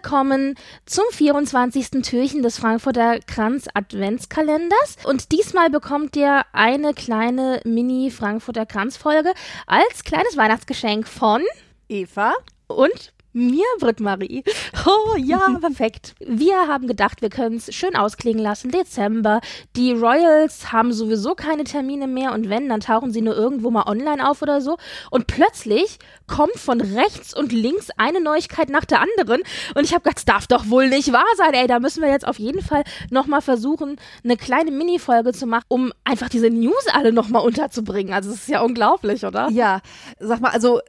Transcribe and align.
Willkommen 0.00 0.54
zum 0.86 1.02
24. 1.10 2.02
Türchen 2.04 2.44
des 2.44 2.56
Frankfurter 2.56 3.18
Kranz 3.18 3.66
Adventskalenders. 3.74 4.96
Und 5.02 5.32
diesmal 5.32 5.70
bekommt 5.70 6.14
ihr 6.14 6.42
eine 6.52 6.94
kleine 6.94 7.60
Mini-Frankfurter 7.64 8.64
Kranz-Folge 8.64 9.32
als 9.66 10.04
kleines 10.04 10.36
Weihnachtsgeschenk 10.36 11.08
von 11.08 11.42
Eva 11.88 12.32
und 12.68 13.12
mir, 13.38 13.64
Britt-Marie. 13.78 14.44
Oh 14.86 15.16
ja, 15.16 15.58
perfekt. 15.60 16.14
Wir 16.18 16.66
haben 16.66 16.86
gedacht, 16.86 17.20
wir 17.20 17.28
können 17.28 17.56
es 17.56 17.74
schön 17.74 17.94
ausklingen 17.94 18.42
lassen. 18.42 18.70
Dezember. 18.70 19.40
Die 19.76 19.92
Royals 19.92 20.72
haben 20.72 20.92
sowieso 20.92 21.34
keine 21.34 21.64
Termine 21.64 22.06
mehr 22.06 22.32
und 22.32 22.48
wenn, 22.48 22.68
dann 22.68 22.80
tauchen 22.80 23.12
sie 23.12 23.20
nur 23.20 23.36
irgendwo 23.36 23.70
mal 23.70 23.86
online 23.86 24.26
auf 24.26 24.40
oder 24.40 24.60
so. 24.62 24.78
Und 25.10 25.26
plötzlich 25.26 25.98
kommt 26.26 26.56
von 26.56 26.80
rechts 26.80 27.34
und 27.36 27.52
links 27.52 27.88
eine 27.96 28.20
Neuigkeit 28.20 28.70
nach 28.70 28.84
der 28.84 29.00
anderen. 29.00 29.42
Und 29.74 29.84
ich 29.84 29.92
habe 29.92 30.02
gedacht, 30.02 30.18
das 30.18 30.24
darf 30.24 30.46
doch 30.46 30.70
wohl 30.70 30.88
nicht 30.88 31.12
wahr 31.12 31.26
sein. 31.36 31.54
Ey, 31.54 31.66
da 31.66 31.80
müssen 31.80 32.02
wir 32.02 32.10
jetzt 32.10 32.26
auf 32.26 32.38
jeden 32.38 32.62
Fall 32.62 32.84
nochmal 33.10 33.42
versuchen, 33.42 33.96
eine 34.24 34.36
kleine 34.36 34.70
Mini-Folge 34.70 35.32
zu 35.32 35.46
machen, 35.46 35.64
um 35.68 35.92
einfach 36.04 36.28
diese 36.28 36.50
News 36.50 36.86
alle 36.92 37.12
nochmal 37.12 37.44
unterzubringen. 37.44 38.14
Also, 38.14 38.30
es 38.30 38.36
ist 38.36 38.48
ja 38.48 38.62
unglaublich, 38.62 39.24
oder? 39.24 39.48
Ja, 39.50 39.80
sag 40.18 40.40
mal, 40.40 40.50
also 40.50 40.80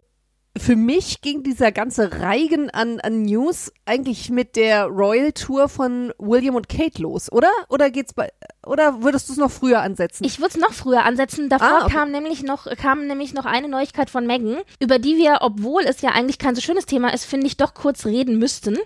für 0.60 0.76
mich 0.76 1.22
ging 1.22 1.44
dieser 1.44 1.72
ganze 1.72 2.20
Reigen 2.20 2.70
an, 2.70 3.00
an 3.00 3.24
News 3.24 3.72
eigentlich 3.86 4.30
mit 4.30 4.56
der 4.56 4.86
Royal 4.86 5.32
Tour 5.32 5.70
von 5.70 6.14
William 6.18 6.56
und 6.56 6.70
Kate 6.70 7.02
los, 7.02 7.32
oder? 7.32 7.50
Oder 7.70 7.90
geht's 7.90 8.14
bei 8.14 8.32
oder 8.66 9.02
würdest 9.02 9.30
du 9.30 9.34
es 9.34 9.40
noch 9.40 9.50
früher 9.52 9.82
ansetzen? 9.82 10.24
Ich 10.26 10.40
würde 10.40 10.50
es 10.50 10.58
noch 10.58 10.74
früher 10.74 11.04
ansetzen. 11.06 11.50
Davor 11.50 11.68
Ah, 11.68 11.86
okay. 11.86 11.94
kam 11.94 12.12
nämlich 12.12 12.44
noch 12.44 12.66
kam 12.78 13.08
nämlich 13.08 13.34
noch 13.34 13.46
eine 13.46 13.68
Neuigkeit 13.68 14.10
von 14.10 14.28
Megan, 14.28 14.58
über 14.80 15.00
die 15.00 15.18
wir, 15.18 15.40
obwohl 15.42 15.84
es 15.84 16.02
ja 16.02 16.12
eigentlich 16.12 16.38
kein 16.40 16.56
so 16.56 16.62
schönes 16.62 16.86
Thema 16.86 17.14
ist, 17.14 17.26
finde 17.26 17.48
ich 17.48 17.58
doch 17.58 17.73
kurz 17.73 18.06
reden 18.06 18.38
müssten. 18.38 18.78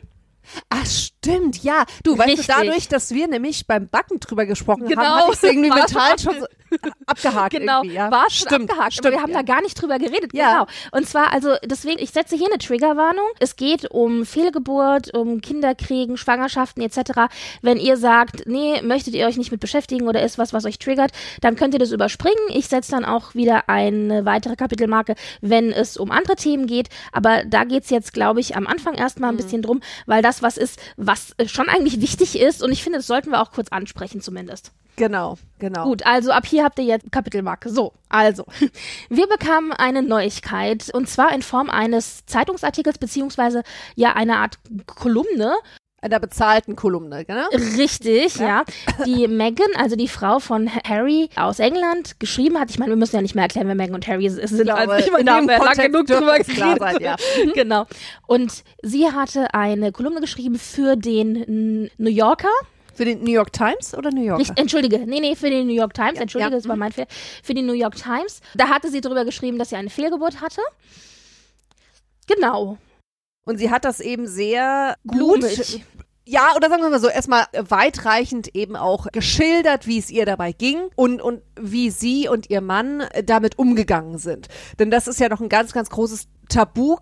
Ach, 0.69 0.85
stimmt, 1.23 1.63
ja. 1.63 1.85
Du, 2.03 2.17
weißt 2.17 2.29
Richtig. 2.29 2.47
du, 2.47 2.53
dadurch, 2.53 2.87
dass 2.87 3.11
wir 3.11 3.27
nämlich 3.27 3.65
beim 3.67 3.87
Backen 3.87 4.19
drüber 4.19 4.45
gesprochen 4.45 4.87
Genau. 4.87 5.01
haben, 5.01 5.21
hatte 5.27 5.31
ich 5.33 5.43
irgendwie 5.43 5.69
War 5.71 5.77
mental 5.77 6.19
schon- 6.19 6.39
so 6.39 6.45
abgehakt 7.05 7.51
Genau, 7.57 7.83
ja. 7.83 8.09
war 8.09 8.29
schon 8.31 8.47
stimmt, 8.47 8.71
abgehakt, 8.71 8.93
stimmt, 8.93 9.13
wir 9.13 9.21
haben 9.21 9.31
ja. 9.31 9.37
da 9.37 9.43
gar 9.43 9.61
nicht 9.61 9.79
drüber 9.79 9.99
geredet. 9.99 10.33
Ja. 10.33 10.53
Genau. 10.53 10.65
Und 10.91 11.07
zwar, 11.07 11.31
also 11.31 11.53
deswegen, 11.63 11.99
ich 12.01 12.09
setze 12.11 12.35
hier 12.35 12.47
eine 12.47 12.57
Triggerwarnung. 12.57 13.25
Es 13.39 13.55
geht 13.55 13.89
um 13.91 14.25
Fehlgeburt, 14.25 15.13
um 15.15 15.39
Kinderkriegen, 15.41 16.17
Schwangerschaften 16.17 16.81
etc. 16.81 17.31
Wenn 17.61 17.77
ihr 17.77 17.95
sagt, 17.97 18.47
nee, 18.47 18.81
möchtet 18.81 19.13
ihr 19.13 19.27
euch 19.27 19.37
nicht 19.37 19.51
mit 19.51 19.59
beschäftigen 19.61 20.07
oder 20.07 20.23
ist 20.23 20.37
was, 20.39 20.51
was 20.51 20.65
euch 20.65 20.79
triggert, 20.79 21.11
dann 21.41 21.55
könnt 21.55 21.73
ihr 21.75 21.79
das 21.79 21.91
überspringen. 21.91 22.33
Ich 22.49 22.67
setze 22.67 22.91
dann 22.91 23.05
auch 23.05 23.35
wieder 23.35 23.69
eine 23.69 24.25
weitere 24.25 24.55
Kapitelmarke, 24.55 25.13
wenn 25.41 25.71
es 25.71 25.95
um 25.95 26.09
andere 26.09 26.35
Themen 26.35 26.65
geht. 26.65 26.89
Aber 27.11 27.43
da 27.45 27.65
geht's 27.65 27.91
jetzt, 27.91 28.13
glaube 28.13 28.39
ich, 28.39 28.55
am 28.55 28.65
Anfang 28.65 28.95
erstmal 28.95 29.31
Mhm. 29.31 29.37
ein 29.37 29.43
bisschen 29.43 29.61
drum, 29.61 29.81
weil 30.07 30.23
das 30.23 30.41
was 30.41 30.57
ist, 30.57 30.79
was 30.97 31.12
äh, 31.37 31.47
schon 31.47 31.69
eigentlich 31.69 32.01
wichtig 32.01 32.39
ist. 32.39 32.63
Und 32.63 32.71
ich 32.71 32.83
finde, 32.83 32.99
das 32.99 33.07
sollten 33.07 33.31
wir 33.31 33.41
auch 33.41 33.51
kurz 33.51 33.69
ansprechen 33.69 34.21
zumindest. 34.21 34.71
Genau, 34.95 35.37
genau. 35.57 35.85
Gut, 35.85 36.05
also 36.05 36.31
ab 36.31 36.45
hier 36.45 36.63
habt 36.63 36.77
ihr 36.77 36.85
jetzt 36.85 37.11
Kapitelmarke. 37.11 37.69
So, 37.69 37.93
also. 38.09 38.45
Wir 39.09 39.27
bekamen 39.27 39.71
eine 39.71 40.03
Neuigkeit 40.03 40.93
und 40.93 41.09
zwar 41.09 41.33
in 41.33 41.41
Form 41.41 41.71
eines 41.71 42.25
Zeitungsartikels 42.27 42.99
beziehungsweise 42.99 43.63
ja 43.95 44.13
eine 44.13 44.37
Art 44.37 44.59
Kolumne. 44.85 45.55
Einer 46.03 46.19
bezahlten 46.19 46.75
Kolumne, 46.75 47.23
genau? 47.23 47.47
Richtig, 47.77 48.35
ja. 48.35 48.65
Die 49.05 49.25
Meghan, 49.29 49.69
also 49.77 49.95
die 49.95 50.09
Frau 50.09 50.39
von 50.39 50.69
Harry 50.69 51.29
aus 51.37 51.59
England, 51.59 52.19
geschrieben 52.19 52.59
hat. 52.59 52.69
Ich 52.69 52.77
meine, 52.77 52.91
wir 52.91 52.97
müssen 52.97 53.15
ja 53.15 53.21
nicht 53.21 53.35
mehr 53.35 53.43
erklären, 53.43 53.67
wer 53.67 53.75
Meghan 53.75 53.95
und 53.95 54.05
Harry 54.05 54.29
sind. 54.29 54.49
glaube, 54.63 54.79
also 54.79 54.95
ich 54.95 55.09
meine, 55.13 55.21
in 55.21 55.25
da 55.27 55.35
haben 55.37 55.47
wir 55.47 55.59
lang 55.59 55.77
genug 55.77 56.07
drüber 56.07 56.39
geredet. 56.39 56.79
sein, 56.79 56.97
ja. 56.99 57.15
genau. 57.53 57.85
Und 58.27 58.65
sie 58.81 59.09
hatte 59.09 59.53
eine 59.53 59.93
Kolumne 59.93 60.19
geschrieben 60.19 60.59
für 60.59 60.97
den 60.97 61.89
New 61.97 62.09
Yorker. 62.09 62.51
Für 62.93 63.05
den 63.05 63.23
New 63.23 63.31
York 63.31 63.53
Times 63.53 63.95
oder 63.95 64.11
New 64.11 64.25
Yorker? 64.25 64.39
Nicht, 64.39 64.59
entschuldige, 64.59 64.99
nee, 65.07 65.21
nee, 65.21 65.37
für 65.37 65.49
die 65.49 65.63
New 65.63 65.73
York 65.73 65.93
Times, 65.93 66.19
entschuldige, 66.19 66.51
ja. 66.51 66.57
das 66.57 66.67
war 66.67 66.75
mein 66.75 66.91
Fehler. 66.91 67.07
Für 67.41 67.53
die 67.53 67.61
New 67.61 67.71
York 67.71 67.95
Times. 67.95 68.41
Da 68.55 68.67
hatte 68.67 68.89
sie 68.89 68.99
drüber 68.99 69.23
geschrieben, 69.23 69.57
dass 69.57 69.69
sie 69.69 69.77
eine 69.77 69.89
Fehlgeburt 69.89 70.41
hatte. 70.41 70.61
Genau. 72.27 72.77
Und 73.45 73.57
sie 73.57 73.71
hat 73.71 73.85
das 73.85 73.99
eben 73.99 74.27
sehr 74.27 74.95
Blumig. 75.03 75.57
gut. 75.57 75.81
Ja, 76.25 76.55
oder 76.55 76.69
sagen 76.69 76.81
wir 76.81 76.89
mal 76.89 77.01
so, 77.01 77.09
erstmal 77.09 77.45
weitreichend 77.53 78.55
eben 78.55 78.77
auch 78.77 79.07
geschildert, 79.11 79.87
wie 79.87 79.99
es 79.99 80.09
ihr 80.09 80.25
dabei 80.25 80.53
ging 80.53 80.83
und, 80.95 81.21
und 81.21 81.41
wie 81.59 81.89
sie 81.89 82.29
und 82.29 82.49
ihr 82.49 82.61
Mann 82.61 83.03
damit 83.25 83.59
umgegangen 83.59 84.17
sind. 84.17 84.47
Denn 84.79 84.89
das 84.89 85.07
ist 85.07 85.19
ja 85.19 85.27
noch 85.27 85.41
ein 85.41 85.49
ganz, 85.49 85.73
ganz 85.73 85.89
großes 85.89 86.27
Tabu, 86.47 86.95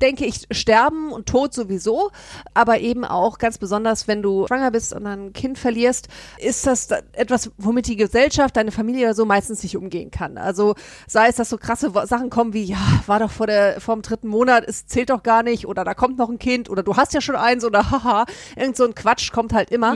denke 0.00 0.24
ich, 0.24 0.46
Sterben 0.50 1.12
und 1.12 1.26
Tod 1.28 1.52
sowieso, 1.54 2.10
aber 2.54 2.80
eben 2.80 3.04
auch 3.04 3.38
ganz 3.38 3.58
besonders, 3.58 4.08
wenn 4.08 4.22
du 4.22 4.46
schwanger 4.46 4.70
bist 4.70 4.92
und 4.94 5.04
dann 5.04 5.26
ein 5.26 5.32
Kind 5.32 5.58
verlierst, 5.58 6.08
ist 6.38 6.66
das 6.66 6.86
da- 6.88 7.00
etwas, 7.12 7.50
womit 7.58 7.86
die 7.86 7.96
Gesellschaft, 7.96 8.56
deine 8.56 8.72
Familie 8.72 9.06
oder 9.06 9.14
so 9.14 9.24
meistens 9.24 9.62
nicht 9.62 9.76
umgehen 9.76 10.10
kann. 10.10 10.38
Also 10.38 10.74
sei 11.06 11.28
es, 11.28 11.36
dass 11.36 11.50
so 11.50 11.58
krasse 11.58 11.92
Sachen 12.06 12.30
kommen 12.30 12.52
wie, 12.52 12.64
ja, 12.64 12.78
war 13.06 13.18
doch 13.20 13.30
vor 13.30 13.46
der, 13.46 13.80
vor 13.80 13.94
dem 13.96 14.02
dritten 14.02 14.28
Monat, 14.28 14.64
es 14.66 14.86
zählt 14.86 15.10
doch 15.10 15.22
gar 15.22 15.42
nicht 15.42 15.66
oder 15.66 15.84
da 15.84 15.94
kommt 15.94 16.18
noch 16.18 16.28
ein 16.30 16.38
Kind 16.38 16.68
oder 16.70 16.82
du 16.82 16.96
hast 16.96 17.12
ja 17.14 17.20
schon 17.20 17.36
eins 17.36 17.64
oder 17.64 17.90
haha, 17.90 18.24
irgend 18.56 18.76
so 18.76 18.84
ein 18.84 18.94
Quatsch 18.94 19.30
kommt 19.32 19.52
halt 19.52 19.70
immer. 19.70 19.94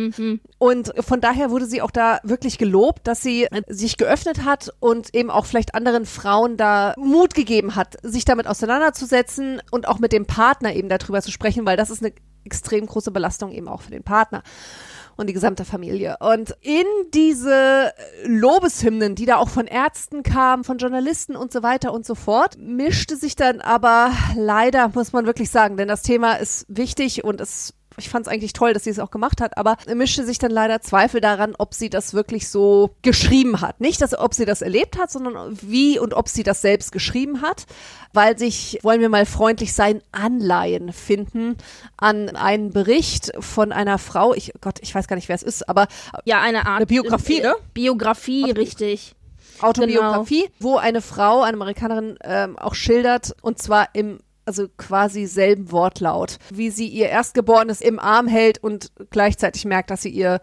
Und 0.59 0.93
von 1.01 1.21
daher 1.21 1.51
wurde 1.51 1.67
sie 1.67 1.81
auch 1.83 1.91
da 1.91 2.19
wirklich 2.23 2.59
gelobt, 2.59 3.07
dass 3.07 3.23
sie 3.23 3.47
sich 3.69 3.97
geöffnet 3.97 4.45
hat 4.45 4.73
und 4.81 5.15
eben 5.15 5.31
auch 5.31 5.47
vielleicht 5.47 5.75
anderen 5.75 6.05
Frauen 6.07 6.57
da 6.57 6.95
Mut 6.99 7.35
gegeben 7.35 7.77
hat, 7.77 7.97
sich 8.03 8.25
damit 8.25 8.47
auseinanderzusetzen 8.47 9.61
und 9.71 9.80
auch 9.89 9.99
mit 9.99 10.13
dem 10.13 10.27
Partner 10.27 10.75
eben 10.75 10.89
darüber 10.89 11.23
zu 11.23 11.31
sprechen, 11.31 11.67
weil 11.67 11.77
das 11.77 11.91
ist 11.91 12.03
eine 12.03 12.13
extrem 12.45 12.87
große 12.87 13.11
Belastung 13.11 13.53
eben 13.53 13.69
auch 13.69 13.83
für 13.83 13.91
den 13.91 14.03
Partner 14.03 14.43
und 15.17 15.29
die 15.29 15.35
gesamte 15.35 15.65
Familie. 15.65 16.17
Und 16.21 16.55
in 16.63 16.87
diese 17.13 17.93
Lobeshymnen, 18.25 19.15
die 19.15 19.27
da 19.27 19.37
auch 19.37 19.51
von 19.51 19.67
Ärzten 19.67 20.23
kamen, 20.23 20.65
von 20.65 20.79
Journalisten 20.79 21.37
und 21.37 21.53
so 21.53 21.63
weiter 21.63 21.93
und 21.93 22.07
so 22.07 22.15
fort, 22.15 22.57
mischte 22.59 23.17
sich 23.17 23.37
dann 23.37 23.61
aber 23.61 24.13
leider, 24.35 24.91
muss 24.95 25.13
man 25.13 25.27
wirklich 25.27 25.51
sagen, 25.51 25.77
denn 25.77 25.89
das 25.89 26.03
Thema 26.03 26.35
ist 26.35 26.65
wichtig 26.69 27.23
und 27.23 27.41
es 27.41 27.75
ich 27.97 28.09
fand 28.09 28.27
es 28.27 28.33
eigentlich 28.33 28.53
toll, 28.53 28.73
dass 28.73 28.85
sie 28.85 28.91
es 28.91 28.99
auch 28.99 29.11
gemacht 29.11 29.41
hat, 29.41 29.57
aber 29.57 29.77
mischte 29.95 30.25
sich 30.25 30.39
dann 30.39 30.51
leider 30.51 30.81
Zweifel 30.81 31.21
daran, 31.21 31.55
ob 31.59 31.75
sie 31.75 31.91
das 31.91 32.15
wirklich 32.15 32.49
so 32.49 32.91
geschrieben 33.03 33.61
hat. 33.61 33.81
Nicht, 33.81 34.01
dass, 34.01 34.19
ob 34.19 34.35
sie 34.35 34.45
das 34.45 34.63
erlebt 34.63 34.99
hat, 34.99 35.11
sondern 35.11 35.59
wie 35.63 35.99
und 35.99 36.15
ob 36.15 36.29
sie 36.29 36.43
das 36.43 36.61
selbst 36.61 36.93
geschrieben 36.93 37.43
hat, 37.43 37.67
weil 38.13 38.39
sich, 38.39 38.79
wollen 38.83 39.01
wir 39.01 39.09
mal 39.09 39.27
freundlich 39.27 39.75
sein, 39.75 40.03
Anleihen 40.13 40.93
finden 40.93 41.57
an 41.97 42.31
einen 42.31 42.71
Bericht 42.71 43.33
von 43.39 43.73
einer 43.73 43.99
Frau, 43.99 44.35
ich 44.35 44.53
Gott, 44.61 44.79
ich 44.81 44.95
weiß 44.95 45.09
gar 45.09 45.17
nicht, 45.17 45.29
wer 45.29 45.37
es 45.37 45.43
ist, 45.43 45.69
aber 45.69 45.87
Ja, 46.25 46.41
eine 46.41 46.67
Art. 46.67 46.79
Eine 46.79 46.87
Biografie, 46.87 47.41
ne? 47.41 47.55
Biografie, 47.75 48.51
richtig. 48.51 49.15
Autobiografie, 49.61 50.49
wo 50.59 50.77
eine 50.77 51.03
Frau, 51.03 51.43
eine 51.43 51.57
Amerikanerin, 51.57 52.19
ähm, 52.23 52.59
auch 52.59 52.75
schildert, 52.75 53.37
und 53.43 53.61
zwar 53.61 53.89
im 53.93 54.21
also 54.45 54.69
quasi 54.77 55.27
selben 55.27 55.71
Wortlaut, 55.73 56.39
wie 56.51 56.71
sie 56.71 56.89
ihr 56.89 57.09
Erstgeborenes 57.09 57.81
im 57.81 57.99
Arm 57.99 58.27
hält 58.27 58.63
und 58.63 58.93
gleichzeitig 59.11 59.65
merkt, 59.65 59.91
dass 59.91 60.03
sie 60.03 60.11
ihr 60.11 60.41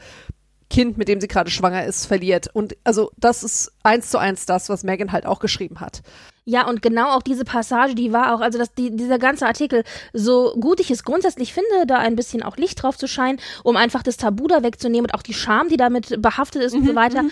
Kind, 0.70 0.98
mit 0.98 1.08
dem 1.08 1.22
sie 1.22 1.28
gerade 1.28 1.50
schwanger 1.50 1.86
ist, 1.86 2.06
verliert. 2.06 2.50
Und 2.54 2.76
also 2.84 3.12
das 3.18 3.44
ist 3.44 3.72
eins 3.84 4.10
zu 4.10 4.18
eins 4.18 4.46
das, 4.46 4.70
was 4.70 4.84
Megan 4.84 5.12
halt 5.12 5.26
auch 5.26 5.40
geschrieben 5.40 5.80
hat. 5.80 6.02
Ja, 6.50 6.66
und 6.66 6.82
genau 6.82 7.10
auch 7.10 7.24
diese 7.24 7.44
Passage, 7.44 7.94
die 7.94 8.14
war 8.14 8.34
auch, 8.34 8.40
also 8.40 8.58
das, 8.58 8.74
die, 8.74 8.96
dieser 8.96 9.20
ganze 9.20 9.46
Artikel, 9.46 9.84
so 10.14 10.56
gut 10.58 10.80
ich 10.80 10.90
es 10.90 11.04
grundsätzlich 11.04 11.54
finde, 11.54 11.86
da 11.86 11.98
ein 11.98 12.16
bisschen 12.16 12.42
auch 12.42 12.56
Licht 12.56 12.82
drauf 12.82 12.98
zu 12.98 13.06
scheinen, 13.06 13.38
um 13.66 13.76
einfach 13.76 14.02
das 14.02 14.16
Tabu 14.16 14.48
da 14.48 14.64
wegzunehmen 14.64 15.08
und 15.12 15.14
auch 15.14 15.24
die 15.24 15.34
Scham, 15.34 15.68
die 15.68 15.76
damit 15.76 16.22
behaftet 16.22 16.62
ist 16.64 16.74
und 16.74 16.88
so 16.88 16.96
weiter. 16.96 17.26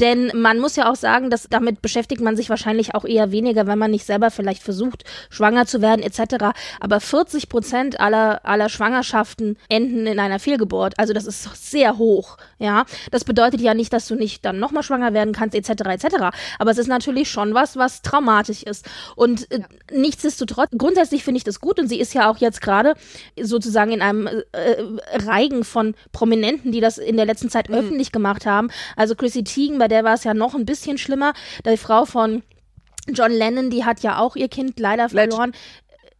Denn 0.00 0.32
man 0.34 0.58
muss 0.58 0.76
ja 0.76 0.90
auch 0.90 0.96
sagen, 0.96 1.28
dass 1.28 1.48
damit 1.50 1.82
beschäftigt 1.82 2.22
man 2.22 2.34
sich 2.34 2.48
wahrscheinlich 2.48 2.94
auch 2.94 3.04
eher 3.04 3.30
weniger, 3.30 3.66
wenn 3.66 3.78
man 3.78 3.90
nicht 3.90 4.06
selber 4.06 4.30
vielleicht 4.30 4.62
versucht, 4.62 5.04
schwanger 5.28 5.66
zu 5.66 5.82
werden 5.82 6.02
etc. 6.02 6.58
Aber 6.80 6.98
40 7.00 7.50
Prozent 7.50 8.00
aller, 8.00 8.40
aller 8.46 8.70
Schwangerschaften 8.70 9.58
enden 9.68 10.06
in 10.06 10.18
einer 10.18 10.38
Fehlgeburt. 10.38 10.98
Also 10.98 11.12
das 11.12 11.26
ist 11.26 11.70
sehr 11.70 11.98
hoch, 11.98 12.38
ja. 12.58 12.86
Das 13.10 13.24
bedeutet 13.24 13.60
ja 13.60 13.74
nicht, 13.74 13.92
dass 13.92 14.08
du 14.08 14.14
nicht 14.14 14.46
dann 14.46 14.58
nochmal 14.58 14.82
schwanger 14.82 15.12
werden 15.12 15.34
kannst 15.34 15.54
etc. 15.54 15.82
etc. 15.90 16.06
Aber 16.58 16.70
es 16.70 16.78
ist 16.78 16.88
natürlich 16.88 17.30
schon 17.30 17.52
was, 17.52 17.76
was 17.76 18.00
traumatisch 18.00 18.61
ist. 18.64 18.86
Und 19.16 19.50
äh, 19.50 19.60
nichtsdestotrotz, 19.92 20.70
grundsätzlich 20.76 21.24
finde 21.24 21.38
ich 21.38 21.44
das 21.44 21.60
gut 21.60 21.78
und 21.78 21.88
sie 21.88 22.00
ist 22.00 22.14
ja 22.14 22.30
auch 22.30 22.38
jetzt 22.38 22.60
gerade 22.60 22.94
sozusagen 23.40 23.92
in 23.92 24.02
einem 24.02 24.26
äh, 24.26 24.42
Reigen 25.12 25.64
von 25.64 25.94
Prominenten, 26.12 26.72
die 26.72 26.80
das 26.80 26.98
in 26.98 27.16
der 27.16 27.26
letzten 27.26 27.50
Zeit 27.50 27.68
mhm. 27.68 27.76
öffentlich 27.76 28.12
gemacht 28.12 28.46
haben. 28.46 28.70
Also 28.96 29.14
Chrissy 29.14 29.44
Teigen, 29.44 29.78
bei 29.78 29.88
der 29.88 30.04
war 30.04 30.14
es 30.14 30.24
ja 30.24 30.34
noch 30.34 30.54
ein 30.54 30.66
bisschen 30.66 30.98
schlimmer. 30.98 31.32
Die 31.66 31.76
Frau 31.76 32.04
von 32.04 32.42
John 33.08 33.32
Lennon, 33.32 33.70
die 33.70 33.84
hat 33.84 34.00
ja 34.00 34.18
auch 34.18 34.36
ihr 34.36 34.48
Kind 34.48 34.78
leider 34.78 35.08
verloren. 35.08 35.52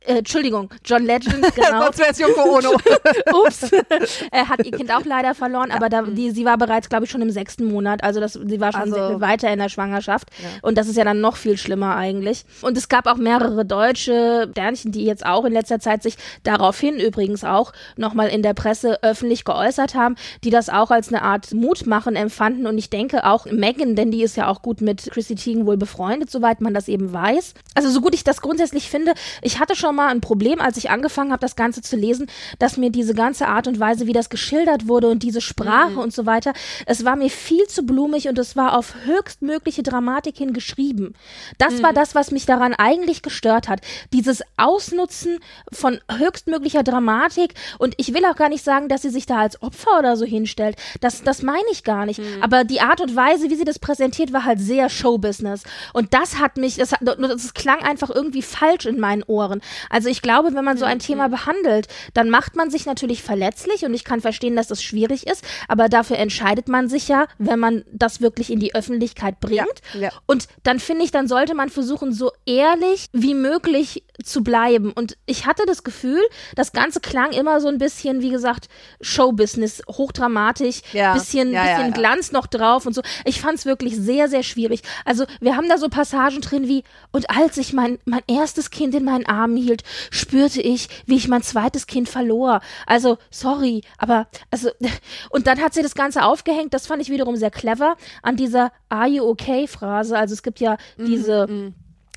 Äh, 0.06 0.19
Entschuldigung, 0.19 0.70
John 0.84 1.04
Legend, 1.04 1.43
genau. 1.54 1.82
Sonst 1.84 1.99
wäre 1.99 2.10
es 2.10 2.19
Yoko 2.19 2.58
Ono. 2.58 2.70
Ups. 3.46 3.70
er 4.31 4.49
hat 4.49 4.64
ihr 4.64 4.72
Kind 4.72 4.93
auch 4.93 5.04
leider 5.04 5.34
verloren, 5.34 5.70
ja. 5.70 5.76
aber 5.76 5.88
da, 5.88 6.02
die, 6.02 6.31
sie 6.31 6.44
war 6.44 6.58
bereits, 6.58 6.88
glaube 6.88 7.04
ich, 7.04 7.10
schon 7.10 7.22
im 7.22 7.31
sechsten 7.31 7.66
Monat. 7.66 8.02
Also 8.02 8.20
das, 8.20 8.34
sie 8.34 8.60
war 8.60 8.72
schon 8.72 8.82
also, 8.82 8.94
sehr 8.94 9.08
viel 9.08 9.20
weiter 9.20 9.52
in 9.52 9.58
der 9.58 9.69
Schwangerschaft. 9.69 10.28
Ja. 10.43 10.49
Und 10.62 10.78
das 10.78 10.88
ist 10.88 10.96
ja 10.96 11.04
dann 11.04 11.20
noch 11.20 11.37
viel 11.37 11.56
schlimmer 11.56 11.96
eigentlich. 11.96 12.44
Und 12.62 12.76
es 12.76 12.88
gab 12.88 13.06
auch 13.06 13.16
mehrere 13.16 13.64
deutsche 13.64 14.49
Sternchen, 14.50 14.93
die 14.93 15.04
jetzt 15.04 15.25
auch 15.25 15.44
in 15.44 15.52
letzter 15.52 15.81
Zeit 15.81 16.02
sich 16.02 16.16
daraufhin 16.43 16.98
übrigens 16.98 17.44
auch 17.44 17.72
nochmal 17.96 18.28
in 18.28 18.43
der 18.43 18.55
Presse 18.55 19.02
öffentlich 19.02 19.44
geäußert 19.44 19.94
haben, 19.94 20.16
die 20.44 20.50
das 20.50 20.69
auch 20.69 20.90
als 20.90 21.08
eine 21.08 21.22
Art 21.22 21.52
Mutmachen 21.52 22.16
empfanden. 22.16 22.66
Und 22.66 22.78
ich 22.78 22.90
denke 22.90 23.25
auch 23.25 23.46
Megan, 23.46 23.96
denn 23.96 24.10
die 24.10 24.22
ist 24.22 24.37
ja 24.37 24.48
auch 24.48 24.62
gut 24.62 24.81
mit 24.81 25.10
Chrissy 25.10 25.34
Teigen 25.34 25.66
wohl 25.66 25.76
befreundet, 25.76 26.31
soweit 26.31 26.60
man 26.60 26.75
das 26.75 26.88
eben 26.88 27.12
weiß. 27.12 27.55
Also 27.75 27.90
so 27.90 28.00
gut 28.00 28.14
ich 28.14 28.25
das 28.25 28.40
grundsätzlich 28.40 28.88
finde, 28.90 29.14
ich 29.40 29.58
hatte 29.58 29.76
schon 29.76 29.91
mal 29.92 30.08
ein 30.08 30.20
Problem, 30.20 30.60
als 30.60 30.76
ich 30.76 30.90
angefangen 30.90 31.32
habe, 31.32 31.40
das 31.40 31.56
Ganze 31.56 31.82
zu 31.82 31.96
lesen, 31.96 32.26
dass 32.58 32.76
mir 32.76 32.90
diese 32.90 33.14
ganze 33.14 33.48
Art 33.48 33.66
und 33.66 33.78
Weise, 33.80 34.06
wie 34.06 34.12
das 34.12 34.30
geschildert 34.30 34.88
wurde 34.88 35.08
und 35.08 35.22
diese 35.22 35.40
Sprache 35.40 35.92
mhm. 35.92 35.98
und 35.98 36.12
so 36.12 36.26
weiter, 36.26 36.52
es 36.86 37.04
war 37.04 37.16
mir 37.16 37.30
viel 37.30 37.66
zu 37.66 37.84
blumig 37.84 38.28
und 38.28 38.38
es 38.38 38.56
war 38.56 38.76
auf 38.76 38.94
höchstmögliche 39.04 39.82
Dramatik 39.82 40.36
hin 40.38 40.52
geschrieben. 40.52 41.14
Das 41.58 41.74
mhm. 41.74 41.82
war 41.82 41.92
das, 41.92 42.14
was 42.14 42.30
mich 42.30 42.46
daran 42.46 42.74
eigentlich 42.74 43.22
gestört 43.22 43.68
hat. 43.68 43.80
Dieses 44.12 44.42
Ausnutzen 44.56 45.38
von 45.72 46.00
höchstmöglicher 46.10 46.82
Dramatik 46.82 47.54
und 47.78 47.94
ich 47.96 48.14
will 48.14 48.24
auch 48.24 48.36
gar 48.36 48.48
nicht 48.48 48.64
sagen, 48.64 48.88
dass 48.88 49.02
sie 49.02 49.10
sich 49.10 49.26
da 49.26 49.38
als 49.38 49.62
Opfer 49.62 49.98
oder 49.98 50.16
so 50.16 50.24
hinstellt. 50.24 50.76
Das, 51.00 51.22
das 51.22 51.42
meine 51.42 51.58
ich 51.70 51.84
gar 51.84 52.06
nicht. 52.06 52.20
Mhm. 52.20 52.42
Aber 52.42 52.64
die 52.64 52.80
Art 52.80 53.00
und 53.00 53.14
Weise, 53.16 53.50
wie 53.50 53.56
sie 53.56 53.64
das 53.64 53.78
präsentiert, 53.78 54.32
war 54.32 54.44
halt 54.44 54.60
sehr 54.60 54.88
Showbusiness. 54.88 55.64
Und 55.92 56.14
das 56.14 56.38
hat 56.38 56.56
mich, 56.56 56.76
das, 56.76 56.94
das 57.00 57.54
klang 57.54 57.80
einfach 57.82 58.10
irgendwie 58.10 58.42
falsch 58.42 58.86
in 58.86 58.98
meinen 58.98 59.22
Ohren. 59.24 59.60
Also 59.90 60.08
ich 60.08 60.23
glaube, 60.23 60.55
wenn 60.55 60.64
man 60.64 60.76
so 60.76 60.84
ein 60.84 60.99
mhm. 60.99 61.02
Thema 61.02 61.29
behandelt, 61.29 61.88
dann 62.14 62.31
macht 62.31 62.56
man 62.56 62.70
sich 62.70 62.87
natürlich 62.87 63.23
verletzlich 63.23 63.84
und 63.84 63.94
ich 63.94 64.05
kann 64.05 64.20
verstehen, 64.20 64.56
dass 64.56 64.69
das 64.69 64.82
schwierig 64.82 65.26
ist, 65.26 65.44
aber 65.69 65.88
dafür 65.88 66.19
entscheidet 66.19 66.69
man 66.69 66.88
sich 66.88 67.08
ja, 67.08 67.26
wenn 67.38 67.58
man 67.58 67.84
das 67.93 68.20
wirklich 68.20 68.50
in 68.50 68.61
die 68.61 68.75
Öffentlichkeit 68.75 69.40
bringt. 69.40 69.67
Ja, 69.94 70.00
ja. 70.00 70.11
Und 70.26 70.49
dann 70.62 70.79
finde 70.79 71.05
ich, 71.05 71.11
dann 71.11 71.29
sollte 71.29 71.55
man 71.55 71.69
versuchen, 71.69 72.12
so 72.12 72.32
ehrlich 72.46 73.08
wie 73.12 73.34
möglich 73.34 74.05
zu 74.25 74.43
bleiben. 74.43 74.93
Und 74.93 75.17
ich 75.26 75.46
hatte 75.46 75.64
das 75.67 75.84
Gefühl, 75.84 76.20
das 76.55 76.73
Ganze 76.73 77.00
klang 77.00 77.32
immer 77.32 77.61
so 77.61 77.69
ein 77.69 77.79
bisschen, 77.79 78.20
wie 78.20 78.31
gesagt, 78.31 78.69
Showbusiness, 79.00 79.82
hochdramatisch, 79.88 80.82
ja, 80.93 81.14
bisschen, 81.14 81.52
bisschen 81.52 81.93
Glanz 81.93 82.32
noch 82.32 82.46
drauf 82.46 82.87
und 82.87 82.94
so. 82.94 83.02
Ich 83.25 83.40
fand 83.40 83.58
es 83.58 83.67
wirklich 83.67 83.96
sehr, 83.96 84.29
sehr 84.29 84.43
schwierig. 84.43 84.82
Also 85.05 85.25
wir 85.40 85.56
haben 85.56 85.69
da 85.69 85.79
so 85.79 85.88
Passagen 85.88 86.40
drin 86.40 86.69
wie, 86.69 86.84
und 87.11 87.31
als 87.31 87.56
ich 87.56 87.73
mein, 87.73 87.99
mein 88.05 88.23
erstes 88.26 88.70
Kind 88.70 88.94
in 88.94 89.05
meinen 89.05 89.26
Armen 89.26 89.56
hielt, 89.56 89.71
spürte 90.10 90.60
ich, 90.60 90.88
wie 91.06 91.16
ich 91.16 91.28
mein 91.28 91.42
zweites 91.42 91.86
Kind 91.86 92.08
verlor. 92.08 92.60
Also, 92.86 93.19
sorry, 93.30 93.82
aber, 93.98 94.26
also, 94.50 94.70
und 95.30 95.46
dann 95.46 95.60
hat 95.60 95.74
sie 95.74 95.82
das 95.82 95.94
Ganze 95.94 96.24
aufgehängt, 96.24 96.74
das 96.74 96.86
fand 96.86 97.00
ich 97.02 97.08
wiederum 97.08 97.36
sehr 97.36 97.50
clever, 97.50 97.96
an 98.22 98.36
dieser 98.36 98.72
Are 98.88 99.08
you 99.08 99.24
okay 99.24 99.66
Phrase. 99.66 100.16
Also 100.16 100.34
es 100.34 100.42
gibt 100.42 100.60
ja 100.60 100.76
mhm, 100.96 101.06
diese, 101.06 101.46
mm 101.46 101.50
-hmm 101.50 101.72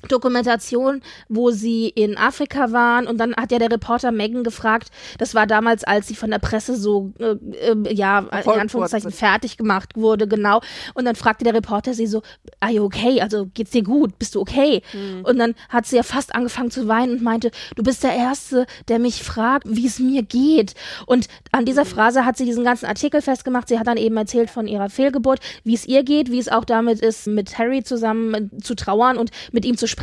Dokumentation, 0.08 1.02
wo 1.28 1.50
sie 1.50 1.88
in 1.88 2.16
Afrika 2.16 2.72
waren 2.72 3.06
und 3.06 3.18
dann 3.18 3.34
hat 3.36 3.52
ja 3.52 3.58
der 3.58 3.70
Reporter 3.70 4.12
Megan 4.12 4.44
gefragt, 4.44 4.88
das 5.18 5.34
war 5.34 5.46
damals, 5.46 5.84
als 5.84 6.08
sie 6.08 6.14
von 6.14 6.30
der 6.30 6.38
Presse 6.38 6.76
so, 6.76 7.12
äh, 7.18 7.36
äh, 7.70 7.94
ja, 7.94 8.20
in 8.20 8.60
Anführungszeichen 8.60 9.10
fertig 9.10 9.56
gemacht 9.56 9.96
wurde, 9.96 10.26
genau. 10.26 10.60
Und 10.94 11.04
dann 11.04 11.16
fragte 11.16 11.44
der 11.44 11.54
Reporter 11.54 11.94
sie 11.94 12.06
so, 12.06 12.22
are 12.60 12.72
you 12.72 12.84
okay? 12.84 13.20
Also 13.20 13.46
geht's 13.54 13.70
dir 13.70 13.82
gut? 13.82 14.18
Bist 14.18 14.34
du 14.34 14.40
okay? 14.40 14.82
Mhm. 14.92 15.24
Und 15.24 15.38
dann 15.38 15.54
hat 15.68 15.86
sie 15.86 15.96
ja 15.96 16.02
fast 16.02 16.34
angefangen 16.34 16.70
zu 16.70 16.88
weinen 16.88 17.16
und 17.16 17.22
meinte, 17.22 17.50
du 17.74 17.82
bist 17.82 18.02
der 18.02 18.14
Erste, 18.14 18.66
der 18.88 18.98
mich 18.98 19.22
fragt, 19.22 19.66
wie 19.68 19.86
es 19.86 19.98
mir 19.98 20.22
geht. 20.22 20.74
Und 21.06 21.28
an 21.52 21.64
dieser 21.64 21.84
mhm. 21.84 21.88
Phrase 21.88 22.24
hat 22.24 22.36
sie 22.36 22.44
diesen 22.44 22.64
ganzen 22.64 22.86
Artikel 22.86 23.22
festgemacht. 23.22 23.68
Sie 23.68 23.78
hat 23.78 23.86
dann 23.86 23.96
eben 23.96 24.16
erzählt 24.16 24.50
von 24.50 24.66
ihrer 24.66 24.88
Fehlgeburt, 24.88 25.40
wie 25.64 25.74
es 25.74 25.86
ihr 25.86 26.04
geht, 26.04 26.30
wie 26.30 26.38
es 26.38 26.48
auch 26.48 26.64
damit 26.64 27.00
ist, 27.00 27.26
mit 27.26 27.58
Harry 27.58 27.82
zusammen 27.82 28.50
zu 28.62 28.74
trauern 28.74 29.16
und 29.18 29.30
mit 29.52 29.64
ihm 29.64 29.76
zu 29.76 29.86
sprechen 29.86 29.95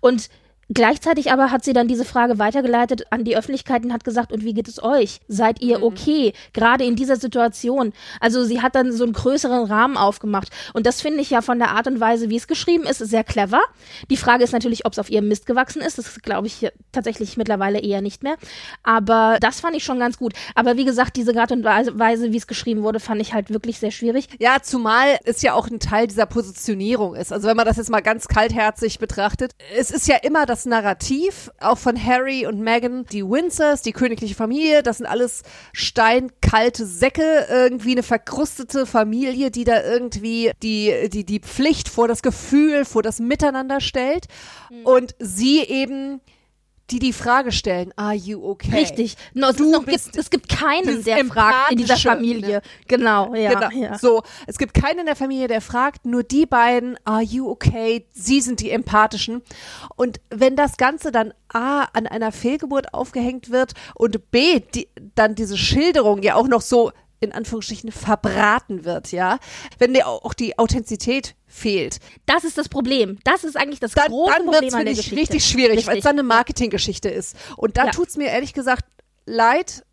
und 0.00 0.28
Gleichzeitig 0.72 1.32
aber 1.32 1.50
hat 1.50 1.64
sie 1.64 1.72
dann 1.72 1.88
diese 1.88 2.04
Frage 2.04 2.38
weitergeleitet 2.38 3.04
an 3.10 3.24
die 3.24 3.36
Öffentlichkeit 3.36 3.84
und 3.84 3.92
hat 3.92 4.04
gesagt, 4.04 4.32
und 4.32 4.44
wie 4.44 4.54
geht 4.54 4.68
es 4.68 4.82
euch? 4.82 5.20
Seid 5.28 5.60
ihr 5.60 5.78
mhm. 5.78 5.84
okay? 5.84 6.32
Gerade 6.52 6.84
in 6.84 6.96
dieser 6.96 7.16
Situation. 7.16 7.92
Also 8.20 8.44
sie 8.44 8.62
hat 8.62 8.74
dann 8.74 8.92
so 8.92 9.04
einen 9.04 9.12
größeren 9.12 9.64
Rahmen 9.64 9.96
aufgemacht. 9.96 10.48
Und 10.72 10.86
das 10.86 11.00
finde 11.00 11.20
ich 11.20 11.30
ja 11.30 11.42
von 11.42 11.58
der 11.58 11.70
Art 11.70 11.86
und 11.86 12.00
Weise, 12.00 12.30
wie 12.30 12.36
es 12.36 12.46
geschrieben 12.46 12.84
ist, 12.84 12.98
sehr 12.98 13.24
clever. 13.24 13.60
Die 14.10 14.16
Frage 14.16 14.44
ist 14.44 14.52
natürlich, 14.52 14.86
ob 14.86 14.92
es 14.92 14.98
auf 14.98 15.10
ihrem 15.10 15.28
Mist 15.28 15.46
gewachsen 15.46 15.82
ist. 15.82 15.98
Das 15.98 16.20
glaube 16.22 16.46
ich 16.46 16.70
tatsächlich 16.92 17.36
mittlerweile 17.36 17.80
eher 17.80 18.00
nicht 18.00 18.22
mehr. 18.22 18.36
Aber 18.82 19.38
das 19.40 19.60
fand 19.60 19.76
ich 19.76 19.84
schon 19.84 19.98
ganz 19.98 20.18
gut. 20.18 20.32
Aber 20.54 20.76
wie 20.76 20.84
gesagt, 20.84 21.16
diese 21.16 21.38
Art 21.38 21.52
und 21.52 21.64
Weise, 21.64 22.32
wie 22.32 22.36
es 22.36 22.46
geschrieben 22.46 22.82
wurde, 22.82 23.00
fand 23.00 23.20
ich 23.20 23.34
halt 23.34 23.50
wirklich 23.50 23.78
sehr 23.78 23.90
schwierig. 23.90 24.28
Ja, 24.38 24.56
zumal 24.62 25.18
es 25.24 25.42
ja 25.42 25.54
auch 25.54 25.68
ein 25.68 25.80
Teil 25.80 26.06
dieser 26.06 26.26
Positionierung 26.26 27.14
ist. 27.14 27.32
Also 27.32 27.48
wenn 27.48 27.56
man 27.56 27.66
das 27.66 27.76
jetzt 27.76 27.90
mal 27.90 28.00
ganz 28.00 28.28
kaltherzig 28.28 28.98
betrachtet, 28.98 29.52
es 29.76 29.90
ist 29.90 30.08
ja 30.08 30.16
immer 30.16 30.46
das 30.46 30.53
das 30.54 30.66
Narrativ 30.66 31.50
auch 31.58 31.78
von 31.78 32.00
Harry 32.00 32.46
und 32.46 32.60
Meghan, 32.60 33.06
die 33.10 33.24
Windsors, 33.24 33.82
die 33.82 33.90
königliche 33.90 34.36
Familie, 34.36 34.84
das 34.84 34.98
sind 34.98 35.06
alles 35.06 35.42
steinkalte 35.72 36.86
Säcke, 36.86 37.46
irgendwie 37.50 37.90
eine 37.90 38.04
verkrustete 38.04 38.86
Familie, 38.86 39.50
die 39.50 39.64
da 39.64 39.82
irgendwie 39.82 40.52
die, 40.62 41.08
die, 41.12 41.24
die 41.24 41.40
Pflicht 41.40 41.88
vor 41.88 42.06
das 42.06 42.22
Gefühl, 42.22 42.84
vor 42.84 43.02
das 43.02 43.18
Miteinander 43.18 43.80
stellt. 43.80 44.26
Mhm. 44.70 44.86
Und 44.86 45.14
sie 45.18 45.58
eben 45.64 46.20
die 46.90 46.98
die 46.98 47.12
Frage 47.12 47.50
stellen, 47.50 47.92
are 47.96 48.14
you 48.14 48.44
okay? 48.44 48.74
Richtig. 48.74 49.16
No, 49.32 49.48
es, 49.48 49.58
noch, 49.58 49.86
gibt, 49.86 50.16
es 50.16 50.30
gibt 50.30 50.48
keinen, 50.48 51.02
der 51.02 51.24
fragt 51.24 51.72
in 51.72 51.78
dieser 51.78 51.96
Familie. 51.96 52.56
Ne? 52.56 52.62
Genau, 52.88 53.34
ja, 53.34 53.54
genau. 53.54 53.70
ja. 53.70 53.98
So, 53.98 54.22
es 54.46 54.58
gibt 54.58 54.74
keinen 54.74 55.00
in 55.00 55.06
der 55.06 55.16
Familie, 55.16 55.48
der 55.48 55.60
fragt, 55.60 56.04
nur 56.04 56.22
die 56.22 56.44
beiden, 56.44 56.98
are 57.04 57.22
you 57.22 57.48
okay? 57.48 58.06
Sie 58.12 58.40
sind 58.40 58.60
die 58.60 58.70
empathischen. 58.70 59.42
Und 59.96 60.20
wenn 60.28 60.56
das 60.56 60.76
Ganze 60.76 61.10
dann 61.10 61.32
A, 61.48 61.84
an 61.92 62.06
einer 62.06 62.32
Fehlgeburt 62.32 62.92
aufgehängt 62.92 63.50
wird 63.50 63.72
und 63.94 64.30
B, 64.30 64.60
die, 64.60 64.88
dann 65.14 65.34
diese 65.34 65.56
Schilderung 65.56 66.22
ja 66.22 66.34
auch 66.34 66.48
noch 66.48 66.60
so 66.60 66.92
in 67.24 67.32
Anführungsstrichen 67.32 67.90
verbraten 67.92 68.84
wird, 68.84 69.12
ja, 69.12 69.38
wenn 69.78 69.94
dir 69.94 70.06
auch 70.06 70.34
die 70.34 70.58
Authentizität 70.58 71.34
fehlt. 71.46 71.98
Das 72.26 72.44
ist 72.44 72.58
das 72.58 72.68
Problem. 72.68 73.18
Das 73.24 73.44
ist 73.44 73.56
eigentlich 73.56 73.80
das 73.80 73.92
dann, 73.92 74.08
große 74.08 74.32
dann 74.32 74.44
Problem 74.46 74.74
an 74.74 74.84
der 74.84 74.94
Geschichte. 74.94 75.16
richtig 75.16 75.44
schwierig, 75.44 75.86
weil 75.86 75.98
es 75.98 76.04
dann 76.04 76.18
eine 76.18 76.22
Marketinggeschichte 76.22 77.08
ist. 77.08 77.36
Und 77.56 77.76
da 77.76 77.86
ja. 77.86 77.90
tut's 77.90 78.16
mir 78.16 78.28
ehrlich 78.28 78.52
gesagt 78.52 78.84
leid, 79.26 79.84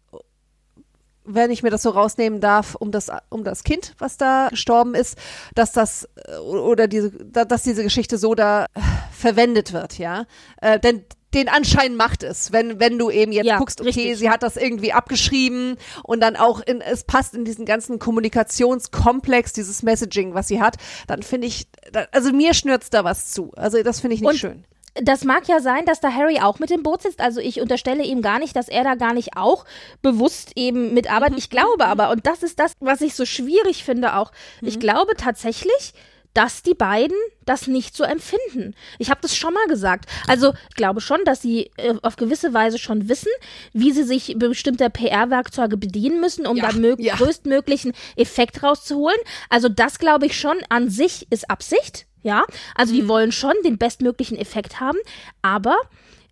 wenn 1.24 1.52
ich 1.52 1.64
mir 1.64 1.70
das 1.70 1.84
so 1.84 1.92
rausnehmen 1.92 2.42
darf, 2.42 2.76
um 2.76 2.92
das, 2.92 3.12
um 3.30 3.44
das 3.44 3.64
Kind, 3.64 3.94
was 4.00 4.18
da 4.18 4.50
gestorben 4.50 4.96
ist, 4.96 5.18
dass 5.54 5.72
das 5.72 6.10
oder 6.44 6.88
diese, 6.88 7.12
dass 7.12 7.64
diese 7.64 7.84
Geschichte 7.84 8.18
so 8.18 8.34
da 8.34 8.66
verwendet 9.12 9.72
wird, 9.72 9.98
ja. 9.98 10.26
Äh, 10.62 10.80
denn 10.80 11.06
den 11.34 11.48
Anschein 11.48 11.96
macht 11.96 12.24
es, 12.24 12.52
wenn, 12.52 12.80
wenn 12.80 12.98
du 12.98 13.10
eben 13.10 13.32
jetzt 13.32 13.46
ja, 13.46 13.58
guckst, 13.58 13.82
okay, 13.82 13.90
richtig. 13.90 14.18
sie 14.18 14.30
hat 14.30 14.44
das 14.44 14.58
irgendwie 14.58 14.94
abgeschrieben 14.94 15.78
und 16.04 16.22
dann 16.22 16.36
auch 16.36 16.60
in, 16.62 16.82
es 16.82 17.04
passt 17.04 17.34
in 17.34 17.46
diesen 17.46 17.66
ganzen 17.66 18.00
Kommunikationskomplex, 18.00 19.54
dieses 19.54 19.84
Messaging, 19.84 20.34
was 20.34 20.48
sie 20.48 20.62
hat, 20.62 20.78
dann 21.08 21.24
finde 21.24 21.48
ich, 21.48 21.68
also 22.12 22.32
mir 22.32 22.54
schnürzt 22.54 22.94
da 22.94 23.04
was 23.04 23.32
zu. 23.32 23.52
Also 23.56 23.82
das 23.84 24.02
finde 24.02 24.16
ich 24.16 24.22
nicht 24.22 24.30
und 24.30 24.38
schön 24.38 24.66
das 24.96 25.24
mag 25.24 25.48
ja 25.48 25.60
sein, 25.60 25.86
dass 25.86 26.02
da 26.02 26.12
Harry 26.12 26.40
auch 26.42 26.60
mit 26.60 26.70
dem 26.70 26.84
Boot 26.84 27.04
sitzt. 27.04 27.22
Also 27.22 27.40
ich 27.40 27.62
unterstelle 27.62 28.04
ihm 28.04 28.22
gar 28.22 28.40
nicht, 28.40 28.56
dass 28.56 28.68
er 28.68 28.84
da 28.84 28.96
gar 28.96 29.14
nicht 29.14 29.38
auch 29.38 29.66
bewusst 30.02 30.52
eben 30.56 30.94
mitarbeitet. 30.94 31.38
Ich 31.38 31.50
glaube 31.50 31.86
aber, 31.86 32.10
und 32.10 32.28
das 32.28 32.44
ist 32.44 32.60
das, 32.60 32.74
was 32.82 33.02
ich 33.02 33.16
so 33.16 33.26
schwierig 33.26 33.84
finde 33.84 34.16
auch, 34.18 34.32
ich 34.62 34.76
mhm. 34.76 34.82
glaube 34.82 35.14
tatsächlich, 35.16 35.94
dass 36.34 36.64
die 36.64 36.74
beiden 36.74 37.18
das 37.46 37.68
nicht 37.68 37.96
so 37.96 38.04
empfinden. 38.04 38.74
Ich 39.00 39.10
habe 39.10 39.20
das 39.22 39.36
schon 39.36 39.54
mal 39.54 39.66
gesagt. 39.68 40.06
Also 40.28 40.54
ich 40.70 40.76
glaube 40.76 41.02
schon, 41.02 41.20
dass 41.26 41.42
sie 41.42 41.72
äh, 41.78 41.96
auf 42.02 42.16
gewisse 42.16 42.54
Weise 42.54 42.78
schon 42.78 43.10
wissen, 43.10 43.32
wie 43.74 43.92
sie 43.92 44.04
sich 44.04 44.36
bestimmter 44.38 44.90
PR-Werkzeuge 44.90 45.78
bedienen 45.78 46.22
müssen, 46.22 46.48
um 46.48 46.56
Ja, 46.58 46.72
da 46.72 46.96
ja. 47.00 47.16
größtmöglichen 47.16 47.94
Effekt 48.16 48.64
rauszuholen. 48.64 49.18
Also 49.50 49.68
das 49.70 50.00
glaube 50.00 50.26
ich 50.26 50.40
schon 50.40 50.58
an 50.70 50.90
sich 50.90 51.28
ist 51.30 51.50
Absicht. 51.50 52.06
Ja, 52.24 52.46
also 52.76 52.94
Mhm. 52.94 52.98
die 52.98 53.08
wollen 53.08 53.32
schon 53.32 53.54
den 53.66 53.78
bestmöglichen 53.80 54.38
Effekt 54.38 54.80
haben, 54.80 55.00
aber 55.42 55.76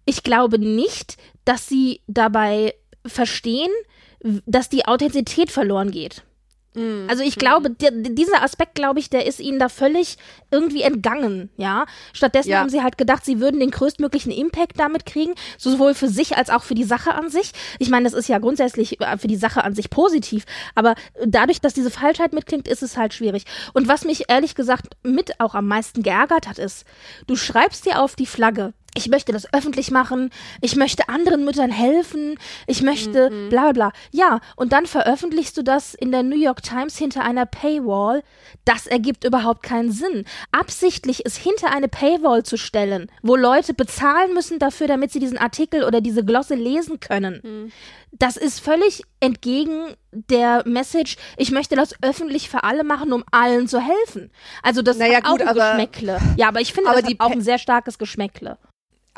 ich 0.05 0.21
glaube 0.23 0.59
nicht, 0.59 1.17
dass 1.45 1.67
sie 1.67 2.01
dabei 2.07 2.75
verstehen, 3.05 3.71
dass 4.45 4.69
die 4.69 4.85
Authentizität 4.85 5.49
verloren 5.51 5.89
geht. 5.91 6.21
Mhm. 6.75 7.07
Also 7.09 7.23
ich 7.23 7.35
glaube, 7.35 7.71
der, 7.71 7.91
dieser 7.91 8.43
Aspekt, 8.43 8.75
glaube 8.75 8.99
ich, 8.99 9.09
der 9.09 9.25
ist 9.25 9.39
ihnen 9.39 9.59
da 9.59 9.69
völlig 9.69 10.17
irgendwie 10.51 10.83
entgangen, 10.83 11.49
ja. 11.57 11.85
Stattdessen 12.13 12.49
Ja. 12.49 12.59
haben 12.59 12.69
sie 12.69 12.83
halt 12.83 12.97
gedacht, 12.97 13.25
sie 13.25 13.39
würden 13.39 13.59
den 13.59 13.71
größtmöglichen 13.71 14.31
Impact 14.31 14.79
damit 14.79 15.05
kriegen, 15.05 15.33
sowohl 15.57 15.93
für 15.93 16.07
sich 16.07 16.37
als 16.37 16.49
auch 16.49 16.63
für 16.63 16.75
die 16.75 16.83
Sache 16.83 17.13
an 17.13 17.29
sich. 17.29 17.51
Ich 17.79 17.89
meine, 17.89 18.03
das 18.03 18.13
ist 18.13 18.29
ja 18.29 18.37
grundsätzlich 18.37 19.01
äh, 19.01 19.17
für 19.17 19.27
die 19.27 19.35
Sache 19.35 19.63
an 19.63 19.73
sich 19.73 19.89
positiv, 19.89 20.45
aber 20.75 20.95
dadurch, 21.25 21.59
dass 21.61 21.73
diese 21.73 21.91
Falschheit 21.91 22.33
mitklingt, 22.33 22.67
ist 22.67 22.83
es 22.83 22.97
halt 22.97 23.13
schwierig. 23.13 23.45
Und 23.73 23.87
was 23.87 24.05
mich 24.05 24.25
ehrlich 24.29 24.55
gesagt 24.55 24.95
mit 25.03 25.39
auch 25.39 25.55
am 25.55 25.67
meisten 25.67 26.03
geärgert 26.03 26.47
hat, 26.47 26.59
ist, 26.59 26.85
du 27.27 27.35
schreibst 27.35 27.85
dir 27.85 28.01
auf 28.01 28.15
die 28.15 28.25
Flagge, 28.27 28.73
ich 28.95 29.07
möchte 29.07 29.31
das 29.31 29.51
öffentlich 29.53 29.91
machen, 29.91 30.29
ich 30.61 30.75
möchte 30.75 31.09
anderen 31.09 31.45
Müttern 31.45 31.71
helfen, 31.71 32.37
ich 32.67 32.81
möchte 32.81 33.29
bla 33.49 33.71
bla 33.71 33.71
bla. 33.71 33.91
Ja, 34.11 34.39
und 34.55 34.73
dann 34.73 34.85
veröffentlichst 34.85 35.55
du 35.57 35.61
das 35.63 35.93
in 35.93 36.11
der 36.11 36.23
New 36.23 36.37
York 36.37 36.63
Times 36.63 36.97
hinter 36.97 37.23
einer 37.23 37.45
Paywall. 37.45 38.23
Das 38.65 38.87
ergibt 38.87 39.23
überhaupt 39.23 39.63
keinen 39.63 39.91
Sinn. 39.91 40.25
Absichtlich 40.51 41.25
es 41.25 41.35
hinter 41.37 41.71
eine 41.71 41.87
Paywall 41.87 42.43
zu 42.43 42.57
stellen, 42.57 43.11
wo 43.21 43.35
Leute 43.35 43.73
bezahlen 43.73 44.33
müssen 44.33 44.59
dafür, 44.59 44.87
damit 44.87 45.11
sie 45.11 45.19
diesen 45.19 45.37
Artikel 45.37 45.83
oder 45.83 46.01
diese 46.01 46.25
Glosse 46.25 46.55
lesen 46.55 46.99
können. 46.99 47.71
Das 48.11 48.37
ist 48.37 48.59
völlig 48.59 49.03
entgegen 49.19 49.93
der 50.11 50.63
Message, 50.67 51.17
ich 51.37 51.51
möchte 51.51 51.75
das 51.75 51.93
öffentlich 52.01 52.49
für 52.49 52.63
alle 52.63 52.83
machen, 52.83 53.13
um 53.13 53.23
allen 53.31 53.67
zu 53.67 53.79
helfen. 53.79 54.31
Also 54.63 54.81
das 54.81 54.97
Naja, 54.97 55.17
hat 55.17 55.25
auch 55.25 55.31
gut, 55.31 55.41
ein 55.41 55.47
aber- 55.49 55.69
Geschmäckle. 55.73 56.19
Ja, 56.35 56.47
aber 56.47 56.59
ich 56.61 56.73
finde, 56.73 56.89
aber 56.89 57.01
das 57.01 57.09
die 57.11 57.19
auch 57.19 57.29
ein 57.29 57.41
sehr 57.41 57.59
starkes 57.59 57.99
Geschmäckle. 57.99 58.57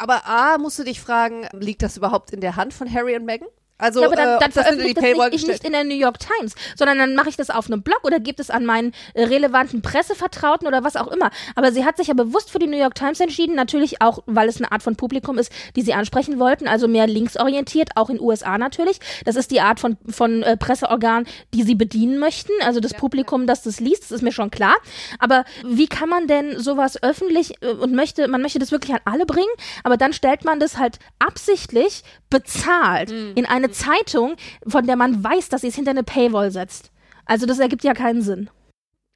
Aber 0.02 0.26
A, 0.26 0.58
musst 0.58 0.80
du 0.80 0.84
dich 0.84 1.00
fragen, 1.00 1.48
liegt 1.54 1.84
das 1.84 1.96
überhaupt 1.96 2.32
in 2.32 2.42
der 2.42 2.56
Hand 2.56 2.74
von 2.74 2.92
Harry 2.92 3.16
und 3.16 3.24
Meghan? 3.24 3.48
Also, 3.82 4.02
Ja, 4.02 4.08
aber 4.08 4.14
äh, 4.14 4.18
dann, 4.18 4.34
ob 4.36 4.40
dann 4.42 4.52
veröffentliche 4.52 4.90
ich 4.90 4.96
das 4.96 5.04
Paywall 5.04 5.30
nicht, 5.30 5.40
gestellt 5.40 5.64
nicht 5.64 5.66
in 5.66 5.74
der 5.74 5.84
New 5.84 6.00
York 6.00 6.18
Times, 6.20 6.56
sondern 6.78 6.98
dann 7.00 7.16
mache 7.16 7.30
ich 7.30 7.36
das 7.36 7.50
auf 7.50 7.66
einem 7.68 7.82
Blog 7.82 8.00
oder 8.04 8.20
gebe 8.20 8.42
es 8.42 8.50
an 8.50 8.66
meinen 8.66 8.94
äh, 9.14 9.24
relevanten 9.24 9.82
Pressevertrauten 9.82 10.68
oder 10.68 10.84
was 10.84 10.96
auch 10.96 11.08
immer. 11.08 11.32
Aber 11.56 11.72
sie 11.72 11.84
hat 11.84 11.98
sich 11.98 12.08
ja 12.08 12.14
bewusst 12.14 12.52
für 12.52 12.60
die 12.60 12.68
New 12.68 12.78
York 12.78 12.96
Times 12.96 13.20
entschieden, 13.20 13.56
natürlich 13.56 14.02
auch, 14.02 14.20
weil 14.28 14.48
es 14.48 14.58
eine 14.58 14.72
Art 14.72 14.84
von 14.84 14.96
Publikum 14.96 15.38
ist, 15.38 15.52
die 15.76 15.82
sie 15.82 15.94
ansprechen 15.94 16.40
wollten, 16.40 16.68
also 16.68 16.88
mehr 16.88 17.08
linksorientiert, 17.08 17.90
auch 17.96 18.10
in 18.10 18.20
USA 18.22 18.58
natürlich. 18.58 19.00
Das 19.26 19.36
ist 19.36 19.52
die 19.52 19.62
Art 19.62 19.80
von, 19.80 19.98
von 20.08 20.44
äh, 20.44 20.58
Presseorgan, 20.58 21.26
die 21.54 21.64
sie 21.64 21.76
bedienen 21.76 22.20
möchten, 22.20 22.52
also 22.64 22.80
das 22.80 22.94
Publikum, 22.94 23.48
das 23.48 23.64
das 23.64 23.80
liest, 23.80 24.04
das 24.04 24.12
ist 24.12 24.22
mir 24.22 24.32
schon 24.32 24.52
klar. 24.52 24.76
Aber 25.20 25.44
wie 25.66 25.88
kann 25.88 26.10
man 26.10 26.28
denn 26.28 26.60
sowas 26.60 27.02
öffentlich 27.02 27.62
äh, 27.62 27.68
und 27.70 27.94
möchte, 27.94 28.28
man 28.28 28.42
möchte 28.42 28.60
das 28.60 28.72
wirklich 28.72 28.94
an 28.94 29.02
alle 29.06 29.26
bringen, 29.26 29.50
aber 29.84 29.98
dann 29.98 30.14
stellt 30.14 30.46
man 30.46 30.60
das 30.60 30.78
halt 30.78 31.00
absichtlich 31.20 32.04
bezahlt 32.30 33.10
Mhm. 33.12 33.32
in 33.36 33.46
eine 33.46 33.71
Zeitung, 33.72 34.36
von 34.68 34.86
der 34.86 34.96
man 34.96 35.24
weiß, 35.24 35.50
dass 35.50 35.62
sie 35.62 35.68
es 35.68 35.76
hinter 35.76 35.92
eine 35.92 36.04
Paywall 36.04 36.52
setzt. 36.52 36.92
Also 37.26 37.46
das 37.46 37.60
ergibt 37.60 37.84
ja 37.84 37.94
keinen 37.94 38.22
Sinn. 38.22 38.50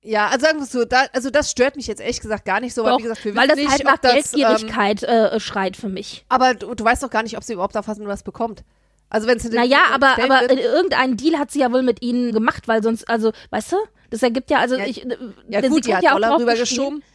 Ja, 0.03 0.27
also 0.27 0.45
sagen 0.45 0.59
wir 0.59 0.65
so, 0.67 0.85
da, 0.85 1.05
also 1.13 1.31
das 1.31 1.49
stört 1.49 1.75
mich 1.75 1.87
jetzt 1.87 1.99
ehrlich 1.99 2.21
gesagt 2.21 2.45
gar 2.45 2.59
nicht 2.59 2.75
so, 2.75 2.83
weil 2.83 2.91
Doch, 2.91 2.99
wie 2.99 3.03
gesagt, 3.03 3.25
wir 3.25 3.35
weil 3.35 3.47
das 3.47 3.57
nicht, 3.57 3.71
halt 3.71 3.83
nach 3.85 3.97
das, 3.97 4.13
ähm, 4.13 4.39
Geldgierigkeit 4.39 5.03
äh, 5.03 5.39
schreit 5.39 5.75
für 5.75 5.89
mich. 5.89 6.25
aber 6.29 6.53
du, 6.53 6.75
du 6.75 6.83
weißt 6.85 7.01
doch 7.01 7.09
gar 7.09 7.23
nicht, 7.23 7.35
ob 7.37 7.43
sie 7.43 7.53
überhaupt 7.53 7.75
auf 7.75 7.87
was 7.87 7.99
was 7.99 8.21
bekommt. 8.21 8.63
Also 9.09 9.27
wenn 9.27 9.37
es 9.37 9.43
die 9.43 9.49
Naja, 9.55 9.79
aber, 9.93 10.09
aber 10.21 10.41
wird, 10.41 10.59
irgendeinen 10.59 11.17
Deal 11.17 11.39
hat 11.39 11.49
sie 11.51 11.59
ja 11.59 11.71
wohl 11.71 11.81
mit 11.81 12.01
ihnen 12.03 12.33
gemacht, 12.33 12.67
weil 12.67 12.83
sonst, 12.83 13.09
also, 13.09 13.31
weißt 13.49 13.71
du? 13.71 13.77
Das 14.11 14.21
ergibt 14.21 14.51
ja, 14.51 14.59
also 14.59 14.75
Ja, 14.75 14.85
ich, 14.85 15.03
äh, 15.05 15.17
ja 15.49 15.61
sie 15.63 15.69
gut, 15.69 15.85
die 15.85 15.91
könnte 15.91 15.97
hat 15.97 16.03
ja 16.03 16.09
auch 16.11 16.15
Dollar 16.15 16.29
drauf 16.31 16.41
rübergeschoben. 16.41 16.99
bestehen- 16.99 17.14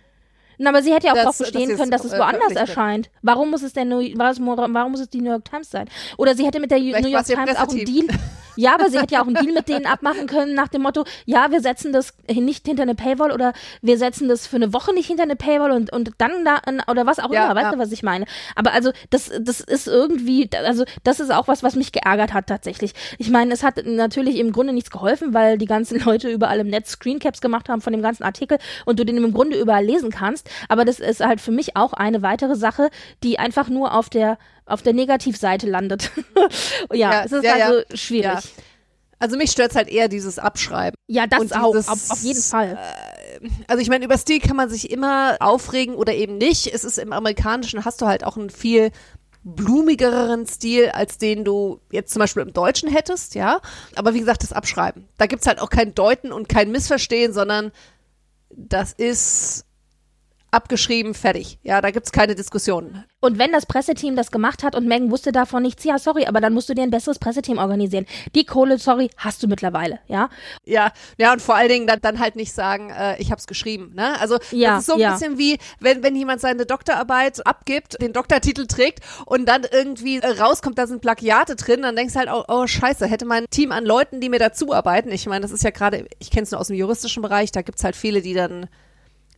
Na, 0.62 0.68
aber 0.68 0.82
sie 0.82 0.92
hätte 0.92 1.06
ja 1.06 1.14
auch 1.14 1.16
darauf 1.16 1.38
dass 1.38 1.50
bestehen 1.50 1.70
es 1.70 1.78
können, 1.78 1.90
dass 1.90 2.04
es 2.04 2.12
äh, 2.12 2.18
woanders 2.18 2.52
erscheint. 2.52 3.08
Warum 3.22 3.50
muss 3.50 3.62
es 3.62 3.72
denn 3.72 3.88
nur, 3.88 4.02
warum, 4.16 4.74
warum 4.74 4.92
muss 4.92 5.00
es 5.00 5.08
die 5.08 5.22
New 5.22 5.30
York 5.30 5.46
Times 5.46 5.70
sein? 5.70 5.88
Oder 6.18 6.34
sie 6.34 6.44
hätte 6.44 6.60
mit 6.60 6.70
der 6.70 6.76
Vielleicht 6.78 7.02
New 7.02 7.08
York 7.08 7.24
Times 7.24 7.56
auch 7.56 7.68
einen. 7.68 7.86
Deal. 7.86 8.06
Ja, 8.60 8.74
aber 8.74 8.90
sie 8.90 9.00
hätte 9.00 9.14
ja 9.14 9.22
auch 9.22 9.26
einen 9.26 9.36
Deal 9.36 9.54
mit 9.54 9.68
denen 9.68 9.86
abmachen 9.86 10.26
können 10.26 10.54
nach 10.54 10.68
dem 10.68 10.82
Motto, 10.82 11.04
ja, 11.24 11.50
wir 11.50 11.62
setzen 11.62 11.94
das 11.94 12.12
nicht 12.30 12.66
hinter 12.66 12.82
eine 12.82 12.94
Paywall 12.94 13.32
oder 13.32 13.54
wir 13.80 13.96
setzen 13.96 14.28
das 14.28 14.46
für 14.46 14.56
eine 14.56 14.74
Woche 14.74 14.92
nicht 14.92 15.06
hinter 15.06 15.22
eine 15.22 15.34
Paywall 15.34 15.70
und, 15.70 15.90
und 15.90 16.10
dann 16.18 16.44
da, 16.44 16.60
oder 16.86 17.06
was 17.06 17.20
auch 17.20 17.32
Ja, 17.32 17.46
immer, 17.46 17.54
weißt 17.54 17.74
du, 17.74 17.78
was 17.78 17.90
ich 17.90 18.02
meine? 18.02 18.26
Aber 18.56 18.72
also, 18.72 18.92
das, 19.08 19.30
das 19.40 19.60
ist 19.60 19.88
irgendwie, 19.88 20.50
also, 20.52 20.84
das 21.04 21.20
ist 21.20 21.32
auch 21.32 21.48
was, 21.48 21.62
was 21.62 21.74
mich 21.74 21.90
geärgert 21.90 22.34
hat 22.34 22.48
tatsächlich. 22.48 22.92
Ich 23.16 23.30
meine, 23.30 23.54
es 23.54 23.62
hat 23.62 23.82
natürlich 23.86 24.36
im 24.36 24.52
Grunde 24.52 24.74
nichts 24.74 24.90
geholfen, 24.90 25.32
weil 25.32 25.56
die 25.56 25.64
ganzen 25.64 25.98
Leute 26.04 26.28
überall 26.28 26.60
im 26.60 26.68
Netz 26.68 26.90
Screencaps 26.90 27.40
gemacht 27.40 27.70
haben 27.70 27.80
von 27.80 27.94
dem 27.94 28.02
ganzen 28.02 28.24
Artikel 28.24 28.58
und 28.84 28.98
du 28.98 29.06
den 29.06 29.16
im 29.16 29.32
Grunde 29.32 29.58
überall 29.58 29.84
lesen 29.86 30.10
kannst. 30.10 30.50
Aber 30.68 30.84
das 30.84 31.00
ist 31.00 31.24
halt 31.24 31.40
für 31.40 31.52
mich 31.52 31.76
auch 31.76 31.94
eine 31.94 32.20
weitere 32.20 32.56
Sache, 32.56 32.90
die 33.22 33.38
einfach 33.38 33.70
nur 33.70 33.94
auf 33.94 34.10
der, 34.10 34.36
auf 34.70 34.82
der 34.82 34.92
Negativseite 34.92 35.68
landet. 35.68 36.10
ja, 36.92 37.12
Ja, 37.12 37.24
es 37.24 37.32
ist 37.32 37.44
ja, 37.44 37.54
also 37.54 37.78
ja. 37.78 37.96
schwierig. 37.96 38.54
Also 39.18 39.36
mich 39.36 39.50
stört 39.50 39.74
halt 39.74 39.88
eher 39.88 40.08
dieses 40.08 40.38
Abschreiben. 40.38 40.96
Ja, 41.06 41.26
das 41.26 41.40
Und 41.40 41.54
auch, 41.54 41.72
dieses, 41.72 41.88
auf, 41.88 42.10
auf 42.10 42.22
jeden 42.22 42.40
Fall. 42.40 42.78
Also 43.66 43.82
ich 43.82 43.90
meine, 43.90 44.06
über 44.06 44.16
Stil 44.16 44.40
kann 44.40 44.56
man 44.56 44.70
sich 44.70 44.90
immer 44.90 45.36
aufregen 45.40 45.94
oder 45.94 46.14
eben 46.14 46.38
nicht. 46.38 46.72
Es 46.72 46.84
ist 46.84 46.98
im 46.98 47.12
Amerikanischen 47.12 47.84
hast 47.84 48.00
du 48.00 48.06
halt 48.06 48.24
auch 48.24 48.38
einen 48.38 48.48
viel 48.48 48.90
blumigeren 49.42 50.46
Stil, 50.46 50.90
als 50.90 51.18
den 51.18 51.44
du 51.44 51.80
jetzt 51.90 52.12
zum 52.12 52.20
Beispiel 52.20 52.42
im 52.42 52.52
Deutschen 52.52 52.88
hättest, 52.88 53.34
ja. 53.34 53.60
Aber 53.94 54.14
wie 54.14 54.20
gesagt, 54.20 54.42
das 54.42 54.52
Abschreiben. 54.52 55.06
Da 55.18 55.26
gibt's 55.26 55.46
halt 55.46 55.60
auch 55.60 55.70
kein 55.70 55.94
Deuten 55.94 56.32
und 56.32 56.48
kein 56.48 56.70
Missverstehen, 56.70 57.32
sondern 57.32 57.72
das 58.50 58.92
ist 58.92 59.64
abgeschrieben, 60.50 61.14
fertig. 61.14 61.58
Ja, 61.62 61.80
da 61.80 61.90
gibt's 61.90 62.12
keine 62.12 62.34
Diskussionen. 62.34 63.04
Und 63.20 63.38
wenn 63.38 63.52
das 63.52 63.66
Presseteam 63.66 64.16
das 64.16 64.30
gemacht 64.30 64.62
hat 64.62 64.74
und 64.74 64.86
Megan 64.86 65.10
wusste 65.10 65.30
davon 65.30 65.62
nichts, 65.62 65.84
ja, 65.84 65.98
sorry, 65.98 66.26
aber 66.26 66.40
dann 66.40 66.54
musst 66.54 66.68
du 66.68 66.74
dir 66.74 66.82
ein 66.82 66.90
besseres 66.90 67.18
Presseteam 67.18 67.58
organisieren. 67.58 68.06
Die 68.34 68.44
Kohle, 68.44 68.78
sorry, 68.78 69.10
hast 69.16 69.42
du 69.42 69.46
mittlerweile, 69.46 70.00
ja? 70.08 70.30
Ja, 70.64 70.92
ja, 71.18 71.32
und 71.32 71.42
vor 71.42 71.54
allen 71.54 71.68
Dingen 71.68 71.86
dann, 71.86 72.00
dann 72.00 72.18
halt 72.18 72.36
nicht 72.36 72.52
sagen, 72.52 72.90
äh, 72.90 73.20
ich 73.20 73.30
hab's 73.30 73.46
geschrieben. 73.46 73.92
Ne? 73.94 74.18
Also 74.20 74.38
Ja, 74.50 74.70
das 74.70 74.80
ist 74.80 74.86
so 74.86 74.94
ein 74.94 75.00
ja. 75.00 75.12
bisschen 75.12 75.38
wie, 75.38 75.58
wenn, 75.80 76.02
wenn 76.02 76.16
jemand 76.16 76.40
seine 76.40 76.64
Doktorarbeit 76.64 77.46
abgibt, 77.46 78.00
den 78.00 78.12
Doktortitel 78.12 78.66
trägt 78.66 79.00
und 79.26 79.46
dann 79.46 79.66
irgendwie 79.70 80.18
äh, 80.18 80.26
rauskommt, 80.26 80.78
da 80.78 80.86
sind 80.86 81.02
Plagiate 81.02 81.56
drin, 81.56 81.82
dann 81.82 81.96
denkst 81.96 82.14
du 82.14 82.20
halt, 82.20 82.30
oh, 82.32 82.44
oh 82.48 82.66
scheiße, 82.66 83.06
hätte 83.06 83.26
mein 83.26 83.44
Team 83.50 83.72
an 83.72 83.84
Leuten, 83.84 84.20
die 84.20 84.30
mir 84.30 84.38
dazuarbeiten. 84.38 85.12
Ich 85.12 85.26
meine, 85.26 85.42
das 85.42 85.52
ist 85.52 85.62
ja 85.62 85.70
gerade, 85.70 86.06
ich 86.18 86.30
kenne 86.30 86.44
es 86.44 86.50
nur 86.50 86.60
aus 86.60 86.68
dem 86.68 86.76
juristischen 86.76 87.22
Bereich, 87.22 87.52
da 87.52 87.62
gibt's 87.62 87.84
halt 87.84 87.96
viele, 87.96 88.22
die 88.22 88.34
dann 88.34 88.66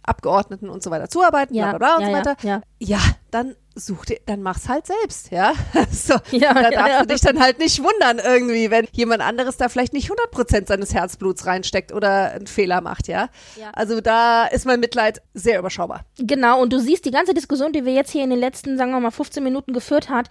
Abgeordneten 0.05 0.69
und 0.69 0.83
so 0.83 0.91
weiter 0.91 1.09
zuarbeiten, 1.09 1.55
Ja, 1.55 1.71
bla 1.71 1.79
bla 1.79 1.97
bla 1.97 1.97
und 1.97 2.03
ja, 2.03 2.07
so 2.07 2.13
ja, 2.13 2.19
weiter. 2.19 2.37
ja. 2.47 2.63
ja, 2.79 2.99
dann 3.31 3.57
such 3.75 4.05
dir, 4.05 4.19
dann 4.27 4.43
mach's 4.43 4.69
halt 4.69 4.87
selbst, 4.87 5.31
ja. 5.31 5.55
so, 5.91 6.15
Ja, 6.31 6.53
da 6.55 6.63
ja, 6.63 6.71
darfst 6.71 6.89
ja. 6.93 7.01
du 7.01 7.07
dich 7.07 7.21
dann 7.23 7.41
halt 7.41 7.59
nicht 7.59 7.83
wundern 7.83 8.19
irgendwie, 8.19 8.71
wenn 8.71 8.87
jemand 8.93 9.23
anderes 9.23 9.57
da 9.57 9.69
vielleicht 9.69 9.93
nicht 9.95 10.11
100% 10.11 10.67
seines 10.69 10.93
Herzbluts 10.93 11.47
reinsteckt 11.47 11.93
oder 11.93 12.33
einen 12.33 12.47
Fehler 12.47 12.81
macht, 12.81 13.09
ja. 13.09 13.29
Ja. 13.57 13.71
Also 13.73 14.01
da 14.01 14.45
ist 14.47 14.67
mein 14.67 14.81
Mitleid 14.81 15.23
sehr 15.35 15.59
überschaubar. 15.59 16.05
Genau, 16.19 16.61
und 16.61 16.73
du 16.73 16.79
siehst, 16.81 17.05
die 17.07 17.11
ganze 17.11 17.33
Diskussion, 17.35 17.73
die 17.73 17.85
wir 17.85 17.95
jetzt 17.95 18.11
hier 18.11 18.25
in 18.25 18.31
den 18.31 18.41
letzten, 18.41 18.77
sagen 18.77 18.91
wir 18.93 19.01
mal, 19.01 19.11
15 19.11 19.43
Minuten 19.43 19.73
geführt 19.73 20.11
hat, 20.11 20.29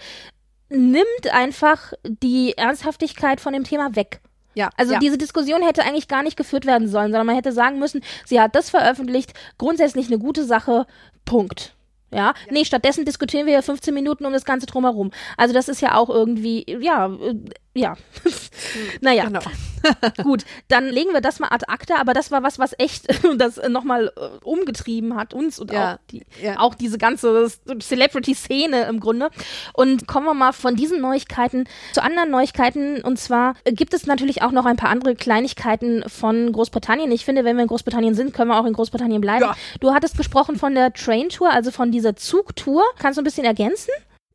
nimmt 0.69 1.27
einfach 1.31 1.93
die 2.03 2.57
Ernsthaftigkeit 2.57 3.41
von 3.41 3.53
dem 3.53 3.63
Thema 3.63 3.95
weg. 3.95 4.21
Ja, 4.53 4.69
Also 4.77 4.93
ja. 4.93 4.99
diese 4.99 5.17
Diskussion 5.17 5.61
hätte 5.63 5.83
eigentlich 5.83 6.07
gar 6.07 6.23
nicht 6.23 6.37
geführt 6.37 6.65
werden 6.65 6.87
sollen, 6.87 7.11
sondern 7.11 7.27
man 7.27 7.35
hätte 7.35 7.51
sagen 7.51 7.79
müssen, 7.79 8.01
sie 8.25 8.39
hat 8.39 8.55
das 8.55 8.69
veröffentlicht, 8.69 9.33
grundsätzlich 9.57 10.07
eine 10.07 10.19
gute 10.19 10.43
Sache, 10.43 10.85
Punkt. 11.25 11.73
Ja, 12.13 12.33
nee, 12.49 12.65
stattdessen 12.65 13.05
diskutieren 13.05 13.45
wir 13.45 13.53
ja 13.53 13.61
15 13.61 13.93
Minuten 13.93 14.25
um 14.25 14.33
das 14.33 14.43
Ganze 14.43 14.65
drumherum. 14.65 15.11
Also 15.37 15.53
das 15.53 15.69
ist 15.69 15.81
ja 15.81 15.95
auch 15.95 16.09
irgendwie, 16.09 16.65
ja, 16.81 17.07
äh, 17.07 17.35
ja. 17.73 17.95
naja, 19.01 19.25
Genau. 19.25 19.41
gut, 20.23 20.45
dann 20.67 20.87
legen 20.87 21.11
wir 21.13 21.21
das 21.21 21.39
mal 21.39 21.47
ad 21.49 21.65
acta, 21.67 21.95
aber 21.95 22.13
das 22.13 22.31
war 22.31 22.43
was, 22.43 22.59
was 22.59 22.73
echt 22.77 23.07
das 23.37 23.59
nochmal 23.69 24.11
äh, 24.15 24.43
umgetrieben 24.43 25.15
hat, 25.15 25.33
uns 25.33 25.59
und 25.59 25.71
Ja, 25.71 25.95
auch, 25.95 25.97
die, 26.11 26.23
ja. 26.41 26.59
auch 26.59 26.75
diese 26.75 26.97
ganze 26.97 27.51
Celebrity-Szene 27.79 28.83
im 28.83 28.99
Grunde. 28.99 29.29
Und 29.73 30.07
kommen 30.07 30.25
wir 30.25 30.33
mal 30.33 30.53
von 30.53 30.75
diesen 30.75 31.01
Neuigkeiten 31.01 31.67
zu 31.93 32.03
anderen 32.03 32.29
Neuigkeiten. 32.29 33.01
Und 33.01 33.17
zwar 33.17 33.55
gibt 33.65 33.93
es 33.93 34.05
natürlich 34.05 34.41
auch 34.41 34.51
noch 34.51 34.65
ein 34.65 34.77
paar 34.77 34.89
andere 34.89 35.15
Kleinigkeiten 35.15 36.03
von 36.07 36.51
Großbritannien. 36.51 37.11
Ich 37.11 37.25
finde, 37.25 37.43
wenn 37.43 37.55
wir 37.55 37.63
in 37.63 37.69
Großbritannien 37.69 38.15
sind, 38.15 38.33
können 38.33 38.49
wir 38.49 38.59
auch 38.59 38.65
in 38.65 38.73
Großbritannien 38.73 39.21
bleiben. 39.21 39.45
Ja. 39.45 39.55
Du 39.79 39.93
hattest 39.93 40.17
gesprochen 40.17 40.57
von 40.57 40.75
der 40.75 40.93
Train-Tour, 40.93 41.51
also 41.51 41.71
von 41.71 41.91
dieser 41.91 42.15
Zugtour. 42.15 42.83
Kannst 42.99 43.17
du 43.17 43.21
ein 43.21 43.25
bisschen 43.25 43.45
ergänzen? 43.45 43.91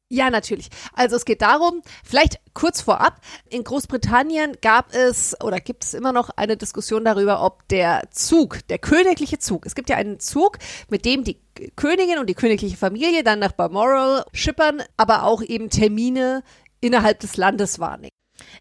Ja, 0.08 0.30
natürlich. 0.30 0.68
Also 0.92 1.16
es 1.16 1.24
geht 1.24 1.42
darum, 1.42 1.82
vielleicht 2.04 2.38
kurz 2.54 2.80
vorab, 2.80 3.20
in 3.50 3.64
Großbritannien 3.64 4.56
gab 4.62 4.94
es 4.94 5.34
oder 5.42 5.58
gibt 5.58 5.82
es 5.82 5.94
immer 5.94 6.12
noch 6.12 6.30
eine 6.30 6.56
Diskussion 6.56 7.04
darüber, 7.04 7.42
ob 7.42 7.66
der 7.68 8.04
Zug, 8.12 8.64
der 8.68 8.78
königliche 8.78 9.40
Zug, 9.40 9.66
es 9.66 9.74
gibt 9.74 9.88
ja 9.88 9.96
einen 9.96 10.20
Zug, 10.20 10.58
mit 10.88 11.04
dem 11.04 11.24
die 11.24 11.40
Königin 11.74 12.18
und 12.18 12.28
die 12.28 12.34
königliche 12.34 12.76
Familie 12.76 13.24
dann 13.24 13.40
nach 13.40 13.52
Balmoral 13.52 14.24
schippern, 14.32 14.82
aber 14.96 15.24
auch 15.24 15.42
eben 15.42 15.70
Termine 15.70 16.44
innerhalb 16.80 17.18
des 17.18 17.36
Landes 17.36 17.80
wahrnehmen. 17.80 18.15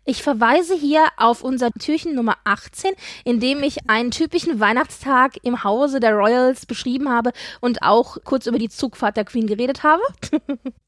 Ich 0.06 0.24
verweise 0.24 0.76
hier 0.76 1.08
auf 1.18 1.44
unser 1.44 1.72
Türchen 1.72 2.16
Nummer 2.16 2.38
18, 2.44 2.94
in 3.24 3.40
dem 3.40 3.64
ich 3.64 3.90
einen 3.90 4.12
typischen 4.12 4.60
Weihnachtstag 4.60 5.38
im 5.44 5.64
Hause 5.64 6.00
der 6.00 6.14
Royals 6.14 6.66
beschrieben 6.66 7.10
habe 7.10 7.32
und 7.62 7.82
auch 7.82 8.18
kurz 8.24 8.46
über 8.48 8.60
die 8.60 8.70
Zugfahrt 8.70 9.18
der 9.18 9.26
Queen 9.26 9.48
geredet 9.48 9.84
habe. 9.84 10.04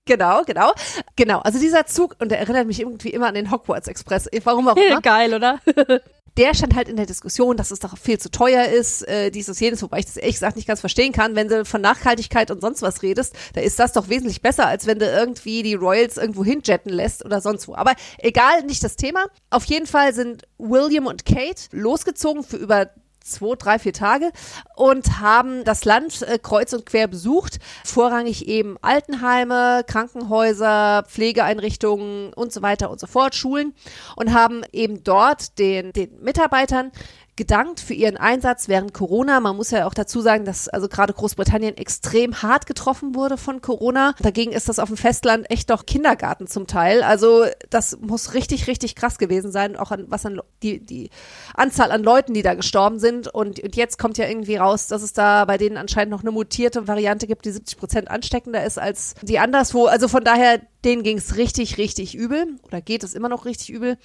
Genau, 0.08 0.44
genau. 0.46 0.72
Genau. 1.17 1.39
Also 1.39 1.60
dieser 1.60 1.86
Zug, 1.86 2.15
und 2.20 2.32
der 2.32 2.39
erinnert 2.39 2.65
mich 2.65 2.79
irgendwie 2.79 3.10
immer 3.10 3.27
an 3.27 3.36
den 3.36 3.51
Hogwarts 3.51 3.89
Express. 3.89 4.29
Warum 4.46 4.70
auch 4.70 4.77
immer. 4.89 5.01
Geil, 5.01 5.34
oder? 5.34 5.60
der 6.38 6.53
stand 6.53 6.75
halt 6.75 6.88
in 6.88 6.96
der 6.96 7.06
Diskussion, 7.06 7.58
dass 7.58 7.72
es 7.72 7.79
doch 7.79 7.98
viel 7.98 8.20
zu 8.20 8.29
teuer 8.29 8.65
ist, 8.65 9.08
äh, 9.08 9.32
dieses 9.32 9.60
jenes, 9.60 9.82
wobei 9.82 10.00
ich 10.00 10.06
das 10.06 10.17
ehrlich 10.17 10.36
gesagt 10.36 10.56
nicht 10.56 10.67
ganz 10.67 10.79
verstehen 10.79 11.12
kann. 11.12 11.36
Wenn 11.36 11.48
du 11.48 11.65
von 11.65 11.82
Nachhaltigkeit 11.82 12.51
und 12.51 12.62
sonst 12.62 12.82
was 12.82 13.01
redest, 13.01 13.36
da 13.53 13.62
ist 13.62 13.79
das 13.79 13.94
doch 13.94 14.10
wesentlich 14.10 14.41
besser, 14.41 14.67
als 14.67 14.86
wenn 14.86 15.00
du 15.00 15.06
irgendwie 15.06 15.63
die 15.63 15.74
Royals 15.74 16.17
irgendwo 16.17 16.46
hinjetten 16.46 16.91
lässt 16.91 17.25
oder 17.25 17.41
sonst 17.41 17.67
wo. 17.67 17.75
Aber 17.75 17.94
egal, 18.20 18.63
nicht 18.63 18.84
das 18.84 18.96
Thema. 18.96 19.25
Auf 19.50 19.65
jeden 19.65 19.88
Fall 19.88 20.13
sind 20.13 20.44
William 20.58 21.08
und 21.08 21.25
Kate 21.25 21.63
losgezogen 21.72 22.44
für 22.44 22.58
über 22.58 22.91
zwei, 23.28 23.56
drei, 23.56 23.80
vier 23.80 23.94
Tage 23.94 24.32
und 24.76 25.20
haben 25.20 25.64
das 25.64 25.86
Land 25.86 26.22
äh, 26.22 26.40
kreuz 26.40 26.74
und 26.74 26.86
quer 26.86 27.08
besucht. 27.08 27.60
Vorrangig 27.84 28.48
eben 28.48 28.78
Altenheime, 28.82 29.84
Krankenhäuser, 29.88 31.04
Pflegeeinrichtungen 31.08 32.34
und 32.34 32.54
so 32.54 32.62
weiter 32.62 32.90
und 32.90 33.00
so 33.00 33.08
fort, 33.08 33.36
Schulen 33.36 33.74
und 34.16 34.34
haben 34.34 34.64
eben 34.72 35.04
dort 35.04 35.60
den, 35.60 35.94
den 35.94 36.22
Mitarbeitern 36.22 36.92
gedankt 37.38 37.79
für 37.79 37.94
ihren 37.94 38.17
Einsatz 38.17 38.67
während 38.67 38.94
Corona. 38.94 39.39
Man 39.39 39.56
muss 39.56 39.72
ja 39.72 39.88
auch 39.88 39.94
dazu 39.94 40.22
sagen, 40.22 40.44
dass 40.44 40.67
also 40.67 40.89
gerade 40.89 41.13
Großbritannien 41.13 41.77
extrem 41.77 42.41
hart 42.41 42.65
getroffen 42.65 43.15
wurde 43.15 43.38
von 43.38 43.62
Corona. 43.62 44.13
Dagegen 44.20 44.51
ist 44.51 44.67
das 44.67 44.79
auf 44.79 44.89
dem 44.89 44.98
Festland 44.98 45.50
echt 45.50 45.70
doch 45.70 45.86
Kindergarten 45.86 46.48
zum 46.48 46.67
Teil. 46.67 47.03
Also 47.03 47.46
das 47.70 47.98
muss 48.01 48.34
richtig, 48.34 48.67
richtig 48.67 48.96
krass 48.96 49.17
gewesen 49.17 49.51
sein, 49.51 49.77
auch 49.77 49.91
an 49.91 50.06
was 50.10 50.25
an 50.25 50.41
die, 50.63 50.84
die 50.84 51.10
Anzahl 51.53 51.91
an 51.91 52.03
Leuten, 52.03 52.34
die 52.34 52.41
da 52.41 52.56
gestorben 52.56 53.00
sind. 53.00 53.27
Und, 53.27 53.60
und 53.60 53.75
jetzt 53.75 54.00
kommt 54.00 54.17
ja 54.17 54.27
irgendwie 54.27 54.56
raus, 54.56 54.88
dass 54.88 55.03
es 55.03 55.13
da 55.13 55.46
bei 55.46 55.58
denen 55.58 55.77
anscheinend 55.77 56.12
noch 56.12 56.22
eine 56.22 56.32
mutierte 56.32 56.88
Variante 56.88 57.27
gibt, 57.27 57.46
die 57.46 57.51
70 57.51 57.77
Prozent 57.77 58.12
ansteckender 58.12 58.65
ist 58.65 58.79
als 58.79 59.13
die 59.22 59.39
anderswo. 59.39 59.86
Also 59.86 60.08
von 60.08 60.24
daher, 60.24 60.60
denen 60.84 61.03
ging 61.03 61.17
es 61.17 61.38
richtig, 61.38 61.77
richtig 61.77 62.15
übel 62.15 62.58
oder 62.63 62.82
geht 62.82 63.03
es 63.03 63.13
immer 63.13 63.29
noch 63.29 63.46
richtig 63.46 63.70
übel. 63.70 63.98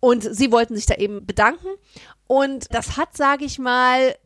Und 0.00 0.22
sie 0.22 0.52
wollten 0.52 0.76
sich 0.76 0.84
da 0.84 0.96
eben 0.96 1.24
bedanken. 1.24 1.68
Und 2.34 2.74
das 2.74 2.96
hat, 2.96 3.16
sage 3.16 3.44
ich 3.44 3.60
mal, 3.60 4.16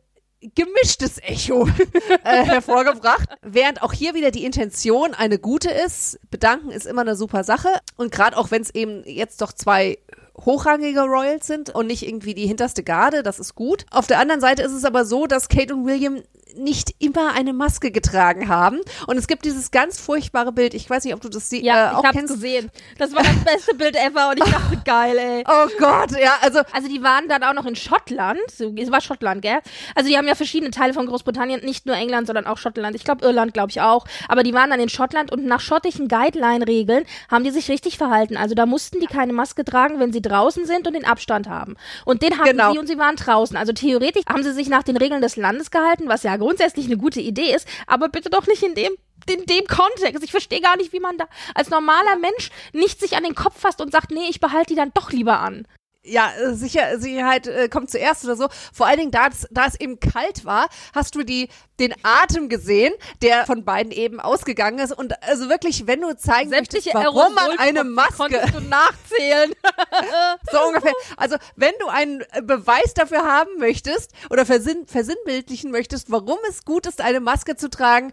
gemischtes 0.55 1.19
Echo 1.21 1.67
äh, 2.23 2.43
hervorgebracht. 2.43 3.29
Während 3.43 3.83
auch 3.83 3.93
hier 3.93 4.15
wieder 4.15 4.31
die 4.31 4.45
Intention 4.45 5.13
eine 5.13 5.37
gute 5.37 5.69
ist. 5.69 6.19
Bedanken 6.31 6.71
ist 6.71 6.87
immer 6.87 7.01
eine 7.01 7.15
super 7.15 7.43
Sache. 7.43 7.69
Und 7.97 8.11
gerade 8.11 8.35
auch 8.35 8.49
wenn 8.49 8.63
es 8.63 8.73
eben 8.73 9.03
jetzt 9.05 9.43
doch 9.43 9.53
zwei 9.53 9.99
hochrangige 10.43 11.01
Royals 11.01 11.45
sind 11.45 11.69
und 11.69 11.85
nicht 11.85 12.01
irgendwie 12.01 12.33
die 12.33 12.47
hinterste 12.47 12.81
Garde, 12.81 13.21
das 13.21 13.37
ist 13.39 13.53
gut. 13.53 13.85
Auf 13.91 14.07
der 14.07 14.17
anderen 14.17 14.41
Seite 14.41 14.63
ist 14.63 14.71
es 14.71 14.85
aber 14.85 15.05
so, 15.05 15.27
dass 15.27 15.47
Kate 15.47 15.75
und 15.75 15.85
William 15.85 16.23
nicht 16.55 16.95
immer 16.99 17.33
eine 17.33 17.53
Maske 17.53 17.91
getragen 17.91 18.47
haben. 18.49 18.79
Und 19.07 19.17
es 19.17 19.27
gibt 19.27 19.45
dieses 19.45 19.71
ganz 19.71 19.99
furchtbare 19.99 20.51
Bild. 20.51 20.73
Ich 20.73 20.89
weiß 20.89 21.03
nicht, 21.03 21.13
ob 21.13 21.21
du 21.21 21.29
das 21.29 21.49
sie 21.49 21.63
ja, 21.63 21.91
äh, 21.91 21.95
auch 21.95 21.99
ich 21.99 22.05
hab's 22.07 22.17
kennst. 22.17 22.33
gesehen. 22.33 22.71
Das 22.97 23.13
war 23.13 23.23
das 23.23 23.43
beste 23.45 23.75
Bild 23.75 23.95
ever 23.95 24.29
und 24.29 24.37
ich 24.43 24.43
dachte, 24.51 24.81
geil, 24.85 25.17
ey. 25.17 25.43
Oh 25.47 25.67
Gott, 25.79 26.11
ja, 26.19 26.33
also 26.41 26.59
Also 26.71 26.87
die 26.87 27.03
waren 27.03 27.27
dann 27.27 27.43
auch 27.43 27.53
noch 27.53 27.65
in 27.65 27.75
Schottland. 27.75 28.39
Es 28.49 28.91
war 28.91 29.01
Schottland, 29.01 29.41
gell? 29.41 29.59
Also 29.95 30.09
die 30.09 30.17
haben 30.17 30.27
ja 30.27 30.35
verschiedene 30.35 30.71
Teile 30.71 30.93
von 30.93 31.05
Großbritannien, 31.05 31.61
nicht 31.63 31.85
nur 31.85 31.95
England, 31.95 32.27
sondern 32.27 32.45
auch 32.47 32.57
Schottland. 32.57 32.95
Ich 32.95 33.03
glaube 33.03 33.23
Irland, 33.25 33.53
glaube 33.53 33.69
ich 33.71 33.81
auch. 33.81 34.05
Aber 34.27 34.43
die 34.43 34.53
waren 34.53 34.69
dann 34.69 34.79
in 34.79 34.89
Schottland 34.89 35.31
und 35.31 35.45
nach 35.45 35.59
schottischen 35.61 36.07
Guideline-Regeln 36.07 37.05
haben 37.29 37.43
die 37.43 37.51
sich 37.51 37.69
richtig 37.69 37.97
verhalten. 37.97 38.37
Also 38.37 38.55
da 38.55 38.65
mussten 38.65 38.99
die 38.99 39.07
keine 39.07 39.33
Maske 39.33 39.63
tragen, 39.65 39.99
wenn 39.99 40.13
sie 40.13 40.21
draußen 40.21 40.65
sind 40.65 40.87
und 40.87 40.93
den 40.93 41.05
Abstand 41.05 41.47
haben. 41.47 41.75
Und 42.05 42.21
den 42.21 42.37
hatten 42.37 42.49
Genau. 42.49 42.71
sie 42.73 42.79
und 42.79 42.87
sie 42.87 42.97
waren 42.97 43.15
draußen. 43.15 43.55
Also 43.57 43.73
theoretisch 43.73 44.23
haben 44.27 44.43
sie 44.43 44.53
sich 44.53 44.69
nach 44.69 44.83
den 44.83 44.97
Regeln 44.97 45.21
des 45.21 45.35
Landes 45.35 45.71
gehalten, 45.71 46.05
was 46.07 46.23
ja 46.23 46.37
grundsätzlich 46.49 46.87
eine 46.87 46.97
gute 46.97 47.21
Idee 47.21 47.53
ist, 47.53 47.67
aber 47.85 48.09
bitte 48.09 48.31
doch 48.31 48.47
nicht 48.47 48.63
in 48.63 48.73
dem 48.73 48.93
in 49.29 49.45
dem 49.45 49.67
Kontext. 49.67 50.23
Ich 50.23 50.31
verstehe 50.31 50.61
gar 50.61 50.77
nicht, 50.77 50.93
wie 50.93 50.99
man 50.99 51.17
da 51.17 51.27
als 51.53 51.69
normaler 51.69 52.15
Mensch 52.15 52.49
nicht 52.73 52.99
sich 52.99 53.15
an 53.15 53.23
den 53.23 53.35
Kopf 53.35 53.59
fasst 53.59 53.81
und 53.81 53.91
sagt, 53.91 54.09
nee, 54.09 54.27
ich 54.27 54.39
behalte 54.39 54.73
die 54.73 54.75
dann 54.75 54.91
doch 54.95 55.11
lieber 55.11 55.39
an. 55.39 55.67
Ja, 56.03 56.31
äh, 56.31 56.53
sicher, 56.53 56.99
Sicherheit 56.99 57.47
äh, 57.47 57.67
kommt 57.67 57.91
zuerst 57.91 58.23
oder 58.23 58.35
so. 58.35 58.47
Vor 58.73 58.87
allen 58.87 58.99
Dingen, 58.99 59.11
da 59.11 59.27
es, 59.27 59.47
da 59.51 59.65
es 59.65 59.79
eben 59.79 59.99
kalt 59.99 60.45
war, 60.45 60.69
hast 60.93 61.15
du 61.15 61.23
die, 61.23 61.49
den 61.79 61.93
Atem 62.03 62.49
gesehen, 62.49 62.93
der 63.21 63.45
von 63.45 63.65
beiden 63.65 63.91
eben 63.91 64.19
ausgegangen 64.19 64.79
ist. 64.79 64.91
Und 64.91 65.21
also 65.23 65.49
wirklich, 65.49 65.87
wenn 65.87 66.01
du 66.01 66.15
zeigen 66.15 66.49
Sämtliche 66.49 66.91
möchtest, 66.93 67.15
warum 67.15 67.33
man 67.35 67.59
eine 67.59 67.83
Maske, 67.83 68.41
du 68.53 68.61
nachzählen. 68.61 69.53
so 70.51 70.59
ungefähr, 70.67 70.93
also 71.17 71.35
wenn 71.55 71.73
du 71.79 71.87
einen 71.87 72.21
äh, 72.31 72.41
Beweis 72.41 72.93
dafür 72.93 73.23
haben 73.25 73.57
möchtest 73.57 74.13
oder 74.29 74.45
versin 74.45 74.87
versinnbildlichen 74.87 75.71
möchtest, 75.71 76.11
warum 76.11 76.37
es 76.49 76.63
gut 76.63 76.85
ist, 76.85 77.01
eine 77.01 77.19
Maske 77.19 77.55
zu 77.55 77.69
tragen, 77.69 78.11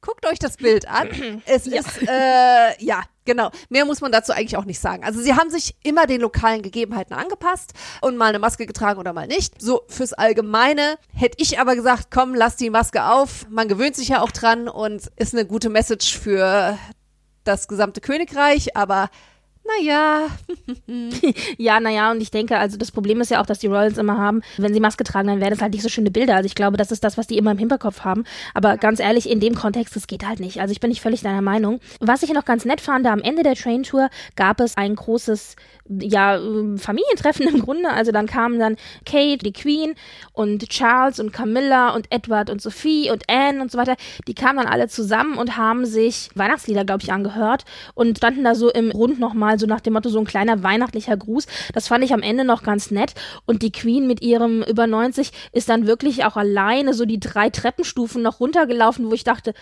guckt 0.00 0.26
euch 0.26 0.38
das 0.38 0.56
Bild 0.56 0.88
an. 0.88 1.42
Es 1.46 1.66
ist, 1.66 2.02
äh, 2.08 2.84
ja, 2.84 3.02
genau. 3.26 3.50
Mehr 3.68 3.84
muss 3.84 4.00
man 4.00 4.12
dazu 4.12 4.32
eigentlich 4.32 4.56
auch 4.56 4.64
nicht 4.64 4.80
sagen. 4.80 5.04
Also 5.04 5.20
sie 5.20 5.34
haben 5.34 5.50
sich 5.50 5.76
immer 5.82 6.06
den 6.06 6.20
lokalen 6.20 6.62
Gegebenheiten 6.62 7.14
angepasst 7.14 7.74
und 8.00 8.16
mal 8.16 8.26
eine 8.26 8.38
Maske 8.38 8.66
getragen 8.66 8.98
oder 8.98 9.12
mal 9.12 9.26
nicht. 9.26 9.60
So 9.60 9.82
fürs 9.88 10.12
Allgemeine 10.12 10.96
hätte 11.12 11.36
ich 11.40 11.58
aber 11.58 11.76
gesagt, 11.76 12.08
komm, 12.10 12.34
lass 12.34 12.56
die 12.56 12.70
Maske 12.70 13.04
auf. 13.04 13.46
Man 13.50 13.68
gewöhnt 13.68 13.96
sich 13.96 14.08
ja 14.08 14.22
auch 14.22 14.30
dran 14.30 14.68
und 14.68 15.10
ist 15.16 15.34
eine 15.34 15.44
gute 15.44 15.68
Message 15.68 16.18
für 16.18 16.78
das 17.44 17.68
gesamte 17.68 18.00
Königreich, 18.00 18.76
aber 18.76 19.10
naja, 19.66 20.28
Ja, 21.58 21.80
naja, 21.80 22.10
und 22.10 22.20
ich 22.20 22.30
denke, 22.30 22.58
also 22.58 22.76
das 22.76 22.90
Problem 22.90 23.20
ist 23.20 23.30
ja 23.30 23.40
auch, 23.40 23.46
dass 23.46 23.58
die 23.58 23.66
Royals 23.66 23.98
immer 23.98 24.18
haben, 24.18 24.42
wenn 24.56 24.72
sie 24.72 24.80
Maske 24.80 25.04
tragen, 25.04 25.28
dann 25.28 25.40
werden 25.40 25.54
es 25.54 25.62
halt 25.62 25.72
nicht 25.72 25.82
so 25.82 25.88
schöne 25.88 26.10
Bilder. 26.10 26.36
Also 26.36 26.46
ich 26.46 26.54
glaube, 26.54 26.76
das 26.76 26.92
ist 26.92 27.04
das, 27.04 27.18
was 27.18 27.26
die 27.26 27.38
immer 27.38 27.52
im 27.52 27.58
Hinterkopf 27.58 28.00
haben. 28.00 28.24
Aber 28.54 28.76
ganz 28.76 29.00
ehrlich, 29.00 29.28
in 29.28 29.40
dem 29.40 29.54
Kontext, 29.54 29.96
das 29.96 30.06
geht 30.06 30.26
halt 30.26 30.40
nicht. 30.40 30.60
Also 30.60 30.72
ich 30.72 30.80
bin 30.80 30.90
nicht 30.90 31.00
völlig 31.00 31.22
deiner 31.22 31.42
Meinung. 31.42 31.80
Was 32.00 32.22
ich 32.22 32.32
noch 32.32 32.44
ganz 32.44 32.64
nett 32.64 32.80
fand, 32.80 33.06
am 33.06 33.20
Ende 33.20 33.42
der 33.42 33.54
Train 33.54 33.82
Tour 33.82 34.08
gab 34.36 34.60
es 34.60 34.76
ein 34.76 34.94
großes, 34.94 35.56
ja, 35.88 36.36
ähm, 36.36 36.78
Familientreffen 36.78 37.48
im 37.48 37.60
Grunde. 37.60 37.90
Also 37.90 38.12
dann 38.12 38.26
kamen 38.26 38.58
dann 38.58 38.76
Kate, 39.04 39.38
die 39.38 39.52
Queen 39.52 39.94
und 40.32 40.68
Charles 40.68 41.20
und 41.20 41.32
Camilla 41.32 41.94
und 41.94 42.06
Edward 42.10 42.50
und 42.50 42.60
Sophie 42.60 43.10
und 43.10 43.24
Anne 43.28 43.60
und 43.60 43.70
so 43.70 43.78
weiter. 43.78 43.96
Die 44.26 44.34
kamen 44.34 44.58
dann 44.58 44.66
alle 44.66 44.88
zusammen 44.88 45.38
und 45.38 45.56
haben 45.56 45.86
sich 45.86 46.30
Weihnachtslieder, 46.34 46.84
glaube 46.84 47.02
ich, 47.02 47.12
angehört 47.12 47.64
und 47.94 48.18
standen 48.18 48.44
da 48.44 48.54
so 48.54 48.70
im 48.70 48.90
Rund 48.90 49.18
nochmal, 49.18 49.55
so 49.58 49.66
nach 49.66 49.80
dem 49.80 49.94
Motto, 49.94 50.08
so 50.08 50.18
ein 50.18 50.26
kleiner 50.26 50.62
weihnachtlicher 50.62 51.16
Gruß. 51.16 51.46
Das 51.72 51.88
fand 51.88 52.04
ich 52.04 52.12
am 52.12 52.22
Ende 52.22 52.44
noch 52.44 52.62
ganz 52.62 52.90
nett. 52.90 53.14
Und 53.44 53.62
die 53.62 53.72
Queen 53.72 54.06
mit 54.06 54.22
ihrem 54.22 54.62
über 54.62 54.86
90 54.86 55.30
ist 55.52 55.68
dann 55.68 55.86
wirklich 55.86 56.24
auch 56.24 56.36
alleine 56.36 56.94
so 56.94 57.04
die 57.04 57.20
drei 57.20 57.50
Treppenstufen 57.50 58.22
noch 58.22 58.40
runtergelaufen, 58.40 59.08
wo 59.08 59.14
ich 59.14 59.24
dachte, 59.24 59.54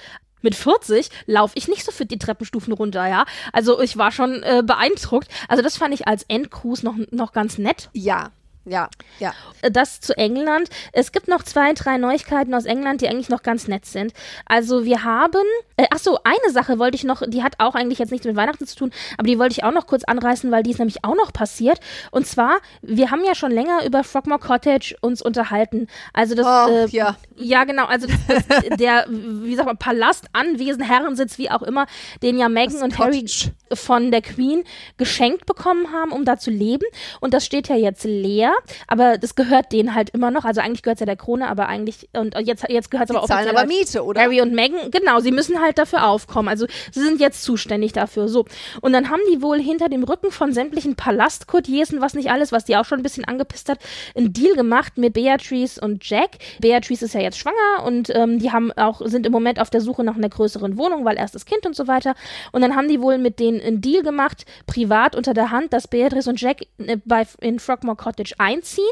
mit 0.43 0.55
40 0.55 1.09
laufe 1.27 1.55
ich 1.57 1.69
nicht 1.69 1.85
so 1.85 1.91
fit 1.91 2.11
die 2.11 2.19
Treppenstufen 2.19 2.73
runter, 2.73 3.09
ja. 3.09 3.25
Also 3.53 3.81
ich 3.81 3.97
war 3.97 4.13
schon 4.13 4.43
äh, 4.43 4.63
beeindruckt. 4.65 5.29
Also 5.49 5.63
das 5.63 5.79
fand 5.79 5.95
ich 5.95 6.07
als 6.07 6.25
Endgruß 6.25 6.83
noch, 6.83 6.97
noch 7.11 7.33
ganz 7.33 7.59
nett. 7.59 7.89
ja, 7.95 8.31
ja, 8.65 8.89
ja. 9.19 9.33
Äh, 9.63 9.71
Das 9.71 10.01
zu 10.01 10.17
England. 10.17 10.69
Es 10.93 11.13
gibt 11.13 11.29
noch 11.29 11.43
zwei, 11.43 11.73
drei 11.73 11.99
Neuigkeiten 11.99 12.55
aus 12.55 12.65
England, 12.65 13.01
die 13.01 13.09
eigentlich 13.09 13.29
noch 13.29 13.43
ganz 13.43 13.69
nett 13.69 13.85
sind. 13.87 14.13
Also 14.47 14.85
wir 14.85 15.05
haben, 15.05 15.45
äh, 15.77 15.87
ach 15.93 15.99
so, 15.99 16.19
eine 16.25 16.53
Sache 16.53 16.79
wollte 16.79 16.97
ich 16.97 17.05
noch, 17.05 17.23
die 17.27 17.43
hat 17.43 17.55
auch 17.59 17.75
eigentlich 17.75 17.99
jetzt 17.99 18.11
nichts 18.11 18.27
mit 18.27 18.37
Weihnachten 18.37 18.67
zu 18.67 18.77
tun, 18.77 18.93
aber 19.19 19.27
die 19.27 19.39
wollte 19.39 19.53
ich 19.53 19.65
auch 19.65 19.73
noch 19.73 19.87
kurz 19.87 20.05
anreißen, 20.05 20.51
weil 20.51 20.63
die 20.63 20.71
ist 20.71 20.79
nämlich 20.79 21.05
auch 21.05 21.15
noch 21.15 21.33
passiert. 21.33 21.81
Und 22.11 22.27
zwar, 22.27 22.59
wir 22.83 23.11
haben 23.11 23.23
ja 23.25 23.35
schon 23.35 23.51
länger 23.53 23.85
über 23.85 24.03
Frogmore 24.05 24.41
Cottage 24.41 24.97
uns 25.01 25.21
unterhalten. 25.23 25.89
Also 26.13 26.35
das, 26.35 26.47
Oh, 26.47 26.69
äh, 26.71 26.87
ja. 26.89 27.17
ja, 27.37 27.65
genau. 27.65 27.85
Also 27.87 28.07
das, 28.07 28.47
das, 28.47 28.63
der, 28.79 29.07
wie 29.09 29.55
sagt 29.55 29.67
man, 29.67 29.77
Palast, 29.77 30.27
Anwesen, 30.33 30.83
Herrensitz, 30.83 31.39
wie 31.39 31.51
auch 31.51 31.63
immer, 31.63 31.87
den 32.23 32.39
ja 32.39 32.49
Meghan 32.49 32.83
und 32.83 32.99
Harry 32.99 33.21
Cottage. 33.23 33.53
von 33.75 34.11
der 34.11 34.23
Queen 34.23 34.65
geschenkt 34.97 35.47
bekommen 35.47 35.93
haben, 35.93 36.13
um 36.13 36.25
da 36.25 36.39
zu 36.39 36.51
leben. 36.51 36.85
Und 37.21 37.35
das 37.35 37.45
steht 37.45 37.69
ja 37.69 37.77
jetzt 37.77 38.05
leer. 38.05 38.54
Aber 38.87 39.19
das 39.19 39.35
gehört 39.35 39.73
denen 39.73 39.95
halt 39.95 40.11
immer 40.11 40.31
noch. 40.31 40.45
Also 40.45 40.61
eigentlich 40.61 40.83
gehört 40.83 40.97
es 40.97 41.01
ja 41.01 41.07
der 41.07 41.17
Krone, 41.17 41.49
aber 41.49 41.69
eigentlich, 41.69 42.09
und 42.13 42.37
jetzt, 42.41 42.65
jetzt 42.69 42.91
gehört 42.91 43.11
es 43.11 43.17
aber 43.17 43.27
Die 43.27 43.33
zahlen 43.33 43.49
aber 43.49 43.67
Miete, 43.67 44.05
oder? 44.05 44.21
Harry 44.21 44.41
und 44.41 44.53
Meghan, 44.55 44.91
genau, 44.91 45.21
sie 45.21 45.31
müssen 45.31 45.61
halt 45.61 45.79
dafür 45.79 46.07
aufkommen. 46.07 46.49
Also 46.49 46.67
sie 46.93 47.01
sind 47.01 47.21
jetzt 47.21 47.43
zuständig 47.43 47.93
dafür. 47.93 48.29
So. 48.29 48.45
Und 48.81 48.93
dann 48.93 49.11
haben 49.11 49.21
die 49.33 49.43
wohl 49.43 49.61
hinter 49.61 49.89
dem 49.89 50.05
Rücken 50.05 50.31
von 50.31 50.53
sämtlichen 50.53 50.97
Palastkotiers 50.97 51.93
und 51.93 52.01
was 52.01 52.15
nicht 52.15 52.31
alles, 52.31 52.53
was 52.53 52.65
die 52.65 52.77
auch 52.77 52.85
schon 52.85 53.01
ein 53.01 53.03
bisschen 53.03 53.25
angepisst 53.25 53.69
hat, 53.69 53.79
einen 54.15 54.33
Deal 54.33 54.55
gemacht 54.55 54.99
mit 54.99 55.15
Beatrice 55.15 55.81
und 55.81 56.09
Jack. 56.09 56.39
Beatrice 56.61 57.05
ist 57.05 57.15
ja 57.15 57.21
jetzt 57.21 57.39
schwanger 57.39 57.85
und 57.87 58.15
ähm, 58.15 58.39
die 58.39 58.53
haben 58.53 58.73
auch, 58.73 59.01
sind 59.05 59.27
im 59.27 59.33
Moment 59.33 59.61
auf 59.61 59.71
der 59.71 59.81
Suche 59.81 60.05
nach 60.05 60.17
einer 60.17 60.29
größeren 60.29 60.77
Wohnung, 60.77 61.05
weil 61.05 61.17
erstes 61.17 61.47
Kind 61.47 61.67
und 61.67 61.77
so 61.77 61.87
weiter. 61.87 62.15
Und 62.53 62.63
dann 62.63 62.77
haben 62.77 62.89
die 62.89 63.01
wohl 63.01 63.19
mit 63.19 63.39
denen 63.41 63.61
einen 63.61 63.81
Deal 63.81 64.03
gemacht, 64.03 64.45
privat 64.67 65.17
unter 65.17 65.35
der 65.35 65.51
Hand, 65.51 65.73
dass 65.73 65.89
Beatrice 65.89 66.29
und 66.29 66.41
Jack 66.41 66.63
äh, 66.79 66.97
bei, 67.05 67.27
in 67.41 67.59
Frogmore 67.59 67.97
Cottage 67.97 68.35
einziehen. 68.45 68.85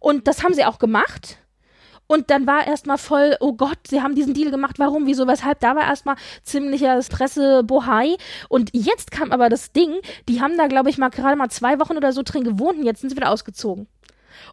Und 0.00 0.26
das 0.28 0.42
haben 0.42 0.54
sie 0.54 0.64
auch 0.64 0.78
gemacht. 0.78 1.38
Und 2.10 2.30
dann 2.30 2.46
war 2.46 2.66
erstmal 2.66 2.96
voll, 2.96 3.36
oh 3.40 3.52
Gott, 3.52 3.78
sie 3.86 4.00
haben 4.00 4.14
diesen 4.14 4.32
Deal 4.32 4.50
gemacht, 4.50 4.78
warum, 4.78 5.06
wieso, 5.06 5.26
weshalb. 5.26 5.60
Da 5.60 5.76
war 5.76 5.82
erstmal 5.86 6.16
ziemlicher 6.42 6.98
Presse-Bohai. 7.00 8.16
Und 8.48 8.70
jetzt 8.72 9.10
kam 9.10 9.30
aber 9.30 9.50
das 9.50 9.72
Ding, 9.72 9.94
die 10.28 10.40
haben 10.40 10.56
da, 10.56 10.68
glaube 10.68 10.88
ich, 10.88 10.96
mal 10.96 11.10
gerade 11.10 11.36
mal 11.36 11.50
zwei 11.50 11.78
Wochen 11.78 11.96
oder 11.98 12.12
so 12.12 12.22
drin 12.22 12.44
gewohnt 12.44 12.78
und 12.78 12.84
jetzt 12.84 13.00
sind 13.02 13.10
sie 13.10 13.16
wieder 13.16 13.30
ausgezogen. 13.30 13.88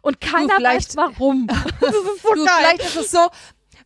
Und 0.02 0.20
keiner 0.20 0.56
vielleicht- 0.56 0.96
weiß 0.96 0.96
warum. 0.96 1.46
das 1.80 1.94
ist 1.94 2.22
so 2.22 2.34
Du, 2.34 2.44
geil. 2.44 2.54
vielleicht 2.58 2.80
ist 2.84 2.96
es 2.96 3.10
so. 3.10 3.20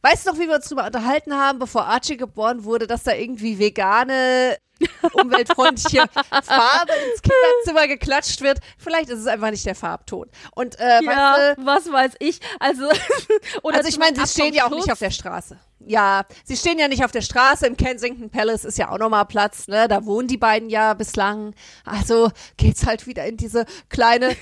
Weißt 0.02 0.26
du 0.26 0.30
noch, 0.30 0.38
wie 0.38 0.48
wir 0.48 0.56
uns 0.56 0.66
drüber 0.68 0.86
unterhalten 0.86 1.34
haben, 1.34 1.58
bevor 1.58 1.84
Archie 1.86 2.16
geboren 2.16 2.64
wurde, 2.64 2.86
dass 2.86 3.02
da 3.02 3.12
irgendwie 3.12 3.58
vegane, 3.58 4.56
umweltfreundliche 5.12 6.04
Farbe 6.42 6.92
ins 7.10 7.22
Kinderzimmer 7.22 7.86
geklatscht 7.86 8.40
wird? 8.40 8.60
Vielleicht 8.78 9.10
ist 9.10 9.18
es 9.18 9.26
einfach 9.26 9.50
nicht 9.50 9.66
der 9.66 9.74
Farbton. 9.74 10.28
Und 10.54 10.78
äh, 10.80 11.02
Ja, 11.02 11.54
weißt 11.56 11.58
du, 11.58 11.64
was 11.66 11.92
weiß 11.92 12.12
ich. 12.20 12.40
Also, 12.58 12.88
oder 13.62 13.78
also 13.78 13.88
ich 13.88 13.98
meine, 13.98 14.16
sie 14.16 14.26
stehen 14.26 14.54
ja 14.54 14.66
auch 14.66 14.70
nicht 14.70 14.90
auf 14.90 14.98
der 14.98 15.10
Straße. 15.10 15.58
Ja, 15.86 16.24
sie 16.44 16.56
stehen 16.56 16.78
ja 16.78 16.88
nicht 16.88 17.04
auf 17.04 17.10
der 17.10 17.22
Straße. 17.22 17.66
Im 17.66 17.76
Kensington 17.76 18.28
Palace 18.30 18.64
ist 18.66 18.76
ja 18.76 18.90
auch 18.90 18.98
nochmal 18.98 19.24
Platz, 19.24 19.66
ne? 19.66 19.88
Da 19.88 20.04
wohnen 20.04 20.28
die 20.28 20.36
beiden 20.36 20.68
ja 20.68 20.92
bislang. 20.92 21.54
Also 21.86 22.30
geht's 22.58 22.84
halt 22.84 23.06
wieder 23.06 23.24
in 23.24 23.38
diese 23.38 23.64
kleine 23.88 24.36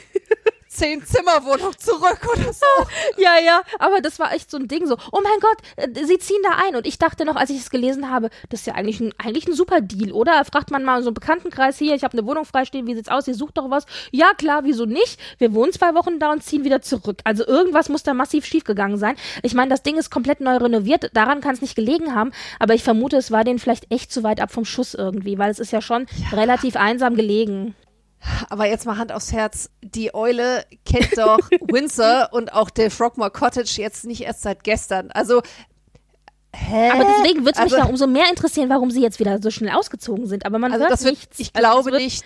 Zehn-Zimmer-Wohnung 0.78 1.76
zurück 1.76 2.20
oder 2.32 2.52
so. 2.52 2.66
Ja, 3.16 3.38
ja, 3.44 3.62
aber 3.78 4.00
das 4.00 4.18
war 4.18 4.32
echt 4.32 4.50
so 4.50 4.58
ein 4.58 4.68
Ding 4.68 4.86
so, 4.86 4.96
oh 5.10 5.20
mein 5.22 5.40
Gott, 5.40 5.58
äh, 5.76 6.04
sie 6.04 6.18
ziehen 6.18 6.40
da 6.42 6.50
ein. 6.64 6.76
Und 6.76 6.86
ich 6.86 6.98
dachte 6.98 7.24
noch, 7.24 7.36
als 7.36 7.50
ich 7.50 7.58
es 7.58 7.70
gelesen 7.70 8.10
habe, 8.10 8.30
das 8.48 8.60
ist 8.60 8.66
ja 8.66 8.74
eigentlich 8.74 9.00
ein, 9.00 9.12
eigentlich 9.18 9.48
ein 9.48 9.54
super 9.54 9.80
Deal, 9.80 10.12
oder? 10.12 10.44
Fragt 10.44 10.70
man 10.70 10.84
mal 10.84 11.02
so 11.02 11.08
einen 11.08 11.14
Bekanntenkreis 11.14 11.78
hier, 11.78 11.94
ich 11.94 12.04
habe 12.04 12.16
eine 12.16 12.26
Wohnung 12.26 12.44
freistehen, 12.44 12.86
wie 12.86 12.94
sieht's 12.94 13.08
aus, 13.08 13.26
ihr 13.26 13.34
sucht 13.34 13.58
doch 13.58 13.70
was. 13.70 13.86
Ja, 14.12 14.32
klar, 14.34 14.64
wieso 14.64 14.84
nicht? 14.84 15.18
Wir 15.38 15.52
wohnen 15.52 15.72
zwei 15.72 15.94
Wochen 15.94 16.20
da 16.20 16.30
und 16.30 16.44
ziehen 16.44 16.64
wieder 16.64 16.80
zurück. 16.80 17.20
Also 17.24 17.44
irgendwas 17.46 17.88
muss 17.88 18.04
da 18.04 18.14
massiv 18.14 18.44
schiefgegangen 18.44 18.98
sein. 18.98 19.16
Ich 19.42 19.54
meine, 19.54 19.70
das 19.70 19.82
Ding 19.82 19.96
ist 19.96 20.10
komplett 20.10 20.40
neu 20.40 20.56
renoviert, 20.56 21.10
daran 21.14 21.40
kann 21.40 21.54
es 21.54 21.60
nicht 21.60 21.74
gelegen 21.74 22.14
haben, 22.14 22.30
aber 22.60 22.74
ich 22.74 22.84
vermute, 22.84 23.16
es 23.16 23.30
war 23.30 23.42
denen 23.44 23.58
vielleicht 23.58 23.90
echt 23.90 24.12
zu 24.12 24.22
weit 24.22 24.40
ab 24.40 24.52
vom 24.52 24.64
Schuss 24.64 24.94
irgendwie, 24.94 25.38
weil 25.38 25.50
es 25.50 25.58
ist 25.58 25.72
ja 25.72 25.80
schon 25.80 26.06
relativ 26.32 26.76
einsam 26.76 27.16
gelegen. 27.16 27.74
Aber 28.50 28.66
jetzt 28.66 28.84
mal 28.86 28.98
Hand 28.98 29.12
aufs 29.12 29.32
Herz. 29.32 29.70
Die 29.82 30.14
Eule 30.14 30.64
kennt 30.84 31.16
doch 31.16 31.38
Windsor 31.70 32.28
und 32.32 32.52
auch 32.52 32.70
der 32.70 32.90
Frogmore 32.90 33.30
Cottage 33.30 33.80
jetzt 33.80 34.04
nicht 34.04 34.22
erst 34.22 34.42
seit 34.42 34.64
gestern. 34.64 35.10
Also, 35.12 35.42
hä? 36.54 36.90
Aber 36.90 37.04
deswegen 37.04 37.40
würde 37.44 37.52
es 37.58 37.64
mich 37.64 37.72
also, 37.72 37.76
ja 37.76 37.84
umso 37.84 38.06
mehr 38.06 38.28
interessieren, 38.28 38.68
warum 38.70 38.90
sie 38.90 39.02
jetzt 39.02 39.20
wieder 39.20 39.40
so 39.40 39.50
schnell 39.50 39.74
ausgezogen 39.74 40.26
sind. 40.26 40.46
Aber 40.46 40.58
man 40.58 40.72
also 40.72 40.82
hört 40.84 40.92
das 40.92 41.04
wird, 41.04 41.14
nichts. 41.14 41.38
ich 41.38 41.50
Also 41.54 41.82
glaube 41.82 41.96
nicht, 41.96 42.24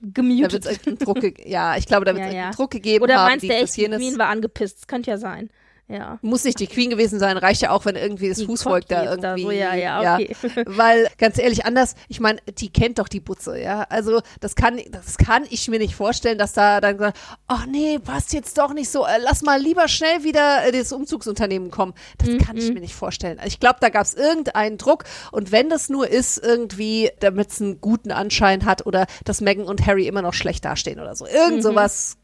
gemutet. 0.00 0.66
Druck, 1.00 1.18
ja, 1.46 1.76
ich 1.76 1.86
glaube, 1.86 2.04
da 2.04 2.12
wird 2.14 2.20
Ja, 2.20 2.26
es 2.26 2.32
ja. 2.34 2.38
irgendeinen 2.38 2.56
Druck 2.56 2.70
gegeben 2.70 3.02
Oder 3.04 3.18
haben. 3.18 3.30
meinst 3.40 3.44
du 3.76 3.80
jenes. 3.82 3.98
Queen 3.98 4.18
war 4.18 4.28
angepisst? 4.28 4.78
Das 4.78 4.86
könnte 4.86 5.10
ja 5.10 5.18
sein. 5.18 5.50
Ja. 5.86 6.18
Muss 6.22 6.44
nicht 6.44 6.60
die 6.60 6.66
Queen 6.66 6.88
gewesen 6.88 7.18
sein, 7.18 7.36
reicht 7.36 7.60
ja 7.60 7.70
auch, 7.70 7.84
wenn 7.84 7.94
irgendwie 7.94 8.30
das 8.30 8.38
Die 8.38 8.46
Fußvolk 8.46 8.88
da 8.88 9.00
Cockneys 9.00 9.20
da 9.20 9.28
irgendwie. 9.36 9.42
so, 9.42 9.50
ja, 9.50 9.74
ja, 9.74 10.14
okay. 10.14 10.34
Weil, 10.66 11.08
ganz 11.18 11.38
ehrlich, 11.38 11.66
anders, 11.66 11.94
ich 12.08 12.20
meine, 12.20 12.38
die 12.58 12.72
kennt 12.72 12.98
doch 12.98 13.06
die 13.08 13.20
Butze, 13.20 13.60
ja. 13.60 13.82
Also, 13.90 14.22
das 14.40 14.54
kann, 14.54 14.80
das 14.90 15.18
kann 15.18 15.44
ich 15.50 15.68
mir 15.68 15.78
nicht 15.78 15.94
vorstellen, 15.94 16.38
dass 16.38 16.54
da 16.54 16.80
dann 16.80 16.96
gesagt, 16.96 17.18
ach 17.48 17.66
nee, 17.66 17.98
passt 17.98 18.32
jetzt 18.32 18.56
doch 18.56 18.72
nicht 18.72 18.88
so, 18.88 19.04
äh, 19.04 19.18
lass 19.22 19.42
mal 19.42 19.60
lieber 19.60 19.86
schnell 19.88 20.24
wieder 20.24 20.66
äh, 20.66 20.72
das 20.72 20.90
Umzugsunternehmen 20.90 21.70
kommen. 21.70 21.92
Das 22.16 22.28
Mhm, 22.28 22.38
kann 22.38 22.56
ich 22.56 22.72
mir 22.72 22.80
nicht 22.80 22.94
vorstellen. 22.94 23.38
Ich 23.44 23.60
glaube, 23.60 23.76
da 23.80 23.90
gab 23.90 24.04
es 24.04 24.14
irgendeinen 24.14 24.78
Druck 24.78 25.04
und 25.32 25.52
wenn 25.52 25.68
das 25.68 25.90
nur 25.90 26.08
ist, 26.08 26.38
irgendwie, 26.38 27.10
damit 27.20 27.50
es 27.50 27.60
einen 27.60 27.82
guten 27.82 28.10
Anschein 28.10 28.64
hat 28.64 28.86
oder 28.86 29.06
dass 29.24 29.42
Meghan 29.42 29.66
und 29.66 29.86
Harry 29.86 30.06
immer 30.06 30.22
noch 30.22 30.32
schlecht 30.34 30.64
dastehen 30.64 30.98
oder 30.98 31.14
so. 31.14 31.26
Irgend 31.26 31.62
sowas 31.62 32.16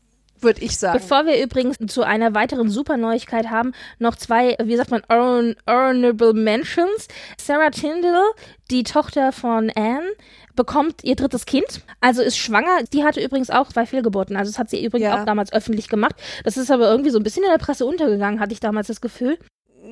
würde 0.42 0.62
ich 0.62 0.78
sagen. 0.78 0.98
Bevor 0.98 1.26
wir 1.26 1.42
übrigens 1.42 1.76
zu 1.92 2.02
einer 2.02 2.34
weiteren 2.34 2.70
super 2.70 2.96
Neuigkeit 2.96 3.50
haben, 3.50 3.72
noch 3.98 4.16
zwei, 4.16 4.56
wie 4.62 4.76
sagt 4.76 4.90
man, 4.90 5.02
Honorable 5.08 5.56
Honorable 5.66 6.32
Mentions. 6.34 7.08
Sarah 7.40 7.70
Tyndall, 7.70 8.30
die 8.70 8.82
Tochter 8.82 9.32
von 9.32 9.70
Anne, 9.74 10.02
bekommt 10.56 11.04
ihr 11.04 11.16
drittes 11.16 11.46
Kind, 11.46 11.82
also 12.00 12.22
ist 12.22 12.36
schwanger. 12.36 12.82
Die 12.92 13.04
hatte 13.04 13.22
übrigens 13.22 13.50
auch 13.50 13.68
zwei 13.72 13.86
Fehlgeburten, 13.86 14.36
also 14.36 14.50
das 14.50 14.58
hat 14.58 14.68
sie 14.70 14.84
übrigens 14.84 15.06
Ja. 15.08 15.20
auch 15.20 15.24
damals 15.24 15.52
öffentlich 15.52 15.88
gemacht. 15.88 16.14
Das 16.44 16.56
ist 16.56 16.70
aber 16.70 16.90
irgendwie 16.90 17.10
so 17.10 17.18
ein 17.18 17.22
bisschen 17.22 17.44
in 17.44 17.50
der 17.50 17.58
Presse 17.58 17.86
untergegangen, 17.86 18.40
hatte 18.40 18.52
ich 18.52 18.60
damals 18.60 18.88
das 18.88 19.00
Gefühl. 19.00 19.38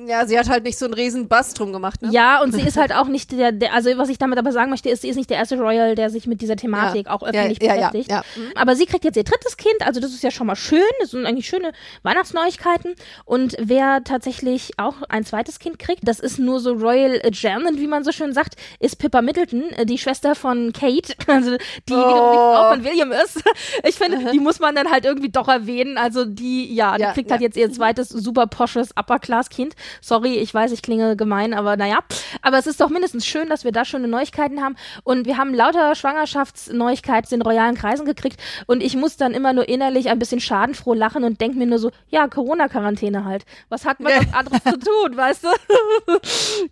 Ja, 0.07 0.25
sie 0.27 0.37
hat 0.37 0.49
halt 0.49 0.63
nicht 0.63 0.77
so 0.77 0.85
einen 0.85 0.93
riesen 0.93 1.27
Bass 1.27 1.53
drum 1.53 1.73
gemacht, 1.73 2.01
ne? 2.01 2.09
Ja, 2.11 2.41
und 2.41 2.53
sie 2.53 2.61
ist 2.61 2.77
halt 2.77 2.93
auch 2.93 3.07
nicht 3.07 3.31
der, 3.31 3.51
der, 3.51 3.73
also 3.73 3.89
was 3.97 4.09
ich 4.09 4.17
damit 4.17 4.37
aber 4.37 4.51
sagen 4.51 4.69
möchte, 4.69 4.89
ist, 4.89 5.01
sie 5.01 5.09
ist 5.09 5.15
nicht 5.15 5.29
der 5.29 5.37
erste 5.37 5.57
Royal, 5.57 5.95
der 5.95 6.09
sich 6.09 6.27
mit 6.27 6.41
dieser 6.41 6.55
Thematik 6.55 7.07
Ja. 7.07 7.11
auch 7.13 7.23
öffentlich 7.23 7.59
ja, 7.61 7.75
ja, 7.75 7.89
beschäftigt. 7.89 8.11
Mhm. 8.35 8.51
Aber 8.55 8.75
sie 8.75 8.85
kriegt 8.85 9.03
jetzt 9.03 9.17
ihr 9.17 9.23
drittes 9.23 9.57
Kind, 9.57 9.75
also 9.81 9.99
das 9.99 10.11
ist 10.13 10.21
ja 10.23 10.31
schon 10.31 10.47
mal 10.47 10.55
schön, 10.55 10.81
das 10.99 11.11
sind 11.11 11.25
eigentlich 11.25 11.47
schöne 11.47 11.71
Weihnachtsneuigkeiten. 12.03 12.95
Und 13.25 13.55
wer 13.59 14.03
tatsächlich 14.03 14.71
auch 14.77 14.95
ein 15.09 15.25
zweites 15.25 15.59
Kind 15.59 15.79
kriegt, 15.79 16.07
das 16.07 16.19
ist 16.19 16.39
nur 16.39 16.59
so 16.59 16.73
Royal 16.73 17.21
Adjournment, 17.23 17.79
wie 17.79 17.87
man 17.87 18.03
so 18.03 18.11
schön 18.11 18.33
sagt, 18.33 18.55
ist 18.79 18.97
Pippa 18.97 19.21
Middleton, 19.21 19.69
äh, 19.71 19.85
die 19.85 19.97
Schwester 19.97 20.35
von 20.35 20.73
Kate, 20.73 21.13
also 21.27 21.51
die 21.87 21.93
wiederum 21.93 22.31
die 22.31 22.37
Oh. 22.39 22.53
Frau 22.53 22.69
von 22.73 22.83
William 22.83 23.11
ist. 23.11 23.43
Ich 23.87 23.95
finde, 23.95 24.31
die 24.31 24.39
muss 24.39 24.59
man 24.59 24.75
dann 24.75 24.91
halt 24.91 25.05
irgendwie 25.05 25.29
doch 25.29 25.47
erwähnen. 25.47 25.97
Also 25.97 26.25
die, 26.25 26.73
ja, 26.73 26.97
die 26.97 27.03
kriegt 27.13 27.31
halt 27.31 27.41
jetzt 27.41 27.55
ihr 27.57 27.71
zweites 27.71 28.09
super 28.09 28.47
posches 28.47 28.91
Upper-Class-Kind. 28.95 29.73
Sorry, 30.01 30.37
ich 30.37 30.53
weiß, 30.53 30.71
ich 30.71 30.81
klinge 30.81 31.15
gemein, 31.15 31.53
aber 31.53 31.77
naja. 31.77 31.99
Aber 32.41 32.57
es 32.57 32.67
ist 32.67 32.81
doch 32.81 32.89
mindestens 32.89 33.25
schön, 33.25 33.49
dass 33.49 33.63
wir 33.63 33.71
da 33.71 33.85
schöne 33.85 34.07
Neuigkeiten 34.07 34.61
haben. 34.61 34.75
Und 35.03 35.25
wir 35.25 35.37
haben 35.37 35.53
lauter 35.53 35.95
Schwangerschaftsneuigkeiten 35.95 37.33
in 37.33 37.39
den 37.39 37.45
royalen 37.45 37.75
Kreisen 37.75 38.05
gekriegt. 38.05 38.39
Und 38.67 38.81
ich 38.81 38.95
muss 38.95 39.17
dann 39.17 39.33
immer 39.33 39.53
nur 39.53 39.67
innerlich 39.67 40.09
ein 40.09 40.19
bisschen 40.19 40.39
schadenfroh 40.39 40.93
lachen 40.93 41.23
und 41.23 41.41
denke 41.41 41.57
mir 41.57 41.67
nur 41.67 41.79
so, 41.79 41.91
ja, 42.09 42.27
Corona-Quarantäne 42.27 43.25
halt. 43.25 43.45
Was 43.69 43.85
hat 43.85 43.99
man 43.99 44.13
was 44.13 44.33
anderes 44.33 44.63
zu 44.63 44.79
tun, 44.79 45.17
weißt 45.17 45.43
du? 45.43 45.49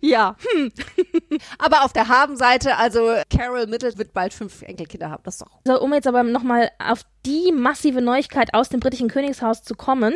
ja. 0.00 0.36
Hm. 0.52 0.72
Aber 1.58 1.84
auf 1.84 1.92
der 1.92 2.08
Habenseite, 2.08 2.76
also 2.76 3.14
Carol 3.30 3.66
Middleton 3.66 3.98
wird 3.98 4.12
bald 4.12 4.32
fünf 4.32 4.62
Enkelkinder 4.62 5.10
haben. 5.10 5.22
Das 5.24 5.34
ist 5.34 5.42
doch. 5.42 5.60
So, 5.64 5.80
um 5.80 5.92
jetzt 5.92 6.06
aber 6.06 6.22
nochmal 6.22 6.70
auf 6.78 7.02
die 7.26 7.52
massive 7.52 8.00
Neuigkeit 8.00 8.54
aus 8.54 8.68
dem 8.68 8.80
britischen 8.80 9.08
Königshaus 9.08 9.62
zu 9.62 9.74
kommen. 9.74 10.14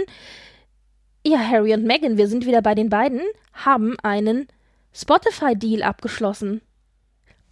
Ja, 1.24 1.38
Harry 1.38 1.72
und 1.72 1.84
Meghan, 1.84 2.16
wir 2.16 2.26
sind 2.26 2.46
wieder 2.46 2.62
bei 2.62 2.74
den 2.74 2.88
beiden, 2.88 3.20
haben 3.52 3.96
einen 4.02 4.48
Spotify-Deal 4.92 5.82
abgeschlossen. 5.82 6.62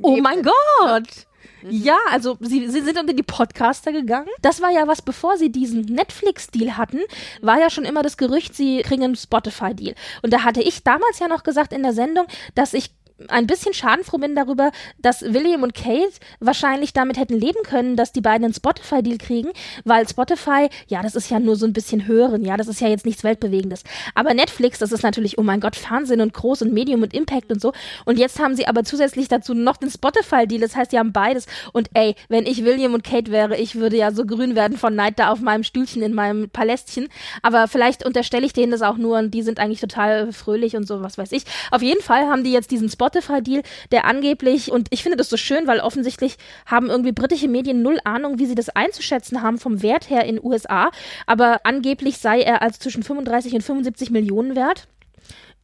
Oh 0.02 0.16
mein 0.16 0.42
Gott! 0.42 1.26
Ja, 1.62 1.98
also 2.11 2.37
sie, 2.40 2.68
sie 2.68 2.80
sind 2.80 2.98
unter 2.98 3.12
die 3.12 3.22
Podcaster 3.22 3.92
gegangen. 3.92 4.28
Das 4.40 4.62
war 4.62 4.70
ja 4.70 4.88
was, 4.88 5.02
bevor 5.02 5.37
sie 5.37 5.52
diesen 5.52 5.83
Netflix-Deal 5.83 6.76
hatten, 6.76 7.00
war 7.42 7.59
ja 7.59 7.70
schon 7.70 7.85
immer 7.85 8.02
das 8.02 8.16
Gerücht, 8.16 8.54
sie 8.54 8.83
kriegen 8.83 9.04
einen 9.04 9.16
Spotify-Deal. 9.16 9.94
Und 10.22 10.33
da 10.33 10.42
hatte 10.42 10.62
ich 10.62 10.83
damals 10.83 11.18
ja 11.18 11.28
noch 11.28 11.42
gesagt 11.42 11.72
in 11.72 11.83
der 11.83 11.92
Sendung, 11.92 12.26
dass 12.54 12.72
ich 12.72 12.90
ein 13.28 13.46
bisschen 13.46 13.74
schadenfroh 13.74 14.18
bin 14.18 14.35
darüber, 14.35 14.70
dass 14.98 15.22
William 15.22 15.62
und 15.62 15.74
Kate 15.74 16.12
wahrscheinlich 16.40 16.92
damit 16.92 17.18
hätten 17.18 17.38
leben 17.38 17.62
können, 17.64 17.96
dass 17.96 18.12
die 18.12 18.20
beiden 18.20 18.44
einen 18.44 18.54
Spotify-Deal 18.54 19.18
kriegen, 19.18 19.50
weil 19.85 20.09
Spotify, 20.09 20.68
ja, 20.88 21.02
das 21.02 21.14
ist 21.14 21.30
ja 21.30 21.38
nur 21.38 21.56
so 21.56 21.66
ein 21.66 21.72
bisschen 21.72 22.06
hören, 22.06 22.44
ja, 22.44 22.56
das 22.56 22.68
ist 22.68 22.80
ja 22.80 22.88
jetzt 22.88 23.06
nichts 23.06 23.24
Weltbewegendes. 23.24 23.85
Aber 24.14 24.35
Netflix, 24.35 24.78
das 24.78 24.92
ist 24.92 25.02
natürlich, 25.02 25.38
oh 25.38 25.42
mein 25.42 25.61
Gott, 25.61 25.76
Fernsehen 25.76 26.20
und 26.20 26.33
groß 26.33 26.62
und 26.62 26.72
Medium 26.72 27.02
und 27.02 27.14
Impact 27.14 27.50
und 27.52 27.61
so. 27.61 27.72
Und 28.04 28.18
jetzt 28.18 28.38
haben 28.38 28.54
sie 28.54 28.66
aber 28.66 28.85
zusätzlich 28.85 29.28
dazu 29.28 29.54
noch 29.54 29.76
den 29.76 29.90
Spotify-Deal, 29.90 30.61
das 30.61 30.76
heißt, 30.76 30.92
die 30.92 30.98
haben 30.98 31.12
beides. 31.12 31.46
Und 31.72 31.90
ey, 31.94 32.14
wenn 32.28 32.46
ich 32.46 32.64
William 32.64 32.94
und 32.94 33.04
Kate 33.04 33.30
wäre, 33.30 33.56
ich 33.56 33.74
würde 33.74 33.96
ja 33.96 34.12
so 34.12 34.24
grün 34.24 34.54
werden 34.54 34.76
von 34.76 34.94
Neid 34.94 35.18
da 35.18 35.30
auf 35.30 35.40
meinem 35.40 35.62
Stühlchen 35.62 36.02
in 36.02 36.14
meinem 36.14 36.50
Palästchen. 36.50 37.09
Aber 37.42 37.68
vielleicht 37.68 38.04
unterstelle 38.04 38.46
ich 38.46 38.52
denen 38.52 38.72
das 38.72 38.83
auch 38.83 38.96
nur 38.96 39.18
und 39.18 39.33
die 39.33 39.42
sind 39.42 39.59
eigentlich 39.59 39.80
total 39.80 40.33
fröhlich 40.33 40.76
und 40.76 40.87
so, 40.87 41.02
was 41.02 41.18
weiß 41.18 41.33
ich. 41.33 41.44
Auf 41.70 41.83
jeden 41.83 42.02
Fall 42.02 42.26
haben 42.26 42.44
die 42.44 42.52
jetzt 42.52 42.70
diesen 42.70 42.88
Spotify-Deal, 43.10 43.62
der 43.90 44.04
angeblich, 44.04 44.70
und 44.70 44.88
ich 44.90 45.02
finde 45.02 45.16
das 45.16 45.28
so 45.28 45.36
schön, 45.36 45.66
weil 45.66 45.80
offensichtlich 45.80 46.36
haben 46.66 46.88
irgendwie 46.88 47.12
britische 47.12 47.48
Medien 47.48 47.82
null 47.82 47.98
Ahnung, 48.04 48.38
wie 48.38 48.46
sie 48.46 48.54
das 48.54 48.70
einzuschätzen 48.70 49.42
haben 49.42 49.58
vom 49.58 49.82
Wert 49.82 50.10
her 50.10 50.24
in 50.24 50.42
USA. 50.42 50.90
Aber 51.26 51.60
angeblich 51.64 52.18
sei 52.18 52.42
er 52.42 52.62
als 52.62 52.78
zwischen 52.78 53.02
35 53.02 53.54
und 53.54 53.62
75 53.62 54.10
Millionen 54.10 54.56
wert. 54.56 54.86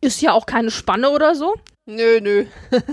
Ist 0.00 0.20
ja 0.20 0.32
auch 0.32 0.46
keine 0.46 0.70
Spanne 0.70 1.10
oder 1.10 1.34
so. 1.34 1.54
Nö, 1.86 2.20
nö. 2.20 2.46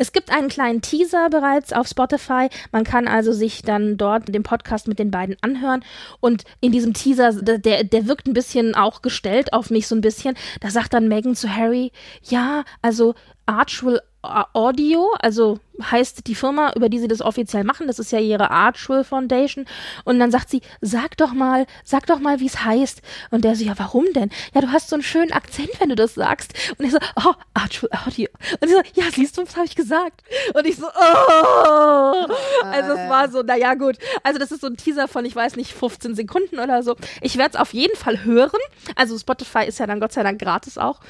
Es 0.00 0.12
gibt 0.12 0.30
einen 0.30 0.48
kleinen 0.48 0.80
Teaser 0.80 1.28
bereits 1.28 1.72
auf 1.72 1.88
Spotify. 1.88 2.48
Man 2.70 2.84
kann 2.84 3.08
also 3.08 3.32
sich 3.32 3.62
dann 3.62 3.96
dort 3.96 4.32
den 4.32 4.44
Podcast 4.44 4.86
mit 4.86 5.00
den 5.00 5.10
beiden 5.10 5.36
anhören. 5.40 5.84
Und 6.20 6.44
in 6.60 6.70
diesem 6.70 6.94
Teaser, 6.94 7.32
der, 7.32 7.82
der 7.82 8.06
wirkt 8.06 8.28
ein 8.28 8.32
bisschen 8.32 8.76
auch 8.76 9.02
gestellt 9.02 9.52
auf 9.52 9.70
mich 9.70 9.88
so 9.88 9.96
ein 9.96 10.00
bisschen. 10.00 10.36
Da 10.60 10.70
sagt 10.70 10.94
dann 10.94 11.08
Megan 11.08 11.34
zu 11.34 11.54
Harry, 11.54 11.90
ja, 12.22 12.64
also 12.80 13.16
Archwell 13.48 14.00
Audio, 14.22 15.14
also 15.22 15.58
heißt 15.82 16.26
die 16.26 16.34
Firma, 16.34 16.72
über 16.74 16.88
die 16.88 16.98
sie 16.98 17.08
das 17.08 17.20
offiziell 17.20 17.64
machen, 17.64 17.86
das 17.86 17.98
ist 17.98 18.12
ja 18.12 18.18
ihre 18.18 18.50
Archwell 18.50 19.04
Foundation. 19.04 19.66
Und 20.04 20.18
dann 20.18 20.30
sagt 20.30 20.50
sie, 20.50 20.60
sag 20.80 21.16
doch 21.16 21.32
mal, 21.32 21.66
sag 21.84 22.06
doch 22.06 22.18
mal, 22.18 22.40
wie 22.40 22.46
es 22.46 22.64
heißt. 22.64 23.02
Und 23.30 23.44
der 23.44 23.56
so, 23.56 23.64
ja, 23.64 23.74
warum 23.76 24.06
denn? 24.14 24.30
Ja, 24.54 24.60
du 24.60 24.72
hast 24.72 24.88
so 24.88 24.96
einen 24.96 25.02
schönen 25.02 25.32
Akzent, 25.32 25.70
wenn 25.78 25.88
du 25.88 25.94
das 25.94 26.14
sagst. 26.14 26.54
Und 26.78 26.84
ich 26.84 26.92
so, 26.92 26.98
oh, 27.24 27.34
Archwell 27.54 27.90
Audio. 28.06 28.28
Und 28.60 28.68
ich 28.68 28.74
so, 28.74 28.82
ja, 29.00 29.10
siehst 29.12 29.36
du, 29.38 29.42
was 29.42 29.56
habe 29.56 29.66
ich 29.66 29.76
gesagt? 29.76 30.22
Und 30.54 30.66
ich 30.66 30.76
so, 30.76 30.86
oh. 30.86 32.26
Also 32.64 32.92
es 32.92 33.08
war 33.08 33.30
so, 33.30 33.42
naja, 33.42 33.74
gut. 33.74 33.98
Also 34.22 34.38
das 34.38 34.52
ist 34.52 34.60
so 34.60 34.66
ein 34.66 34.76
Teaser 34.76 35.08
von, 35.08 35.24
ich 35.24 35.34
weiß 35.34 35.56
nicht, 35.56 35.72
15 35.72 36.14
Sekunden 36.14 36.58
oder 36.58 36.82
so. 36.82 36.96
Ich 37.20 37.36
werde 37.36 37.54
es 37.54 37.60
auf 37.60 37.72
jeden 37.72 37.96
Fall 37.96 38.24
hören. 38.24 38.60
Also 38.96 39.18
Spotify 39.18 39.64
ist 39.66 39.78
ja 39.78 39.86
dann 39.86 40.00
Gott 40.00 40.12
sei 40.12 40.22
Dank 40.22 40.40
gratis 40.40 40.78
auch. 40.78 41.00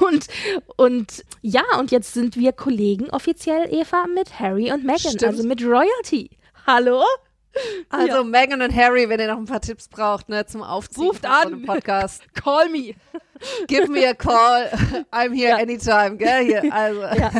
Und, 0.00 0.26
und 0.76 1.24
ja, 1.42 1.62
und 1.78 1.90
jetzt 1.90 2.14
sind 2.14 2.36
wir 2.36 2.52
Kollegen 2.52 3.10
offiziell, 3.10 3.72
Eva, 3.72 3.97
mit 4.06 4.38
Harry 4.38 4.70
und 4.72 4.84
Meghan, 4.84 4.98
Stimmt. 5.12 5.24
also 5.24 5.42
mit 5.46 5.62
Royalty. 5.64 6.30
Hallo? 6.66 7.02
Also 7.88 8.06
Ja. 8.18 8.22
Megan 8.24 8.62
und 8.62 8.74
Harry, 8.76 9.08
wenn 9.08 9.18
ihr 9.18 9.26
noch 9.26 9.38
ein 9.38 9.46
paar 9.46 9.60
Tipps 9.60 9.88
braucht, 9.88 10.28
ne, 10.28 10.46
zum 10.46 10.62
Aufziehen 10.62 11.04
Ruft 11.06 11.26
an. 11.26 11.62
Podcast. 11.62 12.22
Call 12.34 12.68
me. 12.68 12.94
Give 13.66 13.88
me 13.88 14.06
a 14.08 14.14
call. 14.14 14.68
I'm 15.12 15.32
here 15.32 15.50
Ja. 15.50 15.56
anytime, 15.56 16.16
gell? 16.16 16.44
Hier, 16.44 16.72
also. 16.72 17.00
Ja. 17.00 17.30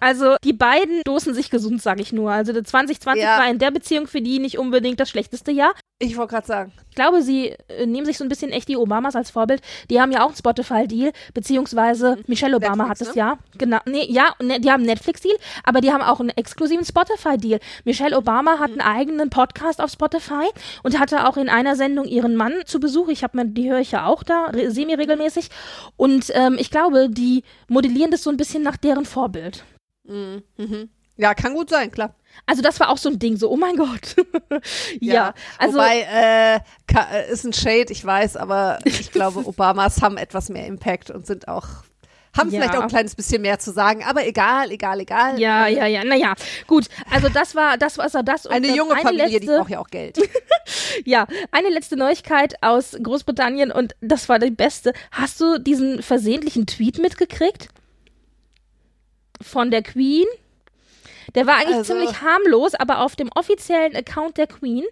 Also 0.00 0.36
die 0.44 0.52
beiden 0.52 1.00
stoßen 1.00 1.34
sich 1.34 1.50
gesund, 1.50 1.82
sage 1.82 2.00
ich 2.02 2.12
nur. 2.12 2.30
Also 2.30 2.52
der 2.52 2.64
2020 2.64 3.22
Ja. 3.22 3.38
war 3.38 3.48
in 3.50 3.58
der 3.58 3.70
Beziehung 3.70 4.06
für 4.06 4.20
die 4.20 4.38
nicht 4.38 4.58
unbedingt 4.58 5.00
das 5.00 5.10
schlechteste 5.10 5.50
Jahr. 5.52 5.72
Ich 5.98 6.16
wollte 6.16 6.32
gerade 6.34 6.46
sagen. 6.46 6.72
Ich 6.90 6.96
glaube, 6.96 7.22
sie 7.22 7.50
äh, 7.68 7.86
nehmen 7.86 8.04
sich 8.06 8.18
so 8.18 8.24
ein 8.24 8.28
bisschen 8.28 8.50
echt 8.50 8.68
die 8.68 8.76
Obamas 8.76 9.14
als 9.14 9.30
Vorbild. 9.30 9.62
Die 9.88 10.00
haben 10.00 10.10
ja 10.10 10.22
auch 10.22 10.28
einen 10.28 10.36
Spotify-Deal, 10.36 11.12
beziehungsweise 11.52 12.18
Michelle 12.26 12.56
Obama 12.56 12.84
Mhm. 12.84 12.88
Netflix, 12.88 13.00
hat 13.00 13.08
es 13.08 13.14
ne? 13.14 13.20
ja. 13.20 13.38
Genau. 13.58 13.78
Nee, 13.86 14.06
ja, 14.08 14.34
ne, 14.42 14.58
die 14.60 14.70
haben 14.70 14.80
einen 14.80 14.86
Netflix-Deal, 14.90 15.36
aber 15.64 15.80
die 15.80 15.92
haben 15.92 16.02
auch 16.02 16.18
einen 16.20 16.30
exklusiven 16.30 16.84
Spotify-Deal. 16.84 17.60
Michelle 17.84 18.16
Obama 18.16 18.56
Mhm. 18.56 18.60
hat 18.60 18.70
einen 18.72 18.80
eigenen 18.80 19.30
Podcast 19.30 19.80
auf 19.80 19.90
Spotify 19.90 20.48
und 20.82 20.98
hatte 20.98 21.28
auch 21.28 21.36
in 21.36 21.48
einer 21.48 21.76
Sendung 21.76 22.04
ihren 22.06 22.34
Mann 22.36 22.52
zu 22.64 22.80
Besuch. 22.80 23.08
Ich 23.08 23.22
habe 23.22 23.36
mir, 23.36 23.46
die 23.46 23.70
höre 23.70 23.78
ich 23.80 23.92
ja 23.92 24.06
auch 24.06 24.22
da, 24.22 24.46
re- 24.46 24.70
semi-regelmäßig. 25.32 25.48
Und 25.96 26.30
ähm, 26.34 26.56
ich 26.58 26.70
glaube, 26.70 27.08
die 27.10 27.44
modellieren 27.68 28.10
das 28.10 28.22
so 28.22 28.30
ein 28.30 28.36
bisschen 28.36 28.62
nach 28.62 28.76
deren 28.76 29.04
Vorbild. 29.04 29.64
Mhm. 30.04 30.42
Mhm. 30.56 30.90
Ja, 31.16 31.34
kann 31.34 31.54
gut 31.54 31.68
sein, 31.68 31.90
klar. 31.90 32.14
Also 32.46 32.62
das 32.62 32.80
war 32.80 32.88
auch 32.88 32.96
so 32.96 33.10
ein 33.10 33.18
Ding, 33.18 33.36
so, 33.36 33.50
oh 33.50 33.56
mein 33.56 33.76
Gott. 33.76 34.16
ja, 35.00 35.34
also 35.58 35.74
Wobei, 35.74 36.00
äh, 36.00 36.56
äh, 36.56 37.30
ist 37.30 37.44
ein 37.44 37.52
Shade, 37.52 37.92
ich 37.92 38.04
weiß, 38.04 38.38
aber 38.38 38.78
ich 38.84 39.12
glaube, 39.12 39.40
Obamas 39.46 40.00
haben 40.00 40.16
etwas 40.16 40.48
mehr 40.48 40.66
Impact 40.66 41.10
und 41.10 41.26
sind 41.26 41.48
auch, 41.48 41.68
haben 42.36 42.50
Ja. 42.50 42.60
vielleicht 42.60 42.76
auch 42.76 42.82
ein 42.82 42.88
kleines 42.88 43.14
bisschen 43.14 43.42
mehr 43.42 43.58
zu 43.58 43.72
sagen, 43.72 44.02
aber 44.04 44.26
egal, 44.26 44.70
egal, 44.70 45.00
egal. 45.00 45.38
Ja, 45.38 45.66
ja, 45.66 45.86
ja, 45.86 46.02
naja, 46.04 46.34
gut. 46.66 46.86
Also 47.10 47.28
das 47.28 47.54
war, 47.54 47.76
das 47.76 47.98
war 47.98 48.04
also 48.04 48.22
das. 48.22 48.46
Und 48.46 48.52
Eine 48.52 48.68
ähm, 48.68 48.74
junge 48.74 48.92
eine 48.94 49.02
Familie, 49.02 49.26
die 49.40 49.46
letzte, 49.46 49.58
braucht 49.58 49.70
ja 49.70 49.78
auch 49.80 49.88
Geld. 49.88 50.18
Ja, 51.04 51.26
eine 51.50 51.68
letzte 51.70 51.96
Neuigkeit 51.96 52.54
aus 52.62 52.96
Großbritannien 53.02 53.70
und 53.72 53.94
das 54.00 54.28
war 54.28 54.38
die 54.38 54.50
beste. 54.50 54.92
Hast 55.10 55.40
du 55.40 55.58
diesen 55.58 56.02
versehentlichen 56.02 56.66
Tweet 56.66 56.98
mitgekriegt? 56.98 57.68
Von 59.40 59.70
der 59.70 59.82
Queen? 59.82 60.26
Der 61.34 61.46
war 61.46 61.56
eigentlich 61.56 61.76
Also- 61.78 61.94
ziemlich 61.94 62.20
harmlos, 62.20 62.74
aber 62.74 63.00
auf 63.00 63.16
dem 63.16 63.30
offiziellen 63.34 63.96
Account 63.96 64.36
der 64.36 64.46
Queen 64.46 64.84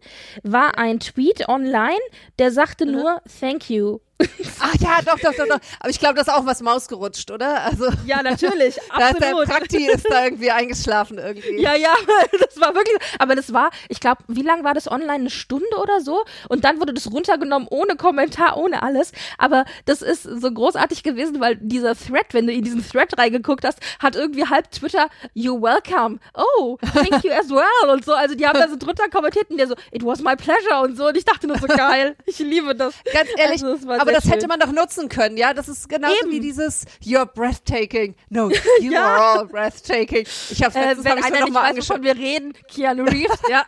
war 0.43 0.79
ein 0.79 1.01
Tweet 1.01 1.49
online, 1.49 1.99
der 2.39 2.51
sagte 2.51 2.87
nur 2.87 3.21
Thank 3.41 3.69
you. 3.71 3.99
Ach 4.61 4.75
ja, 4.81 4.99
doch, 5.05 5.19
doch, 5.19 5.35
doch, 5.35 5.47
doch. 5.47 5.59
Aber 5.81 5.91
ich 5.91 5.99
glaube, 5.99 6.15
das 6.15 6.29
ist 6.29 6.35
auch 6.35 6.45
was 6.47 6.61
mausgerutscht, 6.61 7.31
oder? 7.31 7.63
Also, 7.63 7.89
Ja, 8.07 8.23
natürlich, 8.23 8.77
da 8.99 9.09
ist 9.09 9.21
der 9.21 9.29
absolut. 9.31 9.49
Prakti 9.49 9.87
ist 9.91 10.07
da 10.11 10.25
irgendwie 10.25 10.51
eingeschlafen 10.51 11.19
irgendwie. 11.19 11.61
Ja, 11.61 11.75
ja, 11.75 11.95
das 12.33 12.61
war 12.61 12.75
wirklich, 12.75 12.97
aber 13.19 13.35
das 13.35 13.53
war, 13.53 13.71
ich 13.89 14.01
glaube, 14.01 14.23
wie 14.29 14.43
lang 14.43 14.65
war 14.65 14.75
das 14.75 14.91
online? 14.91 15.13
Eine 15.13 15.31
Stunde 15.31 15.77
oder 15.81 16.01
so? 16.01 16.25
Und 16.49 16.65
dann 16.65 16.81
wurde 16.81 16.93
das 16.95 17.11
runtergenommen, 17.11 17.69
ohne 17.71 17.97
Kommentar, 17.97 18.57
ohne 18.57 18.83
alles. 18.83 19.13
Aber 19.39 19.65
das 19.87 20.03
ist 20.03 20.23
so 20.25 20.51
großartig 20.51 21.03
gewesen, 21.03 21.41
weil 21.41 21.57
dieser 21.57 21.95
Thread, 21.97 22.27
wenn 22.33 22.47
du 22.47 22.53
in 22.53 22.63
diesen 22.63 22.87
Thread 22.87 23.17
reingeguckt 23.19 23.65
hast, 23.65 23.79
hat 23.99 24.17
irgendwie 24.17 24.47
halb 24.47 24.71
Twitter, 24.71 25.09
you're 25.35 25.61
welcome. 25.61 26.19
Oh, 26.35 26.79
thank 26.95 27.25
you 27.25 27.31
as 27.33 27.49
well. 27.51 27.91
Und 27.91 28.05
so, 28.05 28.13
also 28.15 28.35
die 28.35 28.47
haben 28.47 28.59
da 28.59 28.69
so 28.69 28.77
drunter 28.77 29.09
kommentiert 29.09 29.51
und 29.51 29.57
der 29.59 29.69
so, 29.69 29.75
it 29.91 30.05
was 30.05 30.21
my 30.21 30.37
pleasure 30.37 30.81
und 30.83 30.97
so. 30.97 31.09
Und 31.09 31.17
ich 31.17 31.25
dachte 31.25 31.47
nur 31.47 31.59
so, 31.59 31.67
geil, 31.67 32.17
ich 32.27 32.39
liebe 32.39 32.75
das. 32.75 32.95
Ganz 33.13 33.29
ehrlich, 33.37 33.63
Also, 33.63 33.75
das 33.77 33.87
war 33.87 33.99
aber 34.11 34.21
das 34.21 34.31
hätte 34.31 34.47
man 34.49 34.61
doch 34.61 34.73
nutzen 34.73 35.09
können, 35.09 35.37
ja? 35.37 35.55
Das 35.55 35.69
ist 35.69 35.89
genauso 35.89 36.15
Eben. 36.23 36.31
wie 36.31 36.41
dieses 36.41 36.85
You're 37.03 37.27
breathtaking. 37.27 38.15
No, 38.29 38.51
you 38.81 38.93
Ja. 38.93 39.05
are 39.05 39.39
all 39.41 39.47
breathtaking. 39.47 40.27
Ich 40.51 40.63
hab's 40.63 40.75
Äh, 40.77 40.81
letztens 40.95 41.05
wenn 41.05 41.19
hab 41.19 41.25
einer 41.33 41.45
nicht 41.45 41.55
weiß, 41.55 41.69
angeschaut. 41.71 42.03
wir 42.03 42.17
reden, 42.17 42.53
Keanu 42.69 43.05
Reeves, 43.05 43.39
ja. 43.49 43.65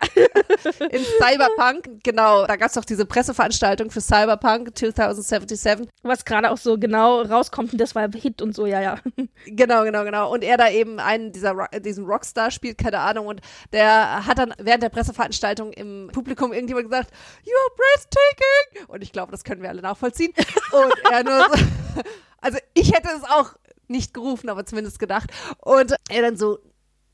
In 0.90 1.04
Cyberpunk, 1.20 2.02
genau. 2.02 2.46
Da 2.46 2.56
gab's 2.56 2.74
doch 2.74 2.84
diese 2.84 3.04
Presseveranstaltung 3.06 3.90
für 3.90 4.00
Cyberpunk 4.00 4.76
2077. 4.76 5.88
Was 6.02 6.24
gerade 6.24 6.50
auch 6.50 6.56
so 6.58 6.78
genau 6.78 7.22
rauskommt 7.22 7.72
und 7.72 7.78
das 7.80 7.94
war 7.94 8.08
Hit 8.14 8.42
und 8.42 8.54
so, 8.54 8.66
ja, 8.66 8.80
ja. 8.80 8.98
Genau, 9.46 9.84
genau, 9.84 10.04
genau. 10.04 10.32
Und 10.32 10.44
er 10.44 10.56
da 10.56 10.68
eben 10.70 10.98
einen 11.00 11.32
dieser 11.32 11.52
Ro 11.52 11.64
diesen 11.80 12.04
Rockstar 12.04 12.50
spielt, 12.50 12.78
keine 12.78 12.98
Ahnung. 12.98 13.26
Und 13.26 13.40
der 13.72 14.26
hat 14.26 14.38
dann 14.38 14.54
während 14.58 14.82
der 14.82 14.88
Presseveranstaltung 14.90 15.72
im 15.72 16.10
Publikum 16.12 16.52
irgendjemand 16.52 16.88
gesagt, 16.90 17.10
You're 17.44 17.76
breathtaking. 17.76 18.86
Und 18.88 19.02
ich 19.02 19.12
glaube, 19.12 19.32
das 19.32 19.44
können 19.44 19.62
wir 19.62 19.68
alle 19.70 19.82
nachvollziehen. 19.82 20.31
Und 20.72 20.92
er 21.10 21.24
nur 21.24 21.38
so, 21.48 21.64
also 22.40 22.58
ich 22.74 22.92
hätte 22.92 23.08
es 23.16 23.24
auch 23.24 23.54
nicht 23.88 24.14
gerufen, 24.14 24.48
aber 24.48 24.64
zumindest 24.64 24.98
gedacht. 24.98 25.30
Und 25.58 25.94
er 26.08 26.22
dann 26.22 26.36
so, 26.36 26.58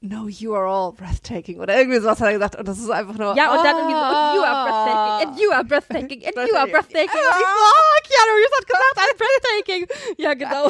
No, 0.01 0.29
you 0.29 0.55
are 0.55 0.65
all 0.65 0.93
breathtaking. 0.93 1.59
Oder 1.59 1.77
irgendwie 1.77 1.99
sowas 1.99 2.21
hat 2.21 2.29
er 2.29 2.35
gesagt. 2.35 2.55
Und 2.55 2.69
das 2.69 2.79
ist 2.79 2.89
einfach 2.89 3.15
nur. 3.15 3.37
Ja, 3.37 3.51
und 3.51 3.65
dann 3.65 3.77
irgendwie 3.77 3.95
so, 3.95 3.99
and 3.99 4.37
you 4.37 4.43
are 4.45 4.65
breathtaking, 4.65 5.29
and 5.29 5.41
you 5.41 5.51
are 5.51 5.65
breathtaking, 5.65 6.25
and 6.25 6.49
you 6.49 6.55
are 6.55 6.69
breathtaking. 6.69 7.09
Und 7.09 7.37
ich 7.37 7.47
so, 7.47 7.69
oh, 7.75 7.99
Keanu 8.07 8.37
Reeves 8.37 8.59
hat 8.59 8.67
gesagt, 8.69 8.97
I'm 8.97 9.17
breathtaking. 9.19 9.87
Ja, 10.19 10.35
genau. 10.35 10.69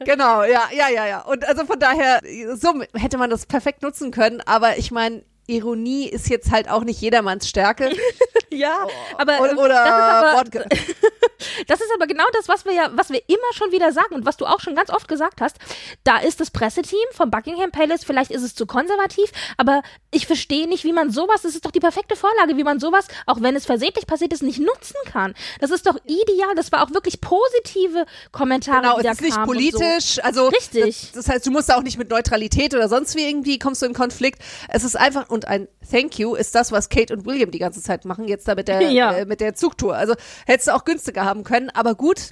Genau, 0.06 0.44
ja, 0.44 0.68
ja, 0.72 0.88
ja, 0.88 1.06
ja. 1.06 1.20
Und 1.22 1.46
also 1.46 1.66
von 1.66 1.78
daher, 1.78 2.20
so 2.56 2.72
hätte 2.94 3.18
man 3.18 3.28
das 3.28 3.44
perfekt 3.44 3.82
nutzen 3.82 4.10
können. 4.10 4.40
Aber 4.40 4.78
ich 4.78 4.90
meine, 4.90 5.22
Ironie 5.46 6.08
ist 6.08 6.30
jetzt 6.30 6.50
halt 6.50 6.70
auch 6.70 6.84
nicht 6.84 7.00
jedermanns 7.00 7.48
Stärke. 7.48 7.90
ja, 8.56 8.86
aber 9.18 9.40
Oder, 9.40 9.52
ähm, 9.52 9.58
oder 9.58 9.74
das, 9.74 10.40
ist 10.40 10.56
aber, 10.56 10.64
das 11.66 11.80
ist 11.80 11.92
aber 11.94 12.06
genau 12.06 12.24
das, 12.32 12.48
was 12.48 12.64
wir 12.64 12.72
ja, 12.72 12.90
was 12.92 13.10
wir 13.10 13.22
immer 13.28 13.52
schon 13.54 13.72
wieder 13.72 13.92
sagen 13.92 14.14
und 14.14 14.24
was 14.26 14.36
du 14.36 14.46
auch 14.46 14.60
schon 14.60 14.74
ganz 14.74 14.90
oft 14.90 15.08
gesagt 15.08 15.40
hast. 15.40 15.56
Da 16.04 16.18
ist 16.18 16.40
das 16.40 16.50
Presseteam 16.50 16.98
vom 17.12 17.30
Buckingham 17.30 17.70
Palace, 17.70 18.04
vielleicht 18.04 18.30
ist 18.30 18.42
es 18.42 18.54
zu 18.54 18.66
konservativ, 18.66 19.30
aber 19.56 19.82
ich 20.10 20.26
verstehe 20.26 20.68
nicht, 20.68 20.84
wie 20.84 20.92
man 20.92 21.10
sowas, 21.10 21.42
das 21.42 21.54
ist 21.54 21.64
doch 21.64 21.70
die 21.70 21.80
perfekte 21.80 22.16
Vorlage, 22.16 22.56
wie 22.56 22.64
man 22.64 22.80
sowas, 22.80 23.06
auch 23.26 23.40
wenn 23.40 23.56
es 23.56 23.66
versehentlich 23.66 24.06
passiert 24.06 24.32
ist, 24.32 24.42
nicht 24.42 24.58
nutzen 24.60 24.96
kann. 25.06 25.34
Das 25.60 25.70
ist 25.70 25.86
doch 25.86 25.96
ideal, 26.04 26.54
das 26.54 26.72
war 26.72 26.82
auch 26.82 26.92
wirklich 26.92 27.20
positive 27.20 28.06
Kommentare, 28.32 28.82
Genau, 28.82 29.00
die 29.00 29.06
es 29.06 29.14
ist 29.14 29.20
nicht 29.22 29.36
und 29.36 29.46
so. 29.46 29.52
politisch, 29.52 30.24
also 30.24 30.48
Richtig. 30.48 31.12
Das, 31.12 31.24
das 31.24 31.34
heißt, 31.34 31.46
du 31.46 31.50
musst 31.50 31.68
da 31.68 31.76
auch 31.76 31.82
nicht 31.82 31.98
mit 31.98 32.10
Neutralität 32.10 32.74
oder 32.74 32.88
sonst 32.88 33.16
wie 33.16 33.26
irgendwie 33.28 33.58
kommst 33.58 33.82
du 33.82 33.86
in 33.86 33.94
Konflikt. 33.94 34.40
Es 34.68 34.84
ist 34.84 34.96
einfach 34.96 35.28
und 35.28 35.46
ein 35.46 35.68
Thank 35.90 36.18
you 36.18 36.34
ist 36.34 36.54
das, 36.54 36.72
was 36.72 36.88
Kate 36.88 37.12
und 37.14 37.26
William 37.26 37.50
die 37.50 37.58
ganze 37.58 37.80
Zeit 37.82 38.04
machen 38.04 38.26
jetzt 38.28 38.35
da 38.44 38.54
mit 38.54 38.68
der 38.68 38.80
Ja. 38.90 39.12
äh, 39.16 39.24
mit 39.24 39.40
der 39.40 39.54
Zugtour. 39.54 39.96
Also 39.96 40.14
hättest 40.46 40.68
du 40.68 40.74
auch 40.74 40.84
günstiger 40.84 41.24
haben 41.24 41.44
können, 41.44 41.70
aber 41.70 41.94
gut. 41.94 42.20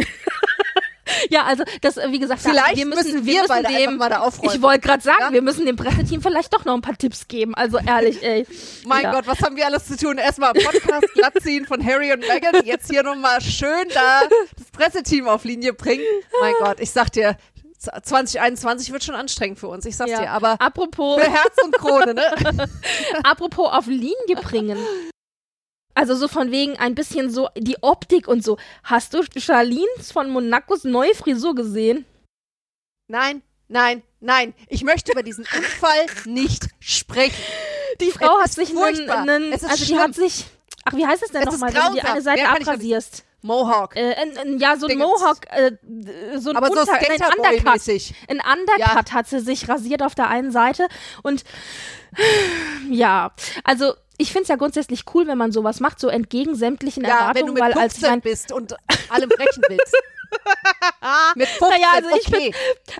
Ja, 1.30 1.44
also 1.44 1.64
das, 1.82 1.96
wie 1.96 2.18
gesagt, 2.18 2.40
Vielleicht 2.40 2.76
wir 2.76 2.86
müssen, 2.86 3.12
müssen 3.12 3.26
wir 3.26 3.42
müssen 3.42 3.48
beide 3.48 3.68
dem, 3.68 3.96
mal 3.98 4.08
da 4.08 4.20
aufräumen. 4.20 4.54
Ich 4.56 4.62
wollte 4.62 4.80
gerade 4.80 5.02
sagen, 5.02 5.18
Ja? 5.20 5.32
wir 5.32 5.42
müssen 5.42 5.64
dem 5.66 5.76
Presseteam 5.76 6.20
vielleicht 6.22 6.52
doch 6.52 6.64
noch 6.64 6.74
ein 6.74 6.80
paar 6.80 6.96
Tipps 6.96 7.28
geben. 7.28 7.54
Also 7.54 7.78
ehrlich, 7.78 8.22
ey. 8.22 8.46
Mein 8.86 9.02
ja. 9.04 9.12
Gott, 9.12 9.26
was 9.26 9.40
haben 9.40 9.54
wir 9.56 9.66
alles 9.66 9.84
zu 9.86 9.96
tun? 9.98 10.16
Erstmal 10.18 10.54
Podcast 10.54 11.06
glatt 11.14 11.34
ziehen 11.42 11.66
von 11.66 11.84
Harry 11.84 12.10
und 12.12 12.20
Meghan, 12.20 12.64
jetzt 12.64 12.90
hier 12.90 13.02
nochmal 13.02 13.40
schön 13.42 13.86
da 13.92 14.22
das 14.56 14.70
Presseteam 14.72 15.28
auf 15.28 15.44
Linie 15.44 15.74
bringen. 15.74 16.02
Mein 16.40 16.54
Gott, 16.58 16.80
ich 16.80 16.90
sag 16.90 17.10
dir, 17.12 17.36
2021 17.78 18.90
wird 18.92 19.04
schon 19.04 19.14
anstrengend 19.14 19.58
für 19.58 19.68
uns, 19.68 19.84
ich 19.84 19.96
sag's 19.96 20.10
Ja. 20.10 20.20
dir, 20.22 20.30
aber 20.30 20.56
apropos, 20.60 21.22
für 21.22 21.30
Herz 21.30 21.54
und 21.62 21.74
Krone, 21.76 22.14
ne? 22.14 22.68
apropos 23.24 23.70
auf 23.72 23.86
Linie 23.86 24.14
bringen. 24.42 24.78
Also 25.94 26.14
so 26.16 26.28
von 26.28 26.50
wegen 26.50 26.76
ein 26.76 26.94
bisschen 26.94 27.30
so 27.30 27.48
die 27.56 27.76
Optik 27.82 28.26
und 28.28 28.44
so. 28.44 28.58
Hast 28.82 29.14
du 29.14 29.22
Charlines 29.36 30.12
von 30.12 30.30
Monacos 30.30 30.84
neue 30.84 31.14
Frisur 31.14 31.54
gesehen? 31.54 32.04
Nein, 33.08 33.42
nein, 33.68 34.02
nein. 34.20 34.54
Ich 34.68 34.82
möchte 34.82 35.12
über 35.12 35.22
diesen 35.22 35.44
Unfall 35.56 36.06
nicht 36.24 36.68
sprechen. 36.80 37.36
Die 38.00 38.10
Frau 38.10 38.38
Es 38.38 38.44
hat 38.44 38.52
sich 38.52 38.70
einen, 38.70 38.78
furchtbar. 38.78 39.18
einen 39.18 39.52
Es 39.52 39.62
ist 39.62 39.70
also 39.70 39.84
die 39.84 39.84
schlimm. 39.86 40.00
hat 40.00 40.14
sich 40.14 40.46
Ach, 40.84 40.92
wie 40.94 41.06
heißt 41.06 41.22
es 41.22 41.30
denn 41.30 41.44
nochmal, 41.44 41.72
wenn 41.74 41.82
du 41.82 41.92
die 41.94 42.02
eine 42.02 42.20
Seite 42.20 42.42
ich 42.42 42.46
abrasierst? 42.46 43.24
Mohawk. 43.40 43.94
Äh, 43.94 44.14
ein, 44.14 44.38
ein, 44.38 44.58
ja, 44.58 44.76
so 44.76 44.86
ein 44.86 44.90
Dingens. 44.90 45.06
Mohawk, 45.06 45.46
äh, 45.50 45.72
so 46.38 46.50
ein, 46.50 46.56
Aber 46.56 46.68
so 46.68 46.80
Unter, 46.80 46.94
ein 46.94 47.02
Undercut. 47.02 47.80
Ein 48.28 48.40
Undercut 48.40 49.12
hat 49.12 49.28
sie 49.28 49.40
sich 49.40 49.68
rasiert 49.68 50.02
auf 50.02 50.14
der 50.14 50.28
einen 50.28 50.50
Seite 50.50 50.88
und 51.22 51.44
ja, 52.90 53.32
also 53.62 53.94
ich 54.16 54.28
finde 54.28 54.42
es 54.42 54.48
ja 54.48 54.56
grundsätzlich 54.56 55.04
cool, 55.14 55.26
wenn 55.26 55.38
man 55.38 55.52
sowas 55.52 55.80
macht, 55.80 55.98
so 55.98 56.08
entgegen 56.08 56.54
sämtlichen 56.54 57.04
Ja, 57.04 57.32
wenn 57.34 57.46
du 57.46 57.54
Erwartungen, 57.54 57.60
weil 57.60 57.72
15 57.72 57.82
als 57.82 57.96
ich 57.96 58.02
mein, 58.02 58.20
bist 58.20 58.52
und 58.52 58.76
allem 59.10 59.28
brechen 59.28 59.62
willst. 59.68 59.96
mit 61.36 61.48
15, 61.48 61.68
Naja, 61.68 61.88
also 61.94 62.08
ich 62.16 62.28
okay. 62.28 62.54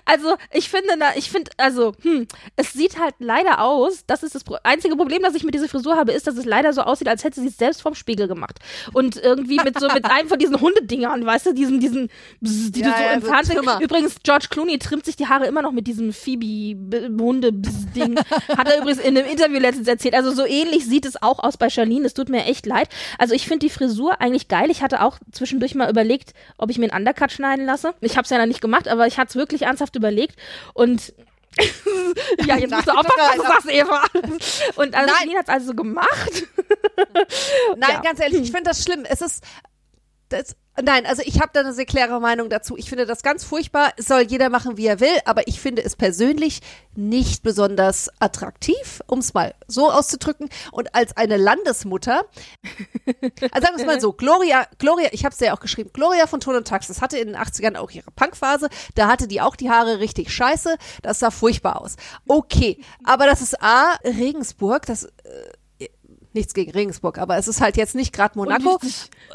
Also 0.05 0.35
ich 0.51 0.69
finde, 0.69 0.95
na, 0.97 1.15
ich 1.15 1.29
finde, 1.29 1.51
also 1.57 1.93
hm, 2.01 2.27
es 2.55 2.73
sieht 2.73 2.99
halt 2.99 3.15
leider 3.19 3.61
aus. 3.61 4.03
Das 4.07 4.23
ist 4.23 4.35
das 4.35 4.43
einzige 4.63 4.95
Problem, 4.95 5.21
das 5.21 5.35
ich 5.35 5.43
mit 5.43 5.53
dieser 5.53 5.67
Frisur 5.67 5.95
habe, 5.95 6.11
ist, 6.11 6.27
dass 6.27 6.37
es 6.37 6.45
leider 6.45 6.73
so 6.73 6.81
aussieht, 6.81 7.07
als 7.07 7.23
hätte 7.23 7.41
sie 7.41 7.47
es 7.47 7.57
selbst 7.57 7.81
vom 7.81 7.95
Spiegel 7.95 8.27
gemacht 8.27 8.59
und 8.93 9.17
irgendwie 9.17 9.57
mit 9.57 9.79
so 9.79 9.87
mit 9.89 10.05
einem 10.05 10.29
von 10.29 10.39
diesen 10.39 10.59
Hundedingern, 10.59 11.25
weißt 11.25 11.47
du, 11.47 11.53
diesen 11.53 11.79
diesen, 11.79 12.09
bzz, 12.41 12.71
die 12.71 12.79
Ja, 12.81 12.87
du 12.87 12.97
so 12.97 13.03
ja, 13.03 13.11
im 13.11 13.21
so 13.21 13.27
Fernsehen. 13.27 13.55
Trimmer. 13.57 13.81
Übrigens, 13.81 14.15
George 14.23 14.47
Clooney 14.49 14.79
trimmt 14.79 15.05
sich 15.05 15.15
die 15.15 15.27
Haare 15.27 15.45
immer 15.45 15.61
noch 15.61 15.71
mit 15.71 15.87
diesem 15.87 16.13
Phoebe 16.13 17.09
Hunde 17.25 17.51
Ding. 17.53 18.17
Hat 18.57 18.67
er 18.67 18.77
übrigens 18.77 18.99
in 18.99 19.17
einem 19.17 19.27
Interview 19.27 19.59
letztens 19.59 19.87
erzählt. 19.87 20.13
Also 20.13 20.31
so 20.31 20.45
ähnlich 20.45 20.85
sieht 20.85 21.05
es 21.05 21.21
auch 21.21 21.39
aus 21.39 21.57
bei 21.57 21.69
Charlene. 21.69 22.05
Es 22.05 22.13
tut 22.13 22.29
mir 22.29 22.45
echt 22.45 22.65
leid. 22.65 22.89
Also 23.17 23.33
ich 23.33 23.47
finde 23.47 23.65
die 23.65 23.69
Frisur 23.69 24.21
eigentlich 24.21 24.47
geil. 24.47 24.69
Ich 24.69 24.81
hatte 24.81 25.01
auch 25.01 25.17
zwischendurch 25.31 25.75
mal 25.75 25.89
überlegt, 25.89 26.33
ob 26.57 26.69
ich 26.69 26.77
mir 26.77 26.91
einen 26.91 27.05
Undercut 27.05 27.24
schneiden 27.31 27.65
lasse. 27.65 27.93
Ich 28.01 28.13
habe 28.17 28.23
es 28.23 28.29
ja 28.29 28.37
noch 28.37 28.45
nicht 28.45 28.61
gemacht, 28.61 28.87
aber 28.87 29.07
ich 29.07 29.17
hatte 29.17 29.29
es 29.29 29.35
wirklich 29.35 29.63
ernsthaft 29.63 29.95
überlegt 29.95 30.35
und 30.73 31.13
ja, 32.45 32.57
jetzt 32.57 32.71
musst 32.71 32.87
du 32.87 32.93
Nein, 32.93 32.97
aufpassen, 32.97 33.17
was 33.17 33.37
nein, 33.37 33.37
du 33.37 33.43
sagst, 33.43 33.69
Eva. 33.69 34.03
Und 34.75 34.93
also 34.95 35.13
Nein. 35.13 35.37
Hat 35.37 35.47
es 35.47 35.53
also 35.53 35.73
gemacht. 35.73 36.47
Nein, 37.77 37.89
Ja. 37.91 38.01
ganz 38.01 38.19
ehrlich, 38.19 38.41
ich 38.41 38.51
finde 38.51 38.69
das 38.69 38.83
schlimm. 38.83 39.05
Es 39.07 39.21
ist. 39.21 39.43
Das, 40.29 40.55
nein, 40.81 41.05
also 41.05 41.21
ich 41.25 41.39
habe 41.39 41.49
da 41.53 41.61
eine 41.61 41.73
sehr 41.73 41.85
klare 41.85 42.19
Meinung 42.19 42.49
dazu. 42.49 42.77
Ich 42.77 42.89
finde 42.89 43.05
das 43.05 43.23
ganz 43.23 43.43
furchtbar. 43.43 43.91
Es 43.97 44.07
soll 44.07 44.21
jeder 44.21 44.49
machen, 44.49 44.77
wie 44.77 44.87
er 44.87 44.99
will, 44.99 45.17
aber 45.25 45.47
ich 45.47 45.59
finde 45.59 45.83
es 45.83 45.95
persönlich 45.95 46.61
nicht 46.95 47.43
besonders 47.43 48.09
attraktiv, 48.19 49.01
um 49.07 49.19
es 49.19 49.33
mal 49.33 49.53
so 49.67 49.91
auszudrücken. 49.91 50.49
Und 50.71 50.95
als 50.95 51.15
eine 51.17 51.37
Landesmutter, 51.37 52.25
also 53.51 53.65
sagen 53.65 53.77
wir 53.77 53.81
es 53.81 53.85
mal 53.85 54.01
so, 54.01 54.13
Gloria, 54.13 54.67
Gloria, 54.77 55.09
ich 55.11 55.25
habe 55.25 55.33
es 55.33 55.39
ja 55.39 55.53
auch 55.53 55.59
geschrieben, 55.59 55.89
Gloria 55.93 56.27
von 56.27 56.39
Ton 56.39 56.55
und 56.55 56.67
Taxis 56.67 57.01
hatte 57.01 57.17
in 57.17 57.27
den 57.27 57.37
80ern 57.37 57.77
auch 57.77 57.91
ihre 57.91 58.11
Punkphase. 58.11 58.69
Da 58.95 59.07
hatte 59.07 59.27
die 59.27 59.41
auch 59.41 59.55
die 59.55 59.69
Haare 59.69 59.99
richtig 59.99 60.33
scheiße. 60.33 60.77
Das 61.01 61.19
sah 61.19 61.31
furchtbar 61.31 61.81
aus. 61.81 61.95
Okay, 62.27 62.79
aber 63.03 63.25
das 63.25 63.41
ist 63.41 63.61
A, 63.61 63.95
Regensburg, 64.03 64.85
das 64.85 65.07
nichts 66.35 66.53
gegen 66.53 66.71
Regensburg, 66.71 67.17
aber 67.17 67.37
es 67.37 67.47
ist 67.47 67.61
halt 67.61 67.77
jetzt 67.77 67.95
nicht 67.95 68.13
gerade 68.13 68.37
Monaco. 68.37 68.79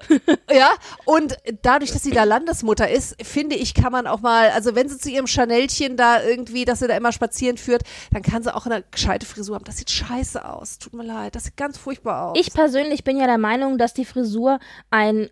ja, 0.53 0.71
und 1.05 1.37
dadurch, 1.63 1.93
dass 1.93 2.03
sie 2.03 2.11
da 2.13 2.25
Landesmutter 2.25 2.89
ist, 2.89 3.17
finde 3.25 3.57
ich, 3.57 3.75
kann 3.75 3.91
man 3.91 4.07
auch 4.07 4.21
mal, 4.21 4.51
also 4.51 4.75
wenn 4.75 4.89
sie 4.89 4.99
zu 4.99 5.11
ihrem 5.11 5.27
Chanelchen 5.27 5.97
da 5.97 6.23
irgendwie, 6.23 6.65
dass 6.65 6.79
sie 6.79 6.87
da 6.87 6.97
immer 6.97 7.13
spazieren 7.13 7.57
führt, 7.57 7.83
dann 8.13 8.23
kann 8.23 8.43
sie 8.43 8.55
auch 8.55 8.67
eine 8.67 8.85
gescheite 8.91 9.27
Frisur 9.27 9.57
haben. 9.57 9.65
Das 9.65 9.79
sieht 9.79 9.91
scheiße 9.91 10.49
aus. 10.49 10.79
Tut 10.79 10.95
mir 10.95 11.05
leid, 11.05 11.35
das 11.35 11.45
sieht 11.45 11.57
ganz 11.57 11.77
furchtbar 11.79 12.31
aus. 12.31 12.39
Ich 12.39 12.53
persönlich 12.53 13.03
bin 13.05 13.19
ja 13.19 13.27
der 13.27 13.39
Meinung, 13.39 13.79
dass 13.79 13.95
die 13.95 14.05
Frisur 14.05 14.61
ein 14.91 15.31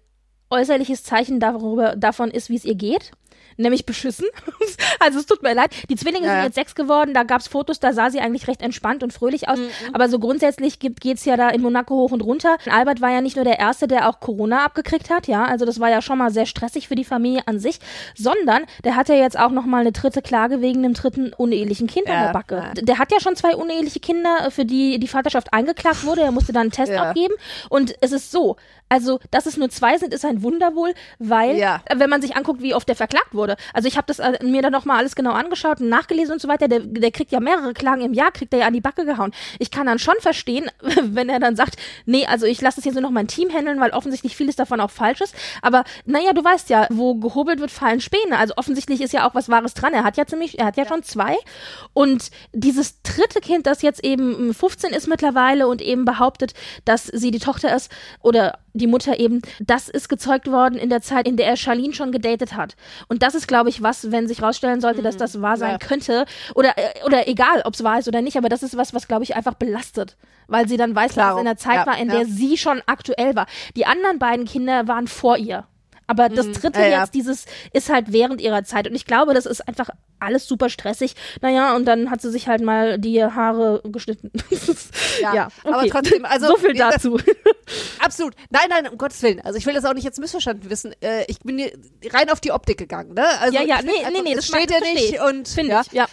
äußerliches 0.51 1.03
Zeichen 1.03 1.41
darüber, 1.41 1.97
davon 1.97 2.31
ist, 2.31 2.49
wie 2.49 2.57
es 2.57 2.65
ihr 2.65 2.75
geht. 2.75 3.13
Nämlich 3.59 3.85
beschissen. 3.85 4.27
also 5.01 5.19
es 5.19 5.27
tut 5.27 5.43
mir 5.43 5.53
leid. 5.55 5.71
Die 5.91 5.97
Zwillinge 5.97 6.27
Ja, 6.27 6.35
sind 6.37 6.45
jetzt 6.45 6.55
sechs 6.55 6.75
geworden, 6.75 7.13
da 7.13 7.25
gab's 7.25 7.49
Fotos, 7.49 7.81
da 7.81 7.93
sah 7.93 8.09
sie 8.09 8.21
eigentlich 8.21 8.49
recht 8.49 8.63
entspannt 8.63 9.03
und 9.03 9.13
fröhlich 9.13 9.49
aus. 9.49 9.59
Mhm. 9.59 9.69
Aber 9.93 10.09
so 10.09 10.19
grundsätzlich 10.19 10.79
gibt, 10.79 11.01
geht's 11.01 11.25
ja 11.25 11.37
da 11.37 11.51
in 11.51 11.61
Monaco 11.61 11.95
hoch 11.97 12.13
und 12.13 12.23
runter. 12.23 12.57
Albert 12.71 13.01
war 13.01 13.11
ja 13.11 13.21
nicht 13.21 13.37
nur 13.37 13.45
der 13.45 13.59
Erste, 13.59 13.87
der 13.89 14.09
auch 14.09 14.21
Corona 14.21 14.65
abgekriegt 14.65 15.11
hat, 15.11 15.27
ja. 15.27 15.45
Also 15.45 15.65
das 15.65 15.81
war 15.81 15.91
ja 15.91 16.01
schon 16.03 16.19
mal 16.19 16.31
sehr 16.31 16.47
stressig 16.47 16.89
für 16.89 16.95
die 16.95 17.05
Familie 17.05 17.43
an 17.47 17.59
sich, 17.59 17.81
sondern 18.17 18.63
der 18.85 18.97
hat 18.97 19.09
ja 19.09 19.17
jetzt 19.17 19.39
auch 19.39 19.51
noch 19.51 19.67
mal 19.67 19.81
eine 19.81 19.93
dritte 19.93 20.23
Klage 20.23 20.61
wegen 20.61 20.85
einem 20.85 20.95
dritten 20.95 21.33
unehelichen 21.33 21.89
Kind 21.89 22.07
an 22.09 22.15
Ja, 22.15 22.25
der 22.27 22.33
Backe. 22.33 22.73
Der 22.81 22.99
hat 22.99 23.13
ja 23.13 23.21
schon 23.21 23.37
zwei 23.37 23.57
uneheliche 23.57 24.01
Kinder, 24.01 24.51
für 24.51 24.65
die 24.65 24.99
die 24.99 25.09
Vaterschaft 25.09 25.53
eingeklagt 25.53 26.05
wurde. 26.07 26.23
Er 26.23 26.33
musste 26.33 26.53
dann 26.53 26.63
einen 26.63 26.71
Test 26.71 26.93
Ja. 26.93 27.09
abgeben. 27.09 27.35
Und 27.71 27.95
es 28.01 28.13
ist 28.13 28.31
so, 28.31 28.57
also, 28.89 29.19
dass 29.31 29.47
es 29.47 29.57
nur 29.57 29.69
zwei 29.69 29.99
sind, 29.99 30.15
ist 30.15 30.25
ein 30.25 30.43
Wunder 30.43 30.75
wohl, 30.75 30.95
weil, 31.19 31.57
Ja. 31.59 31.81
äh, 31.87 31.99
wenn 31.99 32.09
man 32.09 32.23
sich 32.23 32.37
anguckt, 32.37 32.63
wie 32.63 32.75
oft 32.75 32.89
der 32.89 32.97
verklagt 32.97 33.35
wurde. 33.35 33.48
Also, 33.73 33.89
ich 33.89 33.97
habe 33.97 34.07
das 34.07 34.19
äh, 34.19 34.43
mir 34.45 34.63
dann 34.63 34.73
nochmal 34.73 34.99
alles 34.99 35.15
genau 35.15 35.33
angeschaut 35.33 35.81
und 35.81 35.89
nachgelesen 35.89 36.35
und 36.35 36.41
so 36.41 36.49
weiter. 36.49 36.69
Der, 36.69 36.81
der 36.81 37.11
kriegt 37.11 37.33
ja 37.33 37.41
mehrere 37.41 37.73
Klagen 37.75 38.03
im 38.03 38.15
Jahr, 38.15 38.33
kriegt 38.33 38.53
er 38.53 38.61
ja 38.61 38.67
an 38.67 38.73
die 38.73 38.81
Backe 38.81 39.05
gehauen. 39.05 39.33
Ich 39.59 39.71
kann 39.71 39.87
dann 39.87 39.99
schon 39.99 40.17
verstehen, 40.21 40.71
wenn 41.03 41.29
er 41.29 41.39
dann 41.39 41.57
sagt, 41.57 41.77
nee, 42.07 42.27
also 42.27 42.47
ich 42.47 42.61
lasse 42.61 42.77
das 42.77 42.85
jetzt 42.85 42.95
nur 42.95 43.03
noch 43.03 43.11
mein 43.11 43.29
Team 43.29 43.51
handeln, 43.51 43.81
weil 43.81 43.91
offensichtlich 43.91 44.37
vieles 44.37 44.57
davon 44.57 44.81
auch 44.81 44.91
falsch 44.91 45.21
ist. 45.21 45.35
Aber, 45.63 45.85
naja, 46.05 46.33
du 46.33 46.43
weißt 46.45 46.71
ja, 46.71 46.87
wo 46.91 47.15
gehobelt 47.15 47.61
wird, 47.61 47.71
fallen 47.71 48.01
Späne. 48.01 48.39
Also, 48.39 48.55
offensichtlich 48.57 49.01
ist 49.01 49.13
ja 49.13 49.29
auch 49.29 49.35
was 49.35 49.49
Wahres 49.49 49.75
dran. 49.75 49.95
Er 49.95 50.05
hat 50.05 50.17
ja 50.17 50.27
ziemlich, 50.27 50.59
er 50.59 50.67
hat 50.67 50.77
ja, 50.77 50.89
schon 50.89 51.03
zwei. 51.03 51.37
Und 51.93 52.31
dieses 52.53 53.03
dritte 53.03 53.41
Kind, 53.41 53.67
das 53.67 53.83
jetzt 53.83 54.03
eben 54.05 54.49
mm, 54.49 54.55
15 54.55 54.93
ist 54.93 55.07
mittlerweile 55.07 55.69
und 55.69 55.83
eben 55.83 56.05
behauptet, 56.05 56.55
dass 56.85 57.07
sie 57.07 57.31
die 57.31 57.39
Tochter 57.39 57.75
ist 57.75 57.93
oder 58.23 58.59
die 58.79 58.87
Mutter 58.87 59.19
eben, 59.21 59.43
das 59.61 59.89
ist 59.89 60.09
gezeugt 60.09 60.51
worden 60.51 60.77
in 60.79 60.89
der 60.91 61.03
Zeit, 61.03 61.29
in 61.29 61.37
der 61.37 61.47
er 61.47 61.57
Charlene 61.57 61.93
schon 61.93 62.13
gedatet 62.13 62.55
hat. 62.55 62.77
Und 63.09 63.23
das 63.23 63.35
ist, 63.35 63.47
glaube 63.49 63.69
ich, 63.69 63.83
was, 63.83 64.11
wenn 64.11 64.27
sich 64.29 64.43
rausstellen 64.43 64.81
sollte, 64.81 65.03
dass 65.03 65.17
das 65.17 65.43
wahr 65.43 65.57
sein 65.57 65.73
Ja. 65.73 65.79
könnte 65.79 66.25
oder, 66.55 66.75
oder 67.05 67.29
egal, 67.29 67.63
ob 67.65 67.75
es 67.75 67.85
wahr 67.85 67.99
ist 67.99 68.09
oder 68.09 68.23
nicht, 68.23 68.37
aber 68.37 68.49
das 68.49 68.63
ist 68.63 68.77
was, 68.77 68.95
was, 68.95 69.09
glaube 69.09 69.25
ich, 69.25 69.37
einfach 69.37 69.55
belastet, 69.55 70.17
weil 70.47 70.69
sie 70.69 70.77
dann 70.77 70.95
weiß, 70.95 71.09
dass 71.09 71.15
Klaro. 71.15 71.37
es 71.37 71.41
in 71.41 71.45
der 71.47 71.57
Zeit 71.57 71.75
Ja, 71.77 71.87
war, 71.87 71.99
in 71.99 72.09
der 72.09 72.25
sie 72.25 72.57
schon 72.57 72.81
aktuell 72.87 73.37
war. 73.37 73.47
Die 73.77 73.85
anderen 73.87 74.19
beiden 74.19 74.47
Kinder 74.47 74.89
waren 74.89 75.09
vor 75.09 75.37
ihr. 75.37 75.65
Aber 76.09 76.29
das 76.29 76.51
dritte 76.53 76.79
Mhm. 76.79 76.85
ja, 76.85 76.91
ja. 76.91 77.01
jetzt, 77.03 77.15
dieses, 77.15 77.45
ist 77.73 77.91
halt 77.91 78.13
während 78.13 78.41
ihrer 78.41 78.65
Zeit. 78.65 78.89
Und 78.89 78.95
ich 78.95 79.05
glaube, 79.05 79.35
das 79.35 79.47
ist 79.47 79.69
einfach 79.69 79.91
alles 80.19 80.49
super 80.49 80.69
stressig. 80.71 81.15
Naja, 81.43 81.77
und 81.77 81.85
dann 81.85 82.11
hat 82.11 82.23
sie 82.23 82.31
sich 82.31 82.49
halt 82.49 82.63
mal 82.63 82.99
die 82.99 83.23
Haare 83.23 83.81
geschnitten. 83.85 84.33
Ja, 85.21 85.49
okay. 85.65 85.75
aber 85.75 85.87
trotzdem, 85.89 86.25
also 86.25 86.47
so 86.47 86.57
viel 86.57 86.75
dazu. 86.75 87.19
Absolut. 87.99 88.35
Nein, 88.51 88.67
nein, 88.71 88.87
um 88.87 88.97
Gottes 88.97 89.21
Willen. 89.23 89.41
Also 89.41 89.59
ich 89.59 89.67
will 89.67 89.75
das 89.75 89.85
auch 89.85 89.93
nicht 89.93 90.05
jetzt 90.05 90.19
missverstanden 90.21 90.71
wissen. 90.71 90.95
Äh, 91.03 91.25
ich 91.27 91.41
bin 91.41 91.61
rein 92.13 92.31
auf 92.31 92.41
die 92.41 92.53
Optik 92.53 92.79
gegangen, 92.79 93.15
ne? 93.15 93.27
Also 93.41 93.55
ja, 93.59 93.63
ja, 93.63 93.81
nee, 93.83 93.91
nee, 94.13 94.23
nee, 94.23 94.35
das 94.35 94.47
steht 94.47 94.71
ja 94.71 94.79
nicht 94.81 95.15
ich. 95.15 95.21
und 95.21 95.49
Finde 95.49 95.73
ja. 95.73 95.83
ich, 95.85 95.93
ja. 95.93 96.07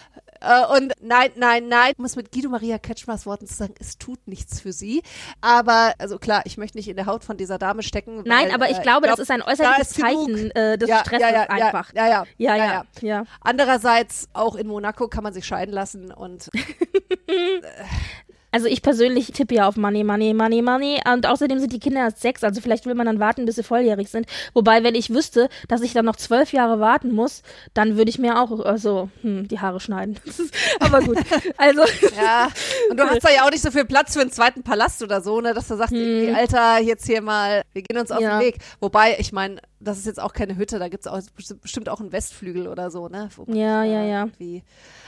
Äh, 0.45 0.77
und 0.77 0.93
nein, 1.01 1.31
nein, 1.35 1.67
nein, 1.67 1.91
ich 1.93 1.97
muss 1.97 2.15
mit 2.15 2.31
Guido 2.31 2.49
Maria 2.49 2.77
Ketschmers 2.77 3.25
Worten 3.25 3.47
zu 3.47 3.55
sagen, 3.55 3.73
es 3.79 3.97
tut 3.97 4.27
nichts 4.27 4.61
für 4.61 4.71
sie. 4.71 5.01
Aber, 5.41 5.93
also 5.97 6.19
klar, 6.19 6.43
ich 6.45 6.57
möchte 6.57 6.77
nicht 6.77 6.87
in 6.87 6.95
der 6.95 7.07
Haut 7.07 7.23
von 7.23 7.37
dieser 7.37 7.57
Dame 7.57 7.81
stecken. 7.83 8.23
Nein, 8.25 8.47
weil, 8.47 8.53
aber 8.53 8.69
ich 8.69 8.77
äh, 8.77 8.81
glaube, 8.81 9.07
glaub, 9.07 9.17
das 9.17 9.19
ist 9.19 9.31
ein 9.31 9.41
äußerliches 9.41 9.91
ist. 9.91 9.99
Zeichen 9.99 10.51
äh, 10.51 10.77
des 10.77 10.89
ja, 10.89 10.99
Stresses 10.99 11.21
ja, 11.21 11.33
ja, 11.33 11.49
einfach. 11.49 11.93
Ja, 11.93 12.07
ja, 12.07 12.23
Ja, 12.37 12.55
ja, 12.55 12.85
ja. 13.01 13.23
Andererseits, 13.41 14.27
auch 14.33 14.55
in 14.55 14.67
Monaco 14.67 15.07
kann 15.07 15.23
man 15.23 15.33
sich 15.33 15.45
scheiden 15.45 15.73
lassen 15.73 16.11
und 16.11 16.49
Also 18.55 18.67
ich 18.67 18.81
persönlich 18.81 19.33
tippe 19.33 19.53
ja 19.55 19.67
auf 19.67 19.75
Money, 19.75 20.05
Money, 20.05 20.33
Money, 20.33 20.61
Money. 20.61 21.01
Und 21.13 21.25
außerdem 21.27 21.59
sind 21.59 21.73
die 21.73 21.79
Kinder 21.79 21.99
erst 21.99 22.21
sechs, 22.21 22.41
also 22.41 22.61
vielleicht 22.61 22.85
will 22.85 22.95
man 22.95 23.05
dann 23.05 23.19
warten, 23.19 23.43
bis 23.45 23.55
sie 23.55 23.63
volljährig 23.63 24.07
sind. 24.07 24.27
Wobei, 24.53 24.81
wenn 24.81 24.95
ich 24.95 25.09
wüsste, 25.09 25.49
dass 25.67 25.81
ich 25.81 25.91
dann 25.91 26.05
noch 26.05 26.15
zwölf 26.15 26.53
Jahre 26.53 26.79
warten 26.79 27.11
muss, 27.13 27.41
dann 27.73 27.97
würde 27.97 28.09
ich 28.09 28.17
mir 28.17 28.39
auch 28.39 28.61
also, 28.61 29.09
hm, 29.23 29.49
die 29.49 29.59
Haare 29.59 29.81
schneiden. 29.81 30.17
Aber 30.79 31.01
gut. 31.01 31.17
Also 31.57 31.81
ja. 32.15 32.47
Und 32.89 32.97
du 32.97 33.03
hast 33.09 33.25
da 33.25 33.29
ja 33.29 33.45
auch 33.45 33.51
nicht 33.51 33.61
so 33.61 33.71
viel 33.71 33.83
Platz 33.83 34.13
für 34.13 34.21
einen 34.21 34.31
zweiten 34.31 34.63
Palast 34.63 35.03
oder 35.03 35.19
so, 35.19 35.41
ne, 35.41 35.53
dass 35.53 35.67
du 35.67 35.75
sagst, 35.75 35.91
irgendwie, 35.93 36.33
Alter, 36.33 36.79
jetzt 36.79 37.05
hier 37.05 37.21
mal, 37.21 37.63
wir 37.73 37.81
gehen 37.81 37.97
uns 37.99 38.09
auf 38.11 38.19
Hm. 38.19 38.23
Ja. 38.23 38.39
den 38.39 38.45
Weg. 38.45 38.57
Wobei, 38.79 39.17
ich 39.19 39.33
meine, 39.33 39.59
das 39.79 39.97
ist 39.97 40.05
jetzt 40.05 40.21
auch 40.21 40.33
keine 40.33 40.55
Hütte, 40.57 40.79
da 40.79 40.85
auch 40.85 41.19
besti- 41.37 41.59
bestimmt 41.61 41.89
auch 41.89 41.99
einen 41.99 42.11
Westflügel 42.11 42.67
oder 42.67 42.89
so, 42.91 43.07
ne? 43.09 43.29
Ja, 43.47 43.83
ja, 43.83 44.03
ja. 44.03 44.19
Irgendwie, 44.25 44.63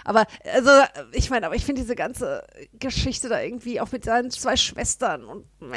aber, 0.05 0.25
also, 0.53 0.69
ich 1.13 1.29
meine, 1.29 1.45
aber 1.45 1.55
ich 1.55 1.65
finde 1.65 1.81
diese 1.81 1.95
ganze 1.95 2.43
Geschichte 2.79 3.29
da 3.29 3.41
irgendwie 3.41 3.79
auch 3.81 3.91
mit 3.91 4.05
seinen 4.05 4.29
zwei 4.31 4.55
Schwestern 4.55 5.23
und, 5.25 5.45
meh, 5.59 5.75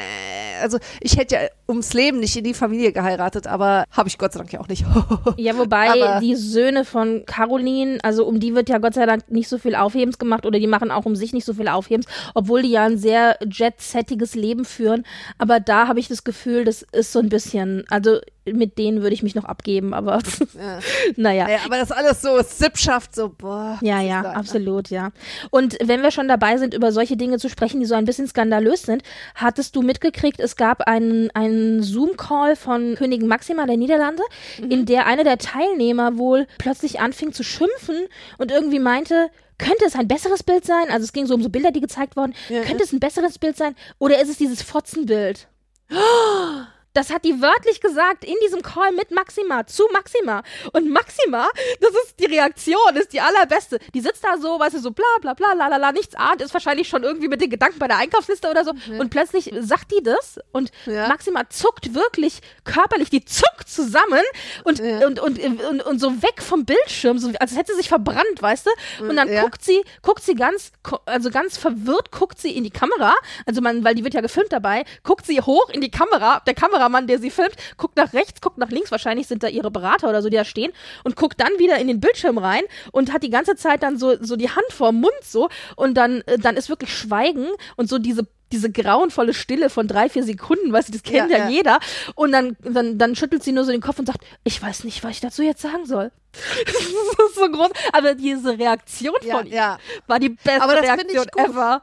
also, 0.61 0.79
ich 1.00 1.16
hätte 1.16 1.35
ja 1.37 1.40
ums 1.68 1.92
Leben 1.94 2.18
nicht 2.20 2.37
in 2.37 2.44
die 2.44 2.55
Familie 2.55 2.92
geheiratet, 2.92 3.46
aber 3.46 3.85
habe 3.90 4.09
ich 4.09 4.18
Gott 4.18 4.33
sei 4.33 4.38
Dank 4.40 4.53
ja 4.53 4.61
auch 4.61 4.68
nicht. 4.68 4.85
Ja, 5.37 5.57
wobei 5.57 5.90
Aber- 5.90 6.20
die 6.20 6.35
Söhne 6.35 6.85
von 6.85 7.24
Caroline, 7.26 7.98
also 8.03 8.26
um 8.26 8.40
die 8.40 8.55
wird 8.55 8.68
ja 8.68 8.79
Gott 8.79 8.94
sei 8.94 9.07
Dank 9.07 9.31
nicht 9.31 9.48
so 9.48 9.59
viel 9.59 9.74
Aufhebens 9.74 10.18
gemacht 10.18 10.44
oder 10.46 10.59
die 10.59 10.66
machen 10.66 10.90
auch 10.90 11.05
um 11.07 11.16
sich 11.16 11.33
nicht 11.33 11.44
so 11.44 11.55
viel 11.55 11.68
Aufhebens, 11.68 12.07
obwohl 12.35 12.62
die 12.62 12.70
ja 12.70 12.85
ein 12.85 12.98
sehr 12.98 13.38
jet-settiges 13.48 14.35
Leben 14.35 14.64
führen. 14.64 15.05
Aber 15.38 15.61
da 15.61 15.88
habe 15.88 16.00
ich 16.00 16.09
das 16.09 16.24
Gefühl, 16.24 16.64
das 16.64 16.83
ist 16.92 17.12
so 17.12 17.18
ein 17.20 17.29
bisschen, 17.29 17.85
also 17.90 18.18
mit 18.55 18.79
denen 18.79 19.03
würde 19.03 19.15
ich 19.15 19.23
mich 19.23 19.35
noch 19.35 19.45
abgeben, 19.45 19.95
aber 19.95 20.19
Ja. 20.59 20.79
naja. 21.17 21.49
Ja, 21.49 21.59
aber 21.65 21.77
das 21.79 21.93
alles 21.93 22.23
so 22.23 22.41
Sippschaft, 22.43 23.15
so, 23.15 23.29
boah. 23.29 23.79
Ja, 23.83 24.01
ja, 24.01 24.23
ne? 24.23 24.37
absolut, 24.37 24.91
ja. 24.91 25.11
Und 25.51 25.77
wenn 25.83 26.03
wir 26.03 26.11
schon 26.11 26.29
dabei 26.29 26.57
sind, 26.59 26.75
über 26.75 26.93
solche 26.93 27.17
Dinge 27.17 27.39
zu 27.39 27.49
sprechen, 27.49 27.81
die 27.81 27.87
so 27.87 27.95
ein 27.95 28.05
bisschen 28.05 28.27
skandalös 28.27 28.83
sind, 28.83 29.03
hattest 29.35 29.75
du 29.77 29.83
mitgekriegt, 29.83 30.41
es 30.41 30.57
gab 30.57 30.83
einen, 30.83 31.31
einen 31.33 31.83
Zoom-Call 31.83 32.57
von 32.57 32.95
Königin 32.97 33.29
Maxima 33.29 33.67
der 33.67 33.77
Niederlande, 33.77 34.23
Mhm. 34.61 34.71
in 34.71 34.87
der 34.87 35.07
einer 35.07 35.25
der 35.25 35.39
Teilnehmer 35.39 36.19
wohl 36.19 36.47
plötzlich 36.59 37.01
anfing 37.01 37.33
zu 37.33 37.43
schimpfen 37.43 37.97
und 38.39 38.51
irgendwie 38.51 38.79
meinte, 38.79 39.29
könnte 39.59 39.85
es 39.87 39.95
ein 39.95 40.09
besseres 40.09 40.43
Bild 40.43 40.65
sein? 40.65 40.87
Also 40.91 41.05
es 41.05 41.13
ging 41.13 41.27
so 41.27 41.35
um 41.35 41.43
so 41.43 41.49
Bilder, 41.51 41.71
die 41.71 41.81
gezeigt 41.81 42.17
wurden. 42.17 42.35
Ja, 42.49 42.63
könnte 42.63 42.83
es 42.83 42.93
ein 42.93 43.01
besseres 43.01 43.39
Bild 43.39 43.57
sein? 43.57 43.75
Oder 43.99 44.21
ist 44.21 44.29
es 44.31 44.39
dieses 44.39 44.63
Fotzenbild? 44.63 45.49
Das 46.92 47.11
hat 47.11 47.24
die 47.24 47.40
wörtlich 47.40 47.81
gesagt 47.81 48.24
in 48.24 48.35
diesem 48.44 48.62
Call 48.62 48.92
mit 48.92 49.11
Maxima, 49.12 49.66
zu 49.66 49.85
Maxima. 49.92 50.42
Und 50.72 50.90
Maxima, 50.90 51.48
das 51.81 51.90
ist 52.05 52.18
die 52.18 52.26
Reaktion, 52.26 52.96
ist 52.96 53.12
die 53.12 53.20
allerbeste. 53.20 53.79
Die 53.94 54.00
sitzt 54.00 54.24
da 54.24 54.37
so, 54.38 54.59
weißt 54.59 54.74
du, 54.74 54.81
so 54.81 54.90
bla 54.90 55.05
bla 55.20 55.35
bla 55.35 55.53
la 55.53 55.68
la 55.68 55.76
la, 55.76 55.92
nichts 55.92 56.14
ahnt, 56.16 56.42
ist 56.42 56.53
wahrscheinlich 56.53 56.88
schon 56.88 57.03
irgendwie 57.05 57.29
mit 57.29 57.40
den 57.40 57.50
Gedanken 57.50 57.79
bei 57.79 57.87
der 57.88 57.98
Einkaufsliste 57.98 58.50
oder 58.50 58.64
so. 58.64 58.72
Ja. 58.90 58.98
Und 59.00 59.11
plötzlich 59.11 59.53
sagt 59.61 59.92
die 59.92 60.03
das 60.03 60.38
und 60.53 60.70
Ja. 60.87 61.07
Maxima 61.09 61.48
zuckt 61.48 61.94
wirklich 61.94 62.40
körperlich, 62.64 63.11
die 63.11 63.24
zuckt 63.24 63.68
zusammen 63.68 64.22
und, 64.64 64.79
Ja. 64.81 65.07
und, 65.07 65.20
und, 65.20 65.38
und, 65.38 65.83
und 65.83 65.98
so 66.00 66.22
weg 66.22 66.42
vom 66.42 66.64
Bildschirm, 66.64 67.18
so, 67.18 67.31
als 67.38 67.57
hätte 67.57 67.72
sie 67.72 67.79
sich 67.79 67.88
verbrannt, 67.88 68.40
weißt 68.40 68.66
du? 68.66 69.05
Und 69.05 69.16
dann 69.16 69.29
Ja. 69.29 69.42
guckt 69.42 69.62
sie, 69.64 69.83
guckt 70.03 70.22
sie 70.24 70.35
ganz, 70.35 70.72
also 71.07 71.31
ganz 71.31 71.57
verwirrt, 71.57 72.11
guckt 72.11 72.40
sie 72.40 72.57
in 72.57 72.64
die 72.64 72.70
Kamera, 72.70 73.14
also 73.46 73.61
man, 73.61 73.85
weil 73.85 73.94
die 73.94 74.03
wird 74.03 74.15
ja 74.15 74.21
gefilmt 74.21 74.52
dabei, 74.52 74.85
guckt 75.04 75.25
sie 75.27 75.40
hoch 75.40 75.69
in 75.71 75.81
die 75.81 75.90
Kamera, 75.90 76.40
der 76.46 76.54
Kameramann, 76.81 77.06
der 77.06 77.18
sie 77.18 77.31
filmt, 77.31 77.54
guckt 77.76 77.96
nach 77.96 78.12
rechts, 78.12 78.40
guckt 78.40 78.58
nach 78.58 78.70
links, 78.70 78.90
wahrscheinlich 78.90 79.26
sind 79.26 79.42
da 79.42 79.48
ihre 79.48 79.70
Berater 79.70 80.08
oder 80.08 80.22
so, 80.22 80.28
die 80.31 80.37
da 80.37 80.44
stehen, 80.44 80.72
und 81.04 81.14
guckt 81.16 81.40
dann 81.40 81.52
wieder 81.58 81.78
in 81.78 81.88
den 81.88 82.00
Bildschirm 82.00 82.38
rein 82.38 82.62
und 82.92 83.12
hat 83.12 83.22
die 83.22 83.31
ganze 83.31 83.54
Zeit 83.56 83.83
dann 83.83 83.98
so, 83.98 84.16
so 84.22 84.37
die 84.37 84.48
Hand 84.48 84.66
vorm 84.70 85.00
Mund 85.00 85.12
so 85.22 85.48
und 85.76 85.94
dann, 85.94 86.22
äh, 86.22 86.38
dann 86.38 86.56
ist 86.56 86.68
wirklich 86.68 86.96
Schweigen 86.96 87.46
und 87.76 87.88
so 87.88 87.98
diese 87.98 88.26
diese 88.52 88.68
grauenvolle 88.68 89.33
Stille 89.33 89.70
von 89.70 89.87
drei, 89.87 90.08
vier 90.08 90.24
Sekunden, 90.24 90.72
weißt 90.72 90.88
du, 90.88 90.92
das 90.92 91.04
kennt 91.04 91.31
Ja, 91.31 91.38
ja, 91.38 91.44
ja. 91.44 91.50
jeder. 91.50 91.78
Und 92.16 92.33
dann, 92.33 92.56
dann, 92.60 92.98
dann 92.98 93.14
schüttelt 93.14 93.44
sie 93.44 93.52
nur 93.52 93.64
so 93.64 93.70
den 93.70 93.81
Kopf 93.81 94.00
und 94.00 94.06
sagt, 94.06 94.24
ich 94.42 94.60
weiß 94.60 94.83
nicht, 94.83 95.04
was 95.04 95.12
ich 95.12 95.20
dazu 95.20 95.44
jetzt 95.44 95.62
sagen 95.62 95.87
soll. 95.87 96.10
das 96.66 96.74
ist 96.74 97.35
so 97.37 97.48
groß. 97.48 97.70
Aber 97.92 98.16
diese 98.16 98.58
Reaktion 98.58 99.14
Ja, 99.22 99.37
von 99.37 99.46
ja. 99.46 99.78
war 100.08 100.18
die 100.18 100.31
beste 100.31 100.62
Aber 100.62 100.74
das 100.74 100.88
finde 100.88 101.12
ich 101.12 101.18
Reaktion 101.20 101.44
ever. 101.44 101.83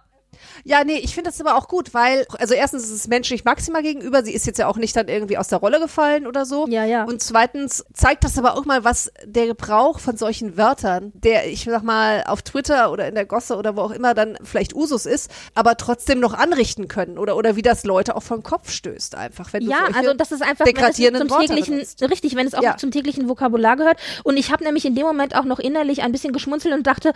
Ja, 0.64 0.84
nee, 0.84 0.98
ich 0.98 1.14
finde 1.16 1.30
das 1.30 1.40
aber 1.42 1.56
auch 1.56 1.68
gut, 1.68 1.94
weil, 1.94 2.26
also 2.40 2.54
erstens 2.54 2.84
ist 2.84 2.92
es 2.92 3.08
menschlich 3.08 3.46
Maxima 3.46 3.82
gegenüber, 3.82 4.24
sie 4.24 4.34
ist 4.34 4.46
jetzt 4.46 4.58
ja 4.60 4.68
auch 4.68 4.78
nicht 4.78 4.96
dann 4.96 5.08
irgendwie 5.08 5.38
aus 5.38 5.48
der 5.48 5.60
Rolle 5.60 5.80
gefallen 5.80 6.28
oder 6.28 6.46
so. 6.46 6.68
Ja, 6.68 6.84
ja. 6.86 7.04
Und 7.06 7.22
zweitens 7.22 7.86
zeigt 7.94 8.24
das 8.24 8.38
aber 8.38 8.56
auch 8.58 8.66
mal, 8.66 8.84
was 8.84 9.12
der 9.26 9.48
Gebrauch 9.48 10.00
von 10.00 10.18
solchen 10.18 10.58
Wörtern, 10.58 11.12
der, 11.16 11.48
ich 11.50 11.64
sag 11.66 11.84
mal, 11.84 12.24
auf 12.28 12.42
Twitter 12.42 12.92
oder 12.92 13.08
in 13.08 13.16
der 13.16 13.26
Gosse 13.26 13.56
oder 13.58 13.76
wo 13.76 13.82
auch 13.82 13.92
immer 13.92 14.14
dann 14.14 14.38
vielleicht 14.44 14.74
Usus 14.76 15.06
ist, 15.06 15.32
aber 15.56 15.78
trotzdem 15.78 16.20
noch 16.20 16.34
anrichten 16.34 16.88
können 16.88 17.18
oder, 17.18 17.36
oder 17.38 17.56
wie 17.56 17.62
das 17.62 17.84
Leute 17.84 18.16
auch 18.16 18.24
vom 18.24 18.44
Kopf 18.44 18.72
stößt 18.72 19.16
einfach. 19.16 19.54
Wenn 19.54 19.66
du 19.66 19.72
Ja, 19.72 19.88
also 19.94 20.14
das 20.14 20.32
ist 20.32 20.42
einfach, 20.42 20.66
degradierenden 20.66 21.28
zum 21.28 21.30
Worte 21.38 21.48
täglichen, 21.48 21.76
benutzt. 21.76 22.02
richtig, 22.04 22.36
wenn 22.36 22.48
es 22.48 22.54
auch 22.54 22.64
Ja. 22.64 22.78
zum 22.78 22.92
täglichen 22.92 23.30
Vokabular 23.30 23.76
gehört. 23.78 24.00
Und 24.24 24.38
ich 24.38 24.52
habe 24.52 24.64
nämlich 24.64 24.86
in 24.86 24.96
dem 24.96 25.06
Moment 25.06 25.36
auch 25.36 25.44
noch 25.46 25.60
innerlich 25.60 26.02
ein 26.02 26.12
bisschen 26.12 26.34
geschmunzelt 26.34 26.74
und 26.74 26.86
dachte, 26.88 27.14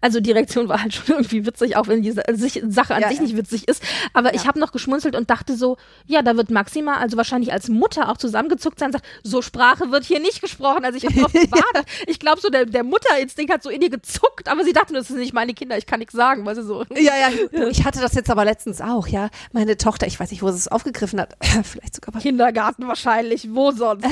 also 0.00 0.20
die 0.20 0.32
Reaktion 0.32 0.68
war 0.68 0.82
halt 0.82 0.94
schon 0.94 1.04
irgendwie 1.16 1.46
witzig, 1.46 1.76
auch 1.76 1.86
wenn 1.88 2.02
die 2.02 2.12
sich, 2.12 2.62
Sache 2.70 2.94
an 2.94 3.02
Ja, 3.02 3.08
sich 3.08 3.18
ja. 3.18 3.24
nicht 3.24 3.36
witzig 3.36 3.68
ist. 3.68 3.82
Aber 4.12 4.34
ich 4.34 4.46
habe 4.46 4.58
noch 4.58 4.72
geschmunzelt 4.72 5.16
und 5.16 5.30
dachte 5.30 5.56
so, 5.56 5.76
ja, 6.06 6.22
da 6.22 6.36
wird 6.36 6.50
Maxima, 6.50 6.98
also 6.98 7.16
wahrscheinlich 7.16 7.52
als 7.52 7.68
Mutter 7.68 8.08
auch 8.10 8.16
zusammengezuckt 8.16 8.78
sein 8.78 8.88
und 8.88 8.92
sagt, 8.92 9.06
so 9.22 9.42
Sprache 9.42 9.90
wird 9.90 10.04
hier 10.04 10.20
nicht 10.20 10.40
gesprochen. 10.40 10.84
Also 10.84 10.98
ich 10.98 11.04
habe 11.04 11.14
gewartet. 11.32 11.86
Ich 12.06 12.18
glaube 12.18 12.40
so, 12.40 12.48
der, 12.48 12.66
der 12.66 12.84
Mutterinstinkt 12.84 13.52
hat 13.52 13.62
so 13.62 13.70
in 13.70 13.82
ihr 13.82 13.90
gezuckt, 13.90 14.48
aber 14.48 14.64
sie 14.64 14.72
dachte, 14.72 14.94
das 14.94 15.08
sind 15.08 15.18
nicht 15.18 15.32
meine 15.34 15.54
Kinder, 15.54 15.76
ich 15.78 15.86
kann 15.86 15.98
nichts 15.98 16.14
sagen, 16.14 16.44
weißt 16.46 16.58
du 16.60 16.64
so. 16.64 16.84
Ja, 16.94 17.12
ja, 17.16 17.68
ich 17.68 17.84
hatte 17.84 18.00
das 18.00 18.14
jetzt 18.14 18.30
aber 18.30 18.44
letztens 18.44 18.80
auch, 18.80 19.06
ja. 19.08 19.28
Meine 19.52 19.76
Tochter, 19.76 20.06
ich 20.06 20.18
weiß 20.18 20.30
nicht, 20.30 20.42
wo 20.42 20.50
sie 20.50 20.56
es 20.58 20.68
aufgegriffen 20.68 21.20
hat, 21.20 21.34
vielleicht 21.64 21.94
sogar 21.96 22.12
bei 22.12 22.20
Kindergarten 22.20 22.86
wahrscheinlich, 22.88 23.48
wo 23.52 23.70
sonst? 23.72 24.04
Äh, 24.04 24.08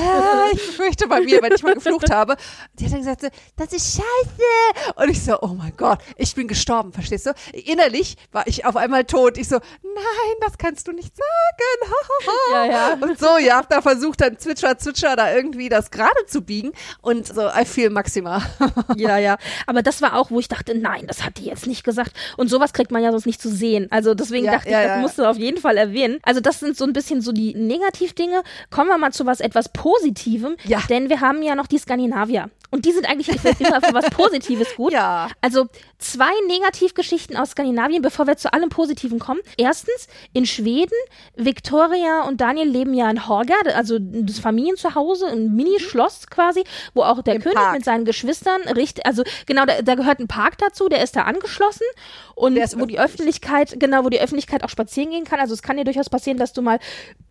ich 0.53 0.65
befürchte 0.65 1.07
bei 1.07 1.21
mir, 1.21 1.41
wenn 1.41 1.53
ich 1.53 1.63
mal 1.63 1.73
geflucht 1.73 2.11
habe. 2.11 2.35
Die 2.73 2.85
hat 2.85 2.91
dann 2.91 2.99
gesagt, 2.99 3.21
so, 3.21 3.27
das 3.55 3.73
ist 3.73 3.95
scheiße. 3.97 4.93
Und 4.95 5.09
ich 5.09 5.23
so, 5.23 5.39
oh 5.41 5.47
mein 5.47 5.73
Gott, 5.77 5.99
ich 6.17 6.33
bin 6.35 6.47
gestorben, 6.47 6.93
verstehst 6.93 7.25
du? 7.25 7.33
Innerlich 7.53 8.17
war 8.31 8.42
ich 8.45 8.65
auf 8.65 8.75
einmal 8.75 9.03
tot. 9.05 9.37
Ich 9.37 9.47
so, 9.47 9.55
nein, 9.55 10.35
das 10.41 10.57
kannst 10.57 10.87
du 10.87 10.91
nicht 10.91 11.15
sagen. 11.15 11.23
Ja, 12.51 12.65
ja. 12.65 12.93
Und 12.99 13.19
so, 13.19 13.37
ja, 13.37 13.57
hab 13.57 13.69
da 13.69 13.81
versucht, 13.81 14.21
dann 14.21 14.37
Zwitscher, 14.37 14.77
Zwitscher 14.77 15.15
da 15.15 15.33
irgendwie 15.33 15.69
das 15.69 15.91
gerade 15.91 16.25
zu 16.27 16.41
biegen. 16.41 16.71
Und 17.01 17.27
so, 17.27 17.47
I 17.47 17.65
feel 17.65 17.89
Maxima. 17.89 18.41
Ja, 18.95 19.17
ja. 19.17 19.37
Aber 19.65 19.81
das 19.81 20.01
war 20.01 20.15
auch, 20.15 20.29
wo 20.31 20.39
ich 20.39 20.47
dachte, 20.47 20.77
nein, 20.77 21.05
das 21.07 21.23
hat 21.23 21.37
die 21.37 21.45
jetzt 21.45 21.67
nicht 21.67 21.83
gesagt. 21.83 22.11
Und 22.37 22.49
sowas 22.49 22.73
kriegt 22.73 22.91
man 22.91 23.01
ja 23.03 23.11
sonst 23.11 23.25
nicht 23.25 23.41
zu 23.41 23.49
sehen. 23.49 23.87
Also 23.91 24.13
deswegen 24.13 24.45
Ja, 24.45 24.53
dachte 24.53 24.69
ja, 24.69 24.81
ich, 24.81 24.87
das 24.87 24.95
ja. 24.95 25.01
musst 25.01 25.17
du 25.19 25.29
auf 25.29 25.37
jeden 25.37 25.59
Fall 25.59 25.77
erwähnen. 25.77 26.19
Also 26.23 26.39
das 26.41 26.59
sind 26.59 26.77
so 26.77 26.85
ein 26.85 26.93
bisschen 26.93 27.21
so 27.21 27.31
die 27.31 27.53
Negativdinge. 27.55 28.43
Kommen 28.69 28.89
wir 28.89 28.97
mal 28.97 29.11
zu 29.11 29.25
was 29.25 29.39
etwas 29.39 29.69
Positivem. 29.69 30.55
Ja. 30.63 30.81
Denn 30.89 31.09
wir 31.09 31.21
haben 31.21 31.41
ja 31.41 31.55
noch 31.55 31.67
die 31.67 31.77
Skandinavier. 31.77 32.49
Und 32.73 32.85
die 32.85 32.91
sind 32.91 33.07
eigentlich 33.07 33.27
immer 33.27 33.81
für 33.81 33.93
was 33.93 34.09
Positives 34.09 34.75
gut. 34.75 34.93
Ja. 34.93 35.29
Also 35.41 35.67
zwei 35.99 36.31
Negativgeschichten 36.47 37.37
aus 37.37 37.51
Skandinavien, 37.51 38.01
bevor 38.01 38.25
wir 38.25 38.35
zu 38.35 38.51
allem 38.51 38.69
Positiven 38.69 39.19
kommen. 39.19 39.41
Erstens, 39.57 40.07
in 40.33 40.47
Schweden, 40.47 40.97
Victoria 41.35 42.23
und 42.23 42.41
Daniel 42.41 42.67
leben 42.67 42.95
ja 42.95 43.11
in 43.11 43.27
Horga, 43.27 43.53
also 43.75 43.99
das 43.99 44.39
Familienzuhause, 44.39 45.27
ein 45.27 45.55
Mini-Schloss 45.55 46.27
quasi, 46.31 46.63
wo 46.95 47.03
auch 47.03 47.21
der 47.21 47.35
Im 47.35 47.43
König 47.43 47.57
Park. 47.57 47.73
mit 47.73 47.85
seinen 47.85 48.05
Geschwistern, 48.05 48.63
richt, 48.75 49.05
also 49.05 49.21
genau, 49.45 49.65
da, 49.65 49.83
da 49.83 49.93
gehört 49.93 50.19
ein 50.19 50.27
Park 50.27 50.57
dazu, 50.57 50.89
der 50.89 51.03
ist 51.03 51.15
da 51.15 51.25
angeschlossen 51.25 51.85
und 52.33 52.55
wo 52.55 52.87
die 52.87 52.99
öffentlich. 52.99 53.13
Öffentlichkeit, 53.13 53.79
genau, 53.79 54.03
wo 54.03 54.09
die 54.09 54.19
Öffentlichkeit 54.19 54.63
auch 54.63 54.69
spazieren 54.69 55.11
gehen 55.11 55.25
kann. 55.25 55.39
Also 55.39 55.53
es 55.53 55.61
kann 55.61 55.77
dir 55.77 55.83
durchaus 55.83 56.09
passieren, 56.09 56.39
dass 56.39 56.53
du 56.53 56.63
mal, 56.63 56.79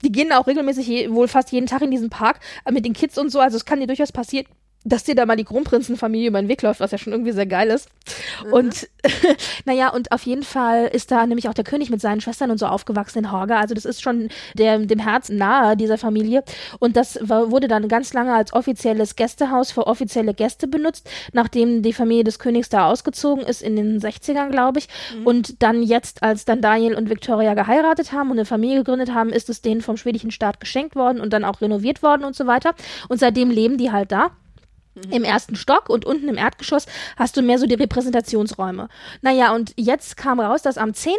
die 0.04 0.12
gehen 0.12 0.32
auch 0.32 0.46
regelmäßig 0.46 0.86
je, 0.86 1.10
wohl 1.10 1.26
fast 1.26 1.50
jeden 1.50 1.66
Tag 1.66 1.82
in 1.82 1.90
diesen 1.90 2.10
Park 2.10 2.38
äh, 2.64 2.70
mit 2.70 2.84
den 2.84 2.92
Kids 2.92 3.18
und 3.18 3.30
so, 3.30 3.40
also 3.40 3.56
es 3.56 3.64
kann 3.64 3.80
dir 3.80 3.88
durchaus 3.88 4.12
passieren, 4.12 4.46
dass 4.84 5.04
dir 5.04 5.14
da 5.14 5.26
mal 5.26 5.36
die 5.36 5.44
Kronprinzenfamilie 5.44 6.28
über 6.28 6.40
den 6.40 6.48
Weg 6.48 6.62
läuft, 6.62 6.80
was 6.80 6.90
ja 6.90 6.98
schon 6.98 7.12
irgendwie 7.12 7.32
sehr 7.32 7.46
geil 7.46 7.68
ist. 7.68 7.88
Und 8.50 8.88
naja, 9.64 9.90
und 9.90 10.12
auf 10.12 10.22
jeden 10.22 10.42
Fall 10.42 10.86
ist 10.86 11.10
da 11.10 11.26
nämlich 11.26 11.48
auch 11.48 11.54
der 11.54 11.64
König 11.64 11.90
mit 11.90 12.00
seinen 12.00 12.20
Schwestern 12.20 12.50
und 12.50 12.58
so 12.58 12.66
aufgewachsen 12.66 13.20
in 13.20 13.32
Horga. 13.32 13.60
Also 13.60 13.74
das 13.74 13.84
ist 13.84 14.02
schon 14.02 14.28
der, 14.54 14.78
dem 14.78 14.98
Herzen 14.98 15.36
nahe 15.36 15.76
dieser 15.76 15.98
Familie. 15.98 16.42
Und 16.78 16.96
das 16.96 17.18
war, 17.20 17.50
wurde 17.50 17.68
dann 17.68 17.88
ganz 17.88 18.12
lange 18.12 18.34
als 18.34 18.52
offizielles 18.52 19.16
Gästehaus 19.16 19.70
für 19.70 19.86
offizielle 19.86 20.34
Gäste 20.34 20.66
benutzt, 20.66 21.08
nachdem 21.32 21.82
die 21.82 21.92
Familie 21.92 22.24
des 22.24 22.38
Königs 22.38 22.68
da 22.68 22.90
ausgezogen 22.90 23.44
ist 23.44 23.62
in 23.62 23.76
den 23.76 24.00
60ern, 24.00 24.50
glaube 24.50 24.80
ich. 24.80 24.88
Und 25.24 25.62
dann 25.62 25.82
jetzt, 25.82 26.22
als 26.22 26.44
dann 26.44 26.60
Daniel 26.60 26.94
und 26.94 27.08
Victoria 27.08 27.54
geheiratet 27.54 28.12
haben 28.12 28.30
und 28.30 28.38
eine 28.38 28.46
Familie 28.46 28.78
gegründet 28.78 29.14
haben, 29.14 29.30
ist 29.30 29.48
es 29.48 29.62
denen 29.62 29.80
vom 29.80 29.96
schwedischen 29.96 30.30
Staat 30.30 30.60
geschenkt 30.60 30.96
worden 30.96 31.20
und 31.20 31.32
dann 31.32 31.44
auch 31.44 31.60
renoviert 31.60 32.02
worden 32.02 32.24
und 32.24 32.34
so 32.34 32.46
weiter. 32.46 32.74
Und 33.08 33.18
seitdem 33.18 33.50
leben 33.50 33.78
die 33.78 33.92
halt 33.92 34.12
da. 34.12 34.30
Im 35.10 35.24
ersten 35.24 35.56
Stock 35.56 35.88
und 35.88 36.04
unten 36.04 36.28
im 36.28 36.36
Erdgeschoss 36.36 36.86
hast 37.16 37.36
du 37.36 37.42
mehr 37.42 37.58
so 37.58 37.66
die 37.66 37.74
Repräsentationsräume. 37.74 38.88
Naja, 39.22 39.54
und 39.54 39.72
jetzt 39.76 40.16
kam 40.18 40.38
raus, 40.38 40.60
dass 40.62 40.76
am 40.76 40.92
10. 40.92 41.14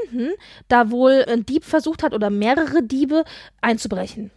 da 0.68 0.92
wohl 0.92 1.26
ein 1.28 1.46
Dieb 1.46 1.66
versucht 1.66 2.04
hat 2.04 2.14
oder 2.14 2.30
mehrere 2.30 2.84
Diebe 2.84 3.24
einzubrechen. 3.62 4.32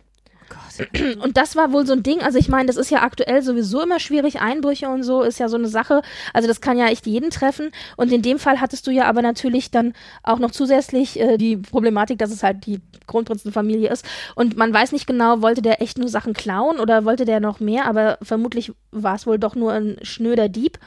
Und 1.23 1.37
das 1.37 1.57
war 1.57 1.73
wohl 1.73 1.87
so 1.87 1.93
ein 1.93 2.03
Ding, 2.03 2.21
also 2.21 2.39
ich 2.39 2.49
meine, 2.49 2.67
das 2.67 2.77
ist 2.77 2.91
ja 2.91 3.03
aktuell 3.03 3.43
sowieso 3.43 3.83
immer 3.83 4.01
schwierig, 4.01 4.41
Einbrüche 4.41 4.89
und 4.89 5.03
so 5.03 5.23
ist 5.23 5.39
ja 5.39 5.49
so 5.49 5.57
eine 5.57 5.69
Sache, 5.69 6.03
also 6.33 6.49
das 6.49 6.61
kann 6.61 6.79
ja 6.79 6.89
echt 6.89 7.07
jeden 7.07 7.31
treffen. 7.31 7.71
Und 7.97 8.13
in 8.13 8.23
dem 8.23 8.39
Fall 8.39 8.61
hattest 8.61 8.87
du 8.87 8.91
ja 8.91 9.05
aber 9.05 9.23
natürlich 9.23 9.71
dann 9.71 9.95
auch 10.23 10.39
noch 10.39 10.51
zusätzlich 10.51 11.19
äh, 11.19 11.37
die 11.37 11.57
Problematik, 11.57 12.19
dass 12.19 12.31
es 12.31 12.43
halt 12.43 12.67
die 12.67 12.81
Kronprinzenfamilie 13.07 13.91
ist. 13.91 14.05
Und 14.35 14.57
man 14.57 14.73
weiß 14.73 14.93
nicht 14.93 15.07
genau, 15.07 15.43
wollte 15.43 15.63
der 15.63 15.81
echt 15.81 15.99
nur 15.99 16.09
Sachen 16.09 16.35
klauen 16.35 16.79
oder 16.79 17.05
wollte 17.05 17.25
der 17.25 17.41
noch 17.41 17.61
mehr, 17.61 17.87
aber 17.87 18.19
vermutlich 18.23 18.73
war 18.91 19.15
es 19.15 19.27
wohl 19.27 19.39
doch 19.39 19.55
nur 19.55 19.73
ein 19.73 19.97
schnöder 20.03 20.49
Dieb. 20.49 20.79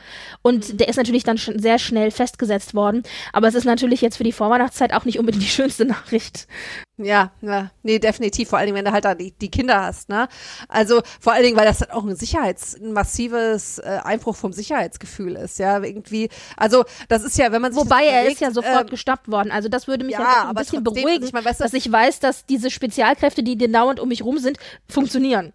Und 0.41 0.79
der 0.79 0.87
ist 0.87 0.97
natürlich 0.97 1.23
dann 1.23 1.37
schon 1.37 1.59
sehr 1.59 1.79
schnell 1.79 2.11
festgesetzt 2.11 2.73
worden, 2.73 3.03
aber 3.33 3.47
es 3.47 3.55
ist 3.55 3.65
natürlich 3.65 4.01
jetzt 4.01 4.17
für 4.17 4.23
die 4.23 4.31
Vorweihnachtszeit 4.31 4.93
auch 4.93 5.05
nicht 5.05 5.19
unbedingt 5.19 5.43
die 5.43 5.47
schönste 5.47 5.85
Nachricht. 5.89 6.47
Ja, 7.01 7.31
ja, 7.41 7.71
nee, 7.81 7.97
definitiv. 7.97 8.49
Vor 8.49 8.59
allen 8.59 8.65
Dingen, 8.67 8.75
wenn 8.77 8.83
du 8.83 8.91
halt 8.91 9.05
da 9.05 9.15
die, 9.15 9.31
die 9.31 9.49
Kinder 9.49 9.81
hast, 9.83 10.09
ne? 10.09 10.27
Also 10.67 11.01
vor 11.21 11.31
allen 11.31 11.43
Dingen, 11.43 11.55
weil 11.55 11.65
das 11.65 11.77
dann 11.79 11.91
auch 11.91 12.03
ein 12.03 12.15
Sicherheits, 12.17 12.75
ein 12.75 12.91
massives 12.91 13.79
äh, 13.79 13.99
Einbruch 14.03 14.35
vom 14.35 14.51
Sicherheitsgefühl 14.51 15.35
ist, 15.37 15.59
ja, 15.59 15.81
irgendwie. 15.81 16.27
Also 16.57 16.83
das 17.07 17.23
ist 17.23 17.37
ja, 17.37 17.53
wenn 17.53 17.61
man 17.61 17.71
sich 17.71 17.81
Wobei 17.81 18.03
er 18.03 18.19
überlegt, 18.23 18.33
ist 18.33 18.41
ja 18.41 18.51
sofort 18.51 18.81
ähm, 18.81 18.89
gestoppt 18.89 19.31
worden. 19.31 19.49
Also 19.49 19.69
das 19.69 19.87
würde 19.87 20.03
mich 20.03 20.13
ja, 20.15 20.21
ja, 20.21 20.41
ein 20.41 20.47
aber 20.49 20.59
bisschen 20.59 20.83
trotzdem, 20.83 21.03
beruhigen, 21.03 21.25
ich 21.25 21.31
mein, 21.31 21.45
weißt 21.45 21.61
du- 21.61 21.63
dass 21.63 21.73
ich 21.73 21.89
weiß, 21.89 22.19
dass 22.19 22.45
diese 22.45 22.69
Spezialkräfte, 22.69 23.43
die 23.43 23.55
dir 23.57 23.71
dauernd 23.71 24.01
um 24.01 24.09
mich 24.09 24.23
rum 24.25 24.37
sind, 24.37 24.57
funktionieren. 24.89 25.53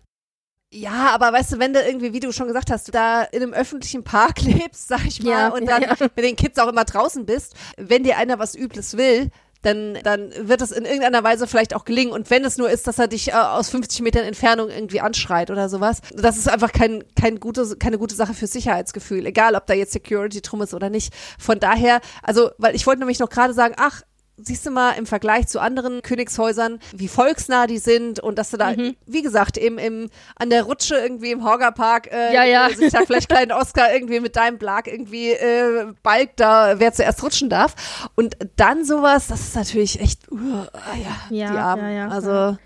Ja, 0.73 1.11
aber 1.15 1.33
weißt 1.33 1.53
du, 1.53 1.59
wenn 1.61 1.73
du 1.73 1.81
irgendwie, 1.81 2.13
wie 2.13 2.21
du 2.21 2.33
schon 2.33 2.49
gesagt 2.49 2.69
hast, 2.71 2.89
du 2.89 2.93
da 2.93 3.23
in 3.23 3.43
einem 3.43 3.53
öffentlichen 3.53 4.03
Park 4.03 4.41
lebst, 4.43 4.89
sag 4.89 5.05
ich 5.07 5.23
mal, 5.23 5.31
Ja, 5.31 5.49
und 5.49 5.65
ja, 5.69 5.79
dann 5.79 5.83
ja. 6.01 6.07
mit 6.17 6.25
den 6.25 6.35
Kids 6.37 6.59
auch 6.59 6.69
immer 6.69 6.85
draußen 6.85 7.25
bist, 7.27 7.55
wenn 7.77 8.03
dir 8.03 8.17
einer 8.17 8.39
was 8.41 8.55
Übles 8.57 8.97
will, 8.97 9.31
dann, 9.65 9.99
dann 10.03 10.31
wird 10.41 10.61
es 10.61 10.71
in 10.71 10.85
irgendeiner 10.85 11.25
Weise 11.25 11.47
vielleicht 11.47 11.75
auch 11.75 11.85
gelingen. 11.85 12.13
Und 12.13 12.31
wenn 12.31 12.45
es 12.45 12.59
nur 12.59 12.71
ist, 12.71 12.87
dass 12.87 12.99
er 12.99 13.09
dich 13.09 13.29
äh, 13.29 13.33
aus 13.33 13.71
50 13.71 14.03
Metern 14.03 14.25
Entfernung 14.25 14.71
irgendwie 14.71 15.01
anschreit 15.01 15.51
oder 15.51 15.69
sowas, 15.69 16.01
das 16.15 16.37
ist 16.37 16.49
einfach 16.49 16.73
kein, 16.73 17.05
kein 17.21 17.41
gute, 17.41 17.77
keine 17.77 17.99
gute 17.99 18.15
Sache 18.15 18.35
fürs 18.35 18.53
Sicherheitsgefühl. 18.53 19.27
Egal, 19.27 19.55
ob 19.55 19.67
da 19.67 19.75
jetzt 19.75 19.93
Security 19.93 20.41
drum 20.43 20.63
ist 20.63 20.75
oder 20.75 20.91
nicht. 20.91 21.15
Von 21.39 21.61
daher, 21.61 22.01
also, 22.23 22.51
weil 22.59 22.75
ich 22.75 22.87
wollte 22.87 23.01
nämlich 23.01 23.19
noch 23.19 23.31
gerade 23.31 23.55
sagen, 23.55 23.75
ach, 23.79 24.03
siehst 24.37 24.67
du 24.67 24.71
mal 24.71 24.93
im 24.93 25.07
Vergleich 25.07 25.47
zu 25.47 25.61
anderen 25.61 26.03
Königshäusern, 26.03 26.81
wie 26.93 27.09
volksnah 27.09 27.67
die 27.69 27.79
sind 27.79 28.19
und 28.21 28.37
dass 28.39 28.51
du 28.51 28.57
da, 28.57 28.73
Mhm. 28.73 28.97
wie 29.07 29.23
gesagt, 29.23 29.57
eben 29.57 29.79
im, 29.79 30.11
an 30.37 30.51
der 30.51 30.65
Rutsche 30.65 30.97
irgendwie 30.97 31.31
im 31.31 31.45
Horgerpark, 31.45 32.11
äh, 32.13 32.35
Ja, 32.35 32.45
ja. 32.45 32.69
sich 32.71 32.93
da 32.93 33.01
vielleicht 33.07 33.29
kleinen 33.29 33.53
Oscar 33.53 33.95
irgendwie 33.95 34.19
mit 34.21 34.35
deinem 34.37 34.59
Blag 34.59 34.87
irgendwie 34.89 35.31
äh, 35.31 35.87
balgt 36.03 36.41
da, 36.41 36.81
wer 36.81 36.93
zuerst 36.93 37.23
rutschen 37.23 37.49
darf. 37.49 38.09
Und 38.17 38.37
dann 38.57 38.85
sowas, 38.85 39.29
das 39.29 39.41
ist 39.41 39.57
natürlich 39.57 40.01
echt, 40.01 40.31
uh, 40.33 40.37
ja, 40.41 41.17
Ja, 41.31 41.53
die 41.53 41.59
Armen. 41.59 41.95
ja, 41.97 42.09
also, 42.09 42.57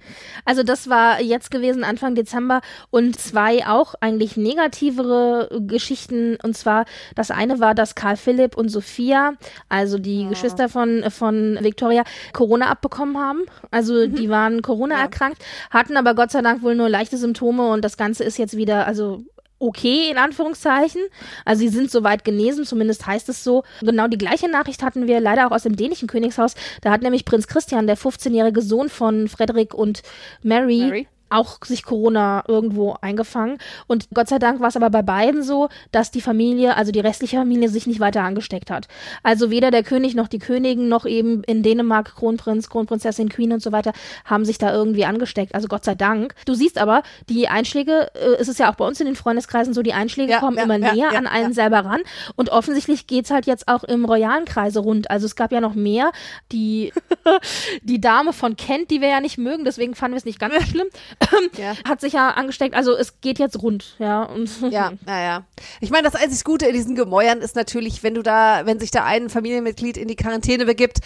Also 0.46 0.62
das 0.62 0.88
war 0.88 1.20
jetzt 1.20 1.50
gewesen 1.50 1.84
Anfang 1.84 2.14
Dezember 2.14 2.62
und 2.90 3.20
zwei 3.20 3.66
auch 3.66 3.94
eigentlich 4.00 4.38
negativere 4.38 5.48
Geschichten 5.66 6.36
und 6.42 6.56
zwar 6.56 6.84
das 7.14 7.30
eine 7.30 7.60
war, 7.60 7.74
dass 7.74 7.94
Karl 7.94 8.16
Philipp 8.16 8.56
und 8.56 8.68
Sophia, 8.70 9.32
also 9.68 9.98
die 9.98 10.26
Geschwister 10.28 10.68
von 10.70 11.04
von 11.10 11.57
Victoria, 11.60 12.04
Corona 12.32 12.66
abbekommen 12.70 13.18
haben. 13.18 13.42
Also 13.70 14.06
die 14.06 14.28
waren 14.28 14.62
Corona 14.62 14.96
Ja. 14.96 15.02
erkrankt, 15.02 15.42
hatten 15.70 15.96
aber 15.96 16.14
Gott 16.14 16.30
sei 16.30 16.42
Dank 16.42 16.62
wohl 16.62 16.74
nur 16.74 16.88
leichte 16.88 17.16
Symptome 17.16 17.68
und 17.68 17.84
das 17.84 17.96
Ganze 17.96 18.24
ist 18.24 18.38
jetzt 18.38 18.56
wieder 18.56 18.86
also 18.86 19.22
okay 19.60 20.10
in 20.10 20.18
Anführungszeichen. 20.18 21.02
Also 21.44 21.60
sie 21.60 21.68
sind 21.68 21.90
soweit 21.90 22.24
genesen, 22.24 22.64
zumindest 22.64 23.06
heißt 23.06 23.28
es 23.28 23.42
so. 23.42 23.64
Genau 23.80 24.06
die 24.06 24.18
gleiche 24.18 24.48
Nachricht 24.48 24.82
hatten 24.82 25.06
wir 25.06 25.20
leider 25.20 25.46
auch 25.46 25.50
aus 25.50 25.64
dem 25.64 25.76
dänischen 25.76 26.08
Königshaus. 26.08 26.54
Da 26.80 26.90
hat 26.90 27.02
nämlich 27.02 27.24
Prinz 27.24 27.46
Christian, 27.46 27.86
der 27.86 27.96
15-jährige 27.98 28.62
Sohn 28.62 28.88
von 28.88 29.28
Frederik 29.28 29.74
und 29.74 30.02
Mary, 30.42 30.82
Mary. 30.86 31.08
Auch 31.30 31.58
sich 31.64 31.82
Corona 31.82 32.44
irgendwo 32.46 32.96
eingefangen. 33.00 33.58
Und 33.86 34.08
Gott 34.14 34.28
sei 34.28 34.38
Dank 34.38 34.60
war 34.60 34.68
es 34.68 34.76
aber 34.76 34.90
bei 34.90 35.02
beiden 35.02 35.42
so, 35.42 35.68
dass 35.92 36.10
die 36.10 36.20
Familie, 36.20 36.76
also 36.76 36.92
die 36.92 37.00
restliche 37.00 37.36
Familie, 37.36 37.68
sich 37.68 37.86
nicht 37.86 38.00
weiter 38.00 38.22
angesteckt 38.22 38.70
hat. 38.70 38.88
Also 39.22 39.50
weder 39.50 39.70
der 39.70 39.82
König 39.82 40.14
noch 40.14 40.28
die 40.28 40.38
Königin 40.38 40.88
noch 40.88 41.06
eben 41.06 41.42
in 41.44 41.62
Dänemark 41.62 42.14
Kronprinz, 42.16 42.68
Kronprinzessin, 42.68 43.28
Queen 43.28 43.52
und 43.52 43.62
so 43.62 43.72
weiter 43.72 43.92
haben 44.24 44.44
sich 44.44 44.58
da 44.58 44.72
irgendwie 44.72 45.04
angesteckt. 45.04 45.54
Also 45.54 45.68
Gott 45.68 45.84
sei 45.84 45.94
Dank. 45.94 46.34
Du 46.46 46.54
siehst 46.54 46.78
aber, 46.78 47.02
die 47.28 47.48
Einschläge, 47.48 48.10
äh, 48.14 48.36
es 48.38 48.48
ist 48.48 48.58
ja 48.58 48.70
auch 48.70 48.76
bei 48.76 48.86
uns 48.86 49.00
in 49.00 49.06
den 49.06 49.16
Freundeskreisen 49.16 49.74
so, 49.74 49.82
die 49.82 49.92
Einschläge 49.92 50.32
Ja, 50.32 50.40
kommen 50.40 50.56
ja, 50.56 50.64
immer 50.64 50.78
ja, 50.78 50.92
näher 50.92 51.10
an 51.16 51.26
einen 51.26 51.52
selber 51.52 51.80
ran. 51.80 52.00
Und 52.36 52.50
offensichtlich 52.50 53.06
geht's 53.06 53.30
halt 53.30 53.46
jetzt 53.46 53.68
auch 53.68 53.84
im 53.84 54.04
royalen 54.04 54.44
Kreise 54.44 54.80
rund. 54.80 55.10
Also 55.10 55.26
es 55.26 55.36
gab 55.36 55.52
ja 55.52 55.60
noch 55.60 55.74
mehr. 55.74 56.12
Die, 56.52 56.92
die 57.82 58.00
Dame 58.00 58.32
von 58.32 58.56
Kent, 58.56 58.90
die 58.90 59.00
wir 59.00 59.08
ja 59.08 59.20
nicht 59.20 59.38
mögen, 59.38 59.64
deswegen 59.64 59.94
fanden 59.94 60.14
wir 60.14 60.18
es 60.18 60.24
nicht 60.24 60.38
ganz 60.38 60.54
so 60.54 60.60
schlimm, 60.70 60.88
ja. 61.56 61.74
hat 61.84 62.00
sich 62.00 62.14
ja 62.14 62.30
angesteckt. 62.30 62.74
Also 62.74 62.96
es 62.96 63.20
geht 63.20 63.38
jetzt 63.38 63.60
rund, 63.62 63.96
ja. 63.98 64.22
Und 64.22 64.48
Ja, 64.70 64.92
naja. 65.06 65.44
Ich 65.80 65.90
meine, 65.90 66.04
das 66.04 66.14
einzig 66.14 66.44
Gute 66.44 66.66
in 66.66 66.74
diesen 66.74 66.94
Gemäuern 66.94 67.40
ist 67.40 67.56
natürlich, 67.56 68.02
wenn 68.02 68.14
du 68.14 68.22
da, 68.22 68.66
wenn 68.66 68.78
sich 68.78 68.90
da 68.90 69.04
ein 69.04 69.28
Familienmitglied 69.28 69.96
in 69.96 70.08
die 70.08 70.16
Quarantäne 70.16 70.64
begibt, 70.66 70.98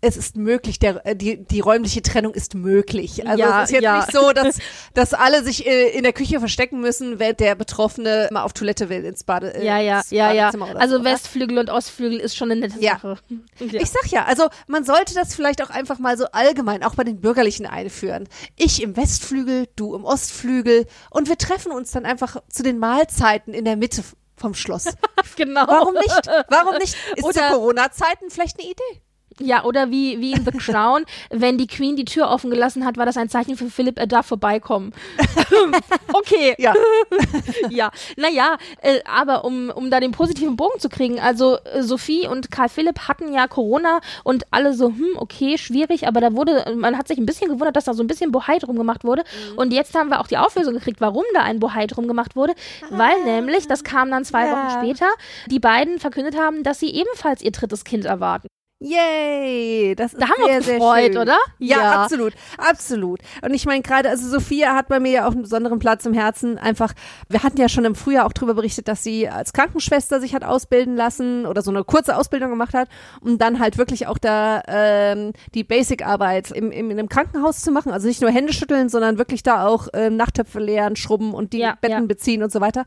es 0.00 0.16
ist 0.16 0.36
möglich, 0.36 0.78
der, 0.78 1.04
äh, 1.06 1.16
die, 1.16 1.44
die 1.44 1.58
räumliche 1.60 2.02
Trennung 2.02 2.32
ist 2.32 2.54
möglich. 2.54 3.26
Also 3.26 3.40
Ja, 3.42 3.62
es 3.62 3.70
ist 3.70 3.72
jetzt 3.74 3.82
ja. 3.82 3.96
nicht 3.98 4.12
so, 4.12 4.32
dass, 4.32 4.58
dass 4.94 5.12
alle 5.12 5.42
sich 5.42 5.66
äh, 5.66 5.88
in 5.90 6.04
der 6.04 6.12
Küche 6.12 6.38
verstecken 6.38 6.80
müssen, 6.80 7.18
wenn 7.18 7.36
der 7.36 7.56
Betroffene 7.56 8.28
mal 8.30 8.42
auf 8.42 8.52
Toilette 8.52 8.88
will 8.90 9.04
ins 9.04 9.24
Bade. 9.24 9.54
Äh, 9.54 9.66
ja, 9.66 9.78
ja, 9.78 10.02
ja, 10.10 10.32
ja. 10.32 10.42
Badezimmer 10.44 10.70
oder 10.70 10.80
Also 10.80 10.98
so? 10.98 11.04
Westflügel 11.04 11.58
und 11.58 11.68
Ostflügel 11.70 12.20
ist 12.20 12.36
schon 12.36 12.50
eine 12.52 12.60
nette 12.60 12.78
Ja. 12.80 12.92
Sache. 12.94 13.16
Ja. 13.58 13.80
Ich 13.80 13.90
sag 13.90 14.06
ja, 14.10 14.24
also 14.24 14.48
man 14.68 14.84
sollte 14.84 15.14
das 15.14 15.34
vielleicht 15.34 15.62
auch 15.62 15.70
einfach 15.70 15.98
mal 15.98 16.16
so 16.16 16.26
allgemein, 16.26 16.84
auch 16.84 16.94
bei 16.94 17.02
den 17.02 17.20
Bürgerlichen 17.20 17.66
einführen. 17.66 18.28
Ich 18.56 18.80
im 18.82 18.96
Westflügel, 18.96 19.66
du 19.74 19.96
im 19.96 20.04
Ostflügel 20.04 20.86
und 21.10 21.28
wir 21.28 21.36
treffen 21.38 21.72
uns 21.72 21.90
dann 21.90 22.04
einfach 22.06 22.36
zu 22.48 22.62
den 22.62 22.78
Mahlzeiten 22.78 23.52
in 23.52 23.64
der 23.64 23.76
Mitte 23.76 24.04
vom 24.36 24.54
Schloss. 24.54 24.84
genau. 25.36 25.64
Warum 25.66 25.94
nicht? 25.94 26.30
Warum 26.48 26.76
nicht? 26.76 26.94
Ist 27.16 27.22
zu 27.22 27.24
Oder- 27.24 27.48
Corona-Zeiten 27.50 28.30
vielleicht 28.30 28.60
eine 28.60 28.70
Idee? 28.70 29.02
Ja, 29.40 29.64
oder 29.64 29.90
wie, 29.90 30.20
wie 30.20 30.32
in 30.32 30.44
The 30.44 30.50
Crown, 30.50 31.04
wenn 31.30 31.58
die 31.58 31.66
Queen 31.66 31.96
die 31.96 32.04
Tür 32.04 32.28
offen 32.30 32.50
gelassen 32.50 32.84
hat, 32.84 32.96
war 32.96 33.06
das 33.06 33.16
ein 33.16 33.28
Zeichen 33.28 33.56
für 33.56 33.70
Philipp, 33.70 33.98
er 33.98 34.06
darf 34.06 34.26
vorbeikommen. 34.26 34.92
okay. 36.12 36.54
Ja. 36.58 36.74
ja, 37.70 37.90
naja, 38.16 38.56
äh, 38.82 39.00
aber 39.04 39.44
um, 39.44 39.70
um 39.70 39.90
da 39.90 40.00
den 40.00 40.12
positiven 40.12 40.56
Bogen 40.56 40.78
zu 40.80 40.88
kriegen, 40.88 41.20
also 41.20 41.58
äh, 41.72 41.82
Sophie 41.82 42.26
und 42.26 42.50
Karl 42.50 42.68
Philipp 42.68 43.08
hatten 43.08 43.32
ja 43.32 43.46
Corona 43.46 44.00
und 44.24 44.44
alle 44.50 44.74
so, 44.74 44.88
hm, 44.88 45.16
okay, 45.16 45.58
schwierig, 45.58 46.06
aber 46.06 46.20
da 46.20 46.34
wurde, 46.34 46.74
man 46.76 46.96
hat 46.98 47.08
sich 47.08 47.18
ein 47.18 47.26
bisschen 47.26 47.48
gewundert, 47.48 47.76
dass 47.76 47.84
da 47.84 47.94
so 47.94 48.02
ein 48.02 48.06
bisschen 48.06 48.32
Bohai 48.32 48.58
drum 48.58 48.76
gemacht 48.76 49.04
wurde. 49.04 49.24
Und 49.56 49.72
jetzt 49.72 49.94
haben 49.94 50.10
wir 50.10 50.20
auch 50.20 50.26
die 50.26 50.38
Auflösung 50.38 50.74
gekriegt, 50.74 51.00
warum 51.00 51.24
da 51.34 51.42
ein 51.42 51.60
Bohai 51.60 51.86
drum 51.86 52.08
gemacht 52.08 52.36
wurde, 52.36 52.54
weil 52.90 53.22
nämlich, 53.24 53.66
das 53.68 53.84
kam 53.84 54.10
dann 54.10 54.24
zwei 54.24 54.46
Ja. 54.46 54.52
Wochen 54.52 54.78
später, 54.78 55.06
die 55.46 55.58
beiden 55.58 55.98
verkündet 55.98 56.36
haben, 56.38 56.62
dass 56.62 56.80
sie 56.80 56.90
ebenfalls 56.94 57.42
ihr 57.42 57.52
drittes 57.52 57.84
Kind 57.84 58.04
erwarten. 58.04 58.47
Yay, 58.80 59.96
das 59.96 60.12
ist 60.12 60.22
Da 60.22 60.28
haben 60.28 60.36
wir 60.38 60.46
sehr, 60.46 60.56
uns 60.58 60.66
sehr 60.66 60.74
gefreut, 60.76 61.16
oder? 61.16 61.36
Ja, 61.58 61.78
Ja. 61.80 62.02
absolut, 62.04 62.32
absolut. 62.58 63.18
Und 63.42 63.52
ich 63.52 63.66
meine 63.66 63.82
gerade, 63.82 64.08
also 64.08 64.28
Sophia 64.28 64.72
hat 64.76 64.86
bei 64.86 65.00
mir 65.00 65.10
ja 65.10 65.26
auch 65.26 65.32
einen 65.32 65.42
besonderen 65.42 65.80
Platz 65.80 66.06
im 66.06 66.12
Herzen. 66.14 66.58
Einfach, 66.58 66.92
wir 67.28 67.42
hatten 67.42 67.60
ja 67.60 67.68
schon 67.68 67.84
im 67.84 67.96
Frühjahr 67.96 68.24
auch 68.24 68.32
darüber 68.32 68.54
berichtet, 68.54 68.86
dass 68.86 69.02
sie 69.02 69.28
als 69.28 69.52
Krankenschwester 69.52 70.20
sich 70.20 70.32
hat 70.32 70.44
ausbilden 70.44 70.94
lassen 70.94 71.44
oder 71.44 71.62
so 71.62 71.72
eine 71.72 71.82
kurze 71.82 72.16
Ausbildung 72.16 72.50
gemacht 72.50 72.72
hat, 72.72 72.88
um 73.20 73.36
dann 73.36 73.58
halt 73.58 73.78
wirklich 73.78 74.06
auch 74.06 74.16
da 74.16 74.62
ähm, 74.68 75.32
die 75.54 75.64
Basic-Arbeit 75.64 76.52
im, 76.52 76.70
im, 76.70 76.92
in 76.92 77.00
einem 77.00 77.08
Krankenhaus 77.08 77.62
zu 77.62 77.72
machen. 77.72 77.90
Also 77.90 78.06
nicht 78.06 78.20
nur 78.22 78.30
Hände 78.30 78.52
schütteln, 78.52 78.88
sondern 78.88 79.18
wirklich 79.18 79.42
da 79.42 79.66
auch 79.66 79.88
ähm, 79.92 80.16
Nachttöpfe 80.16 80.60
leeren, 80.60 80.94
schrubben 80.94 81.34
und 81.34 81.52
die 81.52 81.58
Ja, 81.58 81.76
Betten 81.80 82.02
ja. 82.02 82.06
beziehen 82.06 82.44
und 82.44 82.52
so 82.52 82.60
weiter. 82.60 82.84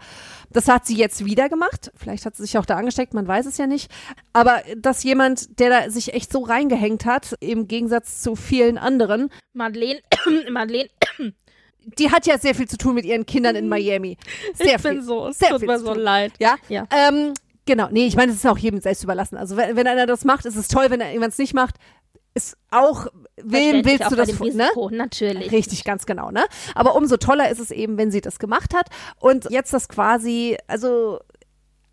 Das 0.51 0.69
hat 0.69 0.85
sie 0.85 0.95
jetzt 0.95 1.25
wieder 1.25 1.49
gemacht. 1.49 1.91
Vielleicht 1.97 2.25
hat 2.25 2.37
sie 2.37 2.43
sich 2.43 2.57
auch 2.57 2.65
da 2.65 2.77
angesteckt, 2.77 3.13
man 3.13 3.27
weiß 3.27 3.45
es 3.45 3.57
ja 3.57 3.67
nicht. 3.67 3.91
Aber 4.31 4.61
dass 4.77 5.03
jemand, 5.03 5.59
der 5.59 5.69
da 5.69 5.80
sich 5.89 6.13
echt 6.13 6.31
so 6.31 6.43
reingehängt 6.43 7.05
hat, 7.05 7.35
im 7.39 7.67
Gegensatz 7.67 8.21
zu 8.21 8.35
vielen 8.35 8.77
anderen, 8.77 9.29
Madeleine, 9.53 9.99
Madeleine, 10.51 10.89
die 11.99 12.11
hat 12.11 12.25
ja 12.25 12.37
sehr 12.37 12.55
viel 12.55 12.67
zu 12.67 12.77
tun 12.77 12.95
mit 12.95 13.05
ihren 13.05 13.25
Kindern 13.25 13.55
in 13.55 13.67
Miami. 13.67 14.17
Sehr 14.53 14.75
ich 14.75 14.81
viel. 14.81 14.95
bin 14.95 15.03
so, 15.03 15.27
es 15.27 15.39
sehr 15.39 15.49
tut 15.49 15.65
mir 15.65 15.79
so 15.79 15.93
leid. 15.93 16.33
Ja. 16.39 16.55
Ja. 16.69 16.87
Ähm, 16.91 17.33
genau. 17.65 17.87
Nee, 17.91 18.07
ich 18.07 18.15
meine, 18.15 18.31
es 18.31 18.39
ist 18.39 18.47
auch 18.47 18.57
jedem 18.57 18.81
selbst 18.81 19.03
überlassen. 19.03 19.37
Also 19.37 19.57
wenn, 19.57 19.75
wenn 19.75 19.87
einer 19.87 20.05
das 20.05 20.25
macht, 20.25 20.45
ist 20.45 20.55
es 20.55 20.67
toll. 20.67 20.85
Wenn 20.89 21.01
jemand 21.01 21.33
es 21.33 21.39
nicht 21.39 21.53
macht, 21.53 21.75
ist 22.33 22.57
auch, 22.69 23.07
wem 23.41 23.83
willst 23.83 24.09
du 24.09 24.15
das 24.15 24.31
vor, 24.31 24.49
ne? 24.51 24.69
Natürlich. 24.91 25.51
Richtig, 25.51 25.83
ganz 25.83 26.05
genau, 26.05 26.31
ne? 26.31 26.45
Aber 26.75 26.95
umso 26.95 27.17
toller 27.17 27.49
ist 27.49 27.59
es 27.59 27.71
eben, 27.71 27.97
wenn 27.97 28.11
sie 28.11 28.21
das 28.21 28.39
gemacht 28.39 28.73
hat 28.73 28.87
und 29.19 29.49
jetzt 29.49 29.73
das 29.73 29.89
quasi, 29.89 30.57
also 30.67 31.19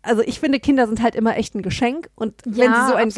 also 0.01 0.21
ich 0.25 0.39
finde, 0.39 0.59
Kinder 0.59 0.87
sind 0.87 1.01
halt 1.03 1.13
immer 1.15 1.35
echt 1.37 1.55
ein 1.55 1.61
Geschenk 1.61 2.09
und 2.15 2.33
wenn 2.45 2.71
Ja, 2.71 2.85
sie 2.85 2.89
so 2.91 2.95
ein 2.95 3.07
absolut. 3.09 3.15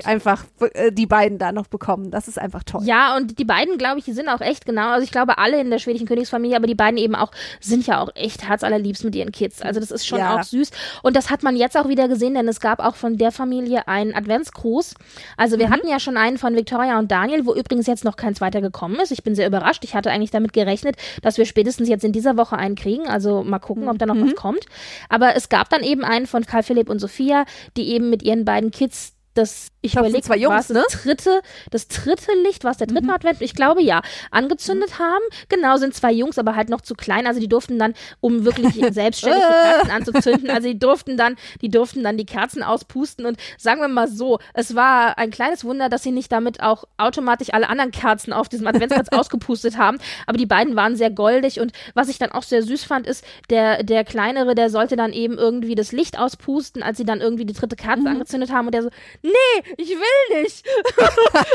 Geschenk 0.00 0.06
einfach 0.06 0.44
äh, 0.72 0.90
die 0.90 1.04
beiden 1.06 1.38
da 1.38 1.52
noch 1.52 1.66
bekommen, 1.66 2.10
das 2.10 2.28
ist 2.28 2.38
einfach 2.38 2.62
toll. 2.64 2.80
Ja, 2.84 3.14
und 3.16 3.38
die 3.38 3.44
beiden, 3.44 3.76
glaube 3.76 3.98
ich, 3.98 4.06
die 4.06 4.12
sind 4.14 4.28
auch 4.28 4.40
echt 4.40 4.64
genau. 4.64 4.88
Also 4.90 5.04
ich 5.04 5.10
glaube, 5.10 5.36
alle 5.38 5.60
in 5.60 5.68
der 5.70 5.78
schwedischen 5.78 6.06
Königsfamilie, 6.08 6.56
aber 6.56 6.66
die 6.66 6.74
beiden 6.74 6.96
eben 6.98 7.14
auch, 7.14 7.30
sind 7.60 7.86
ja 7.86 8.00
auch 8.00 8.08
echt 8.14 8.48
herzallerliebst 8.48 9.04
mit 9.04 9.14
ihren 9.14 9.32
Kids. 9.32 9.60
Also 9.60 9.80
das 9.80 9.90
ist 9.90 10.06
schon 10.06 10.18
Ja. 10.18 10.38
auch 10.38 10.42
süß. 10.42 10.70
Und 11.02 11.14
das 11.14 11.30
hat 11.30 11.42
man 11.42 11.56
jetzt 11.56 11.76
auch 11.76 11.88
wieder 11.88 12.08
gesehen, 12.08 12.34
denn 12.34 12.48
es 12.48 12.58
gab 12.58 12.80
auch 12.80 12.96
von 12.96 13.18
der 13.18 13.30
Familie 13.30 13.86
einen 13.86 14.14
Adventsgruß. 14.14 14.94
Also 15.36 15.56
Mhm. 15.56 15.60
wir 15.60 15.70
hatten 15.70 15.88
ja 15.88 16.00
schon 16.00 16.16
einen 16.16 16.38
von 16.38 16.56
Victoria 16.56 16.98
und 16.98 17.10
Daniel, 17.10 17.44
wo 17.44 17.54
übrigens 17.54 17.86
jetzt 17.86 18.04
noch 18.04 18.16
kein 18.16 18.34
zweiter 18.34 18.62
gekommen 18.62 18.96
ist. 18.96 19.10
Ich 19.12 19.24
bin 19.24 19.34
sehr 19.34 19.46
überrascht. 19.46 19.84
Ich 19.84 19.94
hatte 19.94 20.10
eigentlich 20.10 20.30
damit 20.30 20.54
gerechnet, 20.54 20.96
dass 21.22 21.36
wir 21.36 21.44
spätestens 21.44 21.88
jetzt 21.88 22.02
in 22.04 22.12
dieser 22.12 22.36
Woche 22.38 22.56
einen 22.56 22.76
kriegen. 22.76 23.06
Also 23.08 23.42
mal 23.42 23.58
gucken, 23.58 23.88
ob 23.88 23.98
da 23.98 24.06
noch 24.06 24.14
Mhm. 24.14 24.28
was 24.28 24.34
kommt. 24.36 24.64
Aber 25.10 25.36
es 25.36 25.50
gab 25.50 25.68
dann 25.68 25.82
eben 25.82 26.02
einen 26.02 26.13
von 26.26 26.46
Karl 26.46 26.62
Philipp 26.62 26.88
und 26.88 26.98
Sophia, 26.98 27.44
die 27.76 27.90
eben 27.90 28.10
mit 28.10 28.22
ihren 28.22 28.44
beiden 28.44 28.70
Kids 28.70 29.14
das, 29.34 29.68
ich 29.84 29.94
überlege, 29.96 30.22
zwei 30.22 30.36
Jungs, 30.36 30.70
es 30.70 30.74
das 30.74 31.02
dritte, 31.02 31.42
das 31.70 31.88
dritte 31.88 32.32
Licht, 32.42 32.64
war 32.64 32.70
es 32.70 32.78
der 32.78 32.86
dritte 32.86 33.12
Advent? 33.12 33.42
Ich 33.42 33.54
glaube 33.54 33.82
ja, 33.82 34.00
angezündet 34.30 34.98
haben. 34.98 35.22
Genau, 35.50 35.76
sind 35.76 35.94
zwei 35.94 36.10
Jungs, 36.10 36.38
aber 36.38 36.56
halt 36.56 36.70
noch 36.70 36.80
zu 36.80 36.94
klein. 36.94 37.26
Also 37.26 37.38
die 37.38 37.48
durften 37.48 37.78
dann, 37.78 37.94
um 38.20 38.46
wirklich 38.46 38.74
selbstständig 38.94 39.42
die 39.42 39.68
Kerzen 39.68 39.90
anzuzünden, 39.90 40.50
also 40.50 40.68
die 40.68 40.78
durften 40.78 41.16
dann, 41.16 41.36
die 41.60 41.68
durften 41.68 42.02
dann 42.02 42.16
die 42.16 42.24
Kerzen 42.24 42.62
auspusten 42.62 43.26
und 43.26 43.38
sagen 43.58 43.80
wir 43.80 43.88
mal 43.88 44.08
so, 44.08 44.38
es 44.54 44.74
war 44.74 45.18
ein 45.18 45.30
kleines 45.30 45.64
Wunder, 45.64 45.90
dass 45.90 46.02
sie 46.02 46.12
nicht 46.12 46.32
damit 46.32 46.62
auch 46.62 46.84
automatisch 46.96 47.52
alle 47.52 47.68
anderen 47.68 47.90
Kerzen 47.90 48.32
auf 48.32 48.48
diesem 48.48 48.66
Adventskranz 48.66 49.08
ausgepustet 49.12 49.76
haben. 49.76 49.98
Aber 50.26 50.38
die 50.38 50.46
beiden 50.46 50.76
waren 50.76 50.96
sehr 50.96 51.10
goldig 51.10 51.60
und 51.60 51.72
was 51.92 52.08
ich 52.08 52.18
dann 52.18 52.32
auch 52.32 52.42
sehr 52.42 52.62
süß 52.62 52.84
fand, 52.84 53.06
ist, 53.06 53.24
der, 53.50 53.82
der 53.82 54.04
kleinere, 54.04 54.54
der 54.54 54.70
sollte 54.70 54.96
dann 54.96 55.12
eben 55.12 55.36
irgendwie 55.36 55.74
das 55.74 55.92
Licht 55.92 56.18
auspusten, 56.18 56.82
als 56.82 56.96
sie 56.96 57.04
dann 57.04 57.20
irgendwie 57.20 57.44
die 57.44 57.52
dritte 57.52 57.76
Kerze 57.76 58.08
angezündet 58.08 58.50
haben 58.50 58.66
und 58.66 58.74
der 58.74 58.82
so, 58.82 58.90
nee, 59.22 59.73
ich 59.76 59.90
will 59.90 60.42
nicht. 60.42 60.66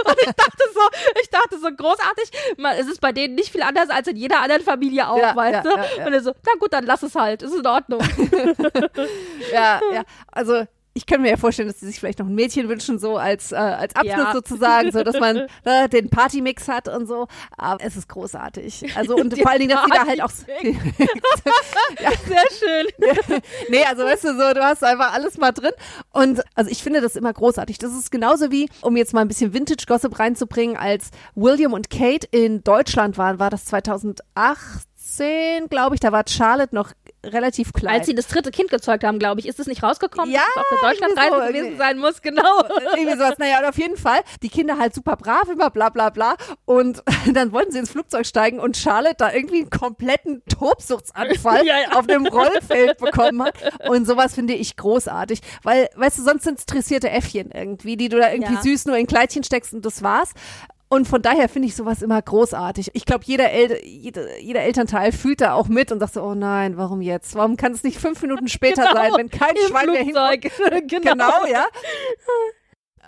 und 0.05 0.17
ich 0.19 0.31
dachte 0.33 0.63
so, 0.73 0.81
ich 1.21 1.29
dachte 1.29 1.59
so 1.59 1.67
großartig, 1.75 2.31
man, 2.57 2.77
es 2.77 2.87
ist 2.87 3.01
bei 3.01 3.11
denen 3.11 3.35
nicht 3.35 3.51
viel 3.51 3.61
anders 3.61 3.89
als 3.89 4.07
in 4.07 4.15
jeder 4.15 4.41
anderen 4.41 4.63
Familie 4.63 5.07
auch, 5.09 5.17
Ja, 5.17 5.35
weißt 5.35 5.53
ja, 5.53 5.61
du? 5.63 5.69
ja, 5.69 5.85
ja. 5.97 6.05
Und 6.07 6.13
er 6.13 6.21
so, 6.21 6.33
na 6.45 6.51
gut, 6.59 6.73
dann 6.73 6.85
lass 6.85 7.03
es 7.03 7.15
halt, 7.15 7.41
ist 7.41 7.55
in 7.55 7.65
Ordnung. 7.65 7.99
ja, 9.53 9.81
ja. 9.91 10.03
Also 10.31 10.65
ich 10.99 11.05
kann 11.05 11.21
mir 11.21 11.29
ja 11.29 11.37
vorstellen, 11.37 11.69
dass 11.69 11.79
sie 11.79 11.85
sich 11.87 11.97
vielleicht 11.97 12.19
noch 12.19 12.25
ein 12.27 12.35
Mädchen 12.35 12.67
wünschen, 12.67 12.99
so 12.99 13.15
als, 13.15 13.53
äh, 13.53 13.55
als 13.55 13.95
Abschluss 13.95 14.17
Ja. 14.17 14.33
sozusagen, 14.33 14.91
so 14.91 15.01
dass 15.03 15.17
man 15.17 15.47
äh, 15.63 15.87
den 15.89 16.09
Partymix 16.09 16.67
hat 16.67 16.89
und 16.89 17.07
so. 17.07 17.27
Aber 17.57 17.81
es 17.81 17.95
ist 17.95 18.09
großartig. 18.09 18.97
Also 18.97 19.15
und 19.15 19.33
vor 19.41 19.49
allen 19.49 19.59
Dingen, 19.61 19.71
dass 19.71 19.85
sie 19.85 19.91
da 19.91 20.05
halt 20.05 20.21
auch. 20.21 20.29
Sehr 22.27 22.43
schön. 22.59 22.87
nee, 23.69 23.85
also 23.85 24.03
weißt 24.03 24.25
du 24.25 24.33
so, 24.37 24.53
du 24.53 24.61
hast 24.61 24.83
einfach 24.83 25.13
alles 25.13 25.37
mal 25.37 25.53
drin. 25.53 25.71
Und 26.11 26.41
also 26.55 26.69
ich 26.69 26.83
finde 26.83 26.99
das 26.99 27.15
immer 27.15 27.31
großartig. 27.31 27.77
Das 27.77 27.93
ist 27.93 28.11
genauso 28.11 28.51
wie, 28.51 28.67
um 28.81 28.97
jetzt 28.97 29.13
mal 29.13 29.21
ein 29.21 29.29
bisschen 29.29 29.53
Vintage-Gossip 29.53 30.19
reinzubringen, 30.19 30.75
als 30.75 31.11
William 31.35 31.71
und 31.71 31.89
Kate 31.89 32.27
in 32.31 32.61
Deutschland 32.63 33.17
waren, 33.17 33.39
war 33.39 33.49
das 33.49 33.63
2018, 33.65 35.69
glaube 35.69 35.95
ich, 35.95 36.01
da 36.01 36.11
war 36.11 36.25
Charlotte 36.27 36.75
noch 36.75 36.91
relativ 37.25 37.73
klein. 37.73 37.95
Als 37.95 38.05
sie 38.05 38.15
das 38.15 38.27
dritte 38.27 38.51
Kind 38.51 38.69
gezeugt 38.69 39.03
haben, 39.03 39.19
glaube 39.19 39.39
ich, 39.39 39.47
ist 39.47 39.59
es 39.59 39.67
nicht 39.67 39.83
rausgekommen, 39.83 40.31
Ja, 40.33 40.41
dass 40.55 40.63
es 40.65 40.71
auf 40.71 40.79
der 40.79 40.89
Deutschlandreise 40.89 41.45
so, 41.45 41.47
gewesen 41.53 41.77
sein 41.77 41.97
muss, 41.97 42.21
genau. 42.21 42.63
irgendwie 42.95 43.13
sowas. 43.13 43.37
Naja, 43.37 43.59
und 43.59 43.65
auf 43.65 43.77
jeden 43.77 43.97
Fall, 43.97 44.19
die 44.41 44.49
Kinder 44.49 44.77
halt 44.77 44.93
super 44.93 45.15
brav, 45.15 45.49
immer 45.49 45.69
bla 45.69 45.89
bla 45.89 46.09
bla. 46.09 46.35
Und 46.65 47.03
dann 47.33 47.51
wollten 47.51 47.71
sie 47.71 47.79
ins 47.79 47.91
Flugzeug 47.91 48.25
steigen 48.25 48.59
und 48.59 48.77
Charlotte 48.77 49.15
da 49.17 49.31
irgendwie 49.33 49.61
einen 49.61 49.69
kompletten 49.69 50.43
Tobsuchtsanfall 50.49 51.65
Ja, 51.65 51.75
ja. 51.79 51.97
auf 51.99 52.07
dem 52.07 52.25
Rollfeld 52.25 52.97
bekommen 52.97 53.43
hat. 53.43 53.55
Und 53.89 54.05
sowas 54.07 54.35
finde 54.35 54.53
ich 54.53 54.77
großartig. 54.77 55.41
Weil, 55.63 55.89
weißt 55.95 56.19
du, 56.19 56.23
sonst 56.23 56.43
sind 56.43 56.59
es 56.59 56.65
dressierte 56.65 57.09
Äffchen 57.09 57.51
irgendwie, 57.51 57.97
die 57.97 58.09
du 58.09 58.17
da 58.17 58.31
irgendwie 58.31 58.55
süß 58.55 58.85
nur 58.85 58.97
in 58.97 59.07
Kleidchen 59.07 59.43
steckst 59.43 59.73
und 59.73 59.85
das 59.85 60.01
war's. 60.03 60.33
Und 60.91 61.07
von 61.07 61.21
daher 61.21 61.47
finde 61.49 61.67
ich 61.67 61.75
sowas 61.75 62.01
immer 62.01 62.19
großartig. 62.19 62.89
Ich 62.93 63.05
glaube, 63.05 63.23
jeder, 63.25 63.51
El 63.51 63.79
jeder, 63.85 64.39
jeder 64.39 64.61
Elternteil 64.61 65.11
fühlt 65.11 65.39
da 65.39 65.53
auch 65.53 65.67
mit 65.67 65.91
und 65.91 65.99
sagt 65.99 66.15
so, 66.15 66.23
oh 66.23 66.33
nein, 66.33 66.77
warum 66.77 67.01
jetzt? 67.01 67.35
Warum 67.35 67.57
kann 67.57 67.73
es 67.73 67.83
nicht 67.83 67.99
fünf 67.99 68.21
Minuten 68.23 68.47
später 68.49 68.81
Genau, 68.87 68.95
sein, 68.95 69.11
wenn 69.15 69.29
kein 69.29 69.55
Schwein 69.67 69.91
mehr 69.91 70.03
hinkommt? 70.03 70.45
Flugzeug. 70.51 70.87
genau. 70.87 71.11
Genau, 71.11 71.45
ja. 71.45 71.65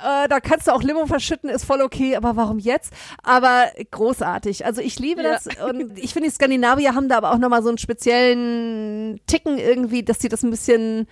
Äh, 0.03 0.27
da 0.29 0.39
kannst 0.39 0.67
du 0.67 0.71
auch 0.73 0.81
Limo 0.81 1.05
verschütten, 1.05 1.49
ist 1.49 1.65
voll 1.65 1.81
okay, 1.81 2.15
aber 2.15 2.35
warum 2.35 2.57
jetzt? 2.59 2.93
Aber 3.23 3.67
großartig. 3.91 4.65
Also 4.65 4.81
ich 4.81 4.97
liebe 4.99 5.21
Ja. 5.23 5.33
das 5.33 5.47
und 5.69 5.97
ich 5.99 6.13
finde, 6.13 6.29
die 6.29 6.33
Skandinavier 6.35 6.95
haben 6.95 7.09
da 7.09 7.17
aber 7.17 7.31
auch 7.31 7.37
nochmal 7.37 7.61
so 7.61 7.69
einen 7.69 7.77
speziellen 7.77 9.19
Ticken 9.27 9.57
irgendwie, 9.57 10.03
dass 10.03 10.19
sie 10.19 10.29
das 10.29 10.43
ein 10.43 10.49
bisschen 10.51 11.07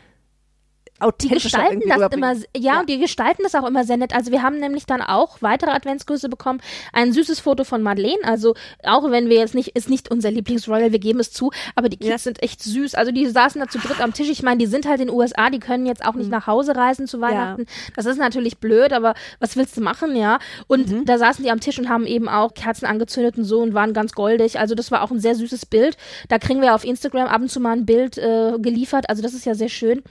Die 0.99 1.05
authentischer 1.05 1.43
gestalten 1.49 1.81
irgendwie 1.81 1.99
das 1.99 2.11
immer, 2.13 2.33
ja, 2.55 2.73
Ja. 2.73 2.79
und 2.81 2.89
die 2.89 2.99
gestalten 2.99 3.43
das 3.43 3.55
auch 3.55 3.65
immer 3.67 3.83
sehr 3.85 3.97
nett. 3.97 4.13
Also 4.13 4.31
wir 4.31 4.41
haben 4.43 4.59
nämlich 4.59 4.85
dann 4.85 5.01
auch 5.01 5.41
weitere 5.41 5.71
Adventsgrüße 5.71 6.29
bekommen. 6.29 6.61
Ein 6.93 7.13
süßes 7.13 7.39
Foto 7.39 7.63
von 7.63 7.81
Madeleine. 7.81 8.23
Also 8.23 8.53
auch 8.83 9.09
wenn 9.09 9.29
wir 9.29 9.37
jetzt 9.37 9.55
nicht, 9.55 9.69
ist 9.75 9.89
nicht 9.89 10.11
unser 10.11 10.31
Lieblingsroyal, 10.31 10.91
wir 10.91 10.99
geben 10.99 11.19
es 11.19 11.31
zu, 11.31 11.51
aber 11.75 11.89
die 11.89 11.97
Kids 11.97 12.09
Ja. 12.09 12.17
sind 12.17 12.43
echt 12.43 12.61
süß. 12.63 12.95
Also 12.95 13.11
die 13.11 13.25
saßen 13.27 13.61
da 13.61 13.67
zu 13.67 13.77
dritt 13.79 14.01
am 14.01 14.13
Tisch. 14.13 14.29
Ich 14.29 14.43
meine, 14.43 14.57
die 14.57 14.65
sind 14.65 14.87
halt 14.87 14.99
in 14.99 15.07
den 15.07 15.15
USA, 15.15 15.49
die 15.49 15.59
können 15.59 15.85
jetzt 15.85 16.05
auch 16.05 16.13
Mhm. 16.13 16.19
nicht 16.19 16.31
nach 16.31 16.47
Hause 16.47 16.75
reisen 16.75 17.07
zu 17.07 17.21
Weihnachten. 17.21 17.65
Das 17.95 18.05
ist 18.05 18.17
natürlich 18.17 18.57
blöd, 18.57 18.91
aber 18.93 19.13
was 19.39 19.55
willst 19.55 19.77
du 19.77 19.81
machen, 19.81 20.15
ja? 20.15 20.39
Und 20.67 20.89
Mhm. 20.89 21.05
da 21.05 21.17
saßen 21.17 21.43
die 21.43 21.51
am 21.51 21.59
Tisch 21.59 21.79
und 21.79 21.87
haben 21.89 22.05
eben 22.05 22.27
auch 22.27 22.53
Kerzen 22.53 22.85
angezündet 22.85 23.37
und 23.37 23.45
so 23.45 23.59
und 23.61 23.73
waren 23.73 23.93
ganz 23.93 24.11
goldig. 24.13 24.59
Also 24.59 24.75
das 24.75 24.91
war 24.91 25.01
auch 25.03 25.11
ein 25.11 25.19
sehr 25.19 25.35
süßes 25.35 25.65
Bild. 25.65 25.95
Da 26.27 26.39
kriegen 26.39 26.61
wir 26.61 26.75
auf 26.75 26.83
Instagram 26.83 27.27
ab 27.27 27.41
und 27.41 27.49
zu 27.49 27.59
mal 27.59 27.73
ein 27.73 27.85
Bild 27.85 28.17
äh, 28.17 28.53
geliefert. 28.59 29.09
Also 29.09 29.21
das 29.21 29.33
ist 29.33 29.45
ja 29.45 29.55
sehr 29.55 29.69
schön. 29.69 30.03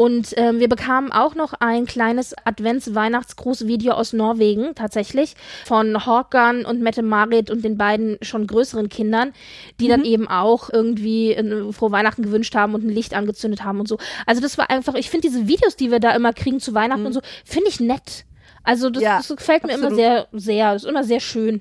Und 0.00 0.32
ähm, 0.38 0.60
wir 0.60 0.70
bekamen 0.70 1.12
auch 1.12 1.34
noch 1.34 1.52
ein 1.60 1.84
kleines 1.84 2.34
Advents-Weihnachtsgruß-Video 2.46 3.92
aus 3.92 4.14
Norwegen, 4.14 4.74
tatsächlich, 4.74 5.34
von 5.66 6.06
Håkan 6.06 6.64
und 6.64 6.80
Mette 6.80 7.02
Marit 7.02 7.50
und 7.50 7.62
den 7.62 7.76
beiden 7.76 8.16
schon 8.22 8.46
größeren 8.46 8.88
Kindern, 8.88 9.34
die 9.78 9.88
dann 9.88 10.02
eben 10.06 10.26
auch 10.26 10.70
irgendwie 10.72 11.34
äh, 11.34 11.70
frohe 11.74 11.92
Weihnachten 11.92 12.22
gewünscht 12.22 12.54
haben 12.54 12.72
und 12.72 12.82
ein 12.82 12.88
Licht 12.88 13.12
angezündet 13.12 13.62
haben 13.62 13.78
und 13.78 13.88
so. 13.88 13.98
Also 14.24 14.40
das 14.40 14.56
war 14.56 14.70
einfach, 14.70 14.94
ich 14.94 15.10
finde 15.10 15.28
diese 15.28 15.46
Videos, 15.46 15.76
die 15.76 15.90
wir 15.90 16.00
da 16.00 16.12
immer 16.12 16.32
kriegen 16.32 16.60
zu 16.60 16.72
Weihnachten 16.72 17.04
und 17.04 17.12
so, 17.12 17.20
finde 17.44 17.68
ich 17.68 17.78
nett. 17.78 18.24
Also 18.62 18.88
das, 18.88 19.02
Ja, 19.02 19.18
das 19.18 19.28
gefällt 19.28 19.64
mir 19.64 19.74
immer 19.74 19.88
absolut. 19.88 19.98
sehr, 19.98 20.28
sehr, 20.32 20.72
das 20.72 20.84
ist 20.84 20.88
immer 20.88 21.04
sehr 21.04 21.20
schön. 21.20 21.60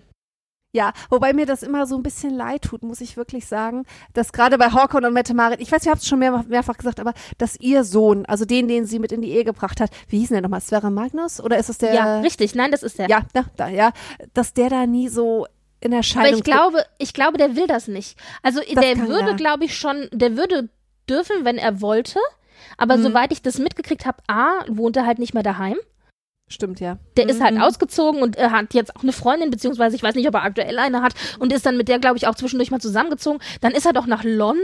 Ja, 0.72 0.94
wobei 1.10 1.34
mir 1.34 1.48
das 1.48 1.64
immer 1.64 1.88
so 1.88 1.96
ein 1.96 2.04
bisschen 2.04 2.32
leid 2.32 2.62
tut, 2.62 2.84
muss 2.84 3.02
ich 3.02 3.18
wirklich 3.18 3.48
sagen, 3.48 3.86
dass 4.14 4.32
gerade 4.32 4.60
bei 4.60 4.72
Horkon 4.72 5.04
und 5.04 5.14
Mette 5.14 5.34
Marit, 5.34 5.60
ich 5.62 5.72
weiß, 5.72 5.84
ihr 5.86 5.92
habt 5.92 6.04
es 6.04 6.08
schon 6.08 6.20
mehr, 6.20 6.46
mehrfach 6.48 6.78
gesagt, 6.78 7.00
aber 7.00 7.14
dass 7.40 7.60
ihr 7.60 7.84
Sohn, 7.84 8.26
also 8.28 8.46
den, 8.46 8.68
den 8.68 8.86
sie 8.86 9.00
mit 9.00 9.12
in 9.12 9.22
die 9.24 9.32
Ehe 9.32 9.44
gebracht 9.44 9.82
hat, 9.82 9.90
wie 10.10 10.20
hieß 10.20 10.28
denn 10.30 10.36
der 10.36 10.42
nochmal, 10.44 10.62
Sverre 10.62 10.92
Magnus? 10.92 11.42
Oder 11.42 11.58
ist 11.58 11.70
es 11.70 11.80
der? 11.80 11.94
ja, 11.96 12.20
richtig, 12.20 12.54
nein, 12.54 12.70
das 12.72 12.84
ist 12.84 13.00
der. 13.00 13.10
Ja, 13.10 13.22
da, 13.34 13.46
da, 13.58 13.68
ja, 13.68 13.92
dass 14.36 14.54
der 14.54 14.70
da 14.70 14.86
nie 14.86 15.10
so 15.10 15.48
in 15.82 15.88
Aber 15.92 15.98
Erscheinung 15.98 16.36
ich 16.38 16.44
glaube, 16.44 16.86
ich 17.00 17.14
glaube, 17.16 17.40
der 17.40 17.56
will 17.56 17.66
das 17.66 17.88
nicht. 17.88 18.16
Also 18.44 18.60
Das 18.60 18.86
der 18.86 18.98
würde, 19.08 19.36
glaube 19.36 19.66
ich, 19.66 19.76
schon, 19.76 20.08
der 20.12 20.38
würde 20.38 20.70
dürfen, 21.10 21.46
wenn 21.46 21.58
er 21.58 21.82
wollte. 21.82 22.20
Aber 22.78 22.98
Mhm. 22.98 23.04
soweit 23.04 23.32
ich 23.32 23.42
das 23.42 23.58
mitgekriegt 23.58 24.06
habe, 24.06 24.20
A, 24.28 24.66
wohnt 24.68 24.96
er 24.98 25.08
halt 25.08 25.18
nicht 25.18 25.34
mehr 25.34 25.42
daheim. 25.42 25.78
Stimmt, 26.52 26.80
ja. 26.80 26.98
Der 27.16 27.30
ist 27.30 27.42
halt 27.42 27.54
Mhm. 27.56 27.62
ausgezogen 27.62 28.24
und 28.24 28.36
er 28.36 28.52
hat 28.52 28.74
jetzt 28.74 28.96
auch 28.96 29.04
eine 29.04 29.14
Freundin, 29.14 29.52
beziehungsweise 29.52 29.96
ich 29.96 30.02
weiß 30.02 30.16
nicht, 30.16 30.28
ob 30.28 30.34
er 30.34 30.44
aktuell 30.44 30.80
eine 30.80 31.04
hat 31.04 31.14
und 31.38 31.54
ist 31.54 31.64
dann 31.64 31.78
mit 31.78 31.88
der, 31.88 32.00
glaube 32.00 32.18
ich, 32.18 32.26
auch 32.28 32.34
zwischendurch 32.34 32.72
mal 32.72 32.80
zusammengezogen. 32.82 33.40
Dann 33.62 33.72
ist 33.72 33.86
er 33.86 33.94
doch 33.94 34.08
nach 34.08 34.24
London 34.24 34.58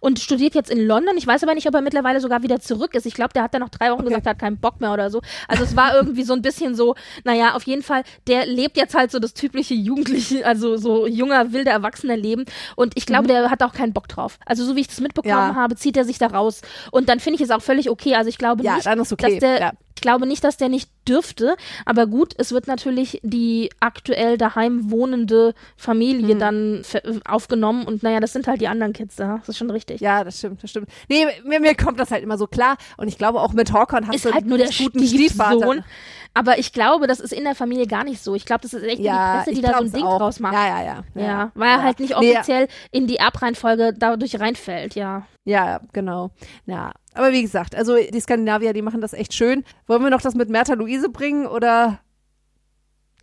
und 0.00 0.20
studiert 0.20 0.54
jetzt 0.54 0.70
in 0.70 0.86
London. 0.86 1.14
Ich 1.18 1.26
weiß 1.26 1.42
aber 1.42 1.54
nicht, 1.54 1.68
ob 1.68 1.74
er 1.74 1.82
mittlerweile 1.82 2.20
sogar 2.20 2.42
wieder 2.42 2.60
zurück 2.60 2.94
ist. 2.94 3.04
Ich 3.04 3.12
glaube, 3.12 3.34
der 3.34 3.42
hat 3.42 3.52
dann 3.52 3.60
nach 3.60 3.68
drei 3.68 3.90
Wochen 3.90 4.00
Okay. 4.00 4.08
gesagt, 4.08 4.26
er 4.26 4.30
hat 4.30 4.38
keinen 4.38 4.56
Bock 4.58 4.80
mehr 4.80 4.92
oder 4.92 5.10
so. 5.10 5.20
Also 5.48 5.64
es 5.64 5.76
war 5.76 5.94
irgendwie 5.94 6.22
so 6.22 6.32
ein 6.32 6.40
bisschen 6.40 6.74
so, 6.74 6.94
naja, 7.24 7.54
auf 7.54 7.64
jeden 7.64 7.82
Fall, 7.82 8.04
der 8.26 8.46
lebt 8.46 8.78
jetzt 8.78 8.94
halt 8.94 9.10
so 9.10 9.18
das 9.18 9.34
typische 9.34 9.74
Jugendliche, 9.74 10.46
also 10.46 10.78
so 10.78 11.06
junger, 11.06 11.52
wilder 11.52 11.72
Erwachsener-Leben. 11.72 12.46
Und 12.74 12.92
ich 12.96 13.04
glaube, 13.04 13.28
der 13.28 13.50
hat 13.50 13.62
auch 13.62 13.74
keinen 13.74 13.92
Bock 13.92 14.08
drauf. 14.08 14.38
Also 14.46 14.64
so 14.64 14.76
wie 14.76 14.80
ich 14.80 14.88
das 14.88 15.00
mitbekommen 15.00 15.34
Mhm. 15.34 15.38
Ja. 15.50 15.54
habe, 15.56 15.76
zieht 15.76 15.96
er 15.98 16.04
sich 16.04 16.16
da 16.18 16.28
raus. 16.28 16.62
Und 16.90 17.10
dann 17.10 17.20
finde 17.20 17.36
ich 17.36 17.42
es 17.42 17.50
auch 17.50 17.60
völlig 17.62 17.90
okay. 17.90 18.14
Also 18.14 18.30
ich 18.30 18.38
glaube 18.38 18.64
Ja, 18.64 18.76
nicht, 18.76 19.12
okay. 19.12 19.30
dass 19.32 19.38
der, 19.40 19.60
ja. 19.60 19.72
Ich 20.02 20.04
glaube 20.04 20.26
nicht, 20.26 20.42
dass 20.42 20.56
der 20.56 20.68
nicht 20.68 20.90
dürfte, 21.06 21.54
aber 21.84 22.08
gut, 22.08 22.34
es 22.36 22.50
wird 22.50 22.66
natürlich 22.66 23.20
die 23.22 23.70
aktuell 23.78 24.36
daheim 24.36 24.90
wohnende 24.90 25.54
Familie 25.76 26.32
Hm. 26.32 26.38
dann 26.40 26.82
aufgenommen 27.24 27.86
und 27.86 28.02
naja, 28.02 28.18
das 28.18 28.32
sind 28.32 28.48
halt 28.48 28.60
die 28.60 28.66
anderen 28.66 28.92
Kids 28.92 29.14
da. 29.14 29.36
Das 29.38 29.50
ist 29.50 29.58
schon 29.58 29.70
richtig. 29.70 30.00
ja, 30.00 30.24
das 30.24 30.38
stimmt, 30.38 30.60
das 30.60 30.70
stimmt. 30.70 30.88
Nee, 31.08 31.24
mir, 31.44 31.60
mir 31.60 31.76
kommt 31.76 32.00
das 32.00 32.10
halt 32.10 32.24
immer 32.24 32.36
so 32.36 32.48
klar. 32.48 32.78
Und 32.96 33.06
ich 33.06 33.16
glaube 33.16 33.40
auch 33.40 33.52
mit 33.52 33.72
Horkon 33.72 34.08
hast 34.08 34.16
ist 34.16 34.24
du 34.24 34.32
halt 34.32 34.44
nur 34.44 34.58
der 34.58 34.70
guten. 34.76 35.06
Stiefvater. 35.06 35.84
Aber 36.34 36.58
ich 36.58 36.72
glaube, 36.72 37.06
das 37.06 37.20
ist 37.20 37.32
in 37.32 37.44
der 37.44 37.54
Familie 37.54 37.86
gar 37.86 38.04
nicht 38.04 38.22
so. 38.22 38.34
Ich 38.34 38.46
glaube, 38.46 38.62
das 38.62 38.72
ist 38.72 38.82
echt 38.84 39.00
Ja, 39.00 39.32
die 39.32 39.38
Presse, 39.44 39.54
die 39.54 39.60
da 39.60 39.78
so 39.78 39.84
ein 39.84 39.92
Ding 39.92 40.04
auch. 40.04 40.18
draus 40.18 40.40
macht. 40.40 40.54
Ja, 40.54 40.66
ja, 40.80 40.82
ja. 40.82 41.22
Ja, 41.22 41.52
weil 41.54 41.68
er 41.68 41.82
halt 41.82 42.00
nicht 42.00 42.18
Nee, 42.18 42.32
offiziell 42.32 42.68
in 42.90 43.06
die 43.06 43.16
Erbreihenfolge 43.16 43.92
dadurch 43.96 44.40
reinfällt, 44.40 44.94
ja. 44.94 45.26
Ja, 45.44 45.80
genau. 45.92 46.30
Ja, 46.66 46.92
aber 47.14 47.32
wie 47.32 47.42
gesagt, 47.42 47.74
also 47.74 47.96
die 47.96 48.20
Skandinavier, 48.20 48.72
die 48.72 48.80
machen 48.82 49.00
das 49.02 49.12
echt 49.12 49.34
schön. 49.34 49.64
Wollen 49.86 50.02
wir 50.02 50.10
noch 50.10 50.22
das 50.22 50.34
mit 50.34 50.48
Mertha 50.48 50.72
Luise 50.74 51.10
bringen 51.10 51.46
oder 51.46 51.98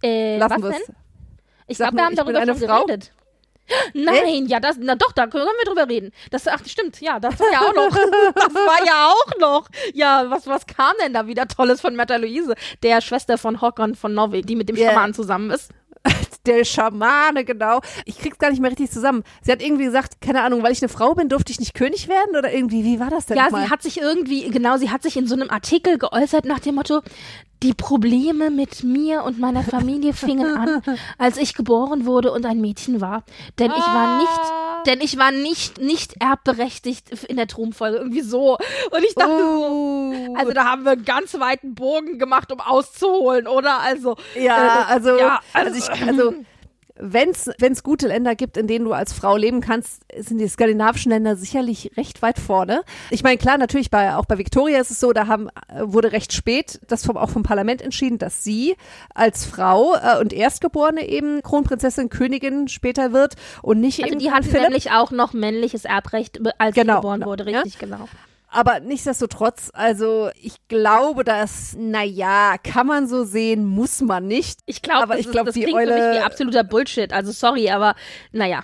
Äh, 0.04 0.38
lassen 0.38 0.62
wir 0.62 0.70
es? 0.70 0.92
Ich 1.68 1.78
glaube, 1.78 1.98
wir 1.98 2.06
haben 2.06 2.16
darüber 2.16 2.46
schon 2.46 2.56
Frau. 2.58 2.86
geredet. 2.86 3.12
Nein, 3.94 4.46
ja, 4.48 4.60
das, 4.60 4.78
na 4.80 4.96
doch, 4.96 5.12
da 5.12 5.28
können 5.28 5.46
wir 5.46 5.66
drüber 5.66 5.88
reden. 5.90 6.12
Das, 6.32 6.48
ach, 6.48 6.60
stimmt, 6.66 7.00
ja, 7.02 7.20
das 7.20 7.40
war 7.40 7.52
ja 7.52 7.60
auch 7.62 7.74
noch, 7.76 7.90
das 8.36 8.54
war 8.54 8.86
ja 8.86 9.08
auch 9.12 9.40
noch. 9.40 9.68
Ja, 9.94 10.26
was, 10.30 10.48
was 10.48 10.66
kam 10.68 10.94
denn 11.04 11.14
da 11.14 11.28
wieder 11.28 11.48
Tolles 11.48 11.82
von 11.82 11.96
Märtha 11.96 12.16
Luise, 12.18 12.56
der 12.84 13.02
Schwester 13.02 13.38
von 13.38 13.62
Håkon 13.62 13.96
von 13.96 14.14
Norwegen, 14.14 14.48
die 14.48 14.56
mit 14.56 14.70
dem 14.70 14.76
Ja. 14.76 14.90
Schaman 14.92 15.14
zusammen 15.14 15.52
ist? 15.52 15.72
Der 16.46 16.64
Schamane, 16.64 17.44
genau. 17.44 17.82
Ich 18.06 18.18
krieg's 18.18 18.38
gar 18.38 18.50
nicht 18.50 18.62
mehr 18.62 18.72
richtig 18.72 18.90
zusammen. 18.90 19.24
Sie 19.42 19.52
hat 19.52 19.62
irgendwie 19.62 19.84
gesagt, 19.84 20.22
keine 20.22 20.42
Ahnung, 20.44 20.64
weil 20.64 20.72
ich 20.72 20.82
eine 20.82 20.88
Frau 20.88 21.14
bin, 21.14 21.28
durfte 21.28 21.52
ich 21.52 21.60
nicht 21.60 21.74
König 21.74 22.08
werden 22.08 22.38
oder 22.38 22.54
irgendwie, 22.54 22.86
wie 22.86 23.02
war 23.02 23.10
das 23.10 23.26
denn 23.26 23.36
Ja, 23.38 23.44
nochmal? 23.46 23.66
sie 23.66 23.70
hat 23.70 23.84
sich 23.84 24.00
irgendwie, 24.00 24.50
genau, 24.50 24.78
sie 24.78 24.90
hat 24.92 25.04
sich 25.04 25.18
in 25.18 25.28
so 25.28 25.36
einem 25.36 25.50
Artikel 25.50 25.98
geäußert 25.98 26.46
nach 26.46 26.60
dem 26.60 26.76
Motto, 26.76 27.02
die 27.64 27.74
Probleme 27.74 28.50
mit 28.52 28.84
mir 28.84 29.24
und 29.24 29.38
meiner 29.40 29.64
Familie 29.64 30.14
fingen 30.26 30.56
an, 30.58 30.82
als 31.18 31.38
ich 31.38 31.54
geboren 31.56 32.06
wurde 32.06 32.32
und 32.32 32.46
ein 32.46 32.62
Mädchen 32.62 33.02
war. 33.02 33.24
Denn 33.60 33.72
ich 33.72 33.78
war 33.78 34.08
Ah. 34.08 34.18
nicht, 34.18 34.88
denn 34.88 35.02
ich 35.02 35.18
war 35.18 35.32
nicht, 35.32 35.80
nicht 35.80 36.22
erbberechtigt 36.22 37.10
in 37.26 37.36
der 37.36 37.48
Thronfolge. 37.48 37.98
Irgendwie 37.98 38.22
so. 38.22 38.54
Und 38.92 39.04
ich 39.04 39.14
dachte 39.16 39.38
so, 39.38 39.66
Oh. 39.70 40.36
also 40.38 40.54
da 40.54 40.66
haben 40.66 40.84
wir 40.86 40.92
einen 40.92 41.06
ganz 41.06 41.38
weiten 41.40 41.76
Bogen 41.76 42.18
gemacht, 42.18 42.52
um 42.52 42.60
auszuholen, 42.62 43.48
oder? 43.48 43.80
Also, 43.82 44.16
Ja, 44.36 44.84
äh, 44.90 44.94
also, 44.94 45.18
ja, 45.18 45.40
also, 45.54 45.76
ich, 45.78 45.90
also 46.08 46.34
wenn's 47.00 47.50
wenn's 47.58 47.84
gute 47.84 48.08
Länder 48.08 48.36
gibt, 48.36 48.58
in 48.58 48.68
denen 48.68 48.86
du 48.86 48.94
als 48.94 49.14
Frau 49.14 49.38
leben 49.38 49.62
kannst, 49.62 50.04
sind 50.18 50.38
die 50.40 50.48
skandinavischen 50.48 51.12
Länder 51.12 51.36
sicherlich 51.36 51.92
recht 51.98 52.22
weit 52.22 52.40
vorne. 52.40 52.82
Ich 53.10 53.24
meine, 53.24 53.38
klar, 53.38 53.58
natürlich 53.58 53.90
bei, 53.90 54.16
auch 54.16 54.26
bei 54.26 54.38
Victoria 54.38 54.80
ist 54.80 54.92
es 54.92 55.00
so, 55.00 55.14
da 55.14 55.28
haben, 55.28 55.50
äh, 55.50 55.82
wurde 55.82 56.12
recht 56.12 56.34
spät 56.34 56.80
das 56.88 57.06
vom, 57.06 57.18
auch 57.18 57.30
vom 57.30 57.44
Parlament 57.44 57.82
entschieden, 57.82 58.18
dass 58.18 58.44
sie 58.44 58.76
als 59.14 59.46
Frau 59.46 59.96
äh, 59.96 60.20
und 60.20 60.34
Erstgeborene 60.34 61.08
eben 61.08 61.42
Kronprinzessin, 61.42 62.10
Königin 62.10 62.68
später 62.68 63.14
wird 63.14 63.36
und 63.62 63.80
nicht 63.80 64.04
also 64.04 64.12
eben 64.12 64.20
die 64.20 64.30
Philipp. 64.30 64.64
nämlich 64.64 64.92
auch 64.92 65.12
noch 65.12 65.34
männliches 65.34 65.86
Erbrecht, 65.86 66.40
als 66.58 66.76
Genau, 66.76 66.94
sie 66.94 66.98
geboren 66.98 67.20
genau, 67.22 67.32
wurde, 67.32 67.50
ja. 67.50 67.62
richtig, 67.62 67.80
genau. 67.80 68.08
Aber 68.52 68.80
nichtsdestotrotz, 68.80 69.70
also 69.74 70.30
ich 70.42 70.56
glaube, 70.68 71.24
dass, 71.24 71.76
naja, 71.78 72.56
kann 72.64 72.88
man 72.88 73.08
so 73.08 73.24
sehen, 73.24 73.64
muss 73.66 74.02
man 74.02 74.26
nicht. 74.26 74.60
Ich 74.66 74.82
glaube, 74.82 75.04
Aber 75.04 75.14
das, 75.14 75.22
ich 75.22 75.26
ist- 75.28 75.32
glaub, 75.34 75.46
das 75.46 75.54
die 75.54 75.62
klingt 75.64 75.80
für 75.80 75.86
mich 75.86 75.94
Eule- 76.02 76.14
wie 76.16 76.20
absoluter 76.20 76.64
Bullshit. 76.64 77.14
Also 77.14 77.32
sorry, 77.32 77.70
aber 77.70 77.96
naja, 78.32 78.64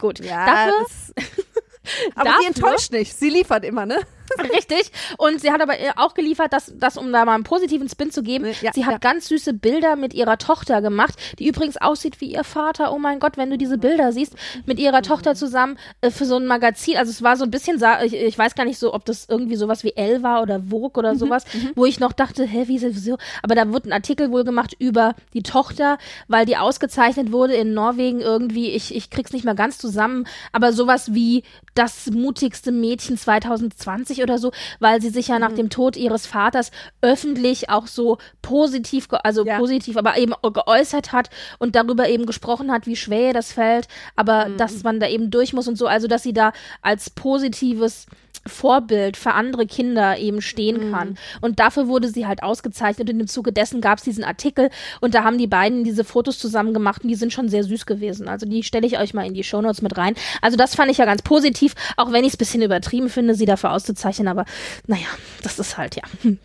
gut. 0.00 0.20
Ja, 0.24 0.46
Dafür, 0.46 0.86
das, 1.14 1.14
aber 2.14 2.30
sie 2.40 2.46
enttäuscht 2.46 2.92
nicht. 2.92 3.16
Sie 3.18 3.28
liefert 3.30 3.64
immer, 3.64 3.86
ne? 3.86 3.98
Richtig. 4.54 4.92
Und 5.18 5.40
sie 5.40 5.50
hat 5.50 5.60
aber 5.60 5.78
äh, 5.78 5.90
auch 5.96 6.14
geliefert, 6.14 6.52
dass, 6.52 6.72
dass 6.76 6.96
um 6.96 7.12
da 7.12 7.24
mal 7.24 7.34
einen 7.34 7.44
positiven 7.44 7.88
Spin 7.88 8.10
zu 8.10 8.22
geben, 8.22 8.46
Ja, 8.62 8.72
sie 8.72 8.84
hat 8.86 8.92
ja. 8.92 8.98
ganz 8.98 9.28
süße 9.28 9.52
Bilder 9.54 9.96
mit 9.96 10.14
ihrer 10.14 10.38
Tochter 10.38 10.80
gemacht, 10.80 11.14
die 11.38 11.48
übrigens 11.48 11.76
aussieht 11.76 12.20
wie 12.20 12.32
ihr 12.32 12.44
Vater. 12.44 12.92
Oh 12.92 12.98
mein 12.98 13.18
Gott, 13.20 13.36
wenn 13.36 13.50
du 13.50 13.58
diese 13.58 13.78
Bilder 13.78 14.12
siehst, 14.12 14.34
mit 14.66 14.78
ihrer 14.78 15.02
Tochter 15.02 15.34
zusammen 15.34 15.78
äh, 16.00 16.10
für 16.10 16.24
so 16.24 16.36
ein 16.36 16.46
Magazin. 16.46 16.96
Also 16.96 17.10
es 17.10 17.22
war 17.22 17.36
so 17.36 17.44
ein 17.44 17.50
bisschen, 17.50 17.82
ich, 18.04 18.14
ich 18.14 18.38
weiß 18.38 18.54
gar 18.54 18.64
nicht 18.64 18.78
so, 18.78 18.94
ob 18.94 19.04
das 19.04 19.26
irgendwie 19.28 19.56
sowas 19.56 19.84
wie 19.84 19.92
Elle 19.96 20.22
war 20.22 20.42
oder 20.42 20.60
Vogue 20.70 20.84
Mhm, 20.94 20.98
oder 20.98 21.16
sowas, 21.16 21.44
wo 21.74 21.84
ich 21.84 22.00
noch 22.00 22.12
dachte, 22.12 22.44
hä, 22.44 22.64
wie 22.66 22.78
so? 22.78 23.16
Aber 23.42 23.54
da 23.54 23.70
wurde 23.70 23.88
ein 23.88 23.92
Artikel 23.92 24.30
wohl 24.30 24.44
gemacht 24.44 24.74
über 24.78 25.14
die 25.32 25.42
Tochter, 25.42 25.98
weil 26.28 26.46
die 26.46 26.56
ausgezeichnet 26.56 27.32
wurde 27.32 27.54
in 27.54 27.74
Norwegen 27.74 28.20
irgendwie, 28.20 28.70
ich, 28.70 28.94
ich 28.94 29.10
krieg's 29.10 29.32
nicht 29.32 29.44
mehr 29.44 29.54
ganz 29.54 29.78
zusammen, 29.78 30.26
aber 30.52 30.72
sowas 30.72 31.14
wie 31.14 31.42
das 31.74 32.10
mutigste 32.10 32.72
Mädchen 32.72 33.16
2020 33.18 34.13
oder 34.22 34.38
so, 34.38 34.52
weil 34.80 35.00
sie 35.02 35.10
sich 35.10 35.28
ja 35.28 35.34
Mhm. 35.36 35.40
nach 35.40 35.52
dem 35.52 35.70
Tod 35.70 35.96
ihres 35.96 36.26
Vaters 36.26 36.70
öffentlich 37.02 37.70
auch 37.70 37.86
so 37.86 38.18
positiv, 38.42 39.08
also 39.22 39.44
Ja. 39.44 39.58
positiv, 39.58 39.96
aber 39.96 40.16
eben 40.18 40.32
geäußert 40.42 41.12
hat 41.12 41.30
und 41.58 41.74
darüber 41.76 42.08
eben 42.08 42.26
gesprochen 42.26 42.70
hat, 42.72 42.86
wie 42.86 42.96
schwer 42.96 43.32
das 43.32 43.52
fällt, 43.52 43.88
aber 44.16 44.48
Mhm. 44.48 44.56
dass 44.58 44.82
man 44.82 45.00
da 45.00 45.08
eben 45.08 45.30
durch 45.30 45.52
muss 45.52 45.68
und 45.68 45.76
so, 45.76 45.86
also 45.86 46.06
dass 46.06 46.22
sie 46.22 46.32
da 46.32 46.52
als 46.82 47.10
positives 47.10 48.06
Vorbild 48.46 49.16
für 49.16 49.32
andere 49.32 49.64
Kinder 49.66 50.18
eben 50.18 50.36
Mhm. 50.36 50.40
stehen 50.42 50.90
kann. 50.92 51.16
Und 51.40 51.60
dafür 51.60 51.88
wurde 51.88 52.08
sie 52.08 52.26
halt 52.26 52.42
ausgezeichnet 52.42 53.08
und 53.08 53.18
im 53.18 53.26
Zuge 53.26 53.52
dessen 53.52 53.80
gab 53.80 53.98
es 53.98 54.04
diesen 54.04 54.22
Artikel 54.22 54.68
und 55.00 55.14
da 55.14 55.24
haben 55.24 55.38
die 55.38 55.46
beiden 55.46 55.82
diese 55.82 56.04
Fotos 56.04 56.38
zusammen 56.38 56.74
gemacht 56.74 57.02
und 57.02 57.08
die 57.08 57.14
sind 57.14 57.32
schon 57.32 57.48
sehr 57.48 57.64
süß 57.64 57.86
gewesen. 57.86 58.28
Also 58.28 58.44
die 58.44 58.62
stelle 58.62 58.86
ich 58.86 58.98
euch 58.98 59.14
mal 59.14 59.26
in 59.26 59.32
die 59.32 59.44
Shownotes 59.44 59.80
mit 59.80 59.96
rein. 59.96 60.14
Also 60.42 60.58
das 60.58 60.74
fand 60.74 60.90
ich 60.90 60.98
ja 60.98 61.06
ganz 61.06 61.22
positiv, 61.22 61.74
auch 61.96 62.12
wenn 62.12 62.22
ich 62.24 62.28
es 62.28 62.34
ein 62.34 62.38
bisschen 62.38 62.60
übertrieben 62.62 63.08
finde, 63.08 63.34
sie 63.34 63.46
dafür 63.46 63.72
auszuzeichnen, 63.72 64.03
aber 64.28 64.44
naja, 64.86 65.06
das 65.42 65.58
ist 65.58 65.76
halt 65.76 65.96
ja. 65.96 66.02
Hm. 66.22 66.38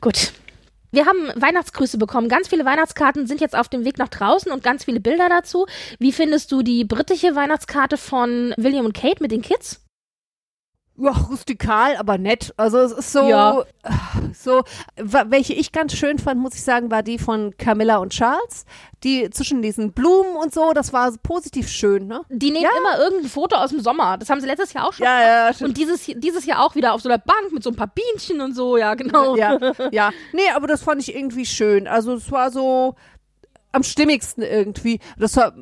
Gut. 0.00 0.32
Wir 0.92 1.06
haben 1.06 1.28
Weihnachtsgrüße 1.36 1.98
bekommen. 1.98 2.28
Ganz 2.28 2.48
viele 2.48 2.64
Weihnachtskarten 2.64 3.26
sind 3.28 3.40
jetzt 3.40 3.54
auf 3.54 3.68
dem 3.68 3.84
Weg 3.84 3.98
nach 3.98 4.08
draußen 4.08 4.50
und 4.50 4.64
ganz 4.64 4.84
viele 4.84 4.98
Bilder 4.98 5.28
dazu. 5.28 5.66
Wie 6.00 6.10
findest 6.10 6.50
du 6.50 6.62
die 6.62 6.84
britische 6.84 7.36
Weihnachtskarte 7.36 7.96
von 7.96 8.52
William 8.56 8.86
und 8.86 8.92
Kate 8.92 9.22
mit 9.22 9.30
den 9.30 9.42
Kids? 9.42 9.80
Ja, 11.02 11.12
rustikal, 11.30 11.96
aber 11.96 12.18
nett. 12.18 12.52
Also 12.58 12.78
es 12.78 12.92
ist 12.92 13.12
so, 13.12 13.28
Ja. 13.28 13.62
so, 14.38 14.62
wa- 14.96 15.24
welche 15.28 15.54
ich 15.54 15.72
ganz 15.72 15.94
schön 15.94 16.18
fand, 16.18 16.38
muss 16.40 16.54
ich 16.54 16.62
sagen, 16.62 16.90
war 16.90 17.02
die 17.02 17.18
von 17.18 17.56
Camilla 17.56 17.96
und 17.98 18.12
Charles. 18.12 18.64
Die 19.02 19.30
zwischen 19.30 19.62
diesen 19.62 19.92
Blumen 19.92 20.36
und 20.36 20.52
so, 20.52 20.72
das 20.74 20.92
war 20.92 21.10
positiv 21.22 21.68
schön, 21.70 22.06
ne? 22.06 22.20
Die 22.28 22.50
nehmen 22.50 22.64
Ja. 22.64 22.70
immer 22.78 22.98
irgendein 23.02 23.30
Foto 23.30 23.56
aus 23.56 23.70
dem 23.70 23.80
Sommer. 23.80 24.18
Das 24.18 24.28
haben 24.28 24.40
sie 24.42 24.46
letztes 24.46 24.74
Jahr 24.74 24.86
auch 24.88 24.92
schon 24.92 25.06
Ja, 25.06 25.22
ja, 25.46 25.54
stimmt. 25.54 25.68
Und 25.70 25.78
dieses, 25.78 26.04
dieses 26.16 26.44
Jahr 26.44 26.62
auch 26.62 26.74
wieder 26.74 26.92
auf 26.92 27.00
so 27.00 27.08
einer 27.08 27.16
Bank 27.18 27.50
mit 27.52 27.62
so 27.62 27.70
ein 27.70 27.76
paar 27.76 27.86
Bienchen 27.94 28.42
und 28.42 28.54
so, 28.54 28.76
ja, 28.76 28.94
genau. 28.94 29.36
Ja, 29.36 29.56
ja. 29.92 30.10
Nee, 30.34 30.50
aber 30.54 30.66
das 30.66 30.82
fand 30.82 31.00
ich 31.00 31.14
irgendwie 31.16 31.46
schön. 31.46 31.88
Also 31.88 32.12
es 32.14 32.30
war 32.30 32.50
so 32.50 32.94
am 33.72 33.84
stimmigsten 33.84 34.42
irgendwie. 34.42 35.00
Das 35.16 35.36
war 35.36 35.54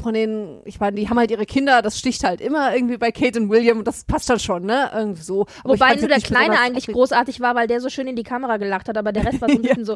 von 0.00 0.14
den, 0.14 0.60
ich 0.64 0.80
meine, 0.80 0.96
die 0.96 1.08
haben 1.08 1.18
halt 1.18 1.30
ihre 1.30 1.46
Kinder, 1.46 1.82
das 1.82 1.98
sticht 1.98 2.24
halt 2.24 2.40
immer 2.40 2.74
irgendwie 2.74 2.96
bei 2.96 3.12
Kate 3.12 3.38
und 3.40 3.50
William 3.50 3.78
und 3.78 3.86
das 3.86 4.04
passt 4.04 4.28
dann 4.30 4.38
schon, 4.38 4.64
ne? 4.64 4.90
Irgendwie 4.94 5.22
so. 5.22 5.46
Aber 5.64 5.74
Wobei 5.74 5.94
nur 5.96 6.08
der 6.08 6.20
Kleine 6.20 6.58
eigentlich 6.60 6.86
großartig 6.86 7.40
war, 7.40 7.54
weil 7.54 7.66
der 7.66 7.80
so 7.80 7.88
schön 7.88 8.06
in 8.06 8.16
die 8.16 8.22
Kamera 8.22 8.56
gelacht 8.56 8.88
hat, 8.88 8.96
aber 8.96 9.12
der 9.12 9.24
Rest 9.26 9.40
war 9.40 9.48
so 9.48 9.56
ein 9.56 9.62
bisschen 9.62 9.84
so, 9.84 9.94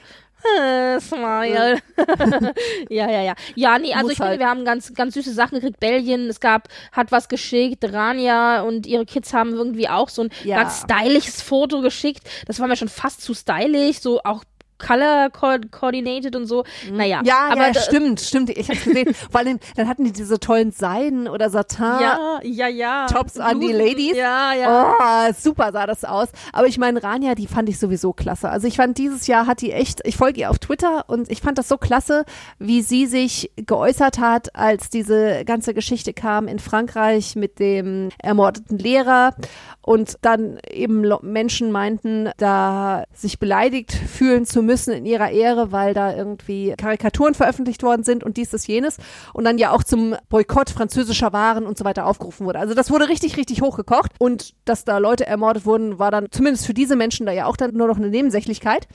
äh, 0.61 1.01
smile. 1.01 1.78
ja, 2.88 3.11
ja, 3.11 3.22
ja. 3.22 3.34
Ja, 3.55 3.78
nee, 3.78 3.92
also 3.92 4.05
Muss 4.05 4.12
ich 4.12 4.16
finde, 4.18 4.30
halt. 4.30 4.40
wir 4.40 4.49
haben 4.49 4.64
ganz, 4.64 4.92
ganz 4.94 5.14
süße 5.14 5.32
Sachen 5.32 5.57
gekriegt. 5.61 5.80
Belgien, 5.80 6.28
es 6.28 6.40
gab, 6.40 6.68
hat 6.92 7.12
was 7.12 7.28
geschickt. 7.28 7.84
Rania 7.92 8.62
und 8.62 8.86
ihre 8.86 9.07
Kids 9.07 9.32
haben 9.32 9.53
irgendwie 9.55 9.88
auch 9.88 10.09
so 10.09 10.22
ein 10.22 10.30
Ja. 10.44 10.62
ganz 10.62 10.82
stylisches 10.82 11.42
Foto 11.42 11.80
geschickt. 11.80 12.22
Das 12.47 12.61
war 12.61 12.68
mir 12.68 12.76
schon 12.76 12.88
fast 12.88 13.22
zu 13.22 13.34
stylisch, 13.34 13.99
so 14.01 14.20
auch 14.24 14.44
color 14.78 15.30
co 15.30 15.56
coordinated 15.70 16.36
und 16.36 16.46
so. 16.46 16.64
Naja, 16.90 17.20
Mhm. 17.20 17.26
Ja, 17.26 17.48
aber 17.50 17.68
ja, 17.68 17.74
stimmt, 17.74 18.20
stimmt. 18.20 18.50
Ich 18.50 18.68
hab's 18.68 18.84
gesehen. 18.84 19.14
Vor 19.30 19.40
allem, 19.40 19.58
dann 19.76 19.88
hatten 19.88 20.04
die 20.04 20.12
diese 20.12 20.38
tollen 20.38 20.70
Seiden 20.70 21.28
oder 21.28 21.50
Satin. 21.50 21.84
Ja, 21.84 22.40
ja, 22.42 22.68
ja. 22.68 23.06
Tops 23.06 23.38
an 23.38 23.60
die. 23.60 23.72
Ladies. 23.72 24.16
Ja, 24.16 24.52
ja. 24.54 24.94
Oh, 25.30 25.32
super 25.38 25.72
sah 25.72 25.86
das 25.86 26.04
aus. 26.04 26.28
Aber 26.52 26.66
ich 26.66 26.78
meine, 26.78 27.02
Rania, 27.02 27.34
die 27.34 27.46
fand 27.46 27.68
ich 27.68 27.78
sowieso 27.78 28.12
klasse. 28.12 28.48
Also 28.48 28.66
ich 28.66 28.76
fand, 28.76 28.98
dieses 28.98 29.26
Jahr 29.26 29.46
hat 29.46 29.60
die 29.60 29.72
echt, 29.72 30.00
ich 30.04 30.16
folge 30.16 30.40
ihr 30.40 30.50
auf 30.50 30.58
Twitter 30.58 31.04
und 31.08 31.30
ich 31.30 31.40
fand 31.40 31.58
das 31.58 31.68
so 31.68 31.76
klasse, 31.78 32.24
wie 32.58 32.82
sie 32.82 33.06
sich 33.06 33.50
geäußert 33.56 34.18
hat, 34.18 34.54
als 34.54 34.90
diese 34.90 35.44
ganze 35.44 35.74
Geschichte 35.74 36.12
kam 36.12 36.48
in 36.48 36.58
Frankreich 36.58 37.36
mit 37.36 37.58
dem 37.58 38.10
ermordeten 38.18 38.78
Lehrer 38.78 39.34
und 39.82 40.16
dann 40.22 40.58
eben 40.70 41.04
Menschen 41.22 41.70
meinten, 41.70 42.30
da 42.38 43.04
sich 43.14 43.38
beleidigt 43.38 43.92
fühlen 43.92 44.44
zu 44.46 44.62
müssen 44.66 44.92
in 44.92 45.06
ihrer 45.06 45.30
Ehre, 45.30 45.72
weil 45.72 45.94
da 45.94 46.14
irgendwie 46.14 46.74
Karikaturen 46.76 47.34
veröffentlicht 47.34 47.82
worden 47.82 48.02
sind 48.02 48.24
und 48.24 48.36
dies, 48.36 48.50
das, 48.50 48.66
jenes 48.66 48.98
und 49.32 49.44
dann 49.44 49.58
ja 49.58 49.70
auch 49.70 49.82
zum 49.82 50.16
Boykott 50.28 50.70
französischer 50.70 51.32
Waren 51.32 51.66
und 51.66 51.78
so 51.78 51.84
weiter 51.84 52.06
aufgerufen 52.06 52.46
wurde. 52.46 52.58
Also 52.58 52.74
das 52.74 52.90
wurde 52.90 53.08
richtig, 53.08 53.36
richtig 53.36 53.62
hochgekocht 53.62 54.12
und 54.18 54.54
dass 54.64 54.84
da 54.84 54.98
Leute 54.98 55.26
ermordet 55.26 55.64
wurden, 55.64 55.98
war 55.98 56.10
dann 56.10 56.26
zumindest 56.30 56.66
für 56.66 56.74
diese 56.74 56.96
Menschen 56.96 57.26
da 57.26 57.32
ja 57.32 57.46
auch 57.46 57.56
dann 57.56 57.74
nur 57.74 57.88
noch 57.88 57.96
eine 57.96 58.08
Nebensächlichkeit. 58.08 58.88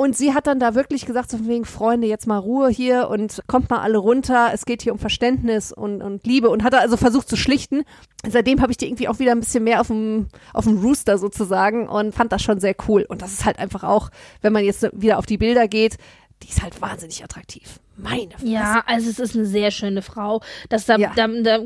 Und 0.00 0.16
sie 0.16 0.32
hat 0.32 0.46
dann 0.46 0.60
da 0.60 0.76
wirklich 0.76 1.06
gesagt, 1.06 1.28
so 1.28 1.38
von 1.38 1.48
wegen, 1.48 1.64
Freunde, 1.64 2.06
jetzt 2.06 2.28
mal 2.28 2.38
Ruhe 2.38 2.68
hier 2.68 3.08
und 3.08 3.42
kommt 3.48 3.68
mal 3.68 3.80
alle 3.80 3.98
runter. 3.98 4.50
Es 4.54 4.64
geht 4.64 4.80
hier 4.80 4.92
um 4.92 5.00
Verständnis 5.00 5.72
und, 5.72 6.02
und 6.02 6.24
Liebe 6.24 6.50
und 6.50 6.62
hat 6.62 6.72
da 6.72 6.78
also 6.78 6.96
versucht 6.96 7.28
zu 7.28 7.34
schlichten. 7.34 7.82
Seitdem 8.24 8.60
habe 8.60 8.70
ich 8.70 8.76
die 8.76 8.86
irgendwie 8.86 9.08
auch 9.08 9.18
wieder 9.18 9.32
ein 9.32 9.40
bisschen 9.40 9.64
mehr 9.64 9.80
auf 9.80 9.88
dem, 9.88 10.28
auf 10.54 10.66
dem 10.66 10.78
Rooster 10.78 11.18
sozusagen 11.18 11.88
und 11.88 12.14
fand 12.14 12.30
das 12.30 12.42
schon 12.42 12.60
sehr 12.60 12.76
cool. 12.86 13.06
Und 13.08 13.22
das 13.22 13.32
ist 13.32 13.44
halt 13.44 13.58
einfach 13.58 13.82
auch, 13.82 14.10
wenn 14.40 14.52
man 14.52 14.62
jetzt 14.62 14.88
wieder 15.08 15.18
auf 15.18 15.26
die 15.26 15.38
Bilder 15.38 15.68
geht, 15.68 15.96
die 16.42 16.48
ist 16.48 16.62
halt 16.62 16.80
wahnsinnig 16.82 17.24
attraktiv. 17.24 17.80
Meine 18.00 18.30
Fresse. 18.30 18.46
Ja, 18.46 18.82
also 18.86 19.10
es 19.10 19.18
ist 19.18 19.34
eine 19.34 19.44
sehr 19.44 19.70
schöne 19.70 20.02
Frau. 20.02 20.40
Das 20.68 20.86
da, 20.86 20.96
Ja. 20.96 21.12
da, 21.16 21.26
da 21.26 21.58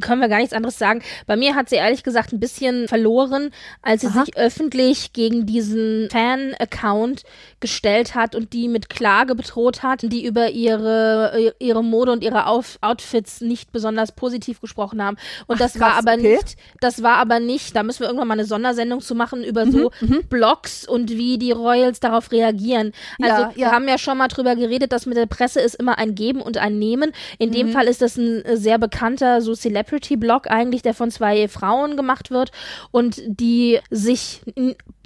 können 0.00 0.20
wir 0.20 0.28
gar 0.28 0.38
nichts 0.38 0.54
anderes 0.54 0.78
sagen. 0.78 1.02
Bei 1.26 1.36
mir 1.36 1.54
hat 1.54 1.68
sie 1.68 1.76
ehrlich 1.76 2.02
gesagt 2.02 2.32
ein 2.32 2.40
bisschen 2.40 2.88
verloren, 2.88 3.50
als 3.82 4.00
sie 4.00 4.06
Aha. 4.08 4.24
sich 4.24 4.36
öffentlich 4.36 5.12
gegen 5.12 5.46
diesen 5.46 6.08
Fan-Account 6.10 7.22
gestellt 7.60 8.14
hat 8.14 8.34
und 8.34 8.52
die 8.52 8.68
mit 8.68 8.88
Klage 8.88 9.34
bedroht 9.34 9.82
hat, 9.82 10.00
die 10.02 10.24
über 10.24 10.50
ihre, 10.50 11.52
ihre 11.58 11.84
Mode 11.84 12.12
und 12.12 12.22
ihre 12.24 12.46
Auf 12.46 12.78
Outfits 12.80 13.40
nicht 13.40 13.72
besonders 13.72 14.12
positiv 14.12 14.60
gesprochen 14.60 15.02
haben. 15.02 15.16
Und 15.46 15.60
das 15.60 15.78
war 15.80 15.92
krass, 15.92 16.06
aber 16.06 16.14
okay. 16.18 16.34
nicht, 16.36 16.56
das 16.80 17.02
war 17.02 17.16
aber 17.16 17.40
nicht, 17.40 17.76
da 17.76 17.82
müssen 17.82 18.00
wir 18.00 18.06
irgendwann 18.06 18.28
mal 18.28 18.34
eine 18.34 18.44
Sondersendung 18.46 19.00
zu 19.00 19.14
machen 19.14 19.44
über 19.44 19.66
so 19.70 19.90
Mhm, 20.00 20.24
Blogs 20.28 20.86
und 20.88 21.10
wie 21.10 21.38
die 21.38 21.52
Royals 21.52 22.00
darauf 22.00 22.32
reagieren. 22.32 22.92
Also 23.22 23.42
Ja, 23.42 23.52
wir 23.54 23.62
ja. 23.66 23.72
haben 23.72 23.88
ja 23.88 23.98
schon 23.98 24.18
mal 24.18 24.28
drüber 24.28 24.56
geredet, 24.56 24.92
dass 24.92 25.06
mit 25.06 25.16
der 25.16 25.26
Presse 25.26 25.60
ist 25.60 25.73
immer 25.74 25.98
ein 25.98 26.14
Geben 26.14 26.40
und 26.40 26.58
ein 26.58 26.78
Nehmen. 26.78 27.12
In 27.38 27.52
dem 27.52 27.70
Fall 27.70 27.86
ist 27.86 28.02
das 28.02 28.16
ein 28.16 28.44
äh, 28.44 28.56
sehr 28.56 28.78
bekannter 28.78 29.40
so 29.40 29.54
Celebrity-Blog 29.54 30.50
eigentlich, 30.50 30.82
der 30.82 30.94
von 30.94 31.10
zwei 31.10 31.48
Frauen 31.48 31.96
gemacht 31.96 32.30
wird 32.30 32.50
und 32.90 33.20
die 33.26 33.80
sich 33.90 34.40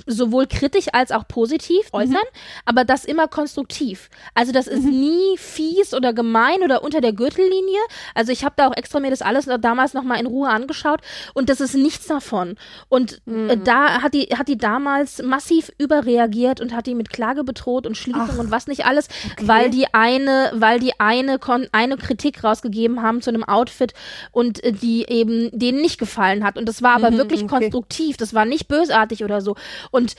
sowohl 0.07 0.47
kritisch 0.47 0.87
als 0.93 1.13
auch 1.13 1.27
positiv 1.29 1.89
äußern, 1.93 2.17
aber 2.65 2.85
das 2.85 3.05
immer 3.05 3.29
konstruktiv. 3.29 4.09
Also 4.35 4.53
das 4.53 4.67
ist 4.67 4.85
nie 4.85 5.37
fies 5.37 5.95
oder 5.95 6.13
gemein 6.13 6.63
oder 6.63 6.83
unter 6.83 7.01
der 7.01 7.13
Gürtellinie. 7.13 7.81
Also 8.15 8.33
ich 8.33 8.45
habe 8.45 8.55
da 8.57 8.69
auch 8.69 8.77
extra 8.77 9.01
mir 9.01 9.11
das 9.11 9.23
alles 9.23 9.49
damals 9.61 9.95
noch 9.95 10.03
mal 10.03 10.19
in 10.19 10.27
Ruhe 10.27 10.49
angeschaut 10.49 11.01
und 11.35 11.49
das 11.49 11.61
ist 11.61 11.75
nichts 11.75 12.07
davon. 12.07 12.57
Und 12.89 13.21
äh, 13.27 13.57
da 13.57 14.03
hat 14.03 14.15
die 14.15 14.27
hat 14.37 14.49
die 14.49 14.59
damals 14.59 15.23
massiv 15.23 15.73
überreagiert 15.79 16.61
und 16.61 16.75
hat 16.75 16.87
die 16.87 16.95
mit 16.95 17.11
Klage 17.11 17.45
bedroht 17.45 17.87
und 17.87 17.97
Schließung 17.97 18.31
Ach, 18.35 18.39
und 18.39 18.51
was 18.51 18.67
nicht 18.67 18.87
alles, 18.87 19.09
weil 19.41 19.71
die 19.71 19.93
eine, 19.93 20.53
weil 20.61 20.81
die 20.81 20.99
eine 20.99 21.39
kon 21.39 21.67
eine 21.73 21.97
Kritik 21.97 22.43
rausgegeben 22.45 23.03
haben 23.03 23.23
zu 23.23 23.31
einem 23.31 23.45
Outfit 23.45 23.95
und 24.33 24.63
äh, 24.65 24.73
die 24.73 25.07
eben 25.09 25.51
denen 25.53 25.81
nicht 25.81 25.99
gefallen 25.99 26.45
hat. 26.45 26.57
Und 26.59 26.67
das 26.69 26.83
war 26.83 26.95
aber 26.95 27.11
Mhm, 27.11 27.17
wirklich 27.19 27.43
okay. 27.43 27.49
konstruktiv. 27.49 28.17
Das 28.17 28.35
war 28.35 28.45
nicht 28.45 28.69
bösartig 28.69 29.25
oder 29.25 29.41
so. 29.41 29.57
Und 29.91 30.15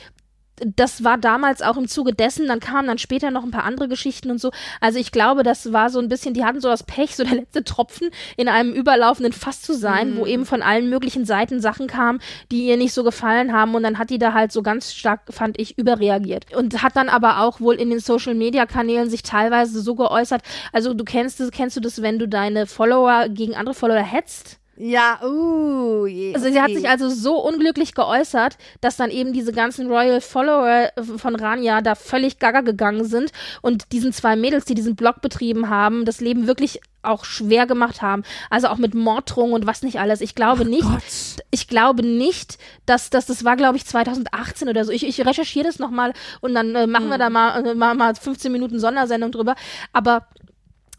das 0.65 1.03
war 1.03 1.17
damals 1.17 1.61
auch 1.61 1.77
im 1.77 1.87
Zuge 1.87 2.13
dessen, 2.13 2.47
dann 2.47 2.59
kamen 2.59 2.87
dann 2.87 2.97
später 2.97 3.31
noch 3.31 3.43
ein 3.43 3.51
paar 3.51 3.63
andere 3.63 3.87
Geschichten 3.87 4.31
und 4.31 4.39
so. 4.39 4.51
Also 4.81 4.99
ich 4.99 5.11
glaube, 5.11 5.43
das 5.43 5.73
war 5.73 5.89
so 5.89 5.99
ein 5.99 6.09
bisschen, 6.09 6.33
die 6.33 6.43
hatten 6.43 6.61
so 6.61 6.69
das 6.69 6.83
Pech, 6.83 7.15
so 7.15 7.23
der 7.23 7.35
letzte 7.35 7.63
Tropfen 7.63 8.09
in 8.37 8.47
einem 8.47 8.73
überlaufenden 8.73 9.33
Fass 9.33 9.61
zu 9.61 9.73
sein, 9.73 10.17
wo 10.17 10.25
eben 10.25 10.45
von 10.45 10.61
allen 10.61 10.89
möglichen 10.89 11.25
Seiten 11.25 11.61
Sachen 11.61 11.87
kamen, 11.87 12.19
die 12.51 12.65
ihr 12.67 12.77
nicht 12.77 12.93
so 12.93 13.03
gefallen 13.03 13.53
haben 13.53 13.75
und 13.75 13.83
dann 13.83 13.97
hat 13.97 14.09
die 14.09 14.19
da 14.19 14.33
halt 14.33 14.51
so 14.51 14.61
ganz 14.61 14.93
stark, 14.93 15.21
fand 15.29 15.59
ich, 15.59 15.77
überreagiert. 15.77 16.53
Und 16.55 16.81
hat 16.81 16.95
dann 16.95 17.09
aber 17.09 17.41
auch 17.41 17.59
wohl 17.59 17.75
in 17.75 17.89
den 17.89 17.99
Social 17.99 18.35
Media 18.35 18.65
Kanälen 18.65 19.09
sich 19.09 19.23
teilweise 19.23 19.81
so 19.81 19.95
geäußert, 19.95 20.41
also 20.73 20.93
du 20.93 21.03
kennst 21.03 21.39
das, 21.39 21.51
kennst 21.51 21.77
du 21.77 21.81
das, 21.81 22.01
wenn 22.01 22.19
du 22.19 22.27
deine 22.27 22.65
Follower 22.65 23.27
gegen 23.29 23.55
andere 23.55 23.75
Follower 23.75 24.03
hetzt? 24.03 24.59
Ja, 24.81 25.19
uh, 25.25 26.05
je, 26.07 26.33
Also 26.33 26.49
sie 26.49 26.61
hat 26.61 26.71
sich 26.71 26.87
also 26.87 27.09
so 27.09 27.35
unglücklich 27.37 27.93
geäußert, 27.93 28.57
dass 28.79 28.95
dann 28.95 29.11
eben 29.11 29.33
diese 29.33 29.51
ganzen 29.51 29.87
Royal 29.91 30.21
Follower 30.21 30.89
von 31.17 31.35
Rania 31.35 31.81
da 31.81 31.95
völlig 31.95 32.39
gaga 32.39 32.61
gegangen 32.61 33.03
sind 33.03 33.33
und 33.61 33.91
diesen 33.91 34.13
zwei 34.13 34.37
Mädels, 34.37 34.63
die 34.63 34.75
diesen 34.75 34.95
Blog 34.95 35.19
betrieben 35.19 35.67
haben, 35.69 36.05
das 36.05 36.21
Leben 36.21 36.47
wirklich 36.47 36.79
auch 37.01 37.25
schwer 37.25 37.67
gemacht 37.67 38.01
haben. 38.01 38.23
Also 38.49 38.69
auch 38.69 38.77
mit 38.77 38.93
Morddrohungen 38.95 39.53
und 39.53 39.67
was 39.67 39.81
nicht 39.83 39.99
alles. 39.99 40.21
Ich 40.21 40.33
glaube 40.33 40.63
nicht, 40.63 40.83
Gott. 40.83 41.43
ich 41.51 41.67
glaube 41.67 42.01
nicht, 42.05 42.57
dass, 42.85 43.09
dass 43.09 43.25
das 43.25 43.43
war, 43.43 43.57
glaube 43.57 43.75
ich, 43.75 43.85
2018 43.85 44.69
oder 44.69 44.85
so. 44.85 44.93
Ich, 44.93 45.05
ich 45.05 45.25
recherchiere 45.25 45.65
das 45.65 45.79
nochmal 45.79 46.13
und 46.39 46.53
dann 46.53 46.73
äh, 46.75 46.87
machen 46.87 47.07
wir 47.09 47.15
Hm. 47.15 47.19
da 47.19 47.29
mal, 47.29 47.65
äh, 47.65 47.75
mal, 47.75 47.95
mal 47.95 48.15
15 48.15 48.49
Minuten 48.49 48.79
Sondersendung 48.79 49.33
drüber. 49.33 49.55
Aber 49.91 50.25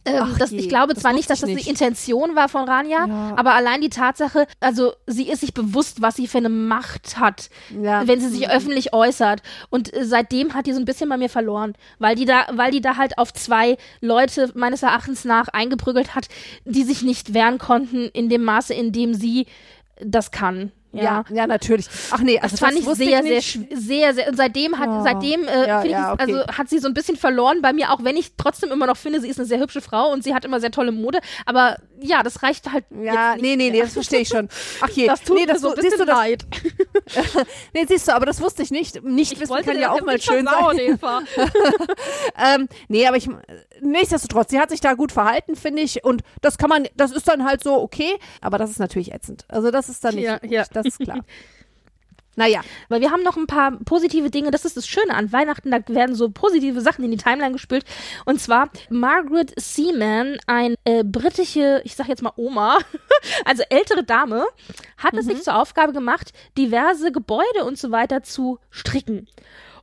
ähm, 0.06 0.20
Ach 0.22 0.38
das, 0.38 0.50
je, 0.50 0.58
ich 0.58 0.68
glaube 0.68 0.94
das 0.94 1.02
zwar 1.02 1.12
nicht, 1.12 1.28
dass 1.28 1.40
das 1.40 1.48
ich 1.50 1.54
die 1.56 1.60
nicht. 1.60 1.68
Intention 1.68 2.34
war 2.34 2.48
von 2.48 2.64
Rania, 2.68 3.06
Ja. 3.06 3.34
aber 3.36 3.54
allein 3.54 3.80
die 3.82 3.90
Tatsache, 3.90 4.46
also 4.60 4.92
sie 5.06 5.28
ist 5.28 5.40
sich 5.40 5.52
bewusst, 5.52 6.00
was 6.00 6.16
sie 6.16 6.26
für 6.26 6.38
eine 6.38 6.48
Macht 6.48 7.18
hat, 7.18 7.50
Ja. 7.80 8.06
wenn 8.06 8.20
sie 8.20 8.28
sich 8.28 8.48
öffentlich 8.50 8.92
äußert. 8.94 9.42
Und 9.68 9.92
äh, 9.94 10.04
seitdem 10.04 10.54
hat 10.54 10.66
die 10.66 10.72
so 10.72 10.78
ein 10.80 10.84
bisschen 10.86 11.08
bei 11.08 11.16
mir 11.18 11.28
verloren, 11.28 11.74
weil 11.98 12.16
die 12.16 12.24
da, 12.24 12.46
weil 12.52 12.70
die 12.70 12.80
da 12.80 12.96
halt 12.96 13.18
auf 13.18 13.32
zwei 13.34 13.76
Leute 14.00 14.50
meines 14.54 14.82
Erachtens 14.82 15.24
nach 15.24 15.48
eingeprügelt 15.48 16.14
hat, 16.14 16.28
die 16.64 16.84
sich 16.84 17.02
nicht 17.02 17.34
wehren 17.34 17.58
konnten 17.58 18.06
in 18.12 18.28
dem 18.28 18.42
Maße, 18.44 18.72
in 18.74 18.92
dem 18.92 19.12
sie 19.14 19.46
das 20.02 20.30
kann. 20.30 20.72
Ja. 20.92 21.02
Ja, 21.02 21.24
ja, 21.32 21.46
natürlich. 21.46 21.86
Ach 22.10 22.18
nee, 22.20 22.38
also 22.40 22.52
Das 22.54 22.60
fand 22.60 22.78
ich 22.78 22.84
wusste 22.84 23.04
sehr, 23.04 23.24
ich 23.24 23.52
sehr, 23.70 23.78
sehr, 23.78 24.14
sehr. 24.14 24.28
Und 24.28 24.36
seitdem 24.36 24.78
hat, 24.78 24.86
Ja. 24.88 25.02
seitdem 25.02 25.44
äh, 25.46 25.68
Ja, 25.68 25.80
finde 25.82 25.96
ich, 25.96 26.04
okay. 26.04 26.16
also 26.34 26.46
hat 26.58 26.68
sie 26.68 26.78
so 26.80 26.88
ein 26.88 26.94
bisschen 26.94 27.16
verloren 27.16 27.62
bei 27.62 27.72
mir, 27.72 27.92
auch 27.92 28.02
wenn 28.02 28.16
ich 28.16 28.32
trotzdem 28.36 28.72
immer 28.72 28.86
noch 28.86 28.96
finde, 28.96 29.20
sie 29.20 29.28
ist 29.28 29.38
eine 29.38 29.46
sehr 29.46 29.60
hübsche 29.60 29.80
Frau 29.80 30.10
und 30.12 30.24
sie 30.24 30.34
hat 30.34 30.44
immer 30.44 30.58
sehr 30.60 30.70
tolle 30.72 30.90
Mode. 30.92 31.20
Aber 31.46 31.76
ja, 32.00 32.22
das 32.22 32.42
reicht 32.42 32.72
halt. 32.72 32.84
Ja, 32.90 33.32
jetzt 33.34 33.42
nicht 33.42 33.42
nee, 33.42 33.56
nee, 33.56 33.70
nee, 33.70 33.80
das 33.82 33.92
verstehe 33.92 34.20
ich 34.20 34.28
schon. 34.28 34.48
Ach 34.80 34.88
je, 34.88 35.06
Das 35.10 35.22
tut 35.22 35.36
nee, 35.36 35.42
mir 35.42 35.52
das 35.52 35.60
so 35.62 35.68
ein 35.68 35.74
siehst 35.76 35.84
bisschen 35.96 35.98
du 36.00 36.06
das, 36.06 36.16
leid. 36.16 36.46
Nee, 37.74 37.84
siehst 37.88 38.08
du, 38.08 38.14
aber 38.14 38.26
das 38.26 38.40
wusste 38.40 38.62
ich 38.62 38.70
nicht. 38.70 39.02
Nicht 39.04 39.32
Ich 39.32 39.40
wissen 39.40 39.50
wollte 39.50 39.70
kann 39.70 39.78
ja 39.80 39.90
das 39.92 40.00
auch 40.00 40.04
mal 40.06 40.20
schön 40.20 40.46
sein. 40.46 40.78
Eva. 40.78 41.20
Ähm, 42.42 42.68
nee, 42.88 43.06
aber 43.06 43.16
ich 43.16 43.28
nichtsdestotrotz, 43.82 44.50
sie 44.50 44.58
hat 44.60 44.70
sich 44.70 44.80
da 44.80 44.94
gut 44.94 45.12
verhalten, 45.12 45.56
finde 45.56 45.82
ich. 45.82 46.04
Und 46.04 46.22
das 46.40 46.58
kann 46.58 46.68
man, 46.68 46.86
das 46.96 47.12
ist 47.12 47.28
dann 47.28 47.44
halt 47.44 47.62
so 47.62 47.80
okay, 47.80 48.18
aber 48.40 48.58
das 48.58 48.70
ist 48.70 48.78
natürlich 48.78 49.12
ätzend. 49.12 49.44
Also 49.48 49.70
das 49.70 49.88
ist 49.88 50.04
dann 50.04 50.14
nicht, 50.14 50.24
Ja, 50.24 50.38
ja. 50.42 50.64
das 50.72 50.86
ist 50.86 50.98
klar. 50.98 51.20
Naja, 52.40 52.62
Weil 52.88 53.02
wir 53.02 53.10
haben 53.10 53.22
noch 53.22 53.36
ein 53.36 53.46
paar 53.46 53.72
positive 53.84 54.30
Dinge. 54.30 54.50
Das 54.50 54.64
ist 54.64 54.74
das 54.74 54.86
Schöne 54.86 55.12
an 55.12 55.30
Weihnachten. 55.30 55.70
Da 55.70 55.80
werden 55.88 56.14
so 56.14 56.30
positive 56.30 56.80
Sachen 56.80 57.04
in 57.04 57.10
die 57.10 57.18
Timeline 57.18 57.52
gespült. 57.52 57.84
Und 58.24 58.40
zwar 58.40 58.70
Margaret 58.88 59.52
Seaman, 59.60 60.38
ein 60.46 60.74
äh, 60.84 61.04
britische, 61.04 61.82
ich 61.84 61.96
sag 61.96 62.08
jetzt 62.08 62.22
mal 62.22 62.32
Oma, 62.36 62.78
also 63.44 63.62
ältere 63.68 64.04
Dame, 64.04 64.46
hat 64.96 65.12
es 65.18 65.26
sich 65.26 65.42
zur 65.42 65.54
Aufgabe 65.54 65.92
gemacht, 65.92 66.32
diverse 66.56 67.12
Gebäude 67.12 67.66
und 67.66 67.76
so 67.76 67.90
weiter 67.90 68.22
zu 68.22 68.58
stricken. 68.70 69.28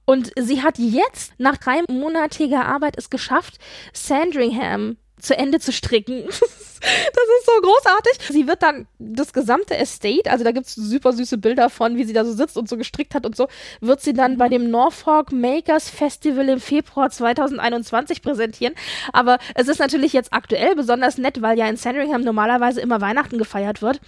Und 0.05 0.31
sie 0.35 0.63
hat 0.63 0.79
jetzt 0.79 1.33
nach 1.37 1.57
dreimonatiger 1.57 2.65
Arbeit 2.65 2.97
es 2.97 3.11
geschafft, 3.11 3.59
Sandringham 3.93 4.97
zu 5.19 5.37
Ende 5.37 5.59
zu 5.59 5.71
stricken. 5.71 6.25
Das 6.79 7.23
ist 7.39 7.45
so 7.47 7.61
großartig. 7.61 8.27
Sie 8.29 8.47
wird 8.47 8.61
dann 8.61 8.85
das 8.99 9.33
gesamte 9.33 9.75
Estate, 9.75 10.29
also 10.29 10.43
da 10.43 10.51
gibt's 10.51 10.75
super 10.75 11.11
süße 11.11 11.39
Bilder 11.39 11.71
von, 11.71 11.97
wie 11.97 12.03
sie 12.03 12.13
da 12.13 12.23
so 12.23 12.33
sitzt 12.33 12.55
und 12.55 12.69
so 12.69 12.77
gestrickt 12.77 13.15
hat 13.15 13.25
und 13.25 13.35
so, 13.35 13.47
wird 13.81 14.01
sie 14.01 14.13
dann 14.13 14.37
bei 14.37 14.47
dem 14.47 14.69
Norfolk 14.69 15.31
Makers 15.31 15.89
Festival 15.89 16.47
im 16.49 16.59
Februar 16.59 17.09
2021 17.09 18.21
präsentieren. 18.21 18.75
Aber 19.11 19.39
es 19.55 19.67
ist 19.67 19.79
natürlich 19.79 20.13
jetzt 20.13 20.33
aktuell 20.33 20.75
besonders 20.75 21.17
nett, 21.17 21.41
weil 21.41 21.57
ja 21.57 21.67
in 21.67 21.77
Sandringham 21.77 22.21
normalerweise 22.21 22.79
immer 22.79 23.01
Weihnachten 23.01 23.39
gefeiert 23.39 23.81
wird. 23.81 23.99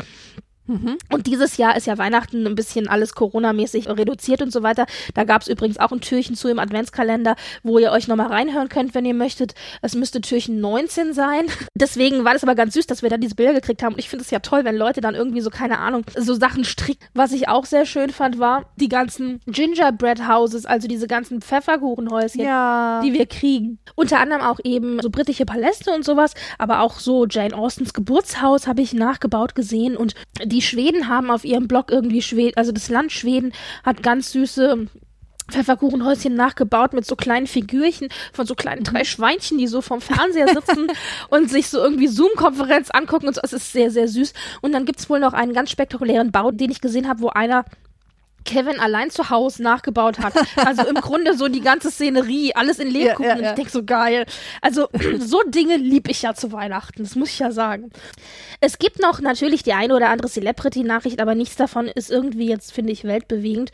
Und 1.11 1.27
dieses 1.27 1.57
Jahr 1.57 1.75
ist 1.75 1.87
ja 1.87 1.97
Weihnachten 1.97 2.45
ein 2.45 2.55
bisschen 2.55 2.87
alles 2.87 3.13
Corona-mäßig 3.13 3.89
reduziert 3.89 4.41
und 4.41 4.51
so 4.51 4.63
weiter. 4.63 4.85
Da 5.13 5.23
gab 5.23 5.41
es 5.41 5.47
übrigens 5.47 5.79
auch 5.79 5.91
ein 5.91 6.01
Türchen 6.01 6.35
zu 6.35 6.47
im 6.47 6.59
Adventskalender, 6.59 7.35
wo 7.63 7.79
ihr 7.79 7.91
euch 7.91 8.07
nochmal 8.07 8.27
reinhören 8.27 8.69
könnt, 8.69 8.93
wenn 8.93 9.05
ihr 9.05 9.13
möchtet. 9.13 9.55
Es 9.81 9.95
müsste 9.95 10.21
Türchen 10.21 10.61
19 10.61 11.13
sein. 11.13 11.45
Deswegen 11.75 12.23
war 12.23 12.33
das 12.33 12.43
aber 12.43 12.55
ganz 12.55 12.73
süß, 12.73 12.87
dass 12.87 13.01
wir 13.01 13.09
da 13.09 13.17
diese 13.17 13.35
Bilder 13.35 13.53
gekriegt 13.53 13.83
haben. 13.83 13.93
Und 13.93 13.99
ich 13.99 14.09
finde 14.09 14.23
es 14.23 14.31
ja 14.31 14.39
toll, 14.39 14.63
wenn 14.63 14.75
Leute 14.75 15.01
dann 15.01 15.15
irgendwie 15.15 15.41
so, 15.41 15.49
keine 15.49 15.79
Ahnung, 15.79 16.03
so 16.15 16.33
Sachen 16.33 16.63
stricken. 16.63 17.05
Was 17.13 17.31
ich 17.31 17.47
auch 17.47 17.65
sehr 17.65 17.85
schön 17.85 18.11
fand, 18.11 18.39
war 18.39 18.65
die 18.75 18.89
ganzen 18.89 19.41
Gingerbread 19.47 20.27
Houses, 20.27 20.65
also 20.65 20.87
diese 20.87 21.07
ganzen 21.07 21.41
Pfefferkuchenhäuschen 21.41 22.41
ja. 22.41 23.01
die 23.03 23.13
wir 23.13 23.25
kriegen. 23.25 23.79
Unter 23.95 24.19
anderem 24.19 24.41
auch 24.41 24.59
eben 24.63 25.01
so 25.01 25.09
britische 25.09 25.45
Paläste 25.45 25.91
und 25.91 26.05
sowas, 26.05 26.33
aber 26.57 26.81
auch 26.81 26.99
so 26.99 27.25
Jane 27.25 27.55
Austens 27.55 27.93
Geburtshaus 27.93 28.67
habe 28.67 28.81
ich 28.81 28.93
nachgebaut 28.93 29.55
gesehen 29.55 29.97
und 29.97 30.13
die 30.43 30.58
Schweden 30.61 31.07
haben 31.07 31.31
auf 31.31 31.45
ihrem 31.45 31.67
Blog 31.67 31.91
irgendwie 31.91 32.21
Schweden, 32.21 32.57
also 32.57 32.71
das 32.71 32.89
Land 32.89 33.11
Schweden 33.11 33.53
hat 33.83 34.03
ganz 34.03 34.31
süße 34.31 34.87
Pfefferkuchenhäuschen 35.49 36.35
nachgebaut 36.35 36.93
mit 36.93 37.05
so 37.05 37.15
kleinen 37.15 37.47
Figürchen 37.47 38.09
von 38.33 38.45
so 38.45 38.55
kleinen 38.55 38.83
drei 38.83 39.03
Schweinchen, 39.03 39.57
die 39.57 39.67
so 39.67 39.81
vom 39.81 40.01
Fernseher 40.01 40.47
sitzen 40.47 40.87
und 41.29 41.49
sich 41.49 41.69
so 41.69 41.79
irgendwie 41.79 42.07
Zoom-Konferenz 42.07 42.89
angucken 42.91 43.27
und 43.27 43.35
so. 43.35 43.41
Es 43.43 43.53
ist 43.53 43.71
sehr, 43.71 43.91
sehr 43.91 44.07
süß. 44.07 44.33
Und 44.61 44.71
dann 44.73 44.85
gibt's 44.85 45.09
wohl 45.09 45.19
noch 45.19 45.33
einen 45.33 45.53
ganz 45.53 45.71
spektakulären 45.71 46.31
Bau, 46.31 46.51
den 46.51 46.71
ich 46.71 46.81
gesehen 46.81 47.07
habe, 47.07 47.21
wo 47.21 47.29
einer 47.29 47.65
Kevin 48.45 48.79
allein 48.79 49.09
zu 49.09 49.29
Hause 49.29 49.63
nachgebaut 49.63 50.19
hat. 50.19 50.33
Also 50.55 50.85
im 50.85 50.95
Grunde 50.95 51.35
so 51.35 51.47
die 51.47 51.61
ganze 51.61 51.91
Szenerie, 51.91 52.53
alles 52.55 52.79
in 52.79 52.89
Lebkuchen. 52.89 53.25
Ja, 53.25 53.35
ja, 53.35 53.41
ja. 53.41 53.49
ich 53.49 53.55
denk 53.55 53.69
so 53.69 53.83
geil. 53.83 54.25
Also 54.61 54.87
so 55.19 55.41
Dinge 55.47 55.77
lieb 55.77 56.09
ich 56.09 56.21
ja 56.21 56.33
zu 56.33 56.51
Weihnachten, 56.51 57.03
das 57.03 57.15
muss 57.15 57.29
ich 57.29 57.39
ja 57.39 57.51
sagen. 57.51 57.91
Es 58.61 58.77
gibt 58.77 59.01
noch 59.01 59.21
natürlich 59.21 59.63
die 59.63 59.73
eine 59.73 59.95
oder 59.95 60.09
andere 60.09 60.29
Celebrity-Nachricht, 60.29 61.21
aber 61.21 61.35
nichts 61.35 61.55
davon 61.55 61.87
ist 61.87 62.11
irgendwie 62.11 62.47
jetzt, 62.47 62.73
finde 62.73 62.91
ich, 62.91 63.03
weltbewegend. 63.03 63.71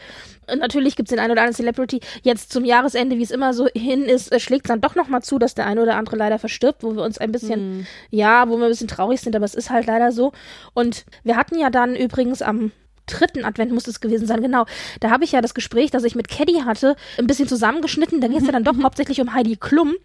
Und 0.47 0.59
natürlich 0.59 0.95
gibt 0.95 1.09
es 1.09 1.15
den 1.15 1.19
einen 1.19 1.31
oder 1.31 1.41
anderen 1.41 1.55
Celebrity. 1.55 2.01
Jetzt 2.21 2.51
zum 2.51 2.65
Jahresende, 2.65 3.17
wie 3.17 3.23
es 3.23 3.31
immer 3.31 3.53
so 3.53 3.67
hin 3.75 4.03
ist, 4.03 4.39
schlägt 4.41 4.69
dann 4.69 4.81
doch 4.81 4.95
nochmal 4.95 5.23
zu, 5.23 5.39
dass 5.39 5.55
der 5.55 5.65
eine 5.65 5.81
oder 5.81 5.95
andere 5.95 6.17
leider 6.17 6.39
verstirbt, 6.39 6.83
wo 6.83 6.95
wir 6.95 7.03
uns 7.03 7.17
ein 7.17 7.31
bisschen, 7.31 7.87
ja, 8.11 8.47
wo 8.47 8.57
wir 8.57 8.65
ein 8.65 8.71
bisschen 8.71 8.87
traurig 8.87 9.21
sind, 9.21 9.35
aber 9.35 9.45
es 9.45 9.55
ist 9.55 9.69
halt 9.69 9.87
leider 9.87 10.11
so. 10.11 10.33
Und 10.73 11.05
wir 11.23 11.35
hatten 11.35 11.57
ja 11.57 11.69
dann 11.69 11.95
übrigens 11.95 12.41
am 12.41 12.71
dritten 13.05 13.45
Advent 13.45 13.71
muss 13.71 13.87
es 13.87 14.01
gewesen 14.01 14.27
sein, 14.27 14.41
genau. 14.41 14.65
Da 14.99 15.09
habe 15.09 15.23
ich 15.23 15.31
ja 15.31 15.41
das 15.41 15.53
Gespräch, 15.53 15.91
das 15.91 16.03
ich 16.03 16.15
mit 16.15 16.27
Caddy 16.27 16.61
hatte, 16.65 16.95
ein 17.17 17.27
bisschen 17.27 17.47
zusammengeschnitten. 17.47 18.21
Da 18.21 18.27
geht 18.27 18.39
es 18.39 18.45
ja 18.45 18.51
dann 18.51 18.63
doch 18.63 18.75
hauptsächlich 18.83 19.21
um 19.21 19.33
Heidi 19.33 19.55
Klum. 19.55 19.95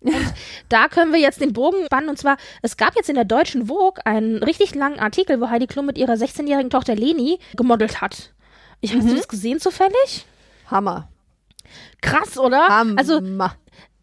Und 0.00 0.34
da 0.68 0.88
können 0.88 1.12
wir 1.12 1.20
jetzt 1.20 1.40
den 1.40 1.52
Bogen 1.52 1.84
spannen. 1.86 2.08
Und 2.08 2.18
zwar, 2.18 2.36
es 2.60 2.76
gab 2.76 2.96
jetzt 2.96 3.08
in 3.08 3.14
der 3.14 3.24
deutschen 3.24 3.66
Vogue 3.66 4.04
einen 4.04 4.42
richtig 4.42 4.74
langen 4.74 4.98
Artikel, 4.98 5.40
wo 5.40 5.48
Heidi 5.48 5.66
Klum 5.66 5.86
mit 5.86 5.98
ihrer 5.98 6.14
16-jährigen 6.14 6.70
Tochter 6.70 6.94
Leni 6.94 7.38
gemodelt 7.56 8.00
hat. 8.00 8.32
Ich 8.80 8.94
hast 8.94 9.08
du 9.08 9.14
das 9.14 9.28
gesehen 9.28 9.60
zufällig? 9.60 10.26
Hammer. 10.66 11.08
Krass, 12.00 12.36
oder? 12.36 12.66
Hammer. 12.66 12.98
Also, 12.98 13.20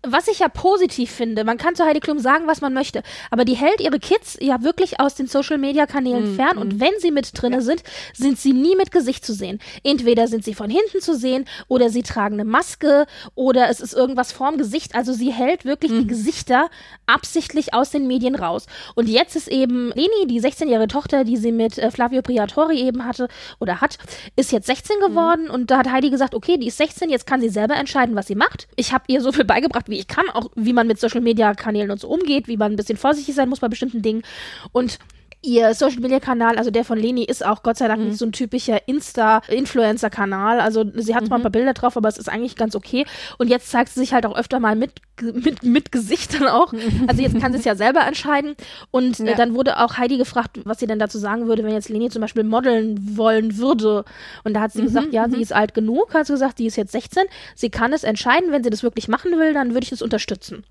was 0.04 0.28
ich 0.28 0.40
ja 0.40 0.48
positiv 0.48 1.12
finde, 1.12 1.44
man 1.44 1.58
kann 1.58 1.76
zu 1.76 1.86
Heidi 1.86 2.00
Klum 2.00 2.20
sagen, 2.20 2.48
was 2.48 2.62
man 2.62 2.74
möchte, 2.74 3.04
aber 3.32 3.44
die 3.44 3.56
hält 3.56 3.82
ihre 3.82 4.00
Kids 4.00 4.38
ja 4.40 4.64
wirklich 4.64 5.00
aus 5.00 5.16
den 5.16 5.28
Social 5.28 5.58
Media 5.58 5.86
Kanälen 5.86 6.36
fern 6.36 6.58
und 6.58 6.80
wenn 6.80 6.94
sie 7.00 7.12
mit 7.12 7.32
drinne 7.34 7.62
sind, 7.62 7.84
sind 8.14 8.40
sie 8.40 8.54
nie 8.54 8.76
mit 8.76 8.92
Gesicht 8.92 9.26
zu 9.26 9.34
sehen. 9.34 9.60
Entweder 9.84 10.28
sind 10.28 10.46
sie 10.46 10.54
von 10.54 10.70
hinten 10.70 11.02
zu 11.02 11.16
sehen 11.16 11.46
oder 11.68 11.90
sie 11.90 12.04
tragen 12.04 12.36
eine 12.36 12.46
Maske 12.46 13.06
oder 13.36 13.70
es 13.70 13.82
ist 13.82 13.94
irgendwas 13.94 14.32
vorm 14.32 14.58
Gesicht. 14.58 14.96
Also 14.96 15.12
sie 15.14 15.32
hält 15.32 15.66
wirklich 15.66 15.92
die 15.92 16.08
Gesichter 16.08 16.70
absichtlich 17.06 17.74
aus 17.74 17.90
den 17.90 18.08
Medien 18.08 18.36
raus. 18.36 18.68
Und 18.96 19.10
jetzt 19.10 19.36
ist 19.36 19.48
eben 19.48 19.90
Leni, 19.90 20.28
die 20.28 20.42
16-jährige 20.42 20.88
Tochter, 20.88 21.24
die 21.24 21.38
sie 21.38 21.52
mit 21.52 21.78
äh, 21.78 21.92
Flavio 21.92 22.22
Priatori 22.22 22.80
eben 22.80 23.06
hatte 23.06 23.28
oder 23.60 23.82
hat, 23.82 23.98
ist 24.36 24.52
jetzt 24.52 24.68
16 24.68 25.00
geworden 25.00 25.50
und 25.50 25.72
da 25.72 25.80
hat 25.80 25.92
Heidi 25.92 26.10
gesagt, 26.10 26.36
okay, 26.36 26.58
die 26.58 26.68
ist 26.68 26.78
16, 26.78 27.10
jetzt 27.10 27.26
kann 27.28 27.42
sie 27.42 27.50
selber 27.50 27.76
entscheiden, 27.76 28.16
was 28.16 28.28
sie 28.28 28.36
macht. 28.36 28.68
Ich 28.76 28.94
habe 28.94 29.04
ihr 29.08 29.22
so 29.22 29.32
viel 29.32 29.46
beigebracht, 29.46 29.89
wie 29.90 30.00
ich 30.00 30.08
kann, 30.08 30.30
auch 30.30 30.50
wie 30.56 30.74
man 30.74 30.88
mit 30.88 31.00
Social 31.00 31.22
Media 31.22 31.54
Kanälen 31.54 31.92
und 31.92 32.00
so 32.00 32.08
umgeht, 32.08 32.48
wie 32.48 32.58
man 32.58 32.74
ein 32.74 32.76
bisschen 32.76 32.98
vorsichtig 32.98 33.36
sein 33.36 33.50
muss 33.50 33.60
bei 33.60 33.68
bestimmten 33.68 34.02
Dingen. 34.02 34.24
Und 34.72 35.00
Ihr 35.42 35.74
Social 35.74 36.02
Media 36.02 36.20
Kanal, 36.20 36.58
also 36.58 36.70
der 36.70 36.84
von 36.84 36.98
Leni, 37.00 37.24
ist 37.24 37.46
auch 37.46 37.64
Gott 37.64 37.78
sei 37.78 37.88
Dank 37.88 38.02
nicht 38.04 38.18
so 38.18 38.26
ein 38.26 38.34
typischer 38.34 38.88
Insta-Influencer-Kanal. 38.90 40.60
Also 40.60 40.84
sie 40.96 41.16
hat 41.16 41.28
zwar 41.28 41.38
ein 41.38 41.42
paar 41.42 41.52
Bilder 41.52 41.74
drauf, 41.74 41.96
aber 41.96 42.10
es 42.10 42.18
ist 42.18 42.28
eigentlich 42.28 42.56
ganz 42.58 42.76
okay. 42.76 43.06
Und 43.38 43.48
jetzt 43.50 43.70
zeigt 43.72 43.90
sie 43.90 44.02
sich 44.02 44.14
halt 44.14 44.26
auch 44.26 44.36
öfter 44.38 44.60
mal 44.60 44.76
mit, 44.76 44.92
mit, 45.22 45.64
mit 45.64 45.92
Gesichtern 45.92 46.48
auch. 46.48 46.74
Also 47.08 47.22
jetzt 47.22 47.40
kann 47.40 47.54
sie 47.54 47.60
es 47.60 47.66
ja 47.66 47.76
selber 47.76 48.02
entscheiden. 48.06 48.56
Und 48.92 49.20
äh, 49.22 49.28
Ja. 49.32 49.36
dann 49.36 49.54
wurde 49.56 49.80
auch 49.80 49.98
Heidi 49.98 50.18
gefragt, 50.18 50.60
was 50.66 50.80
sie 50.80 50.88
denn 50.88 51.00
dazu 51.00 51.18
sagen 51.18 51.48
würde, 51.48 51.64
wenn 51.64 51.72
jetzt 51.74 51.90
Leni 51.90 52.10
zum 52.10 52.22
Beispiel 52.22 52.44
modeln 52.44 53.18
wollen 53.18 53.58
würde. 53.58 54.04
Und 54.44 54.54
da 54.54 54.62
hat 54.62 54.74
sie 54.74 54.82
gesagt, 54.82 55.14
ja, 55.14 55.30
sie 55.30 55.42
ist 55.42 55.54
alt 55.54 55.74
genug, 55.74 56.14
hat 56.14 56.28
sie 56.28 56.34
gesagt, 56.34 56.60
die 56.60 56.66
ist 56.68 56.76
jetzt 56.76 56.92
16. 56.92 57.24
Sie 57.56 57.70
kann 57.70 57.94
es 57.94 58.04
entscheiden, 58.04 58.52
wenn 58.52 58.64
sie 58.64 58.70
das 58.70 58.84
wirklich 58.84 59.08
machen 59.08 59.32
will, 59.40 59.54
dann 59.54 59.70
würde 59.70 59.84
ich 59.86 59.90
das 59.90 60.02
unterstützen. 60.02 60.64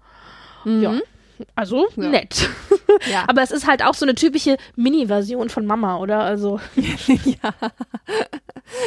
Ja. 0.64 1.00
Also 1.54 1.86
Ja. 1.96 2.08
nett. 2.08 2.48
Ja. 3.12 3.24
Aber 3.28 3.42
es 3.42 3.50
ist 3.50 3.66
halt 3.66 3.84
auch 3.84 3.94
so 3.94 4.04
eine 4.06 4.14
typische 4.14 4.56
Mini-Version 4.74 5.50
von 5.50 5.66
Mama, 5.66 5.98
oder? 5.98 6.20
Also, 6.20 6.58
ja. 7.24 7.54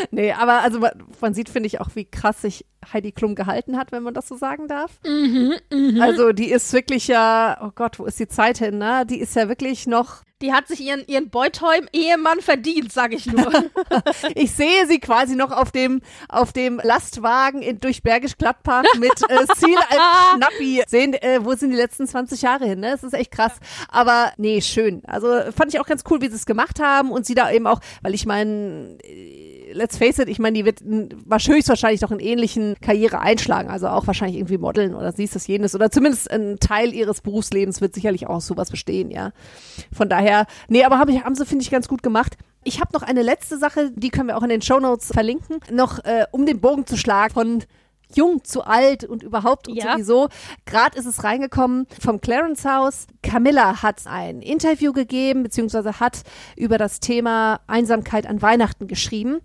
Nee, 0.10 0.34
aber 0.34 0.62
also 0.62 0.80
man, 1.22 1.34
sieht, 1.34 1.50
finde 1.50 1.68
ich, 1.68 1.80
auch, 1.80 1.90
wie 1.96 2.06
krass 2.06 2.42
sich 2.42 2.66
Heidi 2.92 3.12
Klum 3.12 3.36
gehalten 3.36 3.78
hat, 3.78 3.92
wenn 3.92 4.04
man 4.04 4.14
das 4.14 4.28
so 4.28 4.36
sagen 4.36 4.68
darf. 4.68 5.00
Mhm, 5.06 6.02
Also 6.02 6.32
die 6.34 6.52
ist 6.52 6.74
wirklich 6.74 7.08
ja, 7.08 7.58
oh 7.64 7.72
Gott, 7.74 8.00
wo 8.00 8.06
ist 8.06 8.20
die 8.20 8.28
Zeit 8.28 8.58
hin, 8.58 8.80
ne? 8.80 9.06
Die 9.08 9.20
ist 9.20 9.36
ja 9.36 9.48
wirklich 9.48 9.88
noch 9.88 10.24
Die 10.42 10.54
hat 10.54 10.68
sich 10.68 10.82
ihren, 10.82 11.06
ihren 11.08 11.30
Beutholm-Ehemann 11.30 12.42
verdient, 12.42 12.92
sag 12.92 13.14
ich 13.14 13.26
nur. 13.28 13.52
ich 14.36 14.52
sehe 14.52 14.88
sie 14.88 15.00
quasi 15.00 15.36
noch 15.36 15.52
auf 15.52 15.72
dem, 15.72 16.02
auf 16.30 16.54
dem 16.54 16.80
Lastwagen 16.84 17.62
in, 17.62 17.80
durch 17.80 18.04
Bergisch 18.04 18.38
Gladbach 18.38 18.84
mit 18.98 19.12
äh, 19.30 19.46
Ziel 19.56 19.78
als 19.78 20.02
Schnappi. 20.36 20.84
Sehen, 20.88 21.14
äh, 21.14 21.40
wo 21.44 21.54
sind 21.54 21.72
die 21.72 21.78
letzten 21.78 22.08
20 22.08 22.42
Jahre 22.42 22.66
hin, 22.66 22.80
ne? 22.80 22.92
Das 22.92 23.04
ist 23.04 23.14
echt 23.14 23.32
krass. 23.32 23.54
Aber 23.90 24.32
nee, 24.38 24.62
schön. 24.62 25.04
Also 25.06 25.28
fand 25.56 25.74
ich 25.74 25.80
auch 25.80 25.86
ganz 25.86 26.04
cool, 26.10 26.22
wie 26.22 26.28
sie 26.28 26.36
es 26.36 26.46
gemacht 26.46 26.80
haben 26.80 27.12
und 27.12 27.26
sie 27.26 27.36
da 27.36 27.52
eben 27.52 27.68
auch, 27.68 27.80
weil 28.02 28.14
ich 28.14 28.26
meine, 28.26 28.98
let's 29.74 29.98
face 29.98 30.20
it, 30.20 30.28
ich 30.30 30.40
meine, 30.40 30.58
die 30.58 30.66
wird 30.66 30.80
wahrscheinlich 31.26 31.62
höchstwahrscheinlich 31.62 32.02
doch 32.02 32.12
einen 32.12 32.20
ähnlichen 32.20 32.76
Karriere 32.82 33.20
einschlagen, 33.20 33.70
also 33.70 33.88
auch 33.88 34.08
wahrscheinlich 34.08 34.38
irgendwie 34.38 34.58
modeln 34.58 34.96
oder 34.96 35.12
siehst 35.12 35.36
das 35.36 35.48
jenes 35.48 35.76
oder 35.76 35.92
zumindest 35.92 36.30
ein 36.32 36.58
Teil 36.60 36.94
ihres 36.94 37.22
Berufslebens 37.22 37.82
wird 37.82 37.94
sicherlich 37.94 38.28
auch 38.28 38.42
sowas 38.42 38.70
bestehen, 38.70 39.12
ja. 39.12 39.32
Von 39.92 40.10
daher, 40.10 40.46
nee, 40.68 40.84
aber 40.84 41.00
hab 41.00 41.10
ich, 41.10 41.24
haben 41.24 41.36
sie, 41.36 41.46
finde 41.46 41.64
ich, 41.64 41.72
ganz 41.72 41.88
gut 41.88 42.04
gemacht. 42.04 42.38
Ich 42.64 42.80
habe 42.80 42.92
noch 42.94 43.02
eine 43.02 43.22
letzte 43.24 43.58
Sache, 43.58 43.92
die 43.96 44.10
können 44.10 44.28
wir 44.28 44.38
auch 44.38 44.44
in 44.44 44.50
den 44.50 44.62
Show 44.62 44.80
Notes 44.80 45.08
verlinken, 45.08 45.60
noch 45.72 46.00
äh, 46.06 46.26
um 46.32 46.46
den 46.46 46.62
Bogen 46.62 46.86
zu 46.86 46.96
schlagen 46.96 47.34
von 47.34 47.64
jung 48.16 48.44
zu 48.44 48.64
alt 48.64 49.04
und 49.04 49.24
überhaupt 49.24 49.68
und 49.68 49.76
ja. 49.76 49.94
sowieso. 49.94 50.30
Gerade 50.66 50.98
ist 50.98 51.06
es 51.06 51.24
reingekommen 51.24 51.88
vom 52.00 52.22
Clarence 52.22 52.66
House. 52.66 53.08
Camilla 53.24 53.82
hat 53.82 54.02
ein 54.06 54.42
Interview 54.42 54.94
gegeben, 54.94 55.44
beziehungsweise 55.44 56.00
hat 56.00 56.24
über 56.56 56.78
das 56.78 57.00
Thema 57.00 57.60
Einsamkeit 57.68 58.28
an 58.28 58.42
Weihnachten 58.42 58.88
geschrieben. 58.88 59.42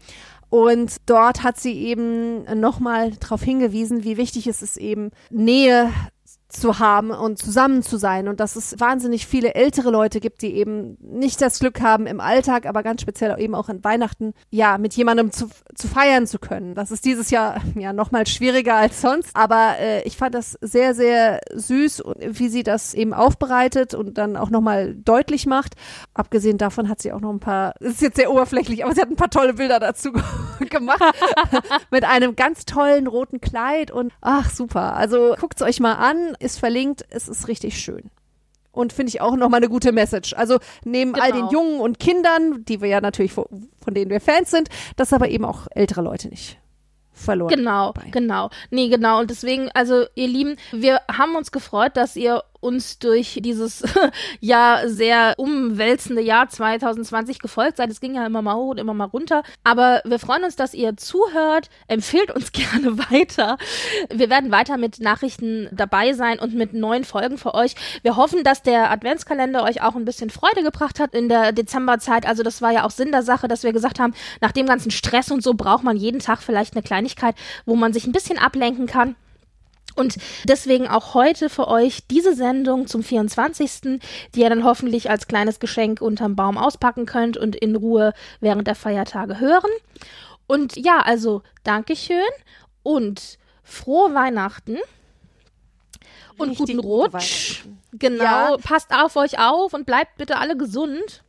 Und 0.48 0.96
dort 1.06 1.42
hat 1.42 1.58
sie 1.58 1.74
eben 1.86 2.44
nochmal 2.60 3.12
darauf 3.12 3.42
hingewiesen, 3.42 4.04
wie 4.04 4.16
wichtig 4.16 4.46
es 4.46 4.62
ist, 4.62 4.76
eben 4.76 5.10
Nähe 5.30 5.90
zu 6.48 6.78
haben 6.78 7.10
und 7.10 7.38
zusammen 7.38 7.82
zu 7.82 7.96
sein 7.96 8.28
und 8.28 8.38
dass 8.38 8.54
es 8.54 8.78
wahnsinnig 8.78 9.26
viele 9.26 9.54
ältere 9.54 9.90
Leute 9.90 10.20
gibt, 10.20 10.42
die 10.42 10.54
eben 10.54 10.96
nicht 11.00 11.42
das 11.42 11.58
Glück 11.58 11.80
haben 11.80 12.06
im 12.06 12.20
Alltag, 12.20 12.66
aber 12.66 12.82
ganz 12.84 13.02
speziell 13.02 13.34
eben 13.40 13.54
auch 13.54 13.68
an 13.68 13.82
Weihnachten, 13.82 14.32
ja, 14.50 14.78
mit 14.78 14.94
jemandem 14.94 15.32
zu, 15.32 15.48
zu 15.74 15.88
feiern 15.88 16.26
zu 16.26 16.38
können. 16.38 16.74
Das 16.74 16.92
ist 16.92 17.04
dieses 17.04 17.30
Jahr 17.30 17.60
ja 17.74 17.92
nochmal 17.92 18.26
schwieriger 18.26 18.76
als 18.76 19.00
sonst, 19.00 19.30
aber 19.34 19.78
äh, 19.80 20.02
ich 20.02 20.16
fand 20.16 20.34
das 20.34 20.56
sehr, 20.60 20.94
sehr 20.94 21.40
süß, 21.52 22.04
wie 22.18 22.48
sie 22.48 22.62
das 22.62 22.94
eben 22.94 23.12
aufbereitet 23.12 23.94
und 23.94 24.16
dann 24.16 24.36
auch 24.36 24.50
nochmal 24.50 24.94
deutlich 24.94 25.46
macht. 25.46 25.74
Abgesehen 26.14 26.58
davon 26.58 26.88
hat 26.88 27.02
sie 27.02 27.12
auch 27.12 27.20
noch 27.20 27.32
ein 27.32 27.40
paar, 27.40 27.74
das 27.80 27.94
ist 27.94 28.02
jetzt 28.02 28.16
sehr 28.16 28.30
oberflächlich, 28.30 28.84
aber 28.84 28.94
sie 28.94 29.00
hat 29.00 29.10
ein 29.10 29.16
paar 29.16 29.30
tolle 29.30 29.54
Bilder 29.54 29.80
dazu 29.80 30.12
gemacht 30.70 31.02
mit 31.90 32.04
einem 32.04 32.36
ganz 32.36 32.66
tollen 32.66 33.08
roten 33.08 33.40
Kleid 33.40 33.90
und 33.90 34.12
ach 34.20 34.50
super. 34.50 34.94
Also 34.94 35.34
guckt 35.40 35.60
es 35.60 35.66
euch 35.66 35.80
mal 35.80 35.94
an 35.94 36.35
ist 36.38 36.58
verlinkt. 36.58 37.04
Es 37.10 37.28
ist 37.28 37.48
richtig 37.48 37.80
schön. 37.80 38.10
Und 38.72 38.92
finde 38.92 39.08
ich 39.08 39.20
auch 39.20 39.36
nochmal 39.36 39.60
eine 39.60 39.70
gute 39.70 39.90
Message. 39.92 40.34
Also 40.34 40.58
neben 40.84 41.14
genau. 41.14 41.24
all 41.24 41.32
den 41.32 41.48
genau. 41.48 41.52
Jungen 41.52 41.80
und 41.80 41.98
Kindern, 41.98 42.64
die 42.66 42.80
wir 42.82 42.88
ja 42.88 43.00
natürlich, 43.00 43.32
von 43.32 43.46
denen 43.90 44.10
wir 44.10 44.20
Fans 44.20 44.50
sind, 44.50 44.68
dass 44.96 45.12
aber 45.12 45.28
eben 45.28 45.44
auch 45.46 45.66
ältere 45.70 46.02
Leute 46.02 46.28
nicht 46.28 46.58
verloren. 47.16 47.54
Genau, 47.54 47.92
dabei. 47.92 48.10
genau. 48.10 48.50
Nee, 48.70 48.88
genau. 48.88 49.20
Und 49.20 49.30
deswegen, 49.30 49.70
also 49.72 50.04
ihr 50.14 50.28
Lieben, 50.28 50.56
wir 50.72 51.00
haben 51.10 51.34
uns 51.34 51.50
gefreut, 51.50 51.96
dass 51.96 52.16
ihr 52.16 52.42
uns 52.66 52.98
durch 52.98 53.38
dieses 53.40 53.84
ja 54.40 54.82
sehr 54.86 55.34
umwälzende 55.38 56.20
Jahr 56.20 56.48
2020 56.48 57.38
gefolgt 57.38 57.76
seid. 57.76 57.90
Es 57.90 58.00
ging 58.00 58.16
ja 58.16 58.26
immer 58.26 58.42
mal 58.42 58.56
hoch 58.56 58.70
und 58.70 58.78
immer 58.78 58.92
mal 58.92 59.04
runter. 59.04 59.44
Aber 59.62 60.02
wir 60.04 60.18
freuen 60.18 60.42
uns, 60.42 60.56
dass 60.56 60.74
ihr 60.74 60.96
zuhört. 60.96 61.68
Empfehlt 61.86 62.32
uns 62.32 62.50
gerne 62.52 62.98
weiter. 63.10 63.56
Wir 64.12 64.28
werden 64.28 64.50
weiter 64.50 64.76
mit 64.76 65.00
Nachrichten 65.00 65.68
dabei 65.72 66.12
sein 66.12 66.40
und 66.40 66.54
mit 66.54 66.74
neuen 66.74 67.04
Folgen 67.04 67.38
für 67.38 67.54
euch. 67.54 67.76
Wir 68.02 68.16
hoffen, 68.16 68.42
dass 68.42 68.62
der 68.62 68.90
Adventskalender 68.90 69.62
euch 69.62 69.80
auch 69.82 69.94
ein 69.94 70.04
bisschen 70.04 70.30
Freude 70.30 70.64
gebracht 70.64 70.98
hat 70.98 71.14
in 71.14 71.28
der 71.28 71.52
Dezemberzeit. 71.52 72.26
Also 72.26 72.42
das 72.42 72.60
war 72.60 72.72
ja 72.72 72.84
auch 72.84 72.90
Sinn 72.90 73.12
der 73.12 73.22
Sache, 73.22 73.46
dass 73.46 73.62
wir 73.62 73.72
gesagt 73.72 74.00
haben, 74.00 74.12
nach 74.40 74.52
dem 74.52 74.66
ganzen 74.66 74.90
Stress 74.90 75.30
und 75.30 75.42
so 75.42 75.54
braucht 75.54 75.84
man 75.84 75.96
jeden 75.96 76.18
Tag 76.18 76.42
vielleicht 76.42 76.74
eine 76.74 76.82
Kleinigkeit, 76.82 77.36
wo 77.64 77.76
man 77.76 77.92
sich 77.92 78.06
ein 78.06 78.12
bisschen 78.12 78.38
ablenken 78.38 78.86
kann. 78.86 79.14
Und 79.96 80.16
deswegen 80.44 80.86
auch 80.86 81.14
heute 81.14 81.48
für 81.48 81.68
euch 81.68 82.06
diese 82.06 82.34
Sendung 82.34 82.86
zum 82.86 83.02
24., 83.02 84.00
die 84.34 84.40
ihr 84.40 84.50
dann 84.50 84.64
hoffentlich 84.64 85.10
als 85.10 85.26
kleines 85.26 85.58
Geschenk 85.58 86.00
unterm 86.00 86.36
Baum 86.36 86.58
auspacken 86.58 87.06
könnt 87.06 87.36
und 87.36 87.56
in 87.56 87.74
Ruhe 87.74 88.12
während 88.40 88.68
der 88.68 88.74
Feiertage 88.74 89.40
hören. 89.40 89.70
Und 90.46 90.76
ja, 90.76 91.00
also 91.00 91.42
Dankeschön 91.64 92.18
und 92.82 93.38
frohe 93.64 94.14
Weihnachten. 94.14 94.76
Und 96.38 96.50
Richtig 96.50 96.76
guten 96.76 96.78
Rutsch. 96.80 97.64
Genau. 97.92 98.22
Ja. 98.22 98.56
Passt 98.62 98.92
auf 98.92 99.16
euch 99.16 99.38
auf 99.38 99.72
und 99.72 99.86
bleibt 99.86 100.18
bitte 100.18 100.36
alle 100.36 100.56
gesund. 100.56 101.22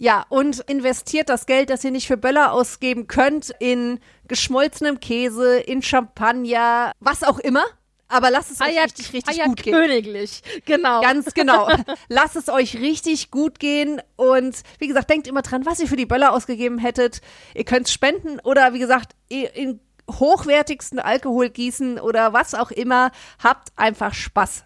Ja, 0.00 0.24
und 0.28 0.60
investiert 0.60 1.28
das 1.28 1.44
Geld, 1.46 1.70
das 1.70 1.82
ihr 1.82 1.90
nicht 1.90 2.06
für 2.06 2.16
Böller 2.16 2.52
ausgeben 2.52 3.08
könnt, 3.08 3.50
in 3.58 3.98
geschmolzenem 4.28 5.00
Käse, 5.00 5.58
in 5.58 5.82
Champagner, 5.82 6.92
was 7.00 7.24
auch 7.24 7.40
immer. 7.40 7.64
Aber 8.06 8.30
lasst 8.30 8.52
es 8.52 8.60
euch 8.60 8.68
Eier, 8.68 8.84
richtig, 8.84 9.12
richtig 9.12 9.40
Eier 9.40 9.46
gut 9.46 9.60
gehen. 9.60 9.74
Königlich, 9.74 10.42
genau. 10.64 11.00
Ganz 11.02 11.34
genau. 11.34 11.68
lasst 12.08 12.36
es 12.36 12.48
euch 12.48 12.76
richtig 12.76 13.32
gut 13.32 13.58
gehen. 13.58 14.00
Und 14.14 14.62
wie 14.78 14.86
gesagt, 14.86 15.10
denkt 15.10 15.26
immer 15.26 15.42
dran, 15.42 15.66
was 15.66 15.80
ihr 15.80 15.88
für 15.88 15.96
die 15.96 16.06
Böller 16.06 16.32
ausgegeben 16.32 16.78
hättet. 16.78 17.20
Ihr 17.54 17.64
könnt 17.64 17.88
spenden 17.88 18.38
oder 18.44 18.72
wie 18.72 18.78
gesagt, 18.78 19.16
in 19.28 19.80
hochwertigsten 20.08 21.00
Alkohol 21.00 21.50
gießen 21.50 21.98
oder 21.98 22.32
was 22.32 22.54
auch 22.54 22.70
immer. 22.70 23.10
Habt 23.42 23.72
einfach 23.74 24.14
Spaß. 24.14 24.64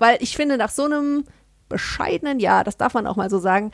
Weil 0.00 0.18
ich 0.20 0.36
finde, 0.36 0.58
nach 0.58 0.70
so 0.70 0.86
einem 0.86 1.24
bescheidenen 1.68 2.40
Jahr, 2.40 2.64
das 2.64 2.76
darf 2.76 2.94
man 2.94 3.06
auch 3.06 3.16
mal 3.16 3.30
so 3.30 3.38
sagen, 3.38 3.70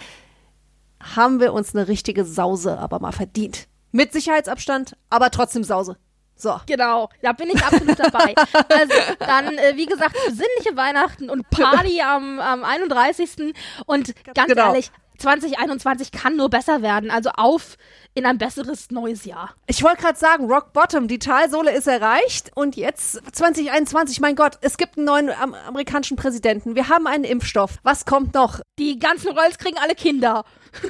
haben 1.17 1.41
wir 1.41 1.53
uns 1.53 1.75
eine 1.75 1.89
richtige 1.89 2.25
Sause 2.25 2.79
aber 2.79 3.01
mal 3.01 3.13
verdient. 3.13 3.69
Mit 3.91 4.13
Sicherheitsabstand, 4.13 4.97
aber 5.11 5.31
trotzdem 5.31 5.65
Sause. 5.65 5.97
So. 6.35 6.61
Genau, 6.67 7.09
da 7.21 7.33
bin 7.33 7.51
ich 7.51 7.63
absolut 7.63 7.99
dabei. 7.99 8.35
Also 8.69 8.95
dann, 9.21 9.59
äh, 9.59 9.77
wie 9.77 9.87
gesagt, 9.87 10.17
besinnliche 10.27 10.77
Weihnachten 10.77 11.31
und 11.31 11.49
Party 11.51 12.01
am, 12.01 12.41
am 12.41 12.65
31. 12.65 13.55
Und 13.87 14.15
ganz 14.35 14.49
genau. 14.49 14.69
ehrlich, 14.69 14.91
2021 15.19 16.11
kann 16.11 16.37
nur 16.37 16.51
besser 16.51 16.83
werden. 16.83 17.11
Also 17.11 17.31
auf 17.37 17.77
in 18.15 18.27
ein 18.27 18.39
besseres 18.39 18.91
neues 18.91 19.25
Jahr. 19.25 19.55
Ich 19.67 19.83
wollte 19.83 20.03
gerade 20.03 20.19
sagen, 20.19 20.51
Rock 20.51 20.73
Bottom, 20.73 21.07
die 21.07 21.19
Talsohle 21.19 21.71
ist 21.73 21.87
erreicht 21.87 22.51
und 22.55 22.77
jetzt 22.77 23.21
2021, 23.33 24.21
mein 24.21 24.35
Gott, 24.35 24.59
es 24.61 24.77
gibt 24.77 24.97
einen 24.97 25.07
neuen 25.07 25.31
am 25.31 25.55
amerikanischen 25.55 26.17
Präsidenten. 26.17 26.75
Wir 26.75 26.89
haben 26.89 27.07
einen 27.07 27.25
Impfstoff. 27.25 27.79
Was 27.83 28.05
kommt 28.05 28.35
noch? 28.35 28.61
Die 28.79 28.99
ganzen 28.99 29.31
Rolls 29.31 29.59
kriegen 29.59 29.79
alle 29.79 29.95
Kinder. 29.95 30.45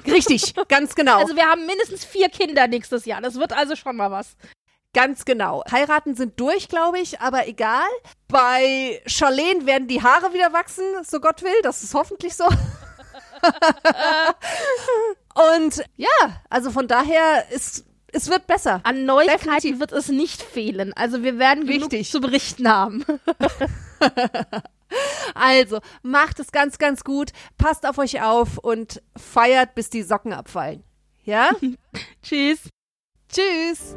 Richtig, 0.06 0.54
ganz 0.68 0.94
genau. 0.94 1.18
Also 1.18 1.34
wir 1.36 1.44
haben 1.44 1.66
mindestens 1.66 2.04
vier 2.04 2.28
Kinder 2.28 2.66
nächstes 2.68 3.04
Jahr. 3.04 3.20
Das 3.20 3.34
wird 3.36 3.52
also 3.52 3.76
schon 3.76 3.96
mal 3.96 4.10
was. 4.10 4.36
Ganz 4.94 5.24
genau. 5.24 5.64
Heiraten 5.70 6.14
sind 6.14 6.38
durch, 6.38 6.68
glaube 6.68 7.00
ich, 7.00 7.20
aber 7.20 7.48
egal. 7.48 7.88
Bei 8.28 9.00
Charlene 9.06 9.64
werden 9.64 9.88
die 9.88 10.02
Haare 10.02 10.34
wieder 10.34 10.52
wachsen, 10.52 10.84
so 11.02 11.18
Gott 11.18 11.42
will. 11.42 11.62
Das 11.62 11.82
ist 11.82 11.94
hoffentlich 11.94 12.34
so. 12.34 12.44
Und 15.54 15.82
ja, 15.96 16.42
also 16.50 16.70
von 16.70 16.86
daher 16.86 17.50
ist 17.50 17.86
es 18.12 18.28
wird 18.28 18.46
besser. 18.46 18.80
An 18.84 19.06
Neuigkeiten 19.06 19.44
Definitiv. 19.46 19.80
wird 19.80 19.92
es 19.92 20.08
nicht 20.08 20.42
fehlen. 20.42 20.92
Also 20.94 21.22
wir 21.22 21.38
werden 21.38 21.66
Richtig. 21.66 22.10
zu 22.10 22.20
berichten 22.20 22.68
haben. 22.68 23.04
also, 25.34 25.80
macht 26.02 26.40
es 26.40 26.52
ganz, 26.52 26.78
ganz 26.78 27.04
gut. 27.04 27.30
Passt 27.58 27.86
auf 27.86 27.98
euch 27.98 28.22
auf 28.22 28.58
und 28.58 29.02
feiert, 29.16 29.74
bis 29.74 29.90
die 29.90 30.02
Socken 30.02 30.32
abfallen. 30.32 30.82
Ja? 31.24 31.50
Tschüss. 32.22 32.68
Tschüss. 33.28 33.96